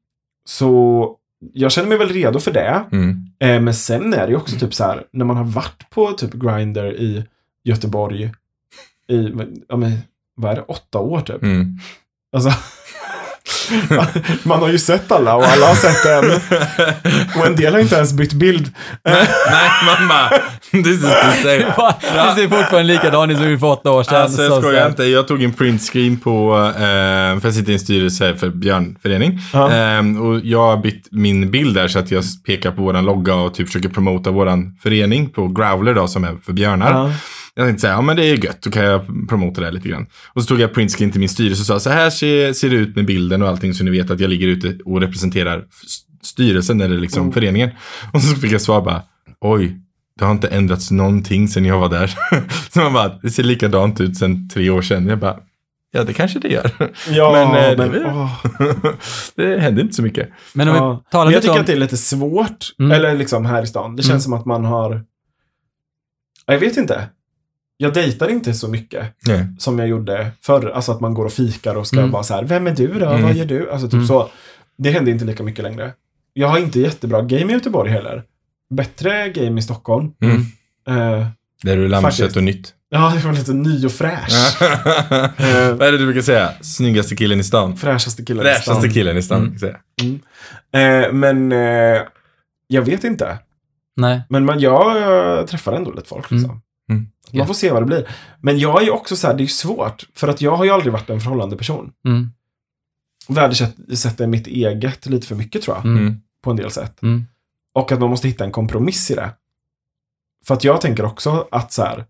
så 0.48 1.16
jag 1.52 1.72
känner 1.72 1.88
mig 1.88 1.98
väl 1.98 2.08
redo 2.08 2.38
för 2.38 2.52
det. 2.52 2.84
Mm. 2.92 3.26
Eh, 3.38 3.60
men 3.60 3.74
sen 3.74 4.14
är 4.14 4.26
det 4.26 4.30
ju 4.30 4.36
också 4.36 4.58
typ 4.58 4.74
så 4.74 4.84
här, 4.84 5.04
när 5.12 5.24
man 5.24 5.36
har 5.36 5.44
varit 5.44 5.90
på 5.90 6.12
typ 6.12 6.32
Grindr 6.32 6.84
i 6.94 7.24
Göteborg 7.64 8.32
i, 9.08 9.32
ja 9.68 9.76
men, 9.76 9.98
vad 10.34 10.50
är 10.50 10.54
det, 10.56 10.62
åtta 10.62 10.98
år 10.98 11.20
typ. 11.20 11.42
Mm. 11.42 11.78
Alltså, 12.36 12.50
man 14.42 14.58
har 14.60 14.68
ju 14.68 14.78
sett 14.78 15.12
alla 15.12 15.34
och 15.36 15.44
alla 15.44 15.66
har 15.66 15.74
sett 15.74 16.06
en. 16.06 16.30
Och 17.40 17.46
en 17.46 17.56
del 17.56 17.72
har 17.72 17.80
inte 17.80 17.94
ens 17.96 18.12
bytt 18.12 18.32
bild. 18.32 18.70
Nej, 19.04 19.26
man 19.86 20.08
bara, 20.08 20.28
this 20.70 20.86
is 20.86 21.00
the 21.00 21.42
same. 21.42 21.74
Du 22.36 22.42
ser 22.42 22.48
fortfarande 22.48 22.92
likadan 22.92 23.30
ut 23.30 23.36
som 23.38 23.58
för 23.58 23.66
åtta 23.66 23.90
år 23.90 24.02
sedan. 24.02 24.22
Alltså 24.22 24.42
jag 24.42 24.52
Så- 24.52 24.60
skojar 24.60 24.88
inte. 24.88 25.04
Jag 25.04 25.28
tog 25.28 25.42
en 25.42 25.52
printscreen 25.52 26.16
på, 26.16 26.56
eh, 26.76 26.82
för 27.40 27.40
jag 27.42 27.54
sitter 27.54 27.70
i 27.70 27.74
en 27.74 27.80
styrelse 27.80 28.36
för 28.36 28.48
Björnförening. 28.50 29.38
Ja. 29.52 29.72
Eh, 29.72 29.98
och 30.22 30.40
jag 30.44 30.62
har 30.62 30.76
bytt 30.76 31.08
min 31.10 31.50
bild 31.50 31.74
där 31.74 31.88
så 31.88 31.98
att 31.98 32.10
jag 32.10 32.24
pekar 32.46 32.70
på 32.70 32.82
våran 32.82 33.04
logga 33.04 33.34
och 33.34 33.54
typ 33.54 33.66
försöker 33.66 33.88
promota 33.88 34.30
våran 34.30 34.76
förening 34.82 35.28
på 35.28 35.48
Growler 35.48 35.94
då 35.94 36.08
som 36.08 36.24
är 36.24 36.36
för 36.46 36.52
björnar. 36.52 36.90
Ja. 36.92 37.10
Jag 37.58 37.66
tänkte 37.66 37.80
säga, 37.80 37.92
ja 37.92 38.00
men 38.00 38.16
det 38.16 38.24
är 38.24 38.44
gött, 38.44 38.62
då 38.62 38.70
kan 38.70 38.84
jag 38.84 39.28
promota 39.28 39.60
det 39.60 39.70
lite 39.70 39.88
grann. 39.88 40.06
Och 40.32 40.42
så 40.42 40.48
tog 40.48 40.60
jag 40.60 40.74
printscreen 40.74 41.10
till 41.10 41.20
min 41.20 41.28
styrelse 41.28 41.60
och 41.62 41.66
sa, 41.66 41.80
så 41.80 41.90
här 41.90 42.10
ser, 42.10 42.52
ser 42.52 42.70
det 42.70 42.76
ut 42.76 42.96
med 42.96 43.06
bilden 43.06 43.42
och 43.42 43.48
allting 43.48 43.74
så 43.74 43.84
ni 43.84 43.90
vet 43.90 44.10
att 44.10 44.20
jag 44.20 44.30
ligger 44.30 44.48
ute 44.48 44.78
och 44.84 45.00
representerar 45.00 45.64
styrelsen 46.22 46.80
eller 46.80 46.98
liksom 46.98 47.22
Mm. 47.22 47.32
föreningen. 47.32 47.70
Och 48.12 48.22
så 48.22 48.36
fick 48.36 48.52
jag 48.52 48.60
svar 48.60 48.80
bara, 48.80 49.02
oj, 49.40 49.76
det 50.18 50.24
har 50.24 50.32
inte 50.32 50.48
ändrats 50.48 50.90
någonting 50.90 51.48
sedan 51.48 51.64
jag 51.64 51.78
var 51.80 51.88
där. 51.88 52.06
så 52.72 52.80
man 52.80 52.92
bara, 52.92 53.08
det 53.22 53.30
ser 53.30 53.42
likadant 53.42 54.00
ut 54.00 54.16
sedan 54.16 54.48
tre 54.48 54.70
år 54.70 54.82
sedan. 54.82 55.06
Jag 55.06 55.18
bara, 55.18 55.36
ja 55.92 56.04
det 56.04 56.12
kanske 56.12 56.38
det 56.38 56.48
gör. 56.48 56.70
Ja, 57.10 57.32
Men, 57.32 57.76
men, 57.78 57.80
eh, 57.80 57.92
det- 57.92 58.12
åh, 58.14 58.44
det 59.36 59.60
händer 59.60 59.82
inte 59.82 59.94
så 59.94 60.02
mycket. 60.02 60.28
Men 60.54 60.68
om 60.68 60.74
vi 60.74 60.78
ja. 60.80 61.04
talar 61.10 61.24
Men 61.24 61.32
jag 61.32 61.38
lite 61.38 61.40
tycker 61.42 61.54
om... 61.54 61.60
att 61.60 61.66
det 61.66 61.72
är 61.72 61.76
lite 61.76 61.96
svårt, 61.96 62.66
Mm. 62.78 62.92
eller 62.92 63.14
liksom 63.14 63.46
här 63.46 63.62
i 63.62 63.66
stan. 63.66 63.96
Det 63.96 64.02
känns 64.02 64.10
Mm. 64.10 64.20
som 64.20 64.32
att 64.32 64.46
man 64.46 64.64
har... 64.64 65.04
Jag 66.46 66.58
vet 66.58 66.76
inte. 66.76 67.08
Jag 67.76 67.94
dejtar 67.94 68.28
inte 68.28 68.54
så 68.54 68.68
mycket 68.68 69.06
Nej. 69.26 69.46
som 69.58 69.78
jag 69.78 69.88
gjorde 69.88 70.30
förr. 70.42 70.70
Alltså 70.74 70.92
att 70.92 71.00
man 71.00 71.14
går 71.14 71.24
och 71.24 71.32
fikar 71.32 71.74
och 71.74 71.86
ska 71.86 71.98
Mm. 71.98 72.10
vara 72.10 72.22
så 72.22 72.34
här, 72.34 72.44
vem 72.44 72.66
är 72.66 72.74
du 72.74 72.86
då? 72.98 73.06
Mm. 73.08 73.22
Vad 73.22 73.34
gör 73.34 73.44
du? 73.44 73.70
Alltså 73.70 73.86
typ 73.86 73.94
Mm. 73.94 74.06
så. 74.06 74.30
Det 74.78 74.90
händer 74.90 75.12
inte 75.12 75.24
lika 75.24 75.42
mycket 75.42 75.62
längre. 75.64 75.92
Jag 76.32 76.48
har 76.48 76.58
inte 76.58 76.80
jättebra 76.80 77.22
game 77.22 77.52
i 77.52 77.54
Göteborg 77.54 77.90
heller. 77.90 78.22
Bättre 78.74 79.28
game 79.28 79.58
i 79.60 79.62
Stockholm. 79.62 80.12
Mm. 80.22 80.36
Eh, 80.88 81.26
Där 81.62 81.76
Faktiskt. 81.76 81.90
lammkött 81.90 82.36
och 82.36 82.42
nytt. 82.44 82.74
ja, 82.88 83.12
det 83.16 83.26
var 83.26 83.32
lite 83.34 83.52
ny 83.52 83.86
och 83.86 83.92
fräsch. 83.92 84.56
Vad 85.78 85.82
är 85.82 85.92
det 85.92 85.98
du 85.98 86.04
brukar 86.04 86.20
säga? 86.22 86.52
Snyggaste 86.60 87.16
killen 87.16 87.40
i 87.40 87.44
stan. 87.44 87.76
Fräschaste 87.76 88.22
killen 88.24 88.40
i 88.46 88.48
Fräschaste 88.48 88.74
stan. 88.74 88.90
killen 88.90 89.16
i 89.16 89.22
stan. 89.22 89.38
Mm. 89.38 89.50
brukar 89.50 89.66
jag 89.96 90.20
säga. 90.72 91.04
Eh, 91.06 91.12
men 91.12 91.52
jag 92.66 92.82
vet 92.82 93.04
inte. 93.04 93.38
Nej. 93.96 94.22
Men 94.28 94.44
man, 94.44 94.60
jag 94.60 94.96
eh, 95.38 95.44
träffar 95.46 95.72
ändå 95.72 95.90
lite 95.92 96.08
folk. 96.08 96.30
Mm. 96.30 96.42
Liksom. 96.42 96.62
Mm. 97.32 97.38
Man 97.38 97.40
Ja. 97.40 97.46
får 97.46 97.54
se 97.54 97.70
vad 97.70 97.82
det 97.82 97.86
blir. 97.86 98.08
Men 98.40 98.58
jag 98.58 98.80
är 98.82 98.84
ju 98.84 98.90
också 98.90 99.16
så 99.16 99.26
här, 99.26 99.34
det 99.34 99.40
är 99.40 99.42
ju 99.44 99.48
svårt. 99.48 100.06
För 100.14 100.28
att 100.28 100.40
jag 100.40 100.56
har 100.56 100.64
ju 100.64 100.70
aldrig 100.70 100.92
varit 100.92 101.10
en 101.10 101.20
förhållande 101.20 101.56
person. 101.56 101.92
Mm. 102.08 102.30
Värdesätter 103.28 104.26
mitt 104.26 104.46
eget 104.46 105.06
lite 105.06 105.26
för 105.26 105.34
mycket 105.34 105.62
tror 105.62 105.76
jag. 105.76 105.84
Mm. 105.84 105.98
Mm. 105.98 106.20
På 106.44 106.50
en 106.50 106.56
del 106.56 106.70
sätt. 106.70 107.02
Mm. 107.02 107.24
Och 107.74 107.92
att 107.92 108.00
man 108.00 108.10
måste 108.10 108.28
hitta 108.28 108.44
en 108.44 108.52
kompromiss 108.52 109.10
i 109.10 109.14
det. 109.14 109.30
För 110.46 110.54
att 110.54 110.64
jag 110.64 110.80
tänker 110.80 111.04
också 111.04 111.48
att 111.50 111.72
så 111.72 111.82
här, 111.82 112.04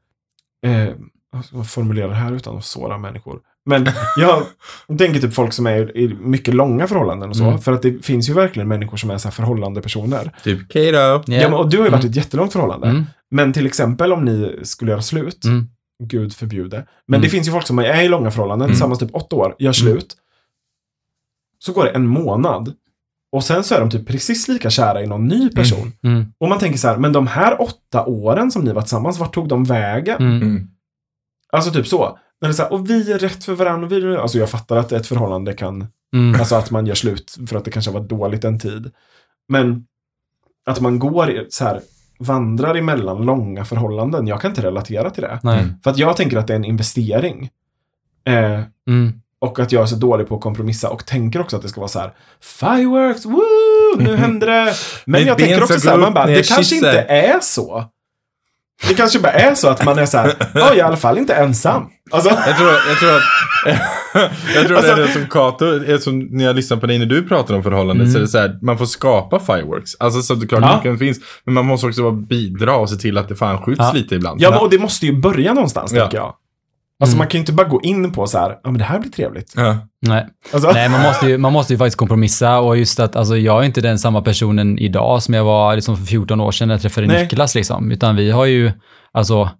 eh, 0.66 0.88
jag 1.32 1.44
ska 1.44 1.64
formulera 1.64 2.08
det 2.08 2.14
här 2.14 2.32
utan 2.32 2.56
att 2.56 2.64
såra 2.64 2.98
människor. 2.98 3.40
Men 3.64 3.88
jag 4.16 4.42
tänker 4.98 5.20
typ 5.20 5.34
folk 5.34 5.52
som 5.52 5.66
är 5.66 5.96
i 5.96 6.08
mycket 6.20 6.54
långa 6.54 6.86
förhållanden 6.86 7.28
och 7.30 7.36
så. 7.36 7.44
Mm. 7.44 7.58
För 7.58 7.72
att 7.72 7.82
det 7.82 8.04
finns 8.06 8.28
ju 8.28 8.32
verkligen 8.32 8.68
människor 8.68 8.96
som 8.96 9.10
är 9.10 9.18
så 9.18 9.28
här 9.28 9.32
förhållande 9.32 9.82
personer. 9.82 10.32
Typ 10.44 10.68
Kato. 10.68 10.78
Ja. 10.86 11.22
Ja, 11.26 11.48
men, 11.48 11.54
och 11.54 11.68
du 11.70 11.76
har 11.78 11.84
ju 11.84 11.90
varit 11.90 12.04
i 12.04 12.06
Mm. 12.06 12.10
ett 12.10 12.16
jättelångt 12.16 12.52
förhållande. 12.52 12.86
Mm. 12.88 13.04
Men 13.30 13.52
till 13.52 13.66
exempel 13.66 14.12
om 14.12 14.24
ni 14.24 14.60
skulle 14.62 14.90
göra 14.90 15.02
slut, 15.02 15.44
Mm. 15.44 15.68
gud 16.02 16.32
förbjude. 16.34 16.76
Men 17.06 17.14
Mm. 17.18 17.22
det 17.22 17.28
finns 17.28 17.46
ju 17.48 17.50
folk 17.52 17.66
som 17.66 17.78
är 17.78 18.02
i 18.02 18.08
långa 18.08 18.30
förhållanden, 18.30 18.66
Mm. 18.66 18.74
tillsammans 18.74 18.98
typ 18.98 19.14
åtta 19.14 19.36
år, 19.36 19.56
gör 19.58 19.72
slut. 19.72 20.16
Så 21.58 21.72
går 21.72 21.84
det 21.84 21.90
en 21.90 22.06
månad. 22.06 22.74
Och 23.32 23.44
sen 23.44 23.64
så 23.64 23.74
är 23.74 23.80
de 23.80 23.90
typ 23.90 24.06
precis 24.08 24.48
lika 24.48 24.70
kära 24.70 25.02
i 25.02 25.06
någon 25.06 25.26
ny 25.28 25.50
person. 25.50 25.92
Mm. 26.02 26.32
Och 26.38 26.48
man 26.48 26.58
tänker 26.58 26.78
så 26.78 26.88
här, 26.88 26.96
men 26.96 27.12
de 27.12 27.26
här 27.26 27.62
åtta 27.62 28.04
åren 28.06 28.50
som 28.50 28.62
ni 28.64 28.72
var 28.72 28.82
tillsammans, 28.82 29.18
vart 29.18 29.34
tog 29.34 29.48
de 29.48 29.64
vägen? 29.64 30.16
Mm. 30.22 30.42
Mm. 30.42 30.68
Alltså 31.52 31.70
typ 31.70 31.86
så. 31.86 32.18
När 32.40 32.48
det 32.48 32.52
är 32.52 32.56
så 32.56 32.62
här, 32.62 32.72
och 32.72 32.90
vi 32.90 33.12
är 33.12 33.18
rätt 33.18 33.44
för 33.44 33.54
varandra. 33.54 33.86
Och 33.86 33.92
vi, 33.92 34.16
alltså 34.16 34.38
jag 34.38 34.50
fattar 34.50 34.76
att 34.76 34.92
ett 34.92 35.06
förhållande 35.06 35.52
kan, 35.54 35.86
Mm. 36.14 36.40
alltså 36.40 36.54
att 36.56 36.70
man 36.70 36.86
gör 36.86 36.94
slut 36.94 37.36
för 37.48 37.56
att 37.56 37.64
det 37.64 37.70
kanske 37.70 37.90
var 37.90 38.00
dåligt 38.00 38.44
en 38.44 38.58
tid. 38.58 38.90
Men 39.48 39.86
att 40.66 40.80
man 40.80 40.98
går 40.98 41.46
så 41.48 41.64
här, 41.64 41.80
vandrar 42.18 42.74
emellan 42.74 43.24
långa 43.24 43.64
förhållanden, 43.64 44.26
jag 44.26 44.40
kan 44.40 44.50
inte 44.50 44.62
relatera 44.62 45.10
till 45.10 45.22
det. 45.22 45.38
Nej. 45.42 45.58
Mm. 45.58 45.74
För 45.84 45.90
att 45.90 45.98
jag 45.98 46.16
tänker 46.16 46.36
att 46.36 46.46
det 46.46 46.52
är 46.52 46.56
en 46.56 46.64
investering. 46.64 47.50
Eh, 48.28 48.60
Mm. 48.88 49.12
och 49.38 49.58
att 49.58 49.72
jag 49.72 49.82
är 49.82 49.86
så 49.86 49.96
dålig 49.96 50.28
på 50.28 50.34
att 50.34 50.40
kompromissa 50.40 50.90
och 50.90 51.06
tänker 51.06 51.40
också 51.40 51.56
att 51.56 51.62
det 51.62 51.68
ska 51.68 51.80
vara 51.80 51.88
så 51.88 51.98
här 51.98 52.12
Fireworks, 52.40 53.24
woo, 53.26 53.98
nu 53.98 54.16
händer 54.16 54.46
det. 54.46 54.74
Men 55.04 55.24
jag 55.24 55.38
tänker 55.38 55.62
också 55.62 55.80
så 55.80 55.90
här, 55.90 55.98
man 55.98 56.14
bara, 56.14 56.26
det 56.26 56.48
kanske 56.48 56.76
inte 56.76 57.00
är 57.00 57.40
så. 57.40 57.84
Det 58.88 58.94
kanske 58.94 59.18
bara 59.18 59.32
är 59.32 59.54
så 59.54 59.68
att 59.68 59.84
man 59.84 59.98
är 59.98 60.06
så 60.06 60.18
här, 60.18 60.34
ja, 60.54 60.60
jag 60.60 60.70
är 60.72 60.76
i 60.76 60.80
alla 60.80 60.96
fall 60.96 61.18
inte 61.18 61.34
ensam. 61.34 61.82
Alltså, 62.10 62.30
Jag 62.30 62.56
tror, 62.56 62.68
jag 62.88 62.98
tror 62.98 63.10
att... 63.16 63.22
jag 64.54 64.66
tror 64.66 64.76
Alltså- 64.76 64.94
det 64.94 65.02
är 65.02 65.06
det 65.06 65.12
som 65.12 65.26
Kato, 65.26 65.98
som 66.00 66.18
när 66.18 66.44
jag 66.44 66.56
lyssnar 66.56 66.76
på 66.76 66.86
dig 66.86 66.98
när 66.98 67.06
du 67.06 67.28
pratar 67.28 67.54
om 67.54 67.62
förhållanden, 67.62 68.06
Mm. 68.06 68.12
så 68.12 68.18
är 68.18 68.22
det 68.22 68.28
så 68.28 68.38
här, 68.38 68.58
man 68.62 68.78
får 68.78 68.86
skapa 68.86 69.40
fireworks. 69.40 69.90
Alltså 70.00 70.22
så 70.22 70.34
det 70.34 70.46
klart 70.46 70.60
Ja. 70.62 70.76
mycket 70.76 70.98
finns, 70.98 71.18
men 71.44 71.54
man 71.54 71.66
måste 71.66 71.86
också 71.86 72.10
bidra 72.10 72.76
och 72.76 72.90
se 72.90 72.96
till 72.96 73.18
att 73.18 73.28
det 73.28 73.34
fan 73.36 73.62
skjuts 73.62 73.78
Ja. 73.80 73.92
lite 73.94 74.14
ibland. 74.14 74.40
ja, 74.42 74.50
men, 74.50 74.58
och 74.58 74.70
det 74.70 74.78
måste 74.78 75.06
ju 75.06 75.20
börja 75.20 75.52
någonstans, 75.54 75.92
Ja. 75.92 76.00
tänker 76.00 76.18
jag. 76.18 76.34
Alltså 77.00 77.14
Mm. 77.14 77.18
man 77.18 77.26
kan 77.28 77.38
ju 77.38 77.40
inte 77.42 77.52
bara 77.52 77.68
gå 77.68 77.80
in 77.82 78.12
på 78.12 78.26
så 78.26 78.38
här, 78.38 78.50
ja 78.50 78.70
men 78.70 78.78
det 78.78 78.84
här 78.84 78.98
blir 78.98 79.10
trevligt. 79.10 79.52
Ja. 79.56 79.76
Nej. 80.06 80.26
Alltså, 80.52 80.70
Nej, 80.70 80.88
man 80.88 81.02
måste, 81.02 81.26
ju, 81.26 81.38
man 81.38 81.52
måste 81.52 81.72
ju 81.72 81.78
faktiskt 81.78 81.96
kompromissa 81.96 82.58
och 82.58 82.76
just 82.76 83.00
att 83.00 83.16
alltså, 83.16 83.36
jag 83.36 83.60
är 83.62 83.66
inte 83.66 83.80
den 83.80 83.98
samma 83.98 84.22
personen 84.22 84.78
idag 84.78 85.22
som 85.22 85.34
jag 85.34 85.44
var 85.44 85.74
liksom, 85.74 85.96
för 85.96 86.04
14 86.04 86.40
år 86.40 86.52
sedan 86.52 86.68
när 86.68 86.74
jag 86.74 86.82
träffade 86.82 87.06
Nej. 87.06 87.22
Niklas. 87.22 87.54
Liksom, 87.54 87.90
utan 87.92 88.16
vi 88.16 88.30
har 88.30 88.44
ju 88.44 88.72
alltså, 89.12 89.50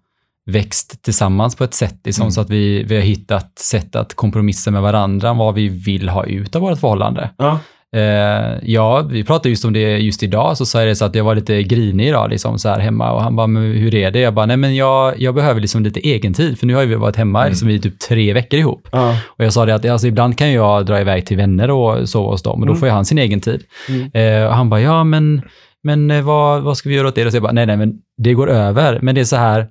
växt 0.47 1.03
tillsammans 1.03 1.57
på 1.57 1.65
ett 1.65 1.75
sätt 1.75 2.01
liksom, 2.05 2.23
Mm. 2.23 2.31
så 2.33 2.41
att 2.41 2.51
vi, 2.51 2.83
vi 2.83 2.95
har 2.95 3.03
hittat 3.03 3.59
sätt 3.59 3.97
att 3.97 4.15
kompromissa 4.15 4.71
med 4.71 4.83
varandra 4.83 5.31
om 5.31 5.39
vad 5.39 5.55
vi 5.55 5.69
vill 5.69 6.09
ha 6.09 6.25
ut 6.25 6.57
av 6.57 6.63
vårt 6.63 6.79
förhållande. 6.81 7.31
ja. 7.37 7.59
Eh, 7.97 8.59
ja, 8.63 9.03
vi 9.11 9.25
pratade 9.25 9.49
just 9.49 9.65
om 9.65 9.73
det 9.73 9.81
just 9.99 10.23
idag, 10.23 10.57
så 10.57 10.67
sa 10.67 10.79
jag 10.79 10.89
det 10.89 10.97
så 10.97 11.05
att 11.05 11.15
jag 11.15 11.25
var 11.25 11.35
lite 11.35 11.63
grinig 11.63 12.09
idag 12.09 12.31
liksom, 12.31 12.59
så 12.59 12.69
här 12.69 12.79
hemma 12.79 13.13
och 13.13 13.23
han 13.23 13.37
bara, 13.37 13.47
men 13.47 13.63
hur 13.63 13.95
är 13.95 14.11
det? 14.11 14.21
Jag 14.21 14.35
bara, 14.35 14.47
nej 14.47 14.57
men 14.57 14.77
jag, 14.77 15.15
jag 15.21 15.35
behöver 15.35 15.61
liksom 15.61 15.83
lite 15.83 16.01
egen 16.01 16.35
tid, 16.35 16.59
för 16.59 16.67
nu 16.67 16.75
har 16.75 16.85
vi 16.85 16.95
varit 16.95 17.17
hemma 17.17 17.41
Mm. 17.41 17.51
liksom, 17.51 17.69
i 17.71 17.81
typ 17.81 17.99
tre 17.99 18.33
veckor 18.33 18.61
ihop. 18.61 18.89
ja. 18.93 19.17
Och 19.27 19.45
jag 19.45 19.53
sa 19.53 19.67
det 19.67 19.75
att 19.75 19.85
alltså, 19.89 20.07
ibland 20.07 20.39
kan 20.39 20.53
jag 20.53 20.87
dra 20.87 21.01
iväg 21.01 21.27
till 21.27 21.37
vänner 21.37 21.71
och 21.71 22.09
sova 22.09 22.31
hos 22.31 22.43
dem 22.43 22.61
och 22.61 22.67
då 22.67 22.73
Mm. 22.73 22.81
får 22.81 22.87
han 22.89 23.05
sin 23.05 23.19
egen 23.19 23.41
tid. 23.41 23.63
Mm. 23.89 24.11
Eh, 24.43 24.49
och 24.49 24.55
han 24.57 24.71
bara, 24.71 24.81
ja 24.81 25.05
men, 25.05 25.43
men 25.83 26.11
eh, 26.11 26.23
vad, 26.25 26.63
vad 26.63 26.77
ska 26.77 26.89
vi 26.89 26.95
göra 26.95 27.09
åt 27.09 27.15
det? 27.15 27.25
Och 27.27 27.31
så 27.33 27.37
jag 27.37 27.43
bara, 27.43 27.53
nej 27.53 27.67
nej 27.67 27.77
men 27.77 27.93
det 28.19 28.35
går 28.35 28.51
över. 28.51 28.99
Men 29.03 29.15
det 29.15 29.21
är 29.21 29.25
så 29.25 29.37
här, 29.37 29.67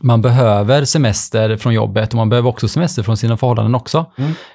man 0.00 0.22
behöver 0.22 0.84
semester 0.84 1.56
från 1.56 1.74
jobbet 1.74 2.08
och 2.08 2.16
man 2.16 2.28
behöver 2.28 2.48
också 2.48 2.68
semester 2.68 3.02
från 3.02 3.16
sina 3.16 3.36
förhållanden 3.36 3.74
också. 3.74 4.06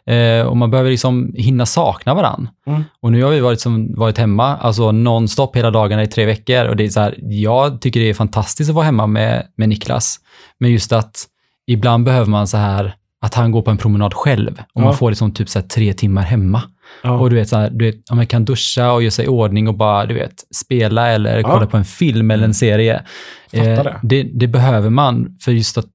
Eh, 0.06 0.46
och 0.46 0.58
man 0.58 0.72
behöver 0.72 0.90
liksom 0.90 1.34
hinna 1.36 1.66
sakna 1.66 2.14
varann. 2.14 2.50
Mm. 2.68 2.84
Och 3.02 3.12
nu 3.12 3.24
har 3.24 3.32
vi 3.32 3.40
varit, 3.40 3.62
som, 3.62 3.96
varit 3.96 4.18
hemma, 4.18 4.58
alltså 4.58 4.92
nonstop 4.92 5.56
hela 5.56 5.72
dagarna 5.72 6.04
i 6.04 6.08
tre 6.08 6.26
veckor. 6.26 6.66
Och 6.66 6.76
det 6.76 6.86
är 6.86 6.90
så 6.90 7.00
här, 7.00 7.16
jag 7.22 7.82
tycker 7.82 8.00
det 8.00 8.10
är 8.10 8.14
fantastiskt 8.14 8.70
att 8.70 8.76
vara 8.76 8.86
hemma 8.86 9.08
med, 9.08 9.48
med 9.56 9.70
Niklas. 9.70 10.20
Men 10.60 10.72
just 10.72 10.92
att 10.92 11.26
ibland 11.68 12.04
behöver 12.06 12.30
man 12.30 12.48
så 12.48 12.58
här, 12.58 12.96
att 13.24 13.34
han 13.34 13.52
går 13.52 13.62
på 13.62 13.72
en 13.72 13.78
promenad 13.78 14.14
själv. 14.14 14.54
Och 14.74 14.82
Ja. 14.82 14.86
man 14.86 14.98
får 14.98 15.10
liksom 15.12 15.32
typ 15.34 15.50
så 15.50 15.60
här 15.60 15.68
tre 15.68 15.94
timmar 15.94 16.22
hemma. 16.22 16.62
Ja. 17.04 17.12
Och 17.20 17.30
du 17.30 17.36
vet, 17.36 17.50
så 17.50 17.58
här, 17.58 17.70
du 17.70 17.86
vet, 17.86 17.96
ja, 18.10 18.16
man 18.16 18.28
kan 18.28 18.46
duscha 18.46 18.92
och 18.92 19.02
göra 19.04 19.12
sig 19.12 19.26
i 19.26 19.28
ordning 19.28 19.68
och 19.68 19.74
bara, 19.78 20.06
du 20.06 20.14
vet, 20.14 20.34
spela 20.56 21.08
eller 21.10 21.38
Ja. 21.40 21.44
kolla 21.52 21.66
på 21.68 21.78
en 21.78 21.86
film 21.86 22.32
eller 22.32 22.44
en 22.46 22.54
serie. 22.54 23.04
Fattar 23.52 23.68
Eh, 23.68 23.84
det. 23.84 24.00
det. 24.02 24.24
Det 24.34 24.48
behöver 24.48 24.90
man, 24.90 25.38
för 25.42 25.52
just 25.52 25.78
att 25.78 25.86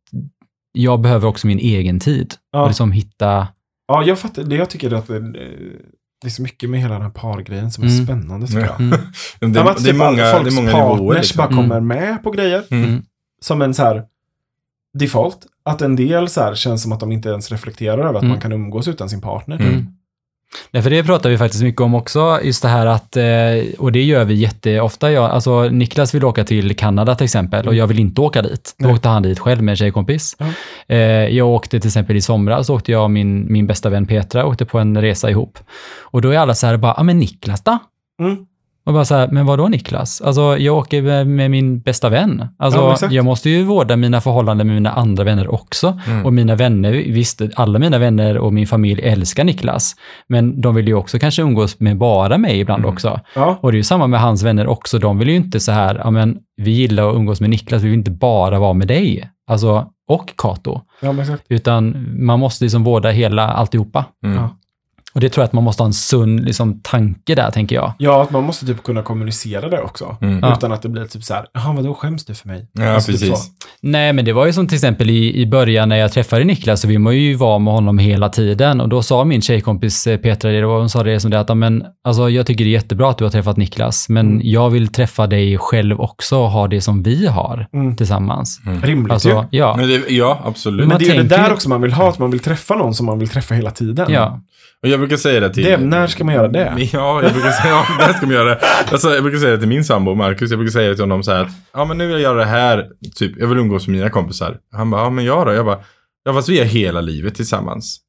jag 0.73 1.01
behöver 1.01 1.29
också 1.29 1.47
min 1.47 1.59
egen 1.59 2.01
tid. 2.01 2.35
Ja. 2.53 2.63
Och 2.63 2.69
liksom 2.69 2.93
hitta, 2.93 3.49
ja, 3.89 4.03
jag 4.05 4.19
fattar. 4.19 4.43
Det 4.45 4.57
jag 4.57 4.71
tycker 4.71 4.91
är 4.93 4.97
att 4.97 5.07
det, 5.07 5.33
det 6.23 6.27
är 6.27 6.31
så 6.31 6.43
mycket 6.43 6.71
med 6.71 6.81
hela 6.81 6.95
den 6.95 7.03
här 7.03 7.11
pargrejen 7.11 7.71
som 7.71 7.85
är 7.85 7.89
Mm. 7.89 8.05
spännande, 8.07 8.47
tycker 8.47 8.61
jag. 8.61 8.81
mm, 8.81 8.91
Det, 9.41 9.47
Ja, 9.47 9.49
men 9.49 9.59
att 9.59 9.77
det, 9.85 9.89
är 9.91 9.93
typ 9.93 9.97
många, 9.97 10.13
det 10.17 10.23
är 10.23 10.39
folks 10.41 10.55
många 10.57 10.73
partners 10.73 10.99
nivåer. 11.01 11.17
Liksom. 11.17 11.37
bara 11.37 11.47
Mm. 11.49 11.57
kommer 11.57 11.81
med 11.81 12.23
på 12.23 12.31
grejer. 12.31 12.63
Mm. 12.71 12.85
mm, 12.85 13.03
Som 13.41 13.63
en 13.63 13.75
så 13.75 13.83
här 13.83 14.03
default. 14.99 15.39
Att 15.69 15.83
en 15.83 15.97
del 15.97 16.29
så 16.29 16.41
här 16.41 16.55
känns 16.55 16.83
som 16.83 16.93
att 16.93 17.01
de 17.01 17.13
inte 17.13 17.29
ens 17.29 17.51
reflekterar 17.53 17.99
över 17.99 18.15
att 18.15 18.23
Mm. 18.23 18.29
man 18.29 18.41
kan 18.41 18.53
umgås 18.53 18.89
utan 18.89 19.09
sin 19.09 19.21
partner. 19.21 19.57
Mm. 19.61 19.73
typ. 19.79 19.85
Nej, 20.71 20.83
för 20.83 20.91
det 20.91 21.05
pratar 21.05 21.31
vi 21.31 21.39
faktiskt 21.39 21.63
mycket 21.63 21.81
om 21.81 21.95
också, 21.95 22.41
just 22.43 22.63
det 22.63 22.69
här 22.69 22.87
att, 22.87 23.17
eh, 23.17 23.25
och 23.79 23.93
det 23.93 24.03
gör 24.03 24.25
vi 24.25 24.35
jätteofta. 24.35 25.11
Jag, 25.13 25.25
alltså 25.31 25.63
Niklas 25.69 26.15
vill 26.15 26.25
åka 26.25 26.45
till 26.45 26.77
Kanada 26.77 27.15
till 27.15 27.25
exempel 27.25 27.69
och 27.69 27.75
jag 27.75 27.87
vill 27.87 27.99
inte 27.99 28.21
åka 28.21 28.43
dit. 28.43 28.75
Då 28.79 28.85
Nej. 28.87 28.95
åkte 28.95 29.09
han 29.09 29.23
dit 29.23 29.39
själv 29.39 29.63
med 29.63 29.73
en 29.73 29.77
tjejkompis. 29.77 30.37
Ja. 30.39 30.47
Eh, 30.87 30.99
jag 31.37 31.49
åkte 31.49 31.81
till 31.81 31.89
exempel 31.89 32.17
i 32.17 32.21
somras, 32.21 32.67
så 32.67 32.75
åkte 32.75 32.93
jag 32.93 33.03
och 33.05 33.11
min, 33.11 33.53
min 33.53 33.67
bästa 33.67 33.89
vän 33.89 34.07
Petra 34.07 34.47
åkte 34.47 34.65
på 34.65 34.79
en 34.79 35.01
resa 35.03 35.31
ihop. 35.31 35.59
Och 36.01 36.23
då 36.23 36.31
är 36.31 36.39
alla 36.39 36.55
så 36.55 36.67
här 36.67 36.77
bara, 36.77 36.95
ja 36.97 37.03
men 37.03 37.19
Niklas 37.19 37.65
då? 37.65 37.79
Mm. 38.23 38.37
Och 38.89 38.95
bara 38.95 39.05
så 39.05 39.15
här, 39.15 39.29
men 39.29 39.47
vadå 39.47 39.69
Niklas? 39.69 40.21
Alltså 40.21 40.59
jag 40.59 40.77
åker 40.77 41.03
med, 41.03 41.27
med 41.27 41.51
min 41.51 41.81
bästa 41.81 42.09
vän. 42.09 42.39
Ja, 42.59 42.65
Alltså 42.65 42.91
exakt. 42.93 43.13
jag 43.13 43.25
måste 43.25 43.51
ju 43.51 43.63
vårda 43.65 43.97
mina 43.97 44.21
förhållanden 44.21 44.67
med 44.67 44.75
mina 44.77 44.91
andra 44.93 45.25
vänner 45.25 45.55
också. 45.55 45.99
Mm. 46.07 46.27
Och 46.27 46.33
mina 46.33 46.55
vänner, 46.55 46.93
visst, 46.93 47.43
alla 47.55 47.79
mina 47.79 47.99
vänner 47.99 48.39
och 48.39 48.53
min 48.53 48.67
familj 48.67 49.03
älskar 49.03 49.45
Niklas. 49.45 49.97
Men 50.29 50.61
de 50.61 50.75
vill 50.75 50.89
ju 50.89 50.95
också 50.95 51.19
kanske 51.19 51.43
umgås 51.43 51.81
med 51.81 51.99
bara 51.99 52.39
mig 52.39 52.61
ibland 52.61 52.81
Mm. 52.85 52.93
också. 52.95 53.21
Ja, 53.35 53.59
Och 53.61 53.73
det 53.73 53.77
är 53.77 53.79
ju 53.79 53.83
samma 53.85 54.07
med 54.07 54.21
hans 54.21 54.43
vänner 54.43 54.67
också. 54.67 54.99
De 54.99 55.19
vill 55.19 55.29
ju 55.29 55.37
inte 55.37 55.61
så 55.61 55.73
här, 55.73 56.01
ja 56.05 56.11
men 56.11 56.39
vi 56.57 56.71
gillar 56.71 57.09
att 57.11 57.15
umgås 57.17 57.41
med 57.41 57.51
Niklas, 57.51 57.83
vi 57.83 57.89
vill 57.89 57.99
inte 57.99 58.11
bara 58.11 58.59
vara 58.59 58.73
med 58.73 58.89
dig. 58.89 59.31
Alltså, 59.51 59.87
och 60.09 60.33
Kato. 60.37 60.81
ja, 61.01 61.13
men 61.13 61.21
exakt. 61.21 61.43
Utan 61.49 62.07
man 62.27 62.39
måste 62.41 62.65
liksom 62.65 62.85
vårda 62.85 63.11
hela 63.11 63.49
alltihopa. 63.49 64.05
Mm. 64.25 64.37
Ja. 64.37 64.51
Och 65.15 65.21
det 65.21 65.29
tror 65.29 65.43
jag 65.43 65.47
att 65.47 65.53
man 65.53 65.65
måste 65.65 65.83
ha 65.83 65.87
en 65.87 65.93
sund 65.93 66.45
liksom, 66.45 66.81
tanke 66.83 67.35
där, 67.35 67.51
tänker 67.51 67.77
jag. 67.77 67.93
Ja, 67.99 68.23
att 68.23 68.31
man 68.31 68.45
måste 68.45 68.67
typ 68.67 68.83
kunna 68.83 69.03
kommunicera 69.03 69.69
det 69.69 69.81
också. 69.81 70.17
Mm. 70.21 70.39
Ja. 70.43 70.53
Utan 70.57 70.73
att 70.73 70.83
det 70.83 70.89
blir 70.89 71.05
typ 71.05 71.25
så 71.25 71.35
här, 71.35 71.47
jaha 71.55 71.73
vadå 71.73 71.95
skäms 71.95 72.25
du 72.25 72.35
för 72.35 72.49
mig? 72.49 72.69
Ja, 72.73 72.95
Alltså, 72.95 73.13
typ 73.13 73.21
precis. 73.21 73.45
så. 73.45 73.51
Nej, 73.83 74.13
men 74.13 74.25
det 74.25 74.33
var 74.33 74.47
ju 74.47 74.53
som 74.53 74.67
till 74.69 74.75
exempel 74.75 75.11
i, 75.11 75.41
i 75.41 75.47
början 75.47 75.89
när 75.89 75.97
jag 75.97 76.13
träffade 76.13 76.45
Niklas, 76.45 76.81
så 76.81 76.89
vi 76.89 76.99
må 76.99 77.13
ju 77.13 77.35
vara 77.35 77.59
med 77.59 77.75
honom 77.75 77.99
hela 77.99 78.29
tiden. 78.29 78.81
Och 78.81 78.89
då 78.89 79.03
sa 79.03 79.25
min 79.25 79.43
tjejkompis 79.43 80.07
eh, 80.07 80.17
Petra 80.17 80.51
det, 80.51 80.65
och 80.67 80.79
hon 80.79 80.89
sa 80.89 81.03
det 81.03 81.21
som 81.21 81.31
det 81.31 81.41
att, 81.41 81.49
"Ja, 81.49 81.55
men, 81.55 81.85
alltså, 82.05 82.31
jag 82.31 82.47
tycker 82.47 82.65
det 82.65 82.71
är 82.71 82.73
jättebra 82.73 83.11
att 83.11 83.19
du 83.19 83.25
har 83.25 83.31
träffat 83.31 83.57
Niklas, 83.57 84.09
men 84.09 84.27
Mm. 84.27 84.41
jag 84.45 84.71
vill 84.71 84.89
träffa 84.89 85.27
dig 85.27 85.59
själv 85.59 86.01
också 86.01 86.39
och 86.39 86.51
ha 86.51 86.69
det 86.69 86.81
som 86.81 87.03
vi 87.03 87.27
har 87.27 87.67
Mm. 87.73 87.97
tillsammans. 87.97 88.61
Rimligt 88.83 89.09
ju. 89.11 89.13
Alltså, 89.13 89.47
ja. 89.51 89.75
Men 89.77 89.89
det, 89.89 90.11
ja, 90.11 90.41
absolut. 90.45 90.79
Men 90.81 90.89
Men 90.89 90.99
det 90.99 91.05
är 91.11 91.15
ju 91.15 91.23
det 91.23 91.29
där 91.37 91.47
ju- 91.49 91.55
också 91.55 91.69
man 91.69 91.83
vill 91.83 91.93
ha, 91.93 92.09
att 92.09 92.19
man 92.19 92.31
vill 92.31 92.41
träffa 92.41 92.75
någon 92.75 92.95
som 92.95 93.07
man 93.07 93.19
vill 93.19 93.29
träffa 93.29 93.55
hela 93.55 93.71
tiden. 93.71 94.13
ja. 94.13 94.41
Och 94.83 94.89
jag 94.89 95.01
brukar 95.01 95.17
säga 95.17 95.41
det 95.41 95.55
till... 95.55 95.65
Det, 95.65 95.77
när 95.77 96.07
ska 96.07 96.25
man 96.25 96.35
göra 96.35 96.49
det? 96.49 96.75
Ja, 96.93 97.23
jag 97.23 97.33
brukar 97.33 97.51
säga, 97.51 97.71
ja, 97.75 97.87
när 97.99 98.13
ska 98.13 98.27
man 98.27 98.35
göra 98.35 98.49
det? 98.49 98.61
Alltså, 98.93 99.15
jag 99.15 99.23
brukar 99.23 99.39
säga 99.39 99.53
det 99.53 99.59
till 99.59 99.69
min 99.69 99.85
sambo 99.85 100.15
Marcus. 100.15 100.51
Jag 100.51 100.59
brukar 100.59 100.73
säga 100.73 100.89
det 100.89 100.95
till 100.95 101.03
honom 101.03 101.23
så 101.23 101.33
här 101.33 101.41
att, 101.43 101.51
ja 101.73 101.85
men 101.85 101.99
nu 101.99 102.05
vill 102.07 102.13
jag 102.13 102.23
göra 102.23 102.39
det 102.39 102.45
här, 102.45 102.89
typ, 103.17 103.33
jag 103.39 103.47
vill 103.47 103.59
umgås 103.59 103.87
med 103.89 103.97
mina 103.97 104.11
kompisar. 104.11 104.59
Han 104.73 104.91
bara, 104.91 105.03
ja 105.03 105.11
men 105.11 105.25
jag 105.25 105.47
då? 105.47 105.53
Jag 105.53 105.65
bara, 105.65 105.81
ja 106.25 106.33
fast 106.33 106.49
vi 106.49 106.61
är 106.61 106.65
hela 106.65 107.01
livet 107.01 107.35
tillsammans. 107.35 108.01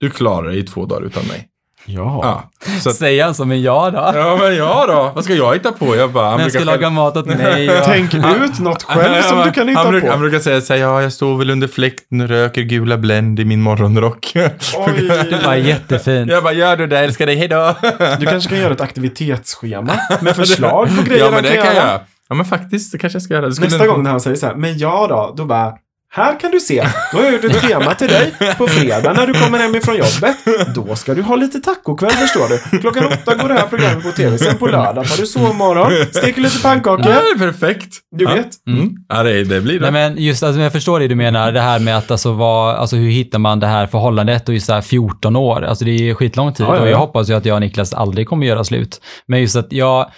Du 0.00 0.10
klarar 0.10 0.48
dig 0.48 0.58
i 0.58 0.62
två 0.62 0.86
dagar 0.86 1.06
utan 1.06 1.26
mig. 1.26 1.48
Ja. 1.86 2.20
Ja. 2.22 2.42
Så 2.80 2.88
att, 2.88 2.96
Säger 2.96 3.24
han 3.24 3.34
som 3.34 3.50
en 3.50 3.62
ja 3.62 3.90
då? 3.90 4.18
ja 4.18 4.36
men 4.40 4.56
jag 4.56 4.88
då? 4.88 5.12
Vad 5.14 5.24
ska 5.24 5.34
jag 5.34 5.54
hitta 5.54 5.72
på? 5.72 5.96
Jag 5.96 6.12
bara, 6.12 6.26
han 6.30 6.38
ska 6.38 6.58
brukar 6.58 6.64
laga 6.64 6.90
mat 6.90 7.16
åt 7.16 7.26
mig. 7.26 7.70
Och... 7.78 7.84
Tänk 7.84 8.14
ut 8.14 8.58
något 8.60 8.82
själv 8.82 9.22
som 9.28 9.42
du 9.44 9.52
kan 9.52 9.68
hitta 9.68 9.80
han, 9.80 9.90
brukar, 9.90 10.06
på. 10.06 10.12
han 10.12 10.20
brukar 10.20 10.38
säga 10.38 10.60
så 10.60 10.72
här, 10.72 10.80
ja 10.80 11.02
jag 11.02 11.12
står 11.12 11.36
väl 11.36 11.50
under 11.50 11.68
fläkten 11.68 12.20
och 12.20 12.28
röker 12.28 12.62
gula 12.62 12.96
Blend 12.98 13.40
i 13.40 13.44
min 13.44 13.62
morgonrock. 13.62 14.32
Oj. 14.76 15.08
Det 15.30 15.40
var 15.46 15.54
jättefint. 15.54 16.30
jag 16.30 16.42
bara, 16.42 16.52
gör 16.52 16.76
du 16.76 16.86
det, 16.86 16.98
älskar 16.98 17.26
dig, 17.26 17.36
hejdå. 17.36 17.74
Du 18.20 18.26
kanske 18.26 18.50
kan 18.50 18.58
göra 18.58 18.72
ett 18.72 18.80
aktivitetsschema 18.80 19.92
med 20.20 20.36
förslag 20.36 20.88
på 20.96 21.02
grejer 21.02 21.24
ja 21.24 21.30
men 21.30 21.34
han 21.34 21.42
det 21.42 21.56
kan 21.56 21.74
göra. 21.76 21.90
jag. 21.90 22.00
Ja 22.28 22.34
men 22.34 22.46
faktiskt, 22.46 22.92
det 22.92 22.98
kanske 22.98 23.14
jag 23.16 23.22
ska 23.22 23.34
göra. 23.34 23.50
Skulle 23.52 23.68
Nästa 23.68 23.86
gång 23.86 24.02
när 24.02 24.10
han 24.10 24.20
säger 24.20 24.36
så 24.36 24.46
här, 24.46 24.54
men 24.54 24.78
ja 24.78 25.06
då, 25.08 25.34
då 25.36 25.44
bara, 25.44 25.72
här 26.08 26.40
kan 26.40 26.50
du 26.50 26.60
se, 26.60 26.86
då 27.12 27.18
har 27.18 27.24
jag 27.24 27.32
gjort 27.32 27.44
ett 27.44 27.56
schema 27.56 27.94
till 27.94 28.08
dig 28.08 28.34
på 28.58 28.66
fredag 28.66 29.12
när 29.12 29.26
du 29.26 29.34
kommer 29.34 29.58
hem 29.58 29.74
ifrån 29.74 29.96
jobbet. 29.96 30.36
Då 30.74 30.96
ska 30.96 31.14
du 31.14 31.22
ha 31.22 31.36
lite 31.36 31.60
tacokväll 31.60 32.10
förstår 32.10 32.48
du. 32.48 32.78
Klockan 32.78 33.06
åtta 33.06 33.34
går 33.34 33.48
det 33.48 33.54
här 33.54 33.66
programmet 33.66 34.04
på 34.04 34.12
tv, 34.12 34.38
sen 34.38 34.58
på 34.58 34.66
lördag 34.66 35.06
tar 35.06 35.16
du 35.16 35.26
sovmorgon, 35.26 35.92
steker 36.10 36.40
lite 36.40 36.62
pannkakor. 36.62 37.06
Ja, 37.06 37.20
det 37.20 37.44
är 37.44 37.52
perfekt. 37.52 37.94
Du 38.16 38.24
ja. 38.24 38.34
vet. 38.34 38.66
Mm. 38.68 38.90
Ja, 39.08 39.22
det, 39.22 39.44
det 39.44 39.60
blir 39.60 39.80
det. 39.80 39.90
Nej 39.90 39.92
men 40.10 40.22
just, 40.22 40.42
alltså, 40.42 40.60
jag 40.60 40.72
förstår 40.72 41.00
det 41.00 41.08
du 41.08 41.14
menar, 41.14 41.52
det 41.52 41.60
här 41.60 41.78
med 41.78 41.98
att 41.98 42.10
alltså, 42.10 42.32
vad, 42.32 42.76
alltså 42.76 42.96
hur 42.96 43.10
hittar 43.10 43.38
man 43.38 43.60
det 43.60 43.66
här 43.66 43.86
förhållandet 43.86 44.48
och 44.48 44.54
just 44.54 44.66
så 44.66 44.72
här 44.72 44.80
14 44.80 45.36
år, 45.36 45.62
alltså 45.62 45.84
det 45.84 46.10
är 46.10 46.14
skitlång 46.14 46.52
tid 46.52 46.66
Ja, 46.66 46.74
ja, 46.74 46.80
och 46.80 46.86
jag 46.86 46.92
ja. 46.92 46.98
hoppas 46.98 47.30
ju 47.30 47.34
att 47.34 47.44
jag 47.44 47.54
och 47.54 47.60
Niklas 47.60 47.94
aldrig 47.94 48.28
kommer 48.28 48.46
göra 48.46 48.64
slut. 48.64 49.00
Men 49.26 49.40
just 49.40 49.56
att 49.56 49.72
jag, 49.72 50.10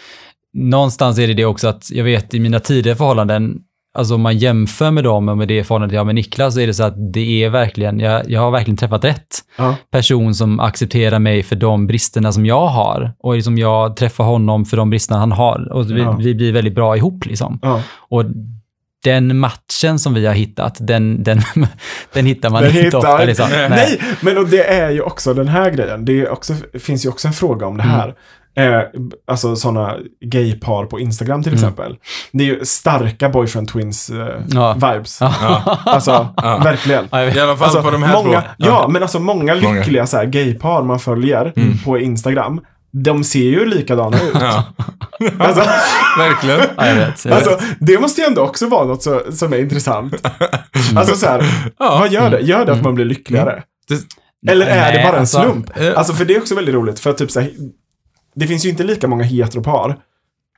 någonstans 0.55 1.19
är 1.19 1.27
det 1.27 1.35
det 1.35 1.45
också 1.45 1.69
att 1.69 1.91
jag 1.91 2.05
vet 2.05 2.35
i 2.35 2.41
mina 2.41 2.61
tidigare 2.61 2.97
förhållanden, 2.97 3.55
alltså 3.95 4.15
om 4.15 4.21
man 4.21 4.39
jämför 4.39 4.91
med 4.91 5.05
dem 5.05 5.29
och 5.29 5.39
med 5.39 5.49
det 5.49 5.65
förhållandet 5.65 5.95
jag 5.95 6.01
har 6.01 6.05
med 6.07 6.15
Niklas 6.15 6.55
så 6.55 6.61
är 6.61 6.67
det 6.67 6.75
så 6.75 6.83
att 6.83 7.13
det 7.13 7.45
är 7.45 7.49
verkligen, 7.51 8.01
jag, 8.01 8.31
jag 8.31 8.41
har 8.41 8.51
verkligen 8.51 8.77
träffat 8.77 9.05
rätt 9.05 9.27
Ja. 9.59 9.77
person 9.91 10.35
som 10.35 10.61
accepterar 10.61 11.19
mig 11.19 11.43
för 11.43 11.57
de 11.57 11.87
bristerna 11.87 12.33
som 12.33 12.47
jag 12.47 12.67
har 12.67 13.13
och 13.19 13.35
liksom 13.35 13.59
jag 13.59 13.97
träffar 13.97 14.25
honom 14.25 14.65
för 14.65 14.77
de 14.77 14.91
bristerna 14.91 15.21
han 15.21 15.33
har 15.33 15.73
och 15.73 15.91
vi, 15.91 16.01
Ja. 16.01 16.17
vi 16.21 16.35
blir 16.35 16.53
väldigt 16.53 16.75
bra 16.75 16.97
ihop 16.97 17.27
liksom. 17.27 17.59
Ja. 17.63 17.83
Och 18.09 18.25
den 19.05 19.39
matchen 19.39 19.99
som 19.99 20.15
vi 20.15 20.27
har 20.27 20.35
hittat, 20.35 20.77
den, 20.81 21.23
den, 21.23 21.41
den 22.13 22.27
hittar 22.27 22.51
man 22.51 22.63
Den 22.63 22.71
inte 22.71 22.83
hittar- 22.85 22.99
ofta. 22.99 23.25
Liksom. 23.25 23.47
Nej. 23.71 24.01
men 24.21 24.39
och 24.39 24.49
det 24.49 24.65
är 24.65 24.91
ju 24.91 25.01
också 25.01 25.35
den 25.35 25.49
här 25.49 25.71
grejen. 25.71 26.05
Det 26.05 26.29
också, 26.29 26.55
finns 26.81 27.05
ju 27.05 27.09
också 27.09 27.29
en 27.29 27.35
fråga 27.35 27.67
om 27.67 27.77
det 27.77 27.83
här. 27.83 28.15
Eh, 28.59 28.83
alltså 29.27 29.57
sådana 29.57 29.97
gaypar 30.21 30.85
på 30.85 31.01
Instagram 31.01 31.43
till 31.43 31.55
exempel. 31.55 31.97
Det 32.33 32.45
är 32.45 32.49
ju 32.49 32.65
starka 32.65 33.29
boyfriend 33.29 33.69
twins 33.69 34.11
eh, 34.11 34.29
Ja. 34.51 34.73
vibes. 34.75 35.19
Ja. 35.21 35.79
Alltså, 35.85 36.29
Ja. 36.37 36.61
verkligen. 36.65 37.05
I 37.05 37.41
alla 37.41 37.57
fall 37.57 37.65
Alltså, 37.69 37.83
på 37.83 37.91
de 37.91 38.03
här 38.03 38.13
många, 38.23 38.41
två. 38.41 38.47
ja. 38.57 38.89
men 38.89 39.03
alltså 39.03 39.19
många 39.19 39.55
Många. 39.55 39.75
lyckliga 39.79 40.07
så 40.07 40.17
här, 40.17 40.25
gaypar 40.25 40.83
man 40.83 41.01
följer 41.01 41.53
på 41.85 41.99
Instagram. 41.99 42.61
De 42.93 43.25
ser 43.25 43.39
ju 43.39 43.65
likadana 43.65 44.17
ut. 44.17 44.35
Alltså, 45.39 45.63
Verkligen. 46.19 46.61
Ja, 46.77 46.87
jag 46.87 46.95
vet. 46.95 47.25
Jag 47.25 47.35
alltså, 47.35 47.59
det 47.81 47.99
måste 48.01 48.21
ju 48.21 48.27
ändå 48.27 48.43
också 48.43 48.67
vara 48.69 48.85
något 48.87 49.03
så, 49.03 49.21
som 49.33 49.53
är 49.53 49.59
intressant. 49.59 50.15
Alltså 50.97 51.15
så 51.15 51.27
här, 51.27 51.45
vad 51.79 52.13
gör 52.13 52.31
det? 52.31 52.41
Gör 52.41 52.67
det 52.67 52.73
att 52.73 52.83
man 52.83 52.95
blir 52.95 53.05
lyckligare? 53.05 53.63
Det, 53.89 54.53
Eller 54.53 54.67
är 54.67 54.93
det 54.93 54.99
Nej, 54.99 55.05
bara 55.05 55.15
en 55.15 55.21
alltså, 55.21 55.43
slump? 55.43 55.77
eh. 55.81 55.93
Alltså 55.99 56.13
för 56.13 56.25
det 56.25 56.35
är 56.35 56.39
också 56.41 56.55
väldigt 56.55 56.75
roligt, 56.75 57.01
för 57.01 57.11
att 57.11 57.19
typ 57.19 57.31
så 57.31 57.41
här, 57.41 57.51
det 58.39 58.47
finns 58.47 58.67
ju 58.67 58.69
inte 58.69 58.85
lika 58.85 59.09
många 59.09 59.25
heteropar 59.25 59.99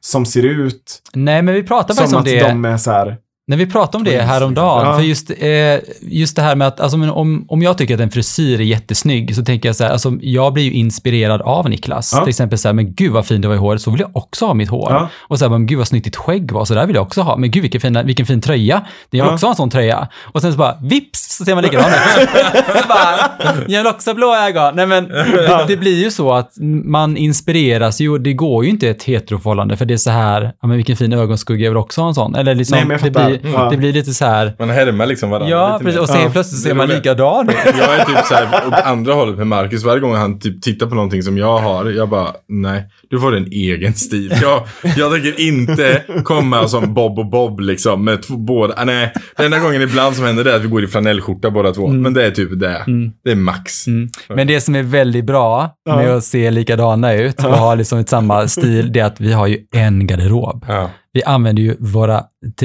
som 0.01 0.27
ser 0.27 0.43
ut 0.43 1.03
Nej, 1.15 1.43
men 1.43 1.55
vi 1.55 1.63
faktiskt 1.95 2.11
som 2.11 2.17
om 2.17 2.21
att 2.21 2.27
det. 2.27 2.49
de 2.49 2.65
är 2.65 2.77
så 2.77 2.91
här, 2.91 3.17
När 3.51 3.57
vi 3.57 3.67
pratade 3.67 3.97
om 3.97 4.05
det 4.05 4.23
häromdagen, 4.23 4.87
ja. 4.87 4.97
för 4.97 5.03
just, 5.03 5.31
eh, 5.39 5.79
just 6.01 6.37
det 6.37 6.43
här 6.43 6.57
med 6.57 6.69
att 6.69 6.81
alltså, 6.81 6.97
om, 7.11 7.45
om 7.49 7.63
jag 7.63 7.79
tycker 7.79 7.95
att 7.95 8.01
en 8.01 8.11
frisyr 8.11 8.61
är 8.61 8.65
jättesnygg 8.65 9.37
så 9.37 9.45
tänker 9.45 9.69
jag 9.69 9.77
så 9.77 9.85
här, 9.85 9.91
alltså, 9.91 10.19
jag 10.21 10.53
blir 10.53 10.65
ju 10.65 10.73
inspirerad 10.73 11.43
av 11.43 11.71
Niklas. 11.71 12.13
Ja. 12.15 12.21
Till 12.21 12.29
exempel 12.29 12.59
så 12.59 12.69
här, 12.69 12.73
men 12.73 12.95
gud 12.95 13.13
vad 13.13 13.27
fint 13.27 13.43
det 13.43 13.49
var 13.49 13.55
i 13.55 13.59
håret, 13.59 13.83
så 13.83 13.91
vill 13.91 14.01
jag 14.01 14.17
också 14.17 14.47
ha 14.47 14.55
mitt 14.55 14.69
hår. 14.69 14.89
Ja. 14.91 15.09
Och 15.19 15.39
så 15.39 15.45
här, 15.45 15.51
men 15.51 15.67
gud 15.67 15.79
vad 15.79 15.89
snyggt 15.89 16.05
ditt 16.05 16.17
skägg 16.17 16.53
var, 16.53 16.65
så 16.65 16.75
där 16.75 16.87
vill 16.87 16.97
jag 16.97 17.03
också 17.03 17.23
ha. 17.23 17.37
Men 17.37 17.51
gud 17.51 17.63
vilken 17.63 17.81
fin, 17.81 18.01
vilken 18.05 18.27
fin 18.27 18.41
tröja, 18.41 18.83
jag 19.11 19.25
vill 19.25 19.35
också 19.35 19.47
ha 19.47 19.51
en 19.51 19.57
sån 19.57 19.71
tröja. 19.71 20.09
Och 20.23 20.41
sen 20.41 20.53
så 20.53 20.59
bara, 20.59 20.77
vips, 20.83 21.37
så 21.37 21.45
ser 21.45 21.55
man 21.55 21.65
likadan 21.65 21.91
ut. 21.91 22.29
så 22.83 22.89
bara, 22.89 23.31
jag 23.69 23.83
vill 23.83 23.87
också 23.87 24.11
ha 24.11 24.15
blå 24.15 24.37
ögon. 24.37 24.77
Nej 24.77 24.87
men, 24.87 25.09
det, 25.09 25.65
det 25.69 25.77
blir 25.77 26.05
ju 26.05 26.11
så 26.11 26.33
att 26.33 26.53
man 26.85 27.17
inspireras 27.17 28.01
ju, 28.01 28.11
och 28.11 28.21
det 28.21 28.33
går 28.33 28.65
ju 28.65 28.71
inte 28.71 28.89
ett 28.89 29.03
heteroförhållande, 29.03 29.77
för 29.77 29.85
det 29.85 29.95
är 29.95 29.99
så 29.99 30.11
här, 30.11 30.53
ja 30.63 30.69
men 30.69 30.77
vilken 30.77 30.97
fin 30.97 31.13
ögonskugga, 31.13 31.65
jag 31.65 31.71
vill 31.71 31.79
också 31.79 32.01
ha 32.01 32.09
en 32.09 32.15
sån. 32.15 32.35
Eller 32.35 32.55
liksom, 32.55 32.77
Nej, 32.77 32.85
men 32.87 32.93
jag 32.93 33.01
fattar. 33.01 33.40
Ja. 33.43 33.69
det 33.71 33.77
blir 33.77 33.93
lite 33.93 34.15
så 34.15 34.25
här, 34.25 34.55
man 34.59 34.71
härmar 34.71 35.07
liksom 35.07 35.31
varandra 35.31 35.51
Ja, 35.51 35.73
lite 35.73 35.85
precis. 35.85 36.01
Och 36.01 36.09
sen 36.09 36.21
Ja. 36.23 36.31
plötsligt 36.33 36.61
ser 36.63 36.75
man 36.75 36.89
likadan 36.89 37.49
ut. 37.49 37.55
Jag 37.79 37.97
är 38.01 38.05
typ 38.05 38.27
så 38.27 38.35
här 38.35 38.67
åt 38.69 38.75
andra 38.85 39.13
hållet 39.15 39.37
med 39.39 39.47
Marcus. 39.47 39.85
Varje 39.85 40.01
gång 40.01 40.15
han 40.15 40.39
typ 40.39 40.63
tittar 40.63 40.87
på 40.87 40.95
någonting 40.95 41.23
som 41.23 41.39
jag 41.39 41.59
har, 41.59 41.91
jag 41.91 42.09
bara, 42.09 42.29
nej, 42.49 42.85
du 43.11 43.21
får 43.21 43.37
en 43.37 43.47
egen 43.47 43.95
stil. 43.95 44.35
Jag, 44.43 44.63
jag 44.97 45.13
tänker 45.13 45.41
inte 45.41 46.03
komma 46.25 46.69
som 46.69 46.95
Bob 46.95 47.19
och 47.19 47.27
Bob 47.31 47.61
liksom 47.61 48.05
med 48.05 48.23
två, 48.23 48.37
båda. 48.37 48.75
Ah, 48.77 48.85
nej, 48.85 49.13
den 49.37 49.47
enda 49.47 49.59
gången 49.59 49.83
ibland 49.83 50.17
som 50.17 50.25
händer 50.25 50.45
det 50.45 50.53
är 50.53 50.57
att 50.57 50.63
vi 50.65 50.69
går 50.69 50.85
i 50.85 50.87
flanellskjorta 50.87 51.51
båda 51.51 51.73
två. 51.73 51.89
Men 51.89 52.15
det 52.15 52.27
är 52.27 52.31
typ 52.31 52.61
det. 52.61 52.85
Det 53.25 53.31
är 53.31 53.35
max. 53.37 53.87
Mm. 53.87 54.09
Men 54.29 54.47
det 54.47 54.61
som 54.61 54.75
är 54.75 54.83
väldigt 54.83 55.25
bra 55.25 55.71
med 55.89 56.09
Ja. 56.09 56.17
att 56.17 56.25
se 56.25 56.51
likadana 56.51 57.13
ut 57.15 57.45
och 57.45 57.51
ha 57.57 57.75
liksom 57.75 57.99
ett 57.99 58.09
samma 58.09 58.49
stil, 58.49 58.93
det 58.93 59.01
är 59.01 59.05
att 59.05 59.21
vi 59.21 59.33
har 59.33 59.47
ju 59.47 59.59
en 59.75 60.07
garderob. 60.07 60.65
Ja. 60.69 60.91
Vi 61.13 61.23
använder 61.25 61.63
ju 61.63 61.77
våra, 61.81 62.25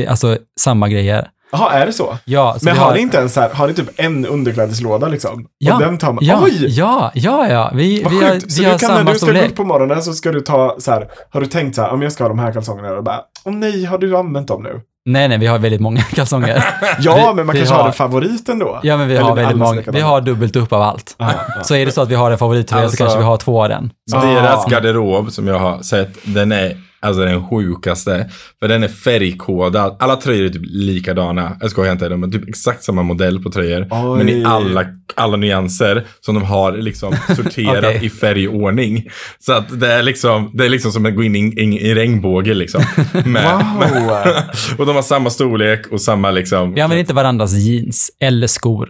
alltså 0.09 0.37
samma 0.59 0.89
grejer. 0.89 1.27
jaha, 1.51 1.71
är 1.73 1.85
det 1.85 1.93
så? 1.93 2.17
Ja, 2.25 2.55
så 2.59 2.65
Men 2.65 2.73
vi 2.73 2.79
har 2.79 2.93
ni 2.93 2.99
inte 2.99 3.17
ens 3.17 3.33
så 3.33 3.41
här, 3.41 3.49
har 3.49 3.67
ni 3.67 3.73
typ 3.73 3.89
en 3.99 4.25
underklädeslåda 4.25 5.07
liksom? 5.07 5.45
Ja, 5.57 5.73
Och 5.73 5.79
den 5.81 5.97
tar 5.97 6.13
man, 6.13 6.25
ja, 6.25 6.39
oj! 6.43 6.65
ja, 6.69 7.11
ja, 7.13 7.47
ja. 7.49 7.71
Vi, 7.73 8.03
Vad 8.03 8.13
vi 8.13 8.23
har, 8.23 8.31
sjukt. 8.31 8.51
Så 8.51 8.57
vi 8.61 8.65
du 8.65 8.71
har 8.71 8.79
kan 8.79 8.89
när 8.89 8.97
samma 8.97 9.11
du 9.11 9.17
ska 9.19 9.31
gå 9.31 9.39
upp 9.39 9.55
på 9.55 9.63
morgonen 9.63 10.01
så 10.03 10.13
ska 10.13 10.31
du 10.31 10.41
ta 10.41 10.75
så 10.79 10.91
här, 10.91 11.07
har 11.29 11.41
du 11.41 11.47
tänkt 11.47 11.75
så 11.75 11.81
här, 11.81 11.89
om 11.89 12.01
jag 12.01 12.11
ska 12.11 12.23
ha 12.23 12.29
de 12.29 12.39
här 12.39 12.51
kalsongerna 12.53 12.91
och 12.91 13.03
bara, 13.03 13.19
åh 13.45 13.53
nej, 13.53 13.85
har 13.85 13.97
du 13.97 14.17
använt 14.17 14.47
dem 14.47 14.63
nu? 14.63 14.81
Nej, 15.07 15.27
nej, 15.27 15.37
vi 15.37 15.47
har 15.47 15.59
väldigt 15.59 15.81
många 15.81 16.01
kalsonger. 16.13 16.65
Ja, 16.99 17.15
Vi- 17.29 17.35
men 17.35 17.45
man 17.45 17.55
kanske 17.55 17.73
har, 17.75 17.81
har- 17.81 17.87
en 17.87 17.93
favorit 17.93 18.49
ändå. 18.49 18.79
Ja, 18.83 18.97
men 18.97 19.07
vi 19.07 19.15
Eller 19.15 19.23
har 19.29 19.35
väldigt 19.35 19.57
många. 19.57 19.81
Vi 19.87 20.01
har 20.01 20.21
dubbelt 20.21 20.55
upp 20.55 20.73
av 20.73 20.81
allt. 20.81 21.15
Ja, 21.17 21.31
ja. 21.57 21.63
Så 21.63 21.75
är 21.75 21.85
det 21.85 21.91
så 21.91 22.01
att 22.01 22.09
vi 22.09 22.15
har 22.15 22.31
en 22.31 22.37
favorittröja 22.37 22.83
Alltså- 22.83 22.97
så 22.97 23.03
kanske 23.03 23.19
vi 23.19 23.25
har 23.25 23.37
två 23.37 23.63
av 23.63 23.69
den. 23.69 23.91
Så 24.11 24.17
Ah. 24.17 24.25
deras 24.25 24.65
garderob 24.65 25.31
som 25.31 25.47
jag 25.47 25.59
har 25.59 25.79
sett, 25.81 26.09
den 26.23 26.51
är 26.51 26.77
alltså 26.99 27.25
den 27.25 27.47
sjukaste. 27.49 28.29
För 28.59 28.67
den 28.67 28.83
är 28.83 28.87
färgkodad. 28.87 29.95
Alla 29.99 30.15
tröjor 30.15 30.45
är 30.45 30.49
typ 30.49 30.61
likadana. 30.65 31.57
Jag 31.61 31.71
skojar 31.71 31.91
inte, 31.91 32.09
de 32.09 32.23
är 32.23 32.27
typ 32.27 32.49
exakt 32.49 32.83
samma 32.83 33.03
modell 33.03 33.43
på 33.43 33.49
tröjor. 33.51 33.87
Oj. 33.91 34.17
Men 34.17 34.29
i 34.29 34.43
alla, 34.45 34.85
alla 35.15 35.37
nyanser 35.37 36.05
som 36.21 36.35
de 36.35 36.43
har 36.43 36.71
liksom 36.71 37.13
sorterat 37.35 37.77
Okej. 37.95 38.05
i 38.05 38.09
färgordning. 38.09 39.07
Så 39.39 39.53
att 39.53 39.79
det 39.79 39.91
är 39.91 40.03
liksom, 40.03 40.51
det 40.53 40.65
är 40.65 40.69
liksom 40.69 40.91
som 40.91 41.05
att 41.05 41.15
gå 41.15 41.23
in 41.23 41.35
i 41.35 41.39
en 41.63 41.73
i 41.73 41.93
regnbåge 41.95 42.53
liksom. 42.53 42.81
Med, 43.25 43.65
Wow. 43.75 44.33
och 44.77 44.85
de 44.85 44.95
har 44.95 45.01
samma 45.03 45.29
storlek 45.29 45.87
och 45.91 46.01
samma 46.01 46.31
liksom. 46.31 46.73
Vi 46.73 46.81
använder 46.81 46.99
inte 46.99 47.13
varandras 47.13 47.53
jeans 47.53 48.11
eller 48.19 48.47
skor. 48.47 48.89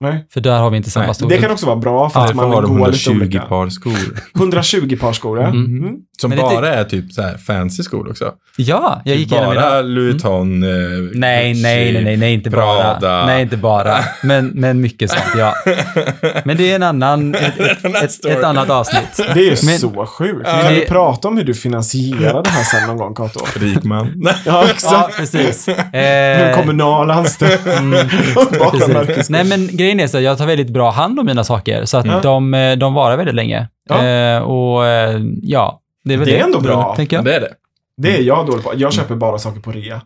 Nej. 0.00 0.26
För 0.32 0.40
där 0.40 0.58
har 0.58 0.70
vi 0.70 0.76
inte 0.76 0.90
samma 0.90 1.14
storlek. 1.14 1.36
Det 1.38 1.42
kan 1.42 1.52
också 1.52 1.66
vara 1.66 1.76
bra 1.76 2.10
för 2.10 2.20
Ja, 2.20 2.28
att 2.28 2.34
man 2.34 2.50
har 2.50 2.62
går 2.62 2.62
lite 2.62 3.10
120 3.10 3.10
olika. 3.10 3.40
par 3.40 3.68
skor. 3.68 3.92
120 4.36 4.96
par 5.00 5.12
skor, 5.12 5.38
ja. 5.40 5.46
Mm. 5.46 5.64
Mm. 5.78 5.94
Som 6.22 6.28
Men 6.30 6.38
det 6.38 6.42
bara 6.44 6.60
ty- 6.60 6.66
är 6.78 6.84
typ 6.84 7.12
så 7.12 7.22
här 7.22 7.36
fancy 7.36 7.82
skor 7.82 8.10
också. 8.10 8.32
Ja, 8.56 9.02
jag 9.04 9.16
gick 9.16 9.28
Typ 9.28 9.38
igenom 9.38 9.54
bara 9.54 9.64
mina. 9.70 9.82
Louis 9.82 10.12
Vuitton, 10.14 10.62
eh, 10.62 10.68
Nej, 11.14 11.54
nej, 11.62 11.92
nej, 11.92 12.04
nej, 12.04 12.16
nej, 12.16 12.34
inte 12.34 12.50
bara. 12.50 12.82
Prada. 12.82 13.26
Nej, 13.26 13.42
inte 13.42 13.56
bara. 13.56 13.98
Men, 14.22 14.46
men 14.46 14.80
mycket 14.80 15.10
sånt, 15.10 15.22
ja. 15.38 15.54
Men 16.44 16.56
det 16.56 16.70
är 16.70 16.74
en 16.76 16.82
annan, 16.82 17.34
ett, 17.34 17.60
ett, 17.60 17.94
ett, 18.04 18.24
ett 18.26 18.44
annat 18.44 18.70
avsnitt. 18.70 19.16
Det 19.16 19.40
är 19.40 19.44
ju 19.44 19.48
Men- 19.50 19.78
så 19.78 20.06
sjukt. 20.06 20.40
Ja, 20.44 20.52
kan 20.62 20.74
det- 20.74 20.80
du 20.80 20.86
prata 20.86 21.28
om 21.28 21.36
hur 21.36 21.44
du 21.44 21.54
finansierar 21.54 22.42
det 22.42 22.50
här 22.50 22.64
sen 22.64 22.88
någon 22.88 22.96
gång, 22.96 23.14
Kato? 23.14 23.40
Rik 23.60 23.84
man. 23.84 24.22
Ja, 24.24 24.32
Ja, 24.46 24.64
exakt. 24.70 25.16
precis. 25.16 25.68
En 25.92 26.50
Eh, 26.50 26.56
kommunal 26.56 27.10
anställd. 27.10 27.58
Bara 28.58 28.70
Precis. 28.70 28.88
märkes- 28.88 29.30
Nej 29.30 29.44
men 29.44 29.76
grejen 29.76 30.00
är 30.00 30.06
så 30.06 30.20
jag 30.20 30.38
tar 30.38 30.46
väldigt 30.46 30.70
bra 30.70 30.90
hand 30.90 31.18
om 31.20 31.26
mina 31.26 31.44
saker 31.44 31.84
så 31.84 31.96
att 31.98 32.04
Mm. 32.04 32.20
de, 32.22 32.54
eh, 32.54 32.76
de 32.76 32.94
varar 32.94 33.16
väldigt 33.16 33.34
länge. 33.34 33.68
Ja. 33.88 34.04
Eh, 34.06 34.38
och 34.42 34.86
eh, 34.86 35.20
ja, 35.42 35.78
det 36.04 36.14
är 36.14 36.18
väl 36.18 36.26
Det 36.28 36.38
är 36.40 36.44
ändå 36.44 36.60
bra. 36.60 36.94
Tänker 36.96 37.16
jag. 37.16 37.24
Det 37.24 37.34
är 37.36 37.40
det. 37.40 37.50
Det 37.96 38.16
är 38.16 38.22
jag 38.22 38.46
dålig 38.46 38.64
på. 38.64 38.72
Jag 38.76 38.92
köper 38.92 39.14
bara 39.14 39.38
saker 39.38 39.60
på 39.60 39.70
rea. 39.72 40.02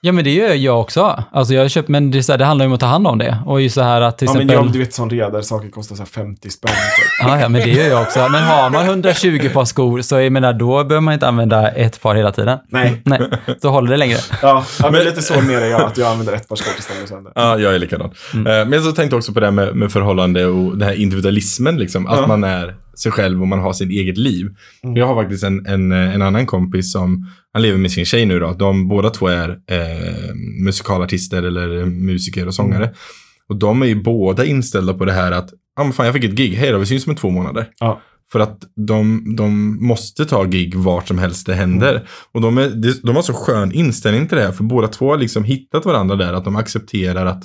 Ja 0.00 0.12
men 0.12 0.24
det 0.24 0.30
gör 0.34 0.54
jag 0.54 0.80
också. 0.80 1.24
Alltså 1.32 1.54
jag 1.54 1.70
köpt, 1.70 1.88
men 1.88 2.10
det, 2.10 2.18
är 2.18 2.22
så 2.22 2.32
här, 2.32 2.38
det 2.38 2.44
handlar 2.44 2.64
ju 2.64 2.66
om 2.66 2.72
att 2.74 2.80
ta 2.80 2.86
hand 2.86 3.06
om 3.06 3.18
det. 3.18 3.38
Och 3.46 3.60
just 3.60 3.74
så 3.74 3.82
här 3.82 4.00
att 4.00 4.18
till 4.18 4.26
Ja, 4.26 4.32
men 4.32 4.42
exempel... 4.42 4.64
jag, 4.66 4.72
du 4.72 4.78
vet 4.78 4.94
sån 4.94 5.10
rea 5.10 5.30
där 5.30 5.42
saker 5.42 5.68
kostar 5.70 5.96
så 5.96 6.02
här 6.02 6.06
50 6.06 6.50
spänn. 6.50 6.70
Typ. 6.70 7.28
Ja, 7.28 7.40
ja, 7.40 7.48
men 7.48 7.60
det 7.62 7.70
gör 7.70 7.88
jag 7.88 8.02
också. 8.02 8.28
Men 8.28 8.42
har 8.42 8.70
man 8.70 8.84
120 8.84 9.48
par 9.54 9.64
skor 9.64 10.00
så 10.02 10.20
jag 10.20 10.32
menar, 10.32 10.52
då 10.52 10.84
behöver 10.84 11.00
man 11.00 11.14
inte 11.14 11.28
använda 11.28 11.68
ett 11.70 12.00
par 12.02 12.14
hela 12.14 12.32
tiden. 12.32 12.58
Nej. 12.68 13.02
Nej, 13.04 13.20
så 13.62 13.68
håller 13.68 13.90
det 13.90 13.96
längre. 13.96 14.18
Ja, 14.42 14.64
ja 14.82 14.90
men 14.90 15.04
lite 15.04 15.22
så 15.22 15.40
mer 15.40 15.60
är 15.60 15.70
jag, 15.70 15.80
att 15.82 15.96
jag 15.98 16.08
använder 16.08 16.32
ett 16.32 16.48
par 16.48 16.56
skor 16.56 17.00
går 17.00 17.06
sönder. 17.06 17.32
Ja, 17.34 17.58
jag 17.58 17.74
är 17.74 17.78
likadan. 17.78 18.10
Mm. 18.34 18.46
Eh, 18.60 18.66
Men 18.66 18.82
så 18.82 18.92
tänkte 18.92 19.14
jag 19.14 19.18
också 19.18 19.32
på 19.32 19.40
det 19.40 19.46
här 19.46 19.52
med, 19.52 19.76
med 19.76 19.92
förhållande 19.92 20.46
och 20.46 20.78
den 20.78 20.88
här 20.88 20.94
individualismen, 20.94 21.76
liksom. 21.76 22.06
Att 22.06 22.20
Ja. 22.20 22.26
man 22.26 22.44
är 22.44 22.74
sig 23.02 23.12
själv 23.12 23.42
och 23.42 23.48
man 23.48 23.58
har 23.58 23.72
sin 23.72 23.90
eget 23.90 24.18
liv. 24.18 24.46
Mm. 24.84 24.96
Jag 24.96 25.06
har 25.06 25.22
faktiskt 25.22 25.44
en, 25.44 25.66
en, 25.66 25.92
eh, 25.92 26.14
en 26.14 26.22
annan 26.22 26.46
kompis 26.46 26.92
som, 26.92 27.26
han 27.52 27.62
lever 27.62 27.78
med 27.78 27.92
sin 27.92 28.04
tjej 28.04 28.26
nu 28.26 28.40
då. 28.40 28.52
De 28.52 28.88
båda 28.88 29.10
två 29.10 29.28
är 29.28 29.48
eh, 29.48 30.34
musikalartister 30.64 31.42
eller 31.42 31.84
musiker 31.86 32.46
och 32.46 32.54
sångare. 32.54 32.84
Mm. 32.84 32.96
Och 33.48 33.56
de 33.56 33.82
är 33.82 33.86
ju 33.86 34.02
båda 34.02 34.44
inställda 34.44 34.94
på 34.94 35.04
det 35.04 35.12
här 35.12 35.32
att, 35.32 35.50
ja 35.76 35.84
men 35.84 35.92
fan 35.92 36.06
jag 36.06 36.14
fick 36.14 36.24
ett 36.24 36.34
gig, 36.34 36.54
hej 36.54 36.72
då, 36.72 36.78
vi 36.78 36.86
syns 36.86 37.06
om 37.06 37.16
två 37.16 37.30
månader. 37.30 37.68
Ja. 37.80 38.00
För 38.32 38.40
att 38.40 38.58
de, 38.86 39.24
de 39.36 39.78
måste 39.86 40.24
ta 40.24 40.44
gig 40.44 40.74
vart 40.74 41.08
som 41.08 41.18
helst 41.18 41.46
det 41.46 41.54
händer. 41.54 41.90
Mm. 41.90 42.02
Och 42.32 42.40
de, 42.40 42.58
är, 42.58 43.06
de 43.06 43.16
har 43.16 43.22
så 43.22 43.32
skön 43.32 43.72
inställning 43.72 44.26
till 44.26 44.36
det 44.36 44.44
här, 44.44 44.52
för 44.52 44.64
båda 44.64 44.88
två 44.88 45.10
har 45.10 45.18
liksom 45.18 45.44
hittat 45.44 45.84
varandra 45.84 46.16
där, 46.16 46.32
att 46.32 46.44
de 46.44 46.56
accepterar 46.56 47.26
att 47.26 47.44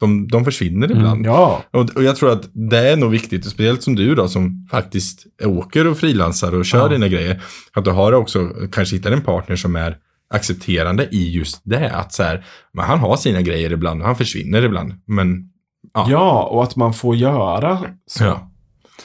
de, 0.00 0.28
de 0.28 0.44
försvinner 0.44 0.86
Mm. 0.86 0.98
ibland. 0.98 1.26
Ja. 1.26 1.62
Och, 1.70 1.96
och 1.96 2.02
jag 2.02 2.16
tror 2.16 2.32
att 2.32 2.50
det 2.70 2.78
är 2.78 2.96
nog 2.96 3.10
viktigt, 3.10 3.44
speciellt 3.44 3.82
som 3.82 3.94
du 3.94 4.14
då, 4.14 4.28
som 4.28 4.66
faktiskt 4.70 5.26
åker 5.44 5.86
och 5.86 5.98
frilansar 5.98 6.54
och 6.54 6.66
kör 6.66 6.78
Ja. 6.78 6.88
dina 6.88 7.08
grejer, 7.08 7.42
att 7.72 7.84
du 7.84 7.90
har 7.90 8.12
också, 8.12 8.48
kanske 8.72 8.96
hittar 8.96 9.12
en 9.12 9.22
partner 9.22 9.56
som 9.56 9.76
är 9.76 9.96
accepterande 10.34 11.08
i 11.10 11.32
just 11.32 11.60
det. 11.64 11.90
Att 11.90 12.12
så 12.12 12.22
här, 12.22 12.44
men 12.72 12.84
han 12.84 12.98
har 12.98 13.16
sina 13.16 13.42
grejer 13.42 13.72
ibland, 13.72 14.00
och 14.00 14.06
han 14.06 14.16
försvinner 14.16 14.62
ibland. 14.62 14.94
Men, 15.06 15.48
ja. 15.94 16.06
ja, 16.10 16.42
och 16.42 16.62
att 16.62 16.76
man 16.76 16.94
får 16.94 17.16
göra 17.16 17.78
så. 18.06 18.24
Ja. 18.24 18.50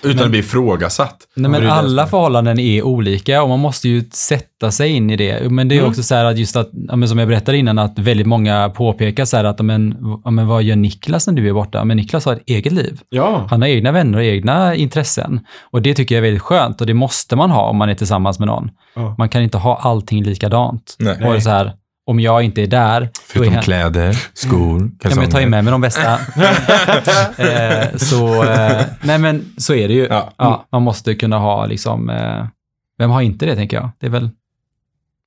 Utan 0.04 0.24
att 0.26 0.30
bli 0.30 0.40
ifrågasatt. 0.40 1.18
Nej, 1.36 1.52
men 1.52 1.70
alla 1.70 2.08
förhållanden 2.08 2.60
är 2.60 2.84
olika 2.84 3.44
och 3.44 3.50
man 3.50 3.60
måste 3.60 3.90
ju 3.90 4.10
sätta 4.14 4.72
sig 4.72 4.90
in 4.92 5.10
i 5.10 5.16
det. 5.16 5.52
Men 5.52 5.68
det 5.68 5.76
är 5.76 5.80
Mm. 5.80 5.90
också 5.90 6.04
så 6.04 6.16
här 6.16 6.26
att 6.26 6.38
just 6.38 6.56
att, 6.56 6.70
som 7.10 7.20
jag 7.20 7.28
berättade 7.28 7.58
innan, 7.58 7.80
att 7.80 8.00
väldigt 8.00 8.28
många 8.28 8.70
påpekar 8.70 9.26
så 9.26 9.38
här 9.38 9.44
att, 9.44 9.60
men, 9.60 9.96
men 10.26 10.48
vad 10.48 10.64
gör 10.64 10.76
Niklas 10.76 11.28
när 11.28 11.34
du 11.34 11.50
är 11.50 11.54
borta? 11.54 11.86
Men 11.86 11.98
Niklas 11.98 12.26
har 12.26 12.34
ett 12.34 12.44
eget 12.46 12.74
liv. 12.74 13.00
Ja. 13.10 13.48
Han 13.50 13.62
har 13.62 13.70
egna 13.70 13.92
vänner 13.92 14.18
och 14.18 14.24
egna 14.24 14.76
intressen. 14.76 15.40
Och 15.72 15.82
det 15.82 15.94
tycker 15.94 16.16
jag 16.16 16.20
är 16.20 16.24
väldigt 16.28 16.42
skönt 16.44 16.82
och 16.82 16.88
det 16.88 16.94
måste 16.94 17.36
man 17.36 17.52
ha 17.52 17.70
om 17.70 17.78
man 17.78 17.90
är 17.90 17.96
tillsammans 17.96 18.40
med 18.40 18.48
någon. 18.48 18.72
Ja. 18.96 19.16
Man 19.18 19.30
kan 19.30 19.42
inte 19.42 19.58
ha 19.58 19.78
allting 19.78 20.24
likadant. 20.24 20.96
Nej. 21.00 21.14
Och 21.14 21.32
det 21.32 21.38
är 21.38 21.40
så 21.40 21.50
här, 21.50 21.74
om 22.10 22.20
jag 22.20 22.44
inte 22.44 22.62
är 22.62 22.68
där, 22.68 23.00
då 23.02 23.06
är 23.06 23.10
Förutom 23.28 23.54
han- 23.54 23.64
kläder, 23.64 24.18
skor, 24.34 24.92
Ja, 25.04 25.10
men 25.10 25.20
jag 25.24 25.32
tar 25.32 25.40
ju 25.40 25.46
med 25.50 25.64
mig 25.64 25.72
de 25.72 25.82
bästa. 25.82 26.14
eh, 27.38 27.96
så, 27.98 28.44
eh, 28.44 28.82
nej 29.02 29.18
men 29.20 29.54
så 29.58 29.74
är 29.74 29.88
det 29.88 29.94
ju. 29.94 30.08
Ja. 30.10 30.34
Ja, 30.38 30.68
man 30.72 30.82
måste 30.84 31.16
kunna 31.16 31.38
ha 31.38 31.66
liksom, 31.66 32.10
eh, 32.10 32.46
vem 32.98 33.10
har 33.10 33.22
inte 33.22 33.46
det 33.46 33.56
tänker 33.56 33.78
jag? 33.78 33.90
Det 34.00 34.06
är 34.06 34.10
väl, 34.10 34.30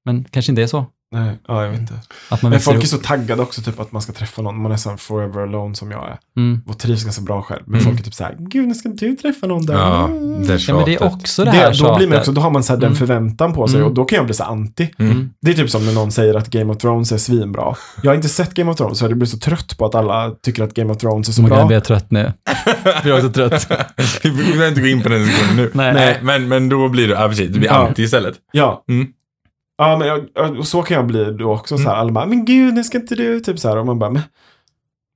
men 0.05 0.25
kanske 0.31 0.53
inte 0.53 0.63
är 0.63 0.67
så. 0.67 0.87
Nej, 1.13 1.39
ja, 1.49 1.65
jag 1.65 1.71
vet 1.71 1.81
inte. 1.81 1.95
Att 2.29 2.43
man 2.43 2.51
Men 2.51 2.61
folk 2.61 2.83
är 2.83 2.87
så 2.87 2.99
taggade 2.99 3.43
också, 3.43 3.63
typ 3.63 3.81
att 3.81 3.93
man 3.93 4.03
ska 4.03 4.13
träffa 4.13 4.43
någon. 4.43 4.63
Man 4.63 4.73
är 4.73 4.77
så 4.77 4.97
forever 4.97 5.43
alone 5.43 5.75
som 5.75 5.91
jag 5.91 6.05
är. 6.09 6.19
Mm. 6.37 6.61
Och 6.67 6.79
trivs 6.79 7.05
ganska 7.05 7.23
bra 7.23 7.43
själv. 7.43 7.63
Men 7.67 7.81
Mm. 7.81 7.85
folk 7.91 8.01
är 8.01 8.05
typ 8.05 8.15
så 8.15 8.25
här, 8.25 8.37
gud, 8.39 8.69
nu 8.69 8.75
ska 8.75 8.89
du 8.89 9.17
träffa 9.17 9.47
någon 9.47 9.67
där. 9.67 9.75
Ja, 9.75 10.05
Mm. 10.05 10.47
det 10.47 10.55
är 10.55 10.65
Ja, 10.69 10.75
men 10.77 10.85
det 10.85 10.95
är 10.95 10.99
tjatet. 10.99 11.15
också 11.15 11.45
det 11.45 11.51
här 11.51 11.73
det, 11.73 11.79
då, 11.79 11.97
blir 11.97 12.07
man 12.07 12.13
tjatet. 12.13 12.19
också, 12.19 12.33
då 12.33 12.41
har 12.41 12.51
man 12.51 12.63
så 12.63 12.73
här 12.73 12.81
den 12.81 12.87
Mm. 12.87 12.99
förväntan 12.99 13.53
på 13.55 13.69
sig 13.69 13.77
Mm. 13.77 13.89
och 13.89 13.95
då 13.95 14.05
kan 14.05 14.17
jag 14.17 14.25
bli 14.27 14.35
så 14.35 14.45
anti. 14.45 14.91
Mm. 14.99 15.31
Det 15.43 15.51
är 15.51 15.55
typ 15.55 15.71
som 15.71 15.87
när 15.87 15.93
någon 15.95 16.11
säger 16.13 16.35
att 16.35 16.51
Game 16.51 16.73
of 16.73 16.79
Thrones 16.79 17.13
är 17.13 17.17
svinbra. 17.19 17.75
Jag 18.03 18.11
har 18.11 18.17
inte 18.17 18.29
sett 18.29 18.55
Game 18.55 18.71
of 18.71 18.77
Thrones 18.77 18.99
så 18.99 19.05
jag 19.05 19.17
blir 19.17 19.27
så 19.27 19.39
trött 19.39 19.79
på 19.79 19.87
att 19.87 19.95
alla 19.95 20.31
tycker 20.43 20.63
att 20.65 20.75
Game 20.75 20.93
of 20.93 20.99
Thrones 20.99 21.29
är 21.29 21.33
så 21.33 21.41
Oh 21.41 21.45
my 21.45 21.49
God, 21.49 21.57
bra. 21.57 21.59
jag 21.61 21.69
blir 21.69 21.81
trött 21.81 22.11
nu. 22.11 22.33
Jag 22.85 23.03
blir 23.03 23.15
också 23.17 23.33
trött. 23.33 23.67
Vi 24.23 24.31
behöver 24.31 24.69
inte 24.69 24.81
gå 24.81 24.87
in 24.87 25.03
på 25.03 25.09
den 25.09 25.21
diskussionen 25.25 25.57
nu. 25.57 25.71
Nej. 25.75 25.95
Nej, 25.95 26.19
men, 26.23 26.49
men 26.49 26.69
då 26.69 26.89
blir 26.89 27.09
du, 27.09 27.13
ja 27.15 27.29
precis, 27.29 27.51
du 27.53 27.59
blir 27.59 27.69
Ja. 27.69 27.87
anti 27.89 28.03
istället. 28.03 28.35
Ja. 28.53 28.85
Mm. 29.83 29.91
Ja, 29.91 29.99
men 29.99 30.09
jag, 30.35 30.59
och 30.59 30.67
så 30.67 30.83
kan 30.83 30.95
jag 30.97 31.07
bli 31.07 31.25
då 31.25 31.53
också. 31.55 31.79
Så 31.79 31.89
här, 31.89 31.97
alla 31.97 32.13
bara, 32.13 32.27
men 32.27 32.45
gud, 32.45 32.75
nu 32.75 32.85
ska 32.85 32.99
inte 32.99 33.15
du, 33.15 33.41
typ 33.41 33.59
så 33.59 33.69
här. 33.69 33.77
Och 33.77 33.87
man 33.87 33.99
bara, 33.99 34.11
men 34.11 34.23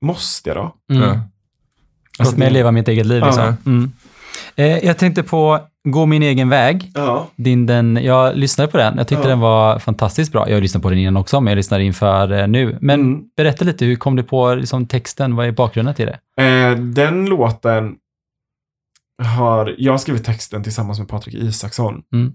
måste 0.04 0.50
jag 0.50 0.56
då? 0.56 0.94
Mm. 0.94 1.08
Ja. 1.08 1.20
Låt 2.18 2.36
mig 2.36 2.50
leva 2.50 2.70
mitt 2.70 2.88
eget 2.88 3.06
liv 3.06 3.22
liksom. 3.24 3.42
Ja. 3.44 3.54
Mm. 3.66 3.92
Eh, 4.56 4.78
jag 4.86 4.98
tänkte 4.98 5.22
på 5.22 5.60
Gå 5.88 6.06
min 6.06 6.22
egen 6.22 6.48
väg. 6.48 6.90
Ja. 6.94 7.28
Din, 7.36 7.66
den, 7.66 7.98
jag 8.02 8.36
lyssnade 8.36 8.70
på 8.70 8.76
den. 8.78 8.96
Jag 8.96 9.08
tyckte 9.08 9.24
Ja. 9.24 9.28
den 9.28 9.40
var 9.40 9.78
fantastiskt 9.78 10.32
bra. 10.32 10.48
Jag 10.48 10.56
har 10.56 10.60
lyssnat 10.60 10.82
på 10.82 10.90
den 10.90 10.98
innan 10.98 11.16
också, 11.16 11.40
men 11.40 11.50
jag 11.50 11.56
lyssnar 11.56 11.78
inför 11.78 12.32
eh, 12.32 12.48
nu. 12.48 12.78
Men 12.80 13.00
Mm. 13.00 13.22
berätta 13.36 13.64
lite, 13.64 13.84
hur 13.84 13.96
kom 13.96 14.16
du 14.16 14.22
på 14.22 14.54
liksom, 14.54 14.86
texten? 14.86 15.36
Vad 15.36 15.46
är 15.46 15.52
bakgrunden 15.52 15.94
till 15.94 16.06
det? 16.06 16.42
Eh, 16.44 16.76
den 16.78 17.26
låten 17.26 17.96
har, 19.38 19.74
jag 19.78 19.92
har 19.92 19.98
skrivit 19.98 20.24
texten 20.24 20.62
tillsammans 20.62 20.98
med 20.98 21.08
Patrik 21.08 21.34
Isaksson. 21.34 22.02
Mm. 22.12 22.32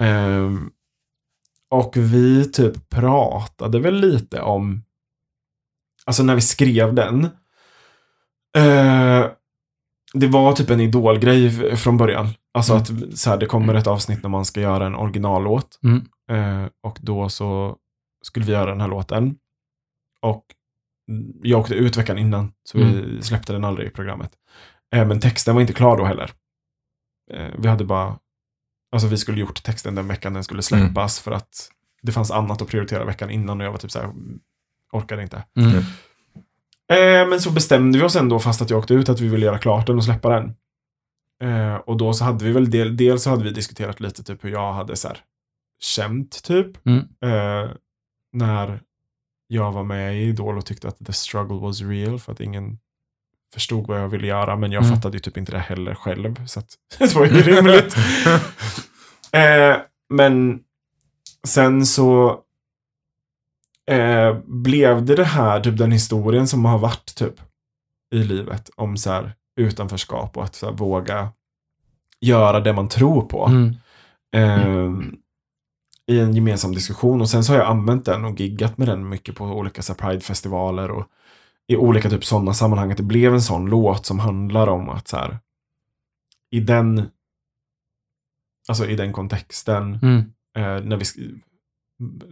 Ehm, 0.00 0.70
och 1.70 1.96
vi 1.96 2.52
typ 2.52 2.88
pratade 2.90 3.80
väl 3.80 3.94
lite 3.94 4.40
om, 4.40 4.82
alltså 6.06 6.22
när 6.22 6.34
vi 6.34 6.40
skrev 6.40 6.94
den. 6.94 7.24
Eh, 8.56 9.26
det 10.14 10.26
var 10.26 10.52
typ 10.52 10.70
en 10.70 10.80
idolgrej 10.80 11.76
från 11.76 11.96
början. 11.96 12.28
Alltså 12.54 12.72
Mm. 12.72 12.82
att 12.82 13.18
så 13.18 13.30
här, 13.30 13.36
det 13.36 13.46
kommer 13.46 13.74
ett 13.74 13.86
avsnitt 13.86 14.22
när 14.22 14.30
man 14.30 14.44
ska 14.44 14.60
göra 14.60 14.86
en 14.86 14.94
originallåt. 14.94 15.78
Mm. 15.84 16.04
Eh, 16.30 16.68
och 16.82 16.98
då 17.00 17.28
så 17.28 17.76
skulle 18.22 18.46
vi 18.46 18.52
göra 18.52 18.70
den 18.70 18.80
här 18.80 18.88
låten. 18.88 19.36
Och 20.22 20.44
jag 21.42 21.60
åkte 21.60 21.74
ut 21.74 21.96
veckan 21.96 22.18
innan, 22.18 22.52
så 22.64 22.78
vi 22.78 23.22
släppte 23.22 23.52
den 23.52 23.64
aldrig 23.64 23.88
i 23.88 23.90
programmet. 23.90 24.32
Eh, 24.94 25.06
men 25.08 25.20
texten 25.20 25.54
var 25.54 25.60
inte 25.60 25.72
klar 25.72 25.96
då 25.96 26.04
heller. 26.04 26.30
Eh, 27.32 27.48
vi 27.58 27.68
hade 27.68 27.84
bara, 27.84 28.18
alltså 28.92 29.08
vi 29.08 29.16
skulle 29.16 29.40
gjort 29.40 29.62
texten 29.62 29.94
den 29.94 30.08
veckan 30.08 30.34
den 30.34 30.44
skulle 30.44 30.62
släppas 30.62 31.20
för 31.20 31.30
att 31.32 31.70
det 32.02 32.12
fanns 32.12 32.30
annat 32.30 32.62
att 32.62 32.68
prioritera 32.68 33.04
veckan 33.04 33.30
innan 33.30 33.60
och 33.60 33.66
jag 33.66 33.70
var 33.72 33.78
typ 33.78 33.90
så 33.90 33.98
här, 33.98 34.06
"Mm, 34.06 34.40
orkade 34.92 35.22
inte. 35.22 35.44
Mm. 35.56 35.70
Mm. 35.70 35.82
Eh, 36.92 37.28
men 37.30 37.40
så 37.40 37.50
bestämde 37.50 37.98
vi 37.98 38.04
oss 38.04 38.16
ändå 38.16 38.38
fast 38.38 38.62
att 38.62 38.70
jag 38.70 38.78
åkte 38.78 38.94
ut 38.94 39.08
att 39.08 39.20
vi 39.20 39.28
ville 39.28 39.46
göra 39.46 39.58
klart 39.58 39.86
den 39.86 39.96
och 39.96 40.04
släppa 40.04 40.28
den. 40.28 40.54
Eh, 41.42 41.74
och 41.74 41.96
då 41.96 42.12
så 42.12 42.24
hade 42.24 42.44
vi 42.44 42.52
väl 42.52 42.70
del, 42.70 42.96
dels 42.96 43.22
så 43.22 43.30
hade 43.30 43.44
vi 43.44 43.50
diskuterat 43.50 44.00
lite 44.00 44.22
typ 44.22 44.44
hur 44.44 44.50
jag 44.50 44.72
hade 44.72 44.96
så 44.96 45.08
här 45.08 45.18
känt 45.80 46.42
typ. 46.42 46.86
Mm. 46.86 46.98
Eh, 46.98 47.70
när 48.32 48.80
jag 49.46 49.72
var 49.72 49.84
med 49.84 50.16
i 50.16 50.22
Idol 50.22 50.58
och 50.58 50.66
tyckte 50.66 50.88
att 50.88 51.06
the 51.06 51.12
struggle 51.12 51.58
was 51.58 51.80
real 51.82 52.18
för 52.18 52.32
att 52.32 52.40
ingen 52.40 52.78
förstod 53.54 53.86
vad 53.86 54.00
jag 54.00 54.08
ville 54.08 54.26
göra 54.26 54.56
men 54.56 54.72
jag 54.72 54.84
Mm. 54.84 54.96
fattade 54.96 55.16
ju 55.16 55.20
typ 55.20 55.36
inte 55.36 55.52
det 55.52 55.58
heller 55.58 55.94
själv 55.94 56.46
så 56.46 56.60
att 56.60 56.70
det 56.98 57.14
var 57.14 57.24
ju 57.26 57.30
rimligt. 57.42 57.96
eh, 59.32 59.76
men 60.10 60.60
sen 61.46 61.86
så 61.86 62.40
eh, 63.90 64.38
blev 64.44 65.04
det 65.04 65.14
det 65.16 65.24
här, 65.24 65.60
typ 65.60 65.78
den 65.78 65.92
historien 65.92 66.48
som 66.48 66.64
har 66.64 66.78
varit 66.78 67.14
typ 67.14 67.34
i 68.14 68.18
livet 68.24 68.70
om 68.76 68.96
så 68.96 69.10
här 69.10 69.32
utanförskap 69.60 70.36
och 70.36 70.44
att 70.44 70.54
så 70.54 70.66
här, 70.66 70.72
våga 70.72 71.28
göra 72.20 72.60
det 72.60 72.72
man 72.72 72.88
tror 72.88 73.22
på. 73.22 73.46
Mm. 73.46 73.74
Ehm, 74.36 75.16
I 76.06 76.20
en 76.20 76.34
gemensam 76.34 76.72
diskussion 76.74 77.20
och 77.20 77.30
sen 77.30 77.44
så 77.44 77.52
har 77.52 77.58
jag 77.60 77.68
använt 77.68 78.04
den 78.04 78.24
och 78.24 78.40
giggat 78.40 78.78
med 78.78 78.88
den 78.88 79.08
mycket 79.08 79.34
på 79.36 79.44
olika 79.44 79.82
så 79.82 79.92
här, 79.92 79.98
Pride-festivaler 79.98 80.90
och 80.90 81.06
i 81.68 81.76
olika 81.76 82.10
typ 82.10 82.24
sådana 82.24 82.54
sammanhang. 82.54 82.90
Att 82.90 82.96
det 82.96 83.02
blev 83.02 83.34
en 83.34 83.42
sån 83.42 83.66
låt 83.66 84.06
som 84.06 84.18
handlar 84.18 84.66
om 84.66 84.88
att 84.88 85.08
så 85.08 85.16
här 85.16 85.38
i 86.50 86.60
den 86.60 87.08
alltså 88.68 88.86
i 88.86 88.96
den 88.96 89.12
kontexten 89.12 89.98
Mm. 90.02 90.18
eh, 90.56 90.84
när 90.84 90.96
vi 90.96 91.04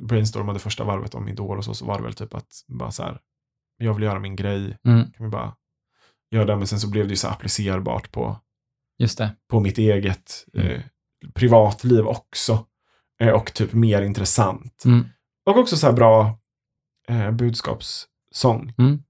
brainstormade 0.07 0.59
första 0.59 0.85
varvet 0.85 1.15
om 1.15 1.29
Idol 1.29 1.59
och 1.59 1.65
så, 1.65 1.75
så 1.75 1.87
var 1.87 1.97
det 1.99 2.05
väl 2.05 2.15
typ 2.15 2.35
att 2.35 2.65
bara 2.67 2.91
så 2.91 3.03
här, 3.03 3.21
jag 3.77 3.95
vill 3.95 4.03
göra 4.05 4.19
min 4.19 4.37
grej, 4.37 4.79
Mm. 4.85 5.13
kan 5.13 5.27
vi 5.27 5.31
bara 5.31 5.55
göra 6.31 6.45
det, 6.45 6.57
men 6.57 6.67
sen 6.67 6.81
så 6.81 6.91
blev 6.91 7.05
det 7.07 7.11
ju 7.11 7.17
så 7.17 7.29
applicerbart 7.29 8.13
på, 8.13 8.41
Just 8.99 9.19
det. 9.19 9.37
på 9.49 9.61
mitt 9.61 9.79
eget 9.79 10.47
Mm. 10.55 10.67
eh, 10.67 10.83
privatliv 11.35 12.07
också. 12.07 12.67
Eh, 13.21 13.33
och 13.33 13.53
typ 13.55 13.73
mer 13.73 14.03
intressant. 14.03 14.83
Mm. 14.85 15.05
Och 15.47 15.57
också 15.57 15.77
så 15.77 15.87
här 15.87 15.93
bra 15.95 16.39
eh, 17.09 17.31
budskapssång. 17.31 18.75
Mm. 18.79 19.03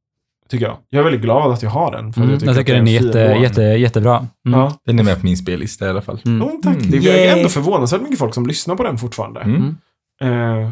Tycker 0.51 0.66
jag. 0.66 0.77
Jag 0.90 0.98
är 1.01 1.02
väldigt 1.05 1.23
glad 1.23 1.52
att 1.52 1.62
jag 1.62 1.70
har 1.70 1.93
den. 1.93 2.12
För 2.12 2.20
Mm. 2.23 2.36
att 2.36 2.43
Jag 2.43 2.56
tycker 2.56 2.73
att 2.74 2.78
den 2.78 2.89
är 2.89 2.93
jätte, 3.05 3.18
jätte, 3.43 3.62
jättebra. 3.62 4.27
Mm. 4.47 4.60
Ja. 4.60 4.78
Den 4.86 4.98
är 4.98 5.02
med 5.05 5.20
på 5.20 5.27
min 5.27 5.36
spellista 5.36 5.86
i 5.86 5.89
alla 5.89 6.02
fall. 6.02 6.20
Mm. 6.27 6.43
Oh, 6.43 6.52
tack. 6.62 6.77
Mm. 6.77 6.90
Det 6.90 6.97
är 6.97 7.01
Yay. 7.02 7.27
ändå 7.39 7.48
förvånansvärt 7.48 8.02
mycket 8.02 8.18
folk 8.18 8.35
som 8.35 8.47
lyssnar 8.47 8.77
på 8.77 8.82
den 8.82 8.98
fortfarande. 8.98 9.40
Mm. 9.40 9.77
Eh, 10.23 10.70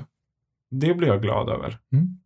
det 0.80 0.94
blir 0.94 1.08
jag 1.08 1.22
glad 1.22 1.48
över. 1.48 1.76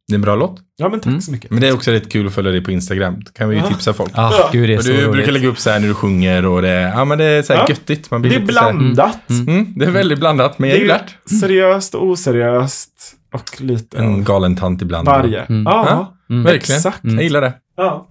Det 0.08 0.12
är 0.12 0.14
en 0.14 0.20
bra 0.20 0.34
låt. 0.36 0.60
Ja, 0.76 0.88
men 0.88 1.00
tack 1.00 1.06
Mm. 1.06 1.20
så 1.20 1.32
mycket. 1.32 1.50
Men 1.50 1.60
det 1.60 1.68
är 1.68 1.74
också 1.74 1.90
rätt 1.90 2.12
kul 2.12 2.26
att 2.26 2.32
följa 2.34 2.50
dig 2.52 2.64
på 2.64 2.70
Instagram. 2.70 3.14
Då 3.26 3.32
kan 3.32 3.48
vi 3.48 3.56
ju 3.56 3.62
Ja. 3.62 3.68
tipsa 3.68 3.92
folk. 3.92 4.10
Ah, 4.14 4.30
Ja. 4.32 4.48
gud, 4.52 4.68
det 4.68 4.74
är 4.74 4.78
Och 4.78 4.84
så 4.84 4.90
du 4.90 4.96
roligt. 5.00 5.12
brukar 5.12 5.32
lägga 5.32 5.48
upp 5.48 5.58
så 5.58 5.70
här 5.70 5.80
när 5.80 5.88
du 5.88 5.94
sjunger 5.94 6.46
och 6.46 6.62
det, 6.62 6.68
ja, 6.80 7.04
men 7.04 7.18
det 7.18 7.24
är 7.24 7.42
så 7.42 7.52
här 7.52 7.60
Ja. 7.60 7.68
göttigt. 7.68 8.10
Man 8.10 8.22
blir 8.22 8.30
Det 8.30 8.36
är 8.36 8.40
lite 8.40 8.52
så 8.52 8.60
här- 8.60 8.72
blandat. 8.72 9.30
Mm. 9.30 9.48
Mm, 9.48 9.72
det 9.76 9.84
är 9.84 9.90
väldigt 9.90 10.18
blandat, 10.18 10.58
men 10.58 10.68
jag 10.70 10.78
Det 10.78 10.82
gillar 10.82 10.96
är 11.30 11.34
seriöst 11.40 11.94
och 11.94 12.06
oseriöst. 12.06 13.14
Och 13.32 13.60
lite 13.60 13.98
En 13.98 14.14
av 14.14 14.22
galen 14.22 14.56
tant 14.56 14.82
ibland. 14.82 15.08
varje. 15.08 15.40
Mm. 15.42 15.62
Ja. 15.62 15.86
Ja. 15.88 16.14
Mm. 16.34 16.44
Verkligen. 16.44 16.76
Exakt. 16.76 17.00
Jag 17.02 17.22
gillar 17.22 17.40
det. 17.40 17.52
ja. 17.76 18.06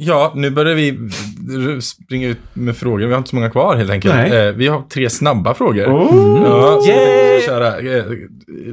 Ja, 0.00 0.32
nu 0.36 0.50
börjar 0.50 0.74
vi 0.74 1.10
springa 1.80 2.28
ut 2.28 2.38
med 2.52 2.76
frågor. 2.76 3.06
Vi 3.06 3.12
har 3.12 3.18
inte 3.18 3.30
så 3.30 3.36
många 3.36 3.50
kvar 3.50 3.76
helt 3.76 3.90
enkelt. 3.90 4.14
Eh, 4.14 4.42
vi 4.56 4.66
har 4.66 4.82
tre 4.82 5.10
snabba 5.10 5.54
frågor. 5.54 5.86
Oh. 5.86 6.42
Ja, 6.44 6.82
Yay! 6.88 7.34
vi 7.36 7.40
ska 7.42 7.50
köra. 7.52 7.78
Eh, 7.78 8.04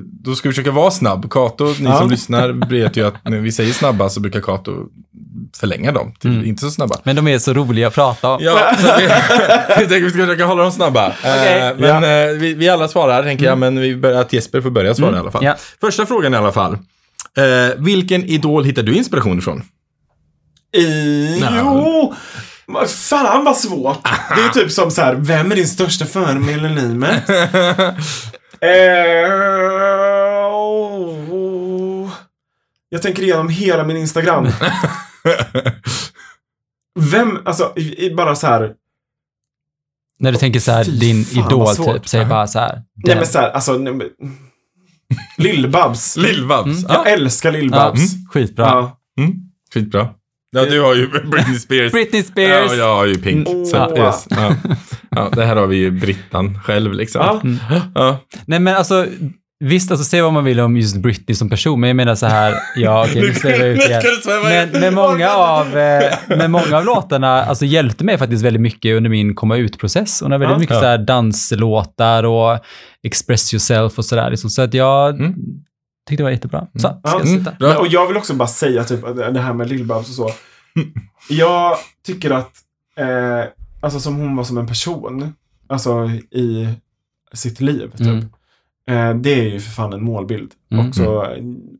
Då 0.03 0.35
ska 0.35 0.49
vi 0.49 0.53
försöka 0.53 0.71
vara 0.71 0.91
snabb. 0.91 1.31
Kato, 1.31 1.65
ni 1.65 1.73
Ja. 1.85 1.97
som 1.99 2.09
lyssnar 2.09 2.69
vet 2.69 2.97
ju 2.97 3.07
att 3.07 3.13
när 3.25 3.39
vi 3.39 3.51
säger 3.51 3.73
snabba 3.73 4.09
så 4.09 4.19
brukar 4.19 4.41
Kato 4.41 4.71
förlänga 5.59 5.91
dem 5.91 6.13
till 6.19 6.29
Mm. 6.29 6.45
inte 6.45 6.61
så 6.61 6.71
snabba. 6.71 6.95
Men 7.03 7.15
de 7.15 7.27
är 7.27 7.39
så 7.39 7.53
roliga 7.53 7.87
att 7.87 7.93
prata 7.93 8.29
om. 8.29 8.37
Ja, 8.43 8.71
så 8.79 8.87
vi, 8.97 9.03
jag 9.67 9.77
tänker 9.77 9.99
vi 9.99 10.09
ska 10.09 10.19
försöka 10.19 10.45
hålla 10.45 10.63
dem 10.63 10.71
snabba. 10.71 11.07
Okej. 11.19 11.59
Eh, 11.59 11.73
men 11.77 12.03
eh, 12.03 12.35
vi, 12.39 12.53
vi 12.53 12.69
alla 12.69 12.87
svarar, 12.87 13.23
tänker 13.23 13.45
jag, 13.45 13.57
men 13.57 13.79
vi 13.79 13.95
börjar, 13.95 14.21
att 14.21 14.33
Jesper 14.33 14.61
får 14.61 14.69
börja 14.69 14.95
svara 14.95 15.15
i 15.15 15.19
alla 15.19 15.31
fall. 15.31 15.43
Ja. 15.43 15.55
Första 15.81 16.05
frågan 16.05 16.33
i 16.33 16.37
alla 16.37 16.51
fall. 16.51 16.73
Eh, 17.37 17.75
vilken 17.77 18.23
idol 18.23 18.63
hittar 18.65 18.83
du 18.83 18.93
inspiration 18.95 19.39
ifrån? 19.39 19.63
I, 20.77 21.39
jo! 21.39 22.13
Fan 22.87 23.45
vad 23.45 23.57
svårt. 23.57 24.03
Det 24.35 24.41
är 24.41 24.49
typ 24.49 24.71
som 24.71 24.91
så 24.91 25.01
här, 25.01 25.15
vem 25.15 25.51
är 25.51 25.55
din 25.55 25.67
största 25.67 26.05
förebild 26.05 26.65
i 26.65 26.69
livet? 26.69 27.29
Eh, 28.59 29.29
oh. 30.45 32.09
Jag 32.89 33.01
tänker 33.01 33.23
igenom 33.23 33.49
hela 33.49 33.83
min 33.83 33.97
Instagram. 33.97 34.47
Vem, 37.11 37.39
alltså, 37.45 37.73
i, 37.75 38.05
i 38.05 38.15
bara 38.15 38.35
så 38.35 38.47
här. 38.47 38.73
När 40.19 40.31
du 40.31 40.37
tänker 40.37 40.59
så 40.59 40.71
här, 40.71 40.83
Fy 40.83 40.91
din 40.91 41.23
fan, 41.25 41.45
idol 41.45 41.59
vad 41.59 41.75
svårt. 41.75 41.95
typ, 41.95 42.07
säg 42.07 42.25
bara 42.25 42.47
så 42.47 42.59
här. 42.59 42.73
Nej 42.75 42.83
den. 43.05 43.17
men 43.17 43.27
så 43.27 43.39
här, 43.39 43.49
alltså. 43.49 43.77
nej, 43.77 43.93
men- 43.93 44.09
Lill-Babs. 45.37 46.17
Lill-Babs. 46.17 46.63
Mm. 46.65 46.83
Jag 46.89 47.11
älskar 47.11 47.53
Ja, 47.53 47.59
Lill-Babs. 47.59 48.13
mm, 48.13 48.25
skitbra. 48.31 48.65
Ja. 48.65 48.99
Mm. 49.23 49.33
Skitbra. 49.73 50.09
Ja, 50.51 50.65
du 50.65 50.81
har 50.81 50.95
ju 50.95 51.07
Britney 51.31 51.59
Spears. 51.59 51.91
Britney 51.91 52.21
Ja, 52.21 52.27
Spears. 52.31 52.71
och 52.71 52.77
jag 52.77 52.95
har 52.95 53.05
ju 53.05 53.17
Pink. 53.17 53.47
Mm. 53.47 53.65
Så, 53.65 53.77
att, 53.77 53.91
Åh. 53.91 53.99
yes. 53.99 54.27
ja. 54.29 54.55
Ja, 55.11 55.29
det 55.35 55.45
här 55.45 55.55
har 55.55 55.67
vi 55.67 55.75
ju 55.77 55.91
Brittan 55.91 56.59
själv 56.63 56.93
liksom. 56.93 57.21
Ja. 57.21 57.41
Mm. 57.43 57.57
Ja. 57.95 58.17
Nej 58.45 58.59
men 58.59 58.75
alltså, 58.75 59.07
visst 59.59 59.91
alltså 59.91 60.05
säg 60.05 60.21
vad 60.21 60.33
man 60.33 60.43
vill 60.43 60.59
om 60.59 60.77
just 60.77 60.97
Britney 60.97 61.35
som 61.35 61.49
person, 61.49 61.79
men 61.79 61.87
jag 61.87 61.95
menar 61.95 62.15
så 62.15 62.25
här, 62.25 62.55
ja 62.75 63.03
okej, 63.05 63.21
nu 63.21 63.33
svävar 63.33 63.65
jag 63.65 63.67
ut 63.69 63.79
igen. 63.89 64.03
Men, 64.43 64.81
men, 64.81 64.93
många 64.93 65.29
av, 65.33 65.77
eh, 65.77 66.13
men 66.27 66.51
många 66.51 66.77
av 66.77 66.85
låtarna 66.85 67.43
alltså, 67.43 67.65
hjälpte 67.65 68.03
mig 68.03 68.17
faktiskt 68.17 68.43
väldigt 68.43 68.61
mycket 68.61 68.97
under 68.97 69.09
min 69.09 69.35
komma 69.35 69.57
ut-process. 69.57 70.21
Hon 70.21 70.31
har 70.31 70.39
väldigt 70.39 70.55
Ja. 70.55 70.59
mycket 70.59 70.75
Ja. 70.75 70.81
så 70.81 70.85
här 70.87 70.97
danslåtar 70.97 72.23
och 72.23 72.59
express 73.03 73.53
yourself 73.53 73.97
och 73.97 74.05
sådär. 74.05 74.29
Liksom. 74.29 74.49
Så 74.49 74.61
att 74.61 74.73
jag 74.73 75.09
Mm. 75.19 75.33
tyckte 76.09 76.21
det 76.21 76.23
var 76.23 76.31
jättebra. 76.31 76.67
Så, 76.73 76.79
ska 76.79 76.89
Ja. 76.89 76.99
jag 77.03 77.27
Mm. 77.27 77.43
Bra. 77.43 77.53
Men, 77.59 77.77
och 77.77 77.87
jag 77.87 78.07
vill 78.07 78.17
också 78.17 78.33
bara 78.33 78.47
säga 78.47 78.83
typ 78.83 79.01
det 79.33 79.39
här 79.39 79.53
med 79.53 79.67
Lill-Babs 79.71 79.99
och 79.99 80.05
så. 80.05 80.31
Jag 81.29 81.77
tycker 82.05 82.31
att, 82.31 82.51
eh, 82.97 83.43
alltså 83.81 83.99
som 83.99 84.15
hon 84.15 84.35
var 84.35 84.43
som 84.43 84.57
en 84.57 84.67
person, 84.67 85.33
alltså 85.69 86.09
i 86.31 86.67
sitt 87.33 87.61
liv 87.61 87.91
typ. 87.97 88.23
Mm. 88.87 89.09
Eh, 89.17 89.21
det 89.21 89.33
är 89.39 89.43
ju 89.43 89.59
för 89.59 89.71
fan 89.71 89.93
en 89.93 90.03
målbild. 90.03 90.51
Mm. 90.71 90.87
Och 90.89 90.95
så 90.95 91.23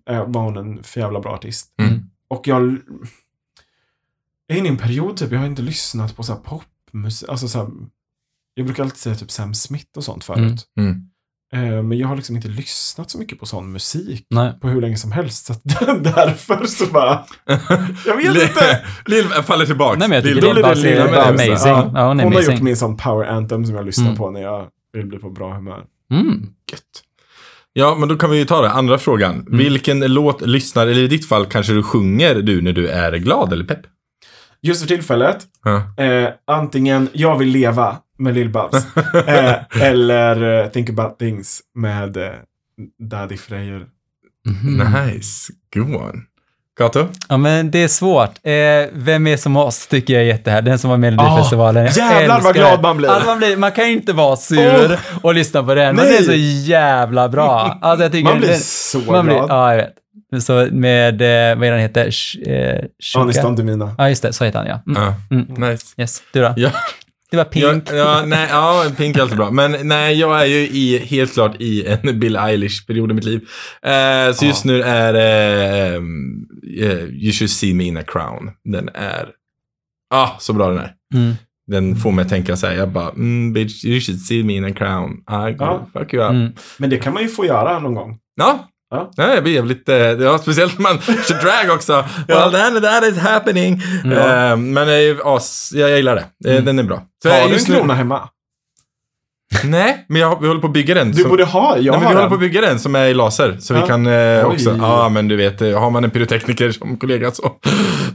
eh, 0.09 0.25
var 0.27 0.41
hon 0.41 0.57
en 0.57 0.83
för 0.83 0.99
jävla 1.01 1.19
bra 1.19 1.33
artist. 1.33 1.73
Mm. 1.81 1.99
Och 2.27 2.47
jag, 2.47 2.77
jag 4.47 4.57
är 4.57 4.59
inne 4.59 4.67
i 4.67 4.71
en 4.71 4.77
period 4.77 5.17
typ, 5.17 5.31
jag 5.31 5.39
har 5.39 5.45
inte 5.45 5.61
lyssnat 5.61 6.15
på 6.15 6.23
så 6.23 6.33
här 6.33 6.39
popmusik, 6.39 7.29
alltså 7.29 7.47
så 7.47 7.57
här, 7.59 7.67
jag 8.53 8.65
brukar 8.65 8.83
alltid 8.83 8.97
säga 8.99 9.15
typ 9.15 9.31
Sam 9.31 9.53
Smith 9.53 9.97
och 9.97 10.03
sånt 10.03 10.23
förut. 10.23 10.63
Mm. 10.79 11.01
Eh, 11.53 11.83
men 11.83 11.97
jag 11.97 12.07
har 12.07 12.15
liksom 12.15 12.35
inte 12.35 12.47
lyssnat 12.47 13.09
så 13.11 13.17
mycket 13.17 13.39
på 13.39 13.45
sån 13.45 13.71
musik 13.71 14.25
Nej. 14.29 14.53
på 14.61 14.67
hur 14.67 14.81
länge 14.81 14.97
som 14.97 15.11
helst. 15.11 15.45
Så 15.45 15.53
att 15.53 15.63
därför 16.03 16.65
så 16.65 16.85
bara... 16.91 17.25
Jag 18.05 18.15
vet 18.17 18.49
inte. 18.49 18.85
Lill 19.05 19.23
faller 19.25 19.65
tillbaks. 19.65 19.99
Nej 19.99 20.09
men 20.09 20.15
jag 20.15 20.23
tycker 20.25 20.41
Lill- 20.41 20.63
är 20.63 21.29
amazing. 21.29 21.71
Ja. 21.71 22.07
Hon 22.07 22.19
är 22.19 22.23
Hon 22.23 22.33
har 22.33 22.41
gjort 22.41 22.61
min 22.61 22.77
sån 22.77 22.97
power 22.97 23.25
anthem 23.27 23.65
som 23.65 23.75
jag 23.75 23.85
lyssnar 23.85 24.05
Mm. 24.05 24.17
på 24.17 24.31
när 24.31 24.41
jag 24.41 24.67
vill 24.93 25.05
bli 25.05 25.17
på 25.19 25.29
bra 25.29 25.53
humör. 25.53 25.85
Mm. 26.11 26.49
Gött. 26.75 27.03
Ja, 27.73 27.95
men 27.99 28.09
då 28.09 28.15
kan 28.17 28.29
vi 28.29 28.37
ju 28.37 28.45
ta 28.45 28.61
det. 28.61 28.69
Andra 28.69 28.97
frågan. 28.97 29.33
Mm. 29.35 29.57
Vilken 29.57 29.99
låt 29.99 30.41
lyssnar, 30.41 30.87
eller 30.87 31.01
i 31.03 31.07
ditt 31.07 31.27
fall 31.29 31.45
kanske 31.45 31.73
du 31.73 31.83
sjunger 31.83 32.35
du 32.35 32.61
när 32.61 32.73
du 32.73 32.87
är 32.87 33.11
glad 33.17 33.53
eller 33.53 33.63
pepp? 33.65 33.79
Just 34.61 34.81
för 34.81 34.87
tillfället, 34.87 35.37
Ja. 35.63 36.03
eh, 36.03 36.29
antingen 36.47 37.09
Jag 37.13 37.37
vill 37.37 37.47
leva 37.49 37.97
med 38.17 38.33
Lill-Babs 38.37 38.85
eh, 39.27 39.81
eller 39.81 40.63
eh, 40.63 40.69
Think 40.69 40.89
about 40.89 41.19
things 41.19 41.61
med 41.75 42.17
eh, 42.17 42.31
Daddy 43.09 43.37
Freyr. 43.37 43.87
Mhm. 44.47 44.77
Nice. 45.05 45.53
Go 45.75 45.81
on. 45.81 46.23
Kato? 46.77 47.07
Ja, 47.29 47.37
men 47.37 47.71
det 47.71 47.83
är 47.83 47.87
svårt. 47.87 48.31
Eh, 48.43 48.53
vem 48.93 49.27
är 49.27 49.37
som 49.37 49.57
oss 49.57 49.87
tycker 49.87 50.13
jag 50.13 50.23
är 50.23 50.27
jättehärlig. 50.27 50.71
Den 50.71 50.79
som 50.79 50.89
var 50.89 50.97
med 50.97 51.13
i 51.13 51.15
Melodifestivalen. 51.15 51.85
Jag 51.85 51.95
jävlar 51.95 52.41
vad 52.41 52.55
glad 52.55 52.81
man 52.81 52.97
blir. 52.97 53.09
Alltså, 53.09 53.29
man, 53.29 53.37
blir 53.37 53.57
man 53.57 53.71
kan 53.71 53.87
ju 53.87 53.93
inte 53.93 54.13
vara 54.13 54.35
sur 54.35 54.99
och 55.21 55.33
lyssna 55.35 55.63
på 55.63 55.75
den. 55.75 55.95
Men 55.95 56.05
Nej. 56.05 56.13
det 56.13 56.23
är 56.23 56.23
så 56.23 56.67
jävla 56.69 57.29
bra. 57.29 57.77
Alltså, 57.81 58.03
jag 58.03 58.11
tycker 58.11 58.29
Man 58.29 58.37
blir 58.37 58.49
den, 58.49 58.59
så 58.59 58.99
man 58.99 59.25
blir, 59.25 59.35
glad. 59.35 59.49
Ja, 59.49 59.71
jag 59.71 59.77
vet. 59.77 60.43
Så 60.43 60.67
med, 60.71 61.21
eh, 61.21 61.57
vad 61.57 61.67
är 61.67 61.71
den 61.71 61.79
heter? 61.79 62.11
Sh, 62.11 62.49
eh, 62.49 62.81
Shuka? 63.03 63.21
Anis 63.21 63.41
Don 63.41 63.55
Demina. 63.55 63.95
Ja, 63.97 64.09
just 64.09 64.21
det. 64.21 64.33
Så 64.33 64.45
heter 64.45 64.59
han, 64.59 64.67
ja. 64.67 64.81
Mm. 64.87 65.03
Ja. 65.29 65.35
Mm. 65.35 65.71
Nice. 65.71 65.85
Yes. 65.97 66.21
Du 66.33 66.41
då? 66.41 66.53
Ja. 66.57 66.69
Det 67.35 67.43
var 67.43 67.45
Pink. 67.73 67.89
Ja, 67.89 67.95
ja, 67.95 68.25
nej, 68.25 68.47
ja, 68.51 68.85
Pink 68.97 69.17
är 69.17 69.21
alltid 69.21 69.37
bra. 69.37 69.51
Men 69.51 69.87
nej, 69.87 70.19
jag 70.19 70.41
är 70.41 70.45
ju 70.45 70.55
i, 70.57 70.97
helt 70.97 71.33
klart 71.33 71.55
i 71.61 71.85
en 71.87 72.19
Bill 72.19 72.35
Eilish-period 72.37 73.11
i 73.11 73.13
mitt 73.13 73.23
liv. 73.23 73.47
Eh, 73.81 74.33
så 74.33 74.45
just 74.45 74.65
nu 74.65 74.81
är 74.81 75.13
det 75.13 75.95
ehm, 75.95 76.45
eh, 76.81 77.03
You 77.03 77.31
should 77.31 77.49
see 77.51 77.73
me 77.73 77.83
in 77.83 77.97
a 77.97 78.03
crown. 78.07 78.51
Den 78.73 78.89
är, 78.93 79.29
ah, 80.13 80.29
så 80.39 80.53
bra 80.53 80.69
den 80.69 80.77
är. 80.77 80.93
Mm. 81.13 81.33
Den 81.71 81.95
får 81.95 82.11
mig 82.11 82.23
att 82.23 82.29
tänka 82.29 82.55
så 82.55 82.67
här, 82.67 82.73
jag 82.75 82.89
bara, 82.89 83.09
mm, 83.09 83.53
bitch, 83.53 83.85
you 83.85 83.99
should 84.01 84.21
see 84.21 84.43
me 84.43 84.53
in 84.53 84.65
a 84.65 84.71
crown. 84.75 85.11
I 85.47 85.53
go, 85.53 85.63
Ja. 85.65 85.87
fuck 85.93 86.13
you 86.13 86.23
up. 86.23 86.31
Mm. 86.31 86.51
Men 86.77 86.89
det 86.89 86.97
kan 86.97 87.13
man 87.13 87.23
ju 87.23 87.29
få 87.29 87.45
göra 87.45 87.79
någon 87.79 87.93
gång. 87.95 88.17
Ja. 88.35 88.67
Ja. 88.95 89.11
Ja, 89.15 89.33
jag 89.33 89.43
blir 89.43 89.53
jävligt, 89.53 89.89
eh, 89.89 89.95
ja, 89.97 90.37
speciellt 90.37 90.79
när 90.79 90.83
man 90.83 90.99
kör 91.27 91.41
drag 91.65 91.75
också. 91.75 92.05
Well, 92.27 92.51
that, 92.51 92.83
that 92.83 93.03
is 93.03 93.17
happening. 93.17 93.81
Ja. 94.03 94.11
Eh, 94.51 94.57
men 94.57 94.89
eh, 94.89 95.17
as, 95.23 95.71
jag, 95.75 95.89
jag 95.89 95.97
gillar 95.97 96.15
det. 96.43 96.55
Eh, 96.55 96.63
Den 96.63 96.79
är 96.79 96.83
bra. 96.83 97.01
Så 97.23 97.29
Har 97.29 97.37
jag- 97.37 97.49
du 97.49 97.53
en 97.55 97.65
krona 97.65 97.93
hemma? 97.93 98.29
Nej, 99.63 100.05
men 100.09 100.21
jag, 100.21 100.41
vi 100.41 100.47
håller 100.47 100.61
på 100.61 100.67
att 100.67 100.73
bygga 100.73 100.93
den. 100.95 101.11
Du 101.11 101.21
som- 101.21 101.29
borde 101.29 101.43
ha, 101.43 101.77
jag 101.77 101.91
Nej, 101.91 102.01
men 102.01 102.09
vi 102.09 102.15
håller 102.15 102.27
på 102.29 102.33
att 102.33 102.39
bygga 102.39 102.61
den 102.61 102.79
som 102.79 102.95
är 102.95 103.05
i 103.05 103.13
laser. 103.13 103.57
Så 103.59 103.73
vi 103.73 103.79
Ja. 103.79 103.87
kan 103.87 104.07
eh, 104.07 104.45
också, 104.45 104.75
ja 104.79 105.09
men 105.09 105.27
du 105.27 105.35
vet, 105.35 105.59
har 105.59 105.89
man 105.89 106.03
en 106.03 106.09
pyrotekniker 106.09 106.71
som 106.71 106.97
kollega 106.97 107.31
så. 107.31 107.51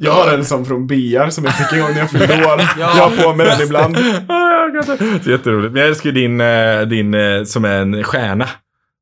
Jag 0.01 0.12
har 0.12 0.32
en 0.35 0.44
som 0.44 0.65
från 0.65 0.86
BR 0.86 1.31
som 1.31 1.44
jag 1.44 1.55
fick 1.59 1.73
en 1.73 1.81
gång 1.81 1.90
när 1.93 1.98
jag 1.98 2.11
fyllde 2.11 2.35
år. 2.47 2.61
Ja. 2.78 2.93
Jag 2.97 3.09
har 3.09 3.23
på 3.24 3.35
mig 3.35 3.47
den 3.47 3.61
ibland. 3.61 3.97
Ah, 4.28 4.66
jag 4.74 4.85
jätteroligt. 5.27 5.73
Men 5.73 5.81
jag 5.81 5.89
älskar 5.89 6.12
din, 6.12 6.39
din 6.89 7.47
som 7.47 7.65
är 7.65 7.77
en 7.81 8.05
stjärna. 8.05 8.48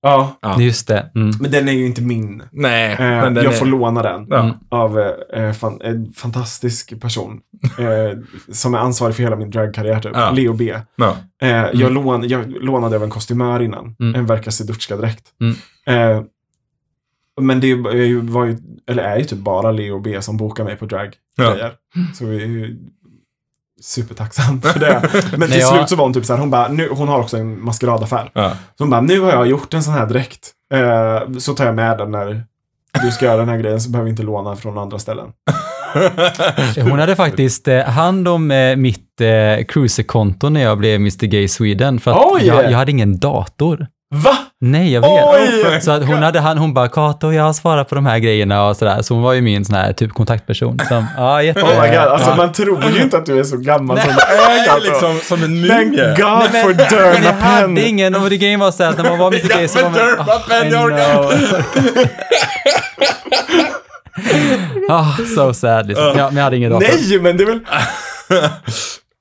Ja, 0.02 0.38
Ja. 0.42 0.60
Just 0.60 0.88
det. 0.88 1.10
Mm. 1.14 1.30
men 1.40 1.50
den 1.50 1.68
är 1.68 1.72
ju 1.72 1.86
inte 1.86 2.02
min. 2.02 2.42
Nej, 2.52 2.92
Eh, 2.98 3.06
jag 3.06 3.36
är... 3.36 3.50
får 3.50 3.66
låna 3.66 4.02
den. 4.02 4.26
Ja. 4.30 4.40
Mm. 4.40 4.54
Av 4.68 4.98
eh, 5.34 5.52
fan, 5.52 5.80
en 5.84 6.12
fantastisk 6.12 7.00
person. 7.00 7.40
Eh, 7.78 8.18
som 8.52 8.74
är 8.74 8.78
ansvarig 8.78 9.14
för 9.16 9.22
hela 9.22 9.36
min 9.36 9.50
dragkarriär 9.50 10.00
typ. 10.00 10.12
Ja. 10.14 10.30
Leo 10.30 10.52
B. 10.52 10.74
Ja. 10.96 11.16
Eh, 11.42 11.48
jag, 11.72 11.92
lån, 11.92 12.28
jag 12.28 12.50
lånade 12.62 12.96
av 12.96 13.02
en 13.04 13.10
kostymör 13.10 13.62
innan. 13.62 13.96
Mm. 14.00 14.14
En 14.14 14.26
Verka 14.26 14.50
Sidutska-dräkt. 14.50 15.24
Mm. 15.40 15.54
Eh, 16.16 16.22
men 17.40 17.60
det 17.60 17.66
är 17.70 17.94
ju- 17.94 18.20
var 18.20 18.44
ju, 18.44 18.56
eller 18.86 19.02
är 19.02 19.16
ju 19.18 19.24
typ 19.24 19.38
bara 19.38 19.70
Leo 19.72 20.00
B 20.00 20.22
som 20.22 20.36
bokar 20.36 20.64
mig 20.64 20.76
på 20.76 20.86
draggrejer. 20.86 21.72
Så 22.14 22.24
vi 22.26 22.76
supertacksamt 23.82 24.66
för 24.66 24.80
det. 24.80 25.00
Men 25.12 25.22
till 25.22 25.38
Nej, 25.50 25.58
jag- 25.58 25.68
slut 25.76 25.88
så 25.88 25.96
var 25.96 26.04
hon 26.04 26.12
typ 26.14 26.24
så 26.24 26.32
här, 26.32 26.40
hon 26.40 26.50
bara, 26.50 26.68
nu, 26.68 26.88
hon 26.92 27.08
har 27.08 27.20
också 27.20 27.36
en 27.36 27.64
maskeradaffär. 27.64 28.30
Ja. 28.32 28.50
Så 28.50 28.84
hon 28.84 28.90
bara, 28.90 29.00
nu 29.00 29.20
har 29.20 29.30
jag 29.32 29.46
gjort 29.46 29.74
en 29.74 29.82
sån 29.82 29.94
här 29.94 30.06
dräkt. 30.06 30.50
Eh, 30.74 31.38
så 31.38 31.54
tar 31.54 31.64
jag 31.66 31.74
med 31.74 31.98
den 31.98 32.10
när 32.10 32.42
du 33.02 33.10
ska 33.10 33.24
göra 33.24 33.36
den 33.36 33.48
här 33.48 33.58
grejen 33.58 33.80
så 33.80 33.90
behöver 33.90 34.04
vi 34.04 34.10
inte 34.10 34.22
låna 34.22 34.56
från 34.56 34.78
andra 34.78 34.98
ställen. 34.98 35.26
Hon 36.90 36.98
hade 36.98 37.16
faktiskt 37.16 37.68
eh, 37.68 37.80
hand 37.84 38.28
om 38.28 38.50
eh, 38.50 38.76
mitt 38.76 39.20
eh, 39.20 39.64
cruiserkonto 39.68 40.48
när 40.48 40.62
jag 40.62 40.78
blev 40.78 40.94
Mr 40.96 41.26
Gay 41.26 41.48
Sweden. 41.48 42.00
För 42.00 42.10
att 42.10 42.42
jag, 42.44 42.64
jag 42.72 42.78
hade 42.78 42.90
ingen 42.90 43.18
dator. 43.18 43.86
Va? 44.14 44.38
Nej, 44.60 44.92
jag 44.92 45.00
vet. 45.00 45.10
Oj! 45.10 45.80
Så 45.80 45.90
att 45.90 46.04
hon 46.04 46.22
hade 46.22 46.40
han, 46.40 46.58
hon 46.58 46.74
bara, 46.74 46.88
Kato, 46.88 47.32
jag 47.32 47.42
har 47.42 47.52
svarat 47.52 47.88
på 47.88 47.94
de 47.94 48.06
här 48.06 48.18
grejerna 48.18 48.68
och 48.68 48.76
sådär. 48.76 49.02
Så 49.02 49.14
hon 49.14 49.22
var 49.22 49.32
ju 49.32 49.40
min 49.40 49.64
sån 49.64 49.74
här 49.74 49.92
typ 49.92 50.12
kontaktperson. 50.12 50.78
Som, 50.88 51.06
ja, 51.16 51.42
jätte... 51.42 51.60
Oh 51.60 51.82
my 51.82 51.88
god, 51.88 51.96
alltså 51.98 52.30
ja. 52.30 52.36
man 52.36 52.52
tror 52.52 52.84
ju 52.84 53.02
inte 53.02 53.18
att 53.18 53.26
du 53.26 53.38
är 53.38 53.44
så 53.44 53.56
gammal 53.56 54.00
som 54.00 54.10
du 54.14 54.20
är. 54.22 54.68
Alltså. 54.68 54.90
liksom 54.90 55.20
som 55.22 55.42
en 55.42 55.68
Thank 55.68 55.90
mumie. 55.90 56.14
God 56.16 56.50
Nej, 56.52 56.62
for 56.62 56.68
men, 56.68 56.76
men 56.76 56.90
Derna 56.90 57.24
jag 57.24 57.32
hade 57.32 57.88
ingen, 57.88 58.14
och 58.14 58.30
det 58.30 58.36
grejen 58.36 58.60
var 58.60 58.70
så 58.70 58.84
att 58.84 58.96
när 58.96 59.04
man 59.04 59.18
var 59.18 59.26
Mr 59.26 59.48
Gay 59.48 59.68
så 59.68 59.82
var 59.82 59.90
man... 59.90 59.92
men 59.92 60.08
Derma 60.08 60.32
Ah, 60.48 60.64
I 60.64 60.70
jag 60.70 60.84
orkar. 60.84 61.64
Ah, 64.90 65.16
so 65.36 65.54
sad 65.54 65.86
liksom. 65.86 66.06
Ja, 66.16 66.26
men 66.26 66.36
jag 66.36 66.44
hade 66.44 66.56
ingen 66.56 66.72
dator. 66.72 66.86
Nej, 66.88 67.20
men 67.20 67.36
det 67.36 67.42
är 67.42 67.46
väl... 67.46 67.60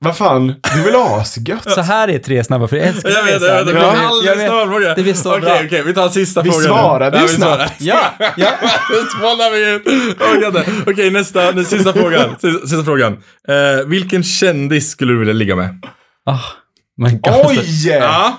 Vad 0.00 0.16
fan, 0.16 0.46
det 0.46 0.54
är 0.80 0.84
väl 0.84 0.96
asgött? 1.20 1.70
Så 1.72 1.80
här 1.80 2.08
är 2.08 2.18
tre 2.18 2.44
snabba, 2.44 2.68
för 2.68 2.76
jag 2.76 2.86
älskar 2.86 3.10
Jag 3.10 3.24
vet, 3.24 3.32
jag 3.32 3.40
vet. 3.40 3.66
Det 3.66 3.72
Det 3.72 3.78
blir 3.78 3.82
alldeles 4.06 4.50
fråga. 4.50 4.94
Det 4.94 5.02
blir 5.02 5.14
så 5.14 5.30
Okej, 5.30 5.40
bra. 5.40 5.60
okej, 5.64 5.82
vi 5.86 5.94
tar 5.94 6.08
sista 6.08 6.42
Vi 6.42 6.50
frågan. 6.50 6.62
nu. 6.62 6.68
svarade 6.68 7.16
ju 7.16 7.22
vi 7.22 7.28
snabbt. 7.28 7.72
Ja, 7.78 8.14
ja. 8.18 8.50
Nu 8.90 8.96
smalnar 9.18 9.50
vi 9.50 9.74
ut. 9.74 10.86
Okej, 10.86 11.10
nästa, 11.10 11.50
nästa, 11.50 11.76
sista 11.76 11.92
frågan. 11.92 12.30
Sista, 12.40 12.66
sista 12.66 12.84
frågan. 12.84 13.12
Eh, 13.48 13.86
vilken 13.86 14.22
kändis 14.22 14.90
skulle 14.90 15.12
du 15.12 15.18
vilja 15.18 15.34
ligga 15.34 15.56
med? 15.56 15.86
Ah, 16.26 16.38
my 16.96 17.10
God. 17.10 17.34
Oj! 17.46 17.88
Ja. 17.88 18.38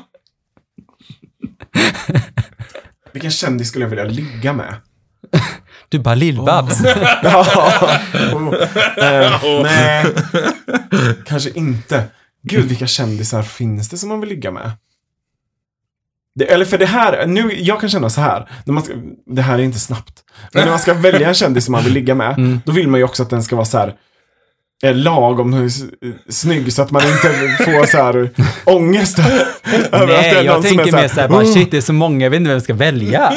Vilken 3.14 3.32
kändis 3.32 3.68
skulle 3.70 3.86
jag 3.86 3.90
vilja 3.90 4.06
ligga 4.06 4.54
med? 4.54 4.76
Du 5.90 6.00
bara 6.00 6.16
Lill-Babs. 6.16 6.84
Ja. 7.24 7.46
Oh. 8.34 8.54
Eh, 9.06 9.64
nej, 9.64 10.06
kanske 11.26 11.50
inte. 11.50 12.04
Gud, 12.44 12.66
vilka 12.66 12.88
kändisar 12.88 13.42
finns 13.44 13.90
det 13.90 13.98
som 13.98 14.10
man 14.10 14.20
vill 14.20 14.30
ligga 14.30 14.52
med? 14.52 14.72
Det, 16.36 16.46
eller 16.46 16.66
för 16.66 16.78
det 16.78 16.86
här, 16.86 17.28
nu, 17.28 17.54
jag 17.60 17.80
kan 17.82 17.90
känna 17.90 18.10
så 18.10 18.22
här. 18.22 18.50
När 18.66 18.74
man 18.74 18.84
ska, 18.84 18.94
det 19.26 19.42
här 19.42 19.60
är 19.60 19.64
inte 19.64 19.80
snabbt. 19.80 20.14
Men 20.54 20.64
när 20.64 20.70
man 20.72 20.80
ska 20.80 20.94
välja 20.94 21.28
en 21.28 21.34
kändis 21.34 21.66
som 21.66 21.72
man 21.72 21.84
vill 21.84 21.94
ligga 21.94 22.16
med, 22.16 22.60
då 22.66 22.72
vill 22.72 22.88
man 22.88 23.00
ju 23.00 23.04
också 23.04 23.24
att 23.24 23.30
den 23.30 23.44
ska 23.44 23.56
vara 23.56 23.66
så 23.66 23.78
här 23.78 23.96
eh, 24.84 24.96
lagom 24.96 25.70
snygg 26.30 26.74
så 26.74 26.82
att 26.82 26.92
man 26.92 27.02
inte 27.08 27.28
får 27.64 27.86
så 27.86 27.98
här 27.98 28.30
ångest 28.66 29.20
över 29.20 30.02
att 30.02 30.08
det 30.08 30.16
är 30.16 30.34
Nej, 30.34 30.46
jag 30.46 30.64
tänker 30.64 30.88
är 30.88 30.92
mer 30.92 31.08
såhär, 31.08 31.28
bara 31.30 31.44
"Oh." 31.44 31.54
shit 31.54 31.72
det 31.72 31.78
är 31.78 31.82
så 31.82 31.94
många, 31.94 32.26
jag 32.26 32.30
vet 32.32 32.38
inte 32.38 32.48
vem 32.48 32.54
jag 32.56 32.64
ska 32.64 32.74
välja. 32.74 33.34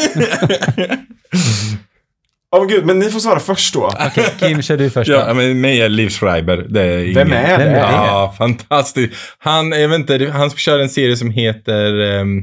Åh 2.53 2.59
men 2.61 2.69
gud, 2.69 2.87
men 2.87 2.99
ni 2.99 3.11
får 3.11 3.21
svara 3.21 3.39
först 3.41 3.75
då. 3.75 3.91
Okej, 4.07 4.25
Kim, 4.39 4.63
kör 4.63 4.77
du 4.77 4.91
först 4.91 5.11
Ja, 5.11 5.25
då. 5.29 5.35
men 5.35 5.61
mig 5.61 5.81
är 5.81 5.89
Liv 5.89 6.09
Schreiber. 6.09 6.67
Det 6.69 6.83
är 6.83 6.99
ingen. 6.99 7.15
Vem 7.15 7.33
är 7.33 7.59
Vem 7.59 7.69
är 7.69 7.75
det? 7.75 7.79
Ja, 7.81 8.35
fantastiskt. 8.39 9.13
Han, 9.39 9.73
jag 9.73 9.89
vet 9.89 9.99
inte, 9.99 10.31
han 10.33 10.51
kör 10.51 10.79
en 10.79 10.89
serie 10.89 11.17
som 11.17 11.31
heter... 11.31 12.01
ehm, 12.01 12.39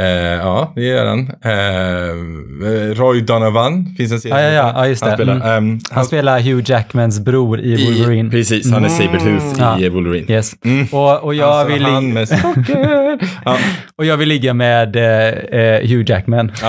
eh, 0.00 0.06
ja, 0.06 0.72
det 0.76 0.82
gör 0.82 1.06
han. 1.06 1.20
Eh, 1.44 2.94
Roy 2.94 3.20
Donovan 3.20 3.94
finns 3.96 4.12
en 4.12 4.20
serie 4.20 4.34
Ja, 4.34 4.40
ja, 4.42 4.52
ja, 4.52 4.72
ja, 4.76 4.86
just 4.88 5.02
det. 5.02 5.08
Han 5.08 5.16
spelar, 5.16 5.34
Mm. 5.34 5.48
ehm, 5.72 5.78
Han 5.90 6.04
spelar 6.04 6.40
Hugh 6.40 6.70
Jackmans 6.70 7.20
bror 7.20 7.60
i 7.60 7.86
Wolverine. 7.86 8.28
I, 8.28 8.30
precis, 8.30 8.70
han 8.72 8.84
är 8.84 8.88
Sabretooth 8.88 9.44
Ja. 9.58 9.78
i 9.80 9.88
Wolverine. 9.88 10.32
Yes. 10.32 10.52
Och, 10.92 11.24
och, 11.24 11.34
jag 11.34 11.48
Alltså, 11.48 11.74
vill 11.74 11.84
han 11.84 12.04
ligga, 12.04 12.14
med 12.14 13.18
ja. 13.44 13.56
och 13.98 14.04
jag 14.04 14.16
vill 14.16 14.28
ligga 14.28 14.54
med 14.54 14.96
eh, 14.96 15.80
Hugh 15.88 16.10
Jackman. 16.10 16.52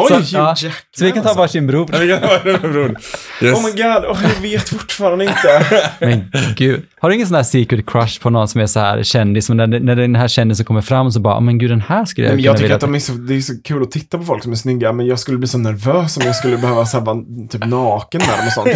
Oj, 0.00 0.08
Så, 0.08 0.14
Hugh 0.14 0.26
ja. 0.32 0.48
Jackman. 0.48 0.72
Så 0.96 1.04
vi 1.04 1.12
kan 1.12 1.22
ta 1.22 1.34
varsin 1.34 1.66
bror. 1.66 1.88
Ja, 1.92 1.98
det 1.98 2.08
kan 2.20 2.28
vara 2.28 2.42
den 2.44 2.72
bror. 2.72 2.96
Yes. 3.42 3.58
Oh 3.58 3.64
my 3.64 3.70
god, 3.70 4.04
oh, 4.04 4.18
jag 4.34 4.42
vet 4.42 4.68
fortfarande 4.68 5.24
inte. 5.24 5.66
Men 6.00 6.32
gud. 6.56 6.82
Har 7.00 7.08
du 7.08 7.14
ingen 7.14 7.26
sån 7.26 7.36
här 7.36 7.42
secret 7.42 7.86
crush 7.90 8.20
på 8.20 8.30
någon 8.30 8.48
som 8.48 8.60
är 8.60 8.66
så 8.66 8.80
här 8.80 9.02
kändis? 9.02 9.50
Och 9.50 9.56
när, 9.56 9.66
när 9.66 9.96
den 9.96 10.14
här 10.14 10.28
kändisen 10.28 10.66
kommer 10.66 10.80
fram 10.80 11.10
så 11.10 11.20
bara, 11.20 11.36
"Oh, 11.36 11.40
men 11.40 11.58
gud 11.58 11.70
den 11.70 11.80
här 11.80 12.04
skulle 12.04 12.26
jag 12.26 12.34
Men 12.34 12.38
kunna 12.38 12.46
jag 12.46 12.56
tycker 12.56 12.64
vilja 12.64 12.74
att 12.74 12.80
de 12.80 12.94
är 12.94 12.98
så, 12.98 13.12
det 13.12 13.34
är 13.34 13.40
så 13.40 13.62
kul 13.64 13.82
att 13.82 13.90
titta 13.90 14.18
på 14.18 14.24
folk 14.24 14.42
som 14.42 14.52
är 14.52 14.56
snygga, 14.56 14.92
men 14.92 15.06
jag 15.06 15.18
skulle 15.18 15.38
bli 15.38 15.48
så 15.48 15.58
nervös 15.58 16.16
om 16.16 16.22
jag 16.26 16.36
skulle 16.36 16.56
behöva 16.56 16.86
så 16.86 16.98
här, 16.98 17.04
vara 17.04 17.18
typ 17.50 17.66
naken 17.66 18.20
med 18.26 18.38
dem 18.38 18.46
och 18.46 18.52
sånt. 18.52 18.68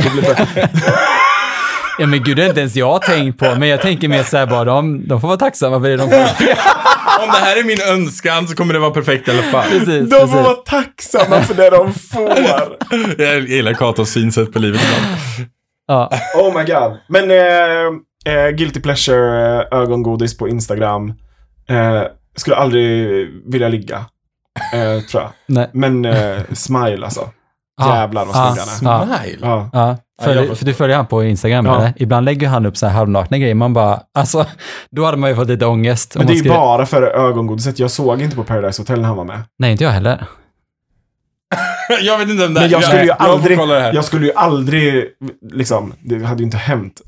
Ja 2.02 2.06
men 2.06 2.22
gud, 2.22 2.36
det 2.36 2.44
är 2.44 2.48
inte 2.48 2.60
ens 2.60 2.76
jag 2.76 3.02
tänkt 3.02 3.38
på. 3.38 3.54
Men 3.54 3.68
jag 3.68 3.80
tänker 3.80 4.08
mer 4.08 4.22
så 4.22 4.36
här 4.36 4.46
bara, 4.46 4.64
de, 4.64 5.08
de 5.08 5.20
får 5.20 5.28
vara 5.28 5.38
tacksamma 5.38 5.80
för 5.80 5.88
det 5.88 5.96
de 5.96 6.10
får. 6.10 6.18
Om 7.22 7.28
det 7.32 7.38
här 7.38 7.56
är 7.56 7.64
min 7.64 7.80
önskan 7.80 8.48
så 8.48 8.56
kommer 8.56 8.74
det 8.74 8.80
vara 8.80 8.90
perfekt 8.90 9.28
i 9.28 9.30
alla 9.30 9.42
fall. 9.42 9.68
Precis, 9.70 9.86
de 9.86 10.08
precis. 10.10 10.30
får 10.30 10.42
vara 10.42 10.54
tacksamma 10.54 11.40
för 11.42 11.54
det 11.54 11.70
de 11.70 11.92
får. 11.92 12.38
Jag 13.18 13.40
gillar 13.40 13.72
Katos 13.72 14.10
synsätt 14.10 14.52
på 14.52 14.58
livet 14.58 14.80
ibland. 14.84 15.48
Ja. 15.86 16.10
Oh 16.36 16.58
my 16.58 16.64
god. 16.64 16.98
Men 17.08 17.30
eh, 17.30 18.34
eh, 18.34 18.50
Guilty 18.50 18.80
Pleasure, 18.80 19.56
eh, 19.58 19.78
ögongodis 19.78 20.36
på 20.38 20.48
Instagram. 20.48 21.08
Eh, 21.68 22.02
skulle 22.36 22.56
aldrig 22.56 23.08
vilja 23.52 23.68
ligga. 23.68 23.96
Eh, 24.74 25.00
tror 25.10 25.22
jag. 25.22 25.30
Nej. 25.46 25.70
Men 25.72 26.04
eh, 26.04 26.40
Smile 26.52 27.04
alltså. 27.04 27.28
Ah, 27.80 27.96
Jävlar 27.96 28.24
vad 28.26 28.36
ah, 28.36 28.54
snygg 28.56 28.90
han 28.90 29.10
är. 29.10 29.14
Ja. 29.14 29.18
Smile. 29.22 29.38
Ja, 29.42 29.70
jag 29.72 29.98
för, 30.48 30.54
för 30.54 30.64
du 30.64 30.74
följer 30.74 30.96
han 30.96 31.06
på 31.06 31.24
Instagram 31.24 31.66
Ja. 31.66 31.76
eller? 31.76 31.92
Ibland 31.96 32.24
lägger 32.24 32.48
han 32.48 32.66
upp 32.66 32.76
så 32.76 32.86
här 32.86 32.94
halvnakna 32.94 33.38
grejer. 33.38 33.54
Man 33.54 33.74
bara, 33.74 34.00
alltså, 34.14 34.46
då 34.90 35.04
hade 35.04 35.16
man 35.16 35.30
ju 35.30 35.36
fått 35.36 35.48
lite 35.48 35.66
ångest. 35.66 36.14
Men 36.16 36.26
det 36.26 36.32
är 36.32 36.36
skulle- 36.36 36.54
bara 36.54 36.86
för 36.86 37.02
ögongodiset. 37.02 37.78
Jag 37.78 37.90
såg 37.90 38.22
inte 38.22 38.36
på 38.36 38.44
Paradise 38.44 38.82
Hotel 38.82 39.00
när 39.00 39.08
han 39.08 39.16
var 39.16 39.24
med. 39.24 39.42
Nej, 39.58 39.72
inte 39.72 39.84
jag 39.84 39.90
heller. 39.90 40.24
Jag 42.02 42.18
vet 42.18 42.28
inte 42.28 42.46
om 42.46 42.54
det 42.54 42.60
Men 42.60 42.70
jag 42.70 42.84
skulle 42.84 43.00
ju 43.02 43.08
jag 43.08 43.16
aldrig, 43.20 43.58
här. 43.58 43.92
jag 43.92 44.04
skulle 44.04 44.26
ju 44.26 44.32
aldrig, 44.36 45.04
liksom, 45.52 45.92
det 46.00 46.24
hade 46.24 46.38
ju 46.38 46.44
inte 46.44 46.56
hänt. 46.56 47.00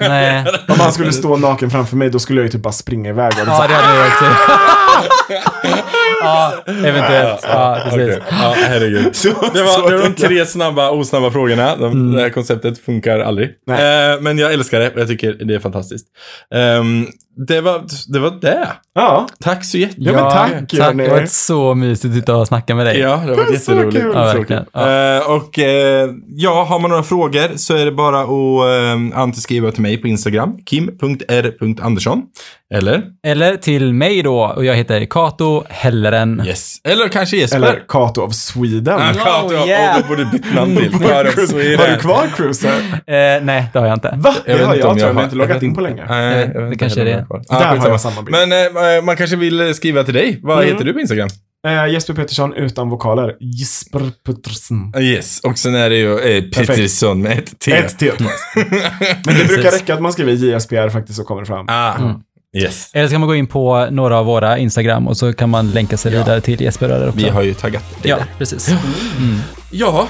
Nej. 0.00 0.44
Om 0.68 0.80
han 0.80 0.92
skulle 0.92 1.12
stå 1.12 1.36
naken 1.36 1.70
framför 1.70 1.96
mig, 1.96 2.10
då 2.10 2.18
skulle 2.18 2.40
jag 2.40 2.44
ju 2.46 2.50
typ 2.52 2.62
bara 2.62 2.72
springa 2.72 3.10
iväg. 3.10 3.32
Och 3.32 3.38
Ja, 3.38 3.66
det 3.68 3.74
hade 3.74 3.98
jag 3.98 4.06
också. 4.06 4.24
ja, 6.22 6.52
eventuellt. 6.68 7.40
Ja, 7.48 7.78
precis. 7.84 8.00
Okej. 8.02 8.18
Ja, 8.30 8.54
herregud. 8.68 9.16
Så- 9.16 9.28
Det 9.28 9.62
var, 9.62 9.90
det 9.90 9.96
var 9.96 10.02
de 10.04 10.14
tre 10.14 10.46
snabba, 10.46 10.90
osnabba 10.90 11.30
frågorna. 11.30 11.76
De, 11.76 12.12
Det 12.12 12.22
här 12.22 12.30
konceptet 12.30 12.78
funkar 12.78 13.18
aldrig. 13.20 13.48
Eh, 13.70 14.20
men 14.20 14.38
jag 14.38 14.52
älskar 14.52 14.80
det 14.80 14.92
jag 14.96 15.08
tycker 15.08 15.32
det 15.32 15.54
är 15.54 15.58
fantastiskt. 15.58 16.06
Ehm, 16.54 17.06
det, 17.48 17.60
var, 17.60 17.82
det 18.12 18.18
var 18.18 18.38
det. 18.40 18.68
Ja, 18.94 19.26
Tack 19.44 19.64
så 19.64 19.78
Ja, 19.78 19.80
jättemycket. 19.86 20.14
men 20.14 20.24
tack, 20.24 20.50
tack. 20.78 20.96
Det 20.96 21.08
var 21.08 21.26
så 21.26 21.74
mysigt 21.74 22.04
att 22.12 22.14
sitta 22.20 22.36
och 22.36 22.46
snacka 22.48 22.74
med 22.74 22.86
dig. 22.86 22.98
Ja, 22.98 23.22
det 23.26 23.34
var 23.34 23.52
jätteroligt. 23.52 23.96
kul. 24.02 24.10
Ja, 24.14 24.24
verkligen. 24.24 24.64
Ja. 24.72 25.16
Eh, 25.16 25.30
och 25.30 25.58
eh, 25.58 26.08
ja, 26.28 26.64
har 26.68 26.78
man 26.78 26.90
några 26.90 27.02
frågor 27.02 27.56
så 27.56 27.76
är 27.76 27.84
det 27.84 27.92
bara 27.92 28.20
att 28.20 28.28
uh, 28.28 29.18
antingen 29.18 29.34
skriva 29.34 29.70
till 29.70 29.82
mig 29.82 29.96
på 29.98 30.08
Instagram, 30.08 30.58
kim.r.andersson. 30.66 32.22
Eller? 32.74 33.02
Eller 33.26 33.56
till 33.56 33.92
mig 33.94 34.22
då, 34.22 34.38
och 34.56 34.64
jag 34.64 34.74
heter 34.74 35.04
Kato 35.04 35.64
Helleren. 35.68 36.42
Yes. 36.46 36.76
Eller 36.84 37.08
kanske 37.08 37.36
Jesper. 37.36 37.56
eller 37.56 37.82
Kato 37.88 38.20
of 38.22 38.34
Sweden. 38.34 39.00
Ah, 39.00 39.12
Kato, 39.12 39.54
Oh, 39.54 39.68
yeah. 39.68 39.98
då 40.02 40.08
borde 40.08 40.24
bytt 40.24 40.54
namn 40.54 40.76
till. 40.76 40.92
Har 40.92 41.24
du- 41.94 41.98
kvar 42.00 42.26
Cruiser? 42.36 42.68
Eh, 42.68 43.42
nej, 43.44 43.66
det 43.72 43.78
har 43.78 43.86
jag 43.86 43.96
inte. 43.96 44.14
Va? 44.16 44.34
Jag 44.46 44.54
det 44.56 44.58
vet 44.58 44.66
har 44.66 44.74
inte 44.74 44.80
jag, 44.86 44.90
om 44.90 44.96
tror 44.98 45.08
jag, 45.08 45.14
har- 45.14 45.20
jag 45.22 45.26
inte 45.26 45.36
loggat 45.36 45.62
in 45.62 45.74
på 45.74 45.80
länge. 45.80 46.04
Nej, 46.08 46.46
Det- 46.46 46.60
jag 46.60 46.78
kanske 46.78 47.00
är 47.00 47.04
det. 47.04 47.10
jag 47.10 47.54
har 47.54 47.60
Där 47.60 47.76
har 47.76 47.88
jag 47.88 48.00
samma 48.00 48.22
bild. 48.22 48.36
Men 48.48 48.52
eh, 48.98 49.02
man 49.04 49.16
kanske 49.16 49.36
vill 49.36 49.74
skriva 49.74 50.04
till 50.04 50.14
dig. 50.14 50.40
Vad 50.42 50.58
Mm. 50.58 50.72
heter 50.72 50.84
du 50.84 50.92
på 50.92 51.00
Instagram? 51.00 51.28
Eh, 51.66 51.86
Jesper 51.92 52.14
Petersson 52.14 52.54
utan 52.54 52.88
vokaler. 52.90 53.34
Jesper 53.40 54.00
Petersson. 54.26 54.92
Ah, 54.96 55.00
Yes, 55.00 55.40
och 55.40 55.58
sen 55.58 55.74
är 55.74 55.90
det 55.90 55.96
ju 55.96 56.18
eh, 56.18 56.42
Pettersson 56.42 57.22
med 57.22 57.38
ett 57.38 57.58
T. 57.60 57.72
Ett 57.72 57.98
T. 57.98 58.10
Men 59.26 59.34
det 59.34 59.44
brukar 59.48 59.70
räcka 59.70 59.94
att 59.94 60.00
man 60.02 60.12
skriver 60.12 60.32
JSPR 60.32 60.88
faktiskt 60.88 61.16
så 61.18 61.24
kommer 61.24 61.40
det 61.42 61.46
fram. 61.46 61.66
Ah, 61.68 61.94
yes. 62.56 62.90
Eller 62.94 63.08
ska 63.08 63.18
man 63.18 63.28
gå 63.28 63.34
in 63.34 63.46
på 63.46 63.88
några 63.90 64.18
av 64.18 64.26
våra 64.26 64.58
Instagram 64.58 65.08
och 65.08 65.16
så 65.16 65.32
kan 65.32 65.50
man 65.50 65.70
länka 65.70 65.96
sig 65.96 66.12
vidare 66.12 66.40
till 66.40 66.60
Jesper 66.62 66.88
där 66.88 67.08
också. 67.08 67.18
Vi 67.20 67.28
har 67.28 67.42
ju 67.42 67.54
taggat 67.54 67.84
det 68.02 68.08
Ja, 68.08 68.16
där. 68.16 68.26
precis. 68.38 68.70
Ja, 69.70 70.08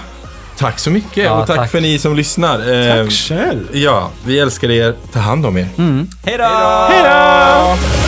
tack 0.59 0.79
så 0.79 0.91
mycket 0.91 1.25
Ja, 1.25 1.41
och 1.41 1.47
tack, 1.47 1.57
tack. 1.57 1.71
för 1.71 1.81
ni 1.81 1.99
som 1.99 2.17
lyssnar. 2.17 2.59
Tack 3.05 3.13
själv. 3.13 3.69
Ja, 3.73 4.11
vi 4.27 4.39
älskar 4.39 4.71
er. 4.71 4.95
Ta 5.13 5.19
hand 5.19 5.47
om 5.47 5.57
er. 5.57 5.69
Mm. 5.79 6.09
Hej 6.25 6.39
då! 6.39 6.45
Hej 6.89 7.03
då! 7.03 8.08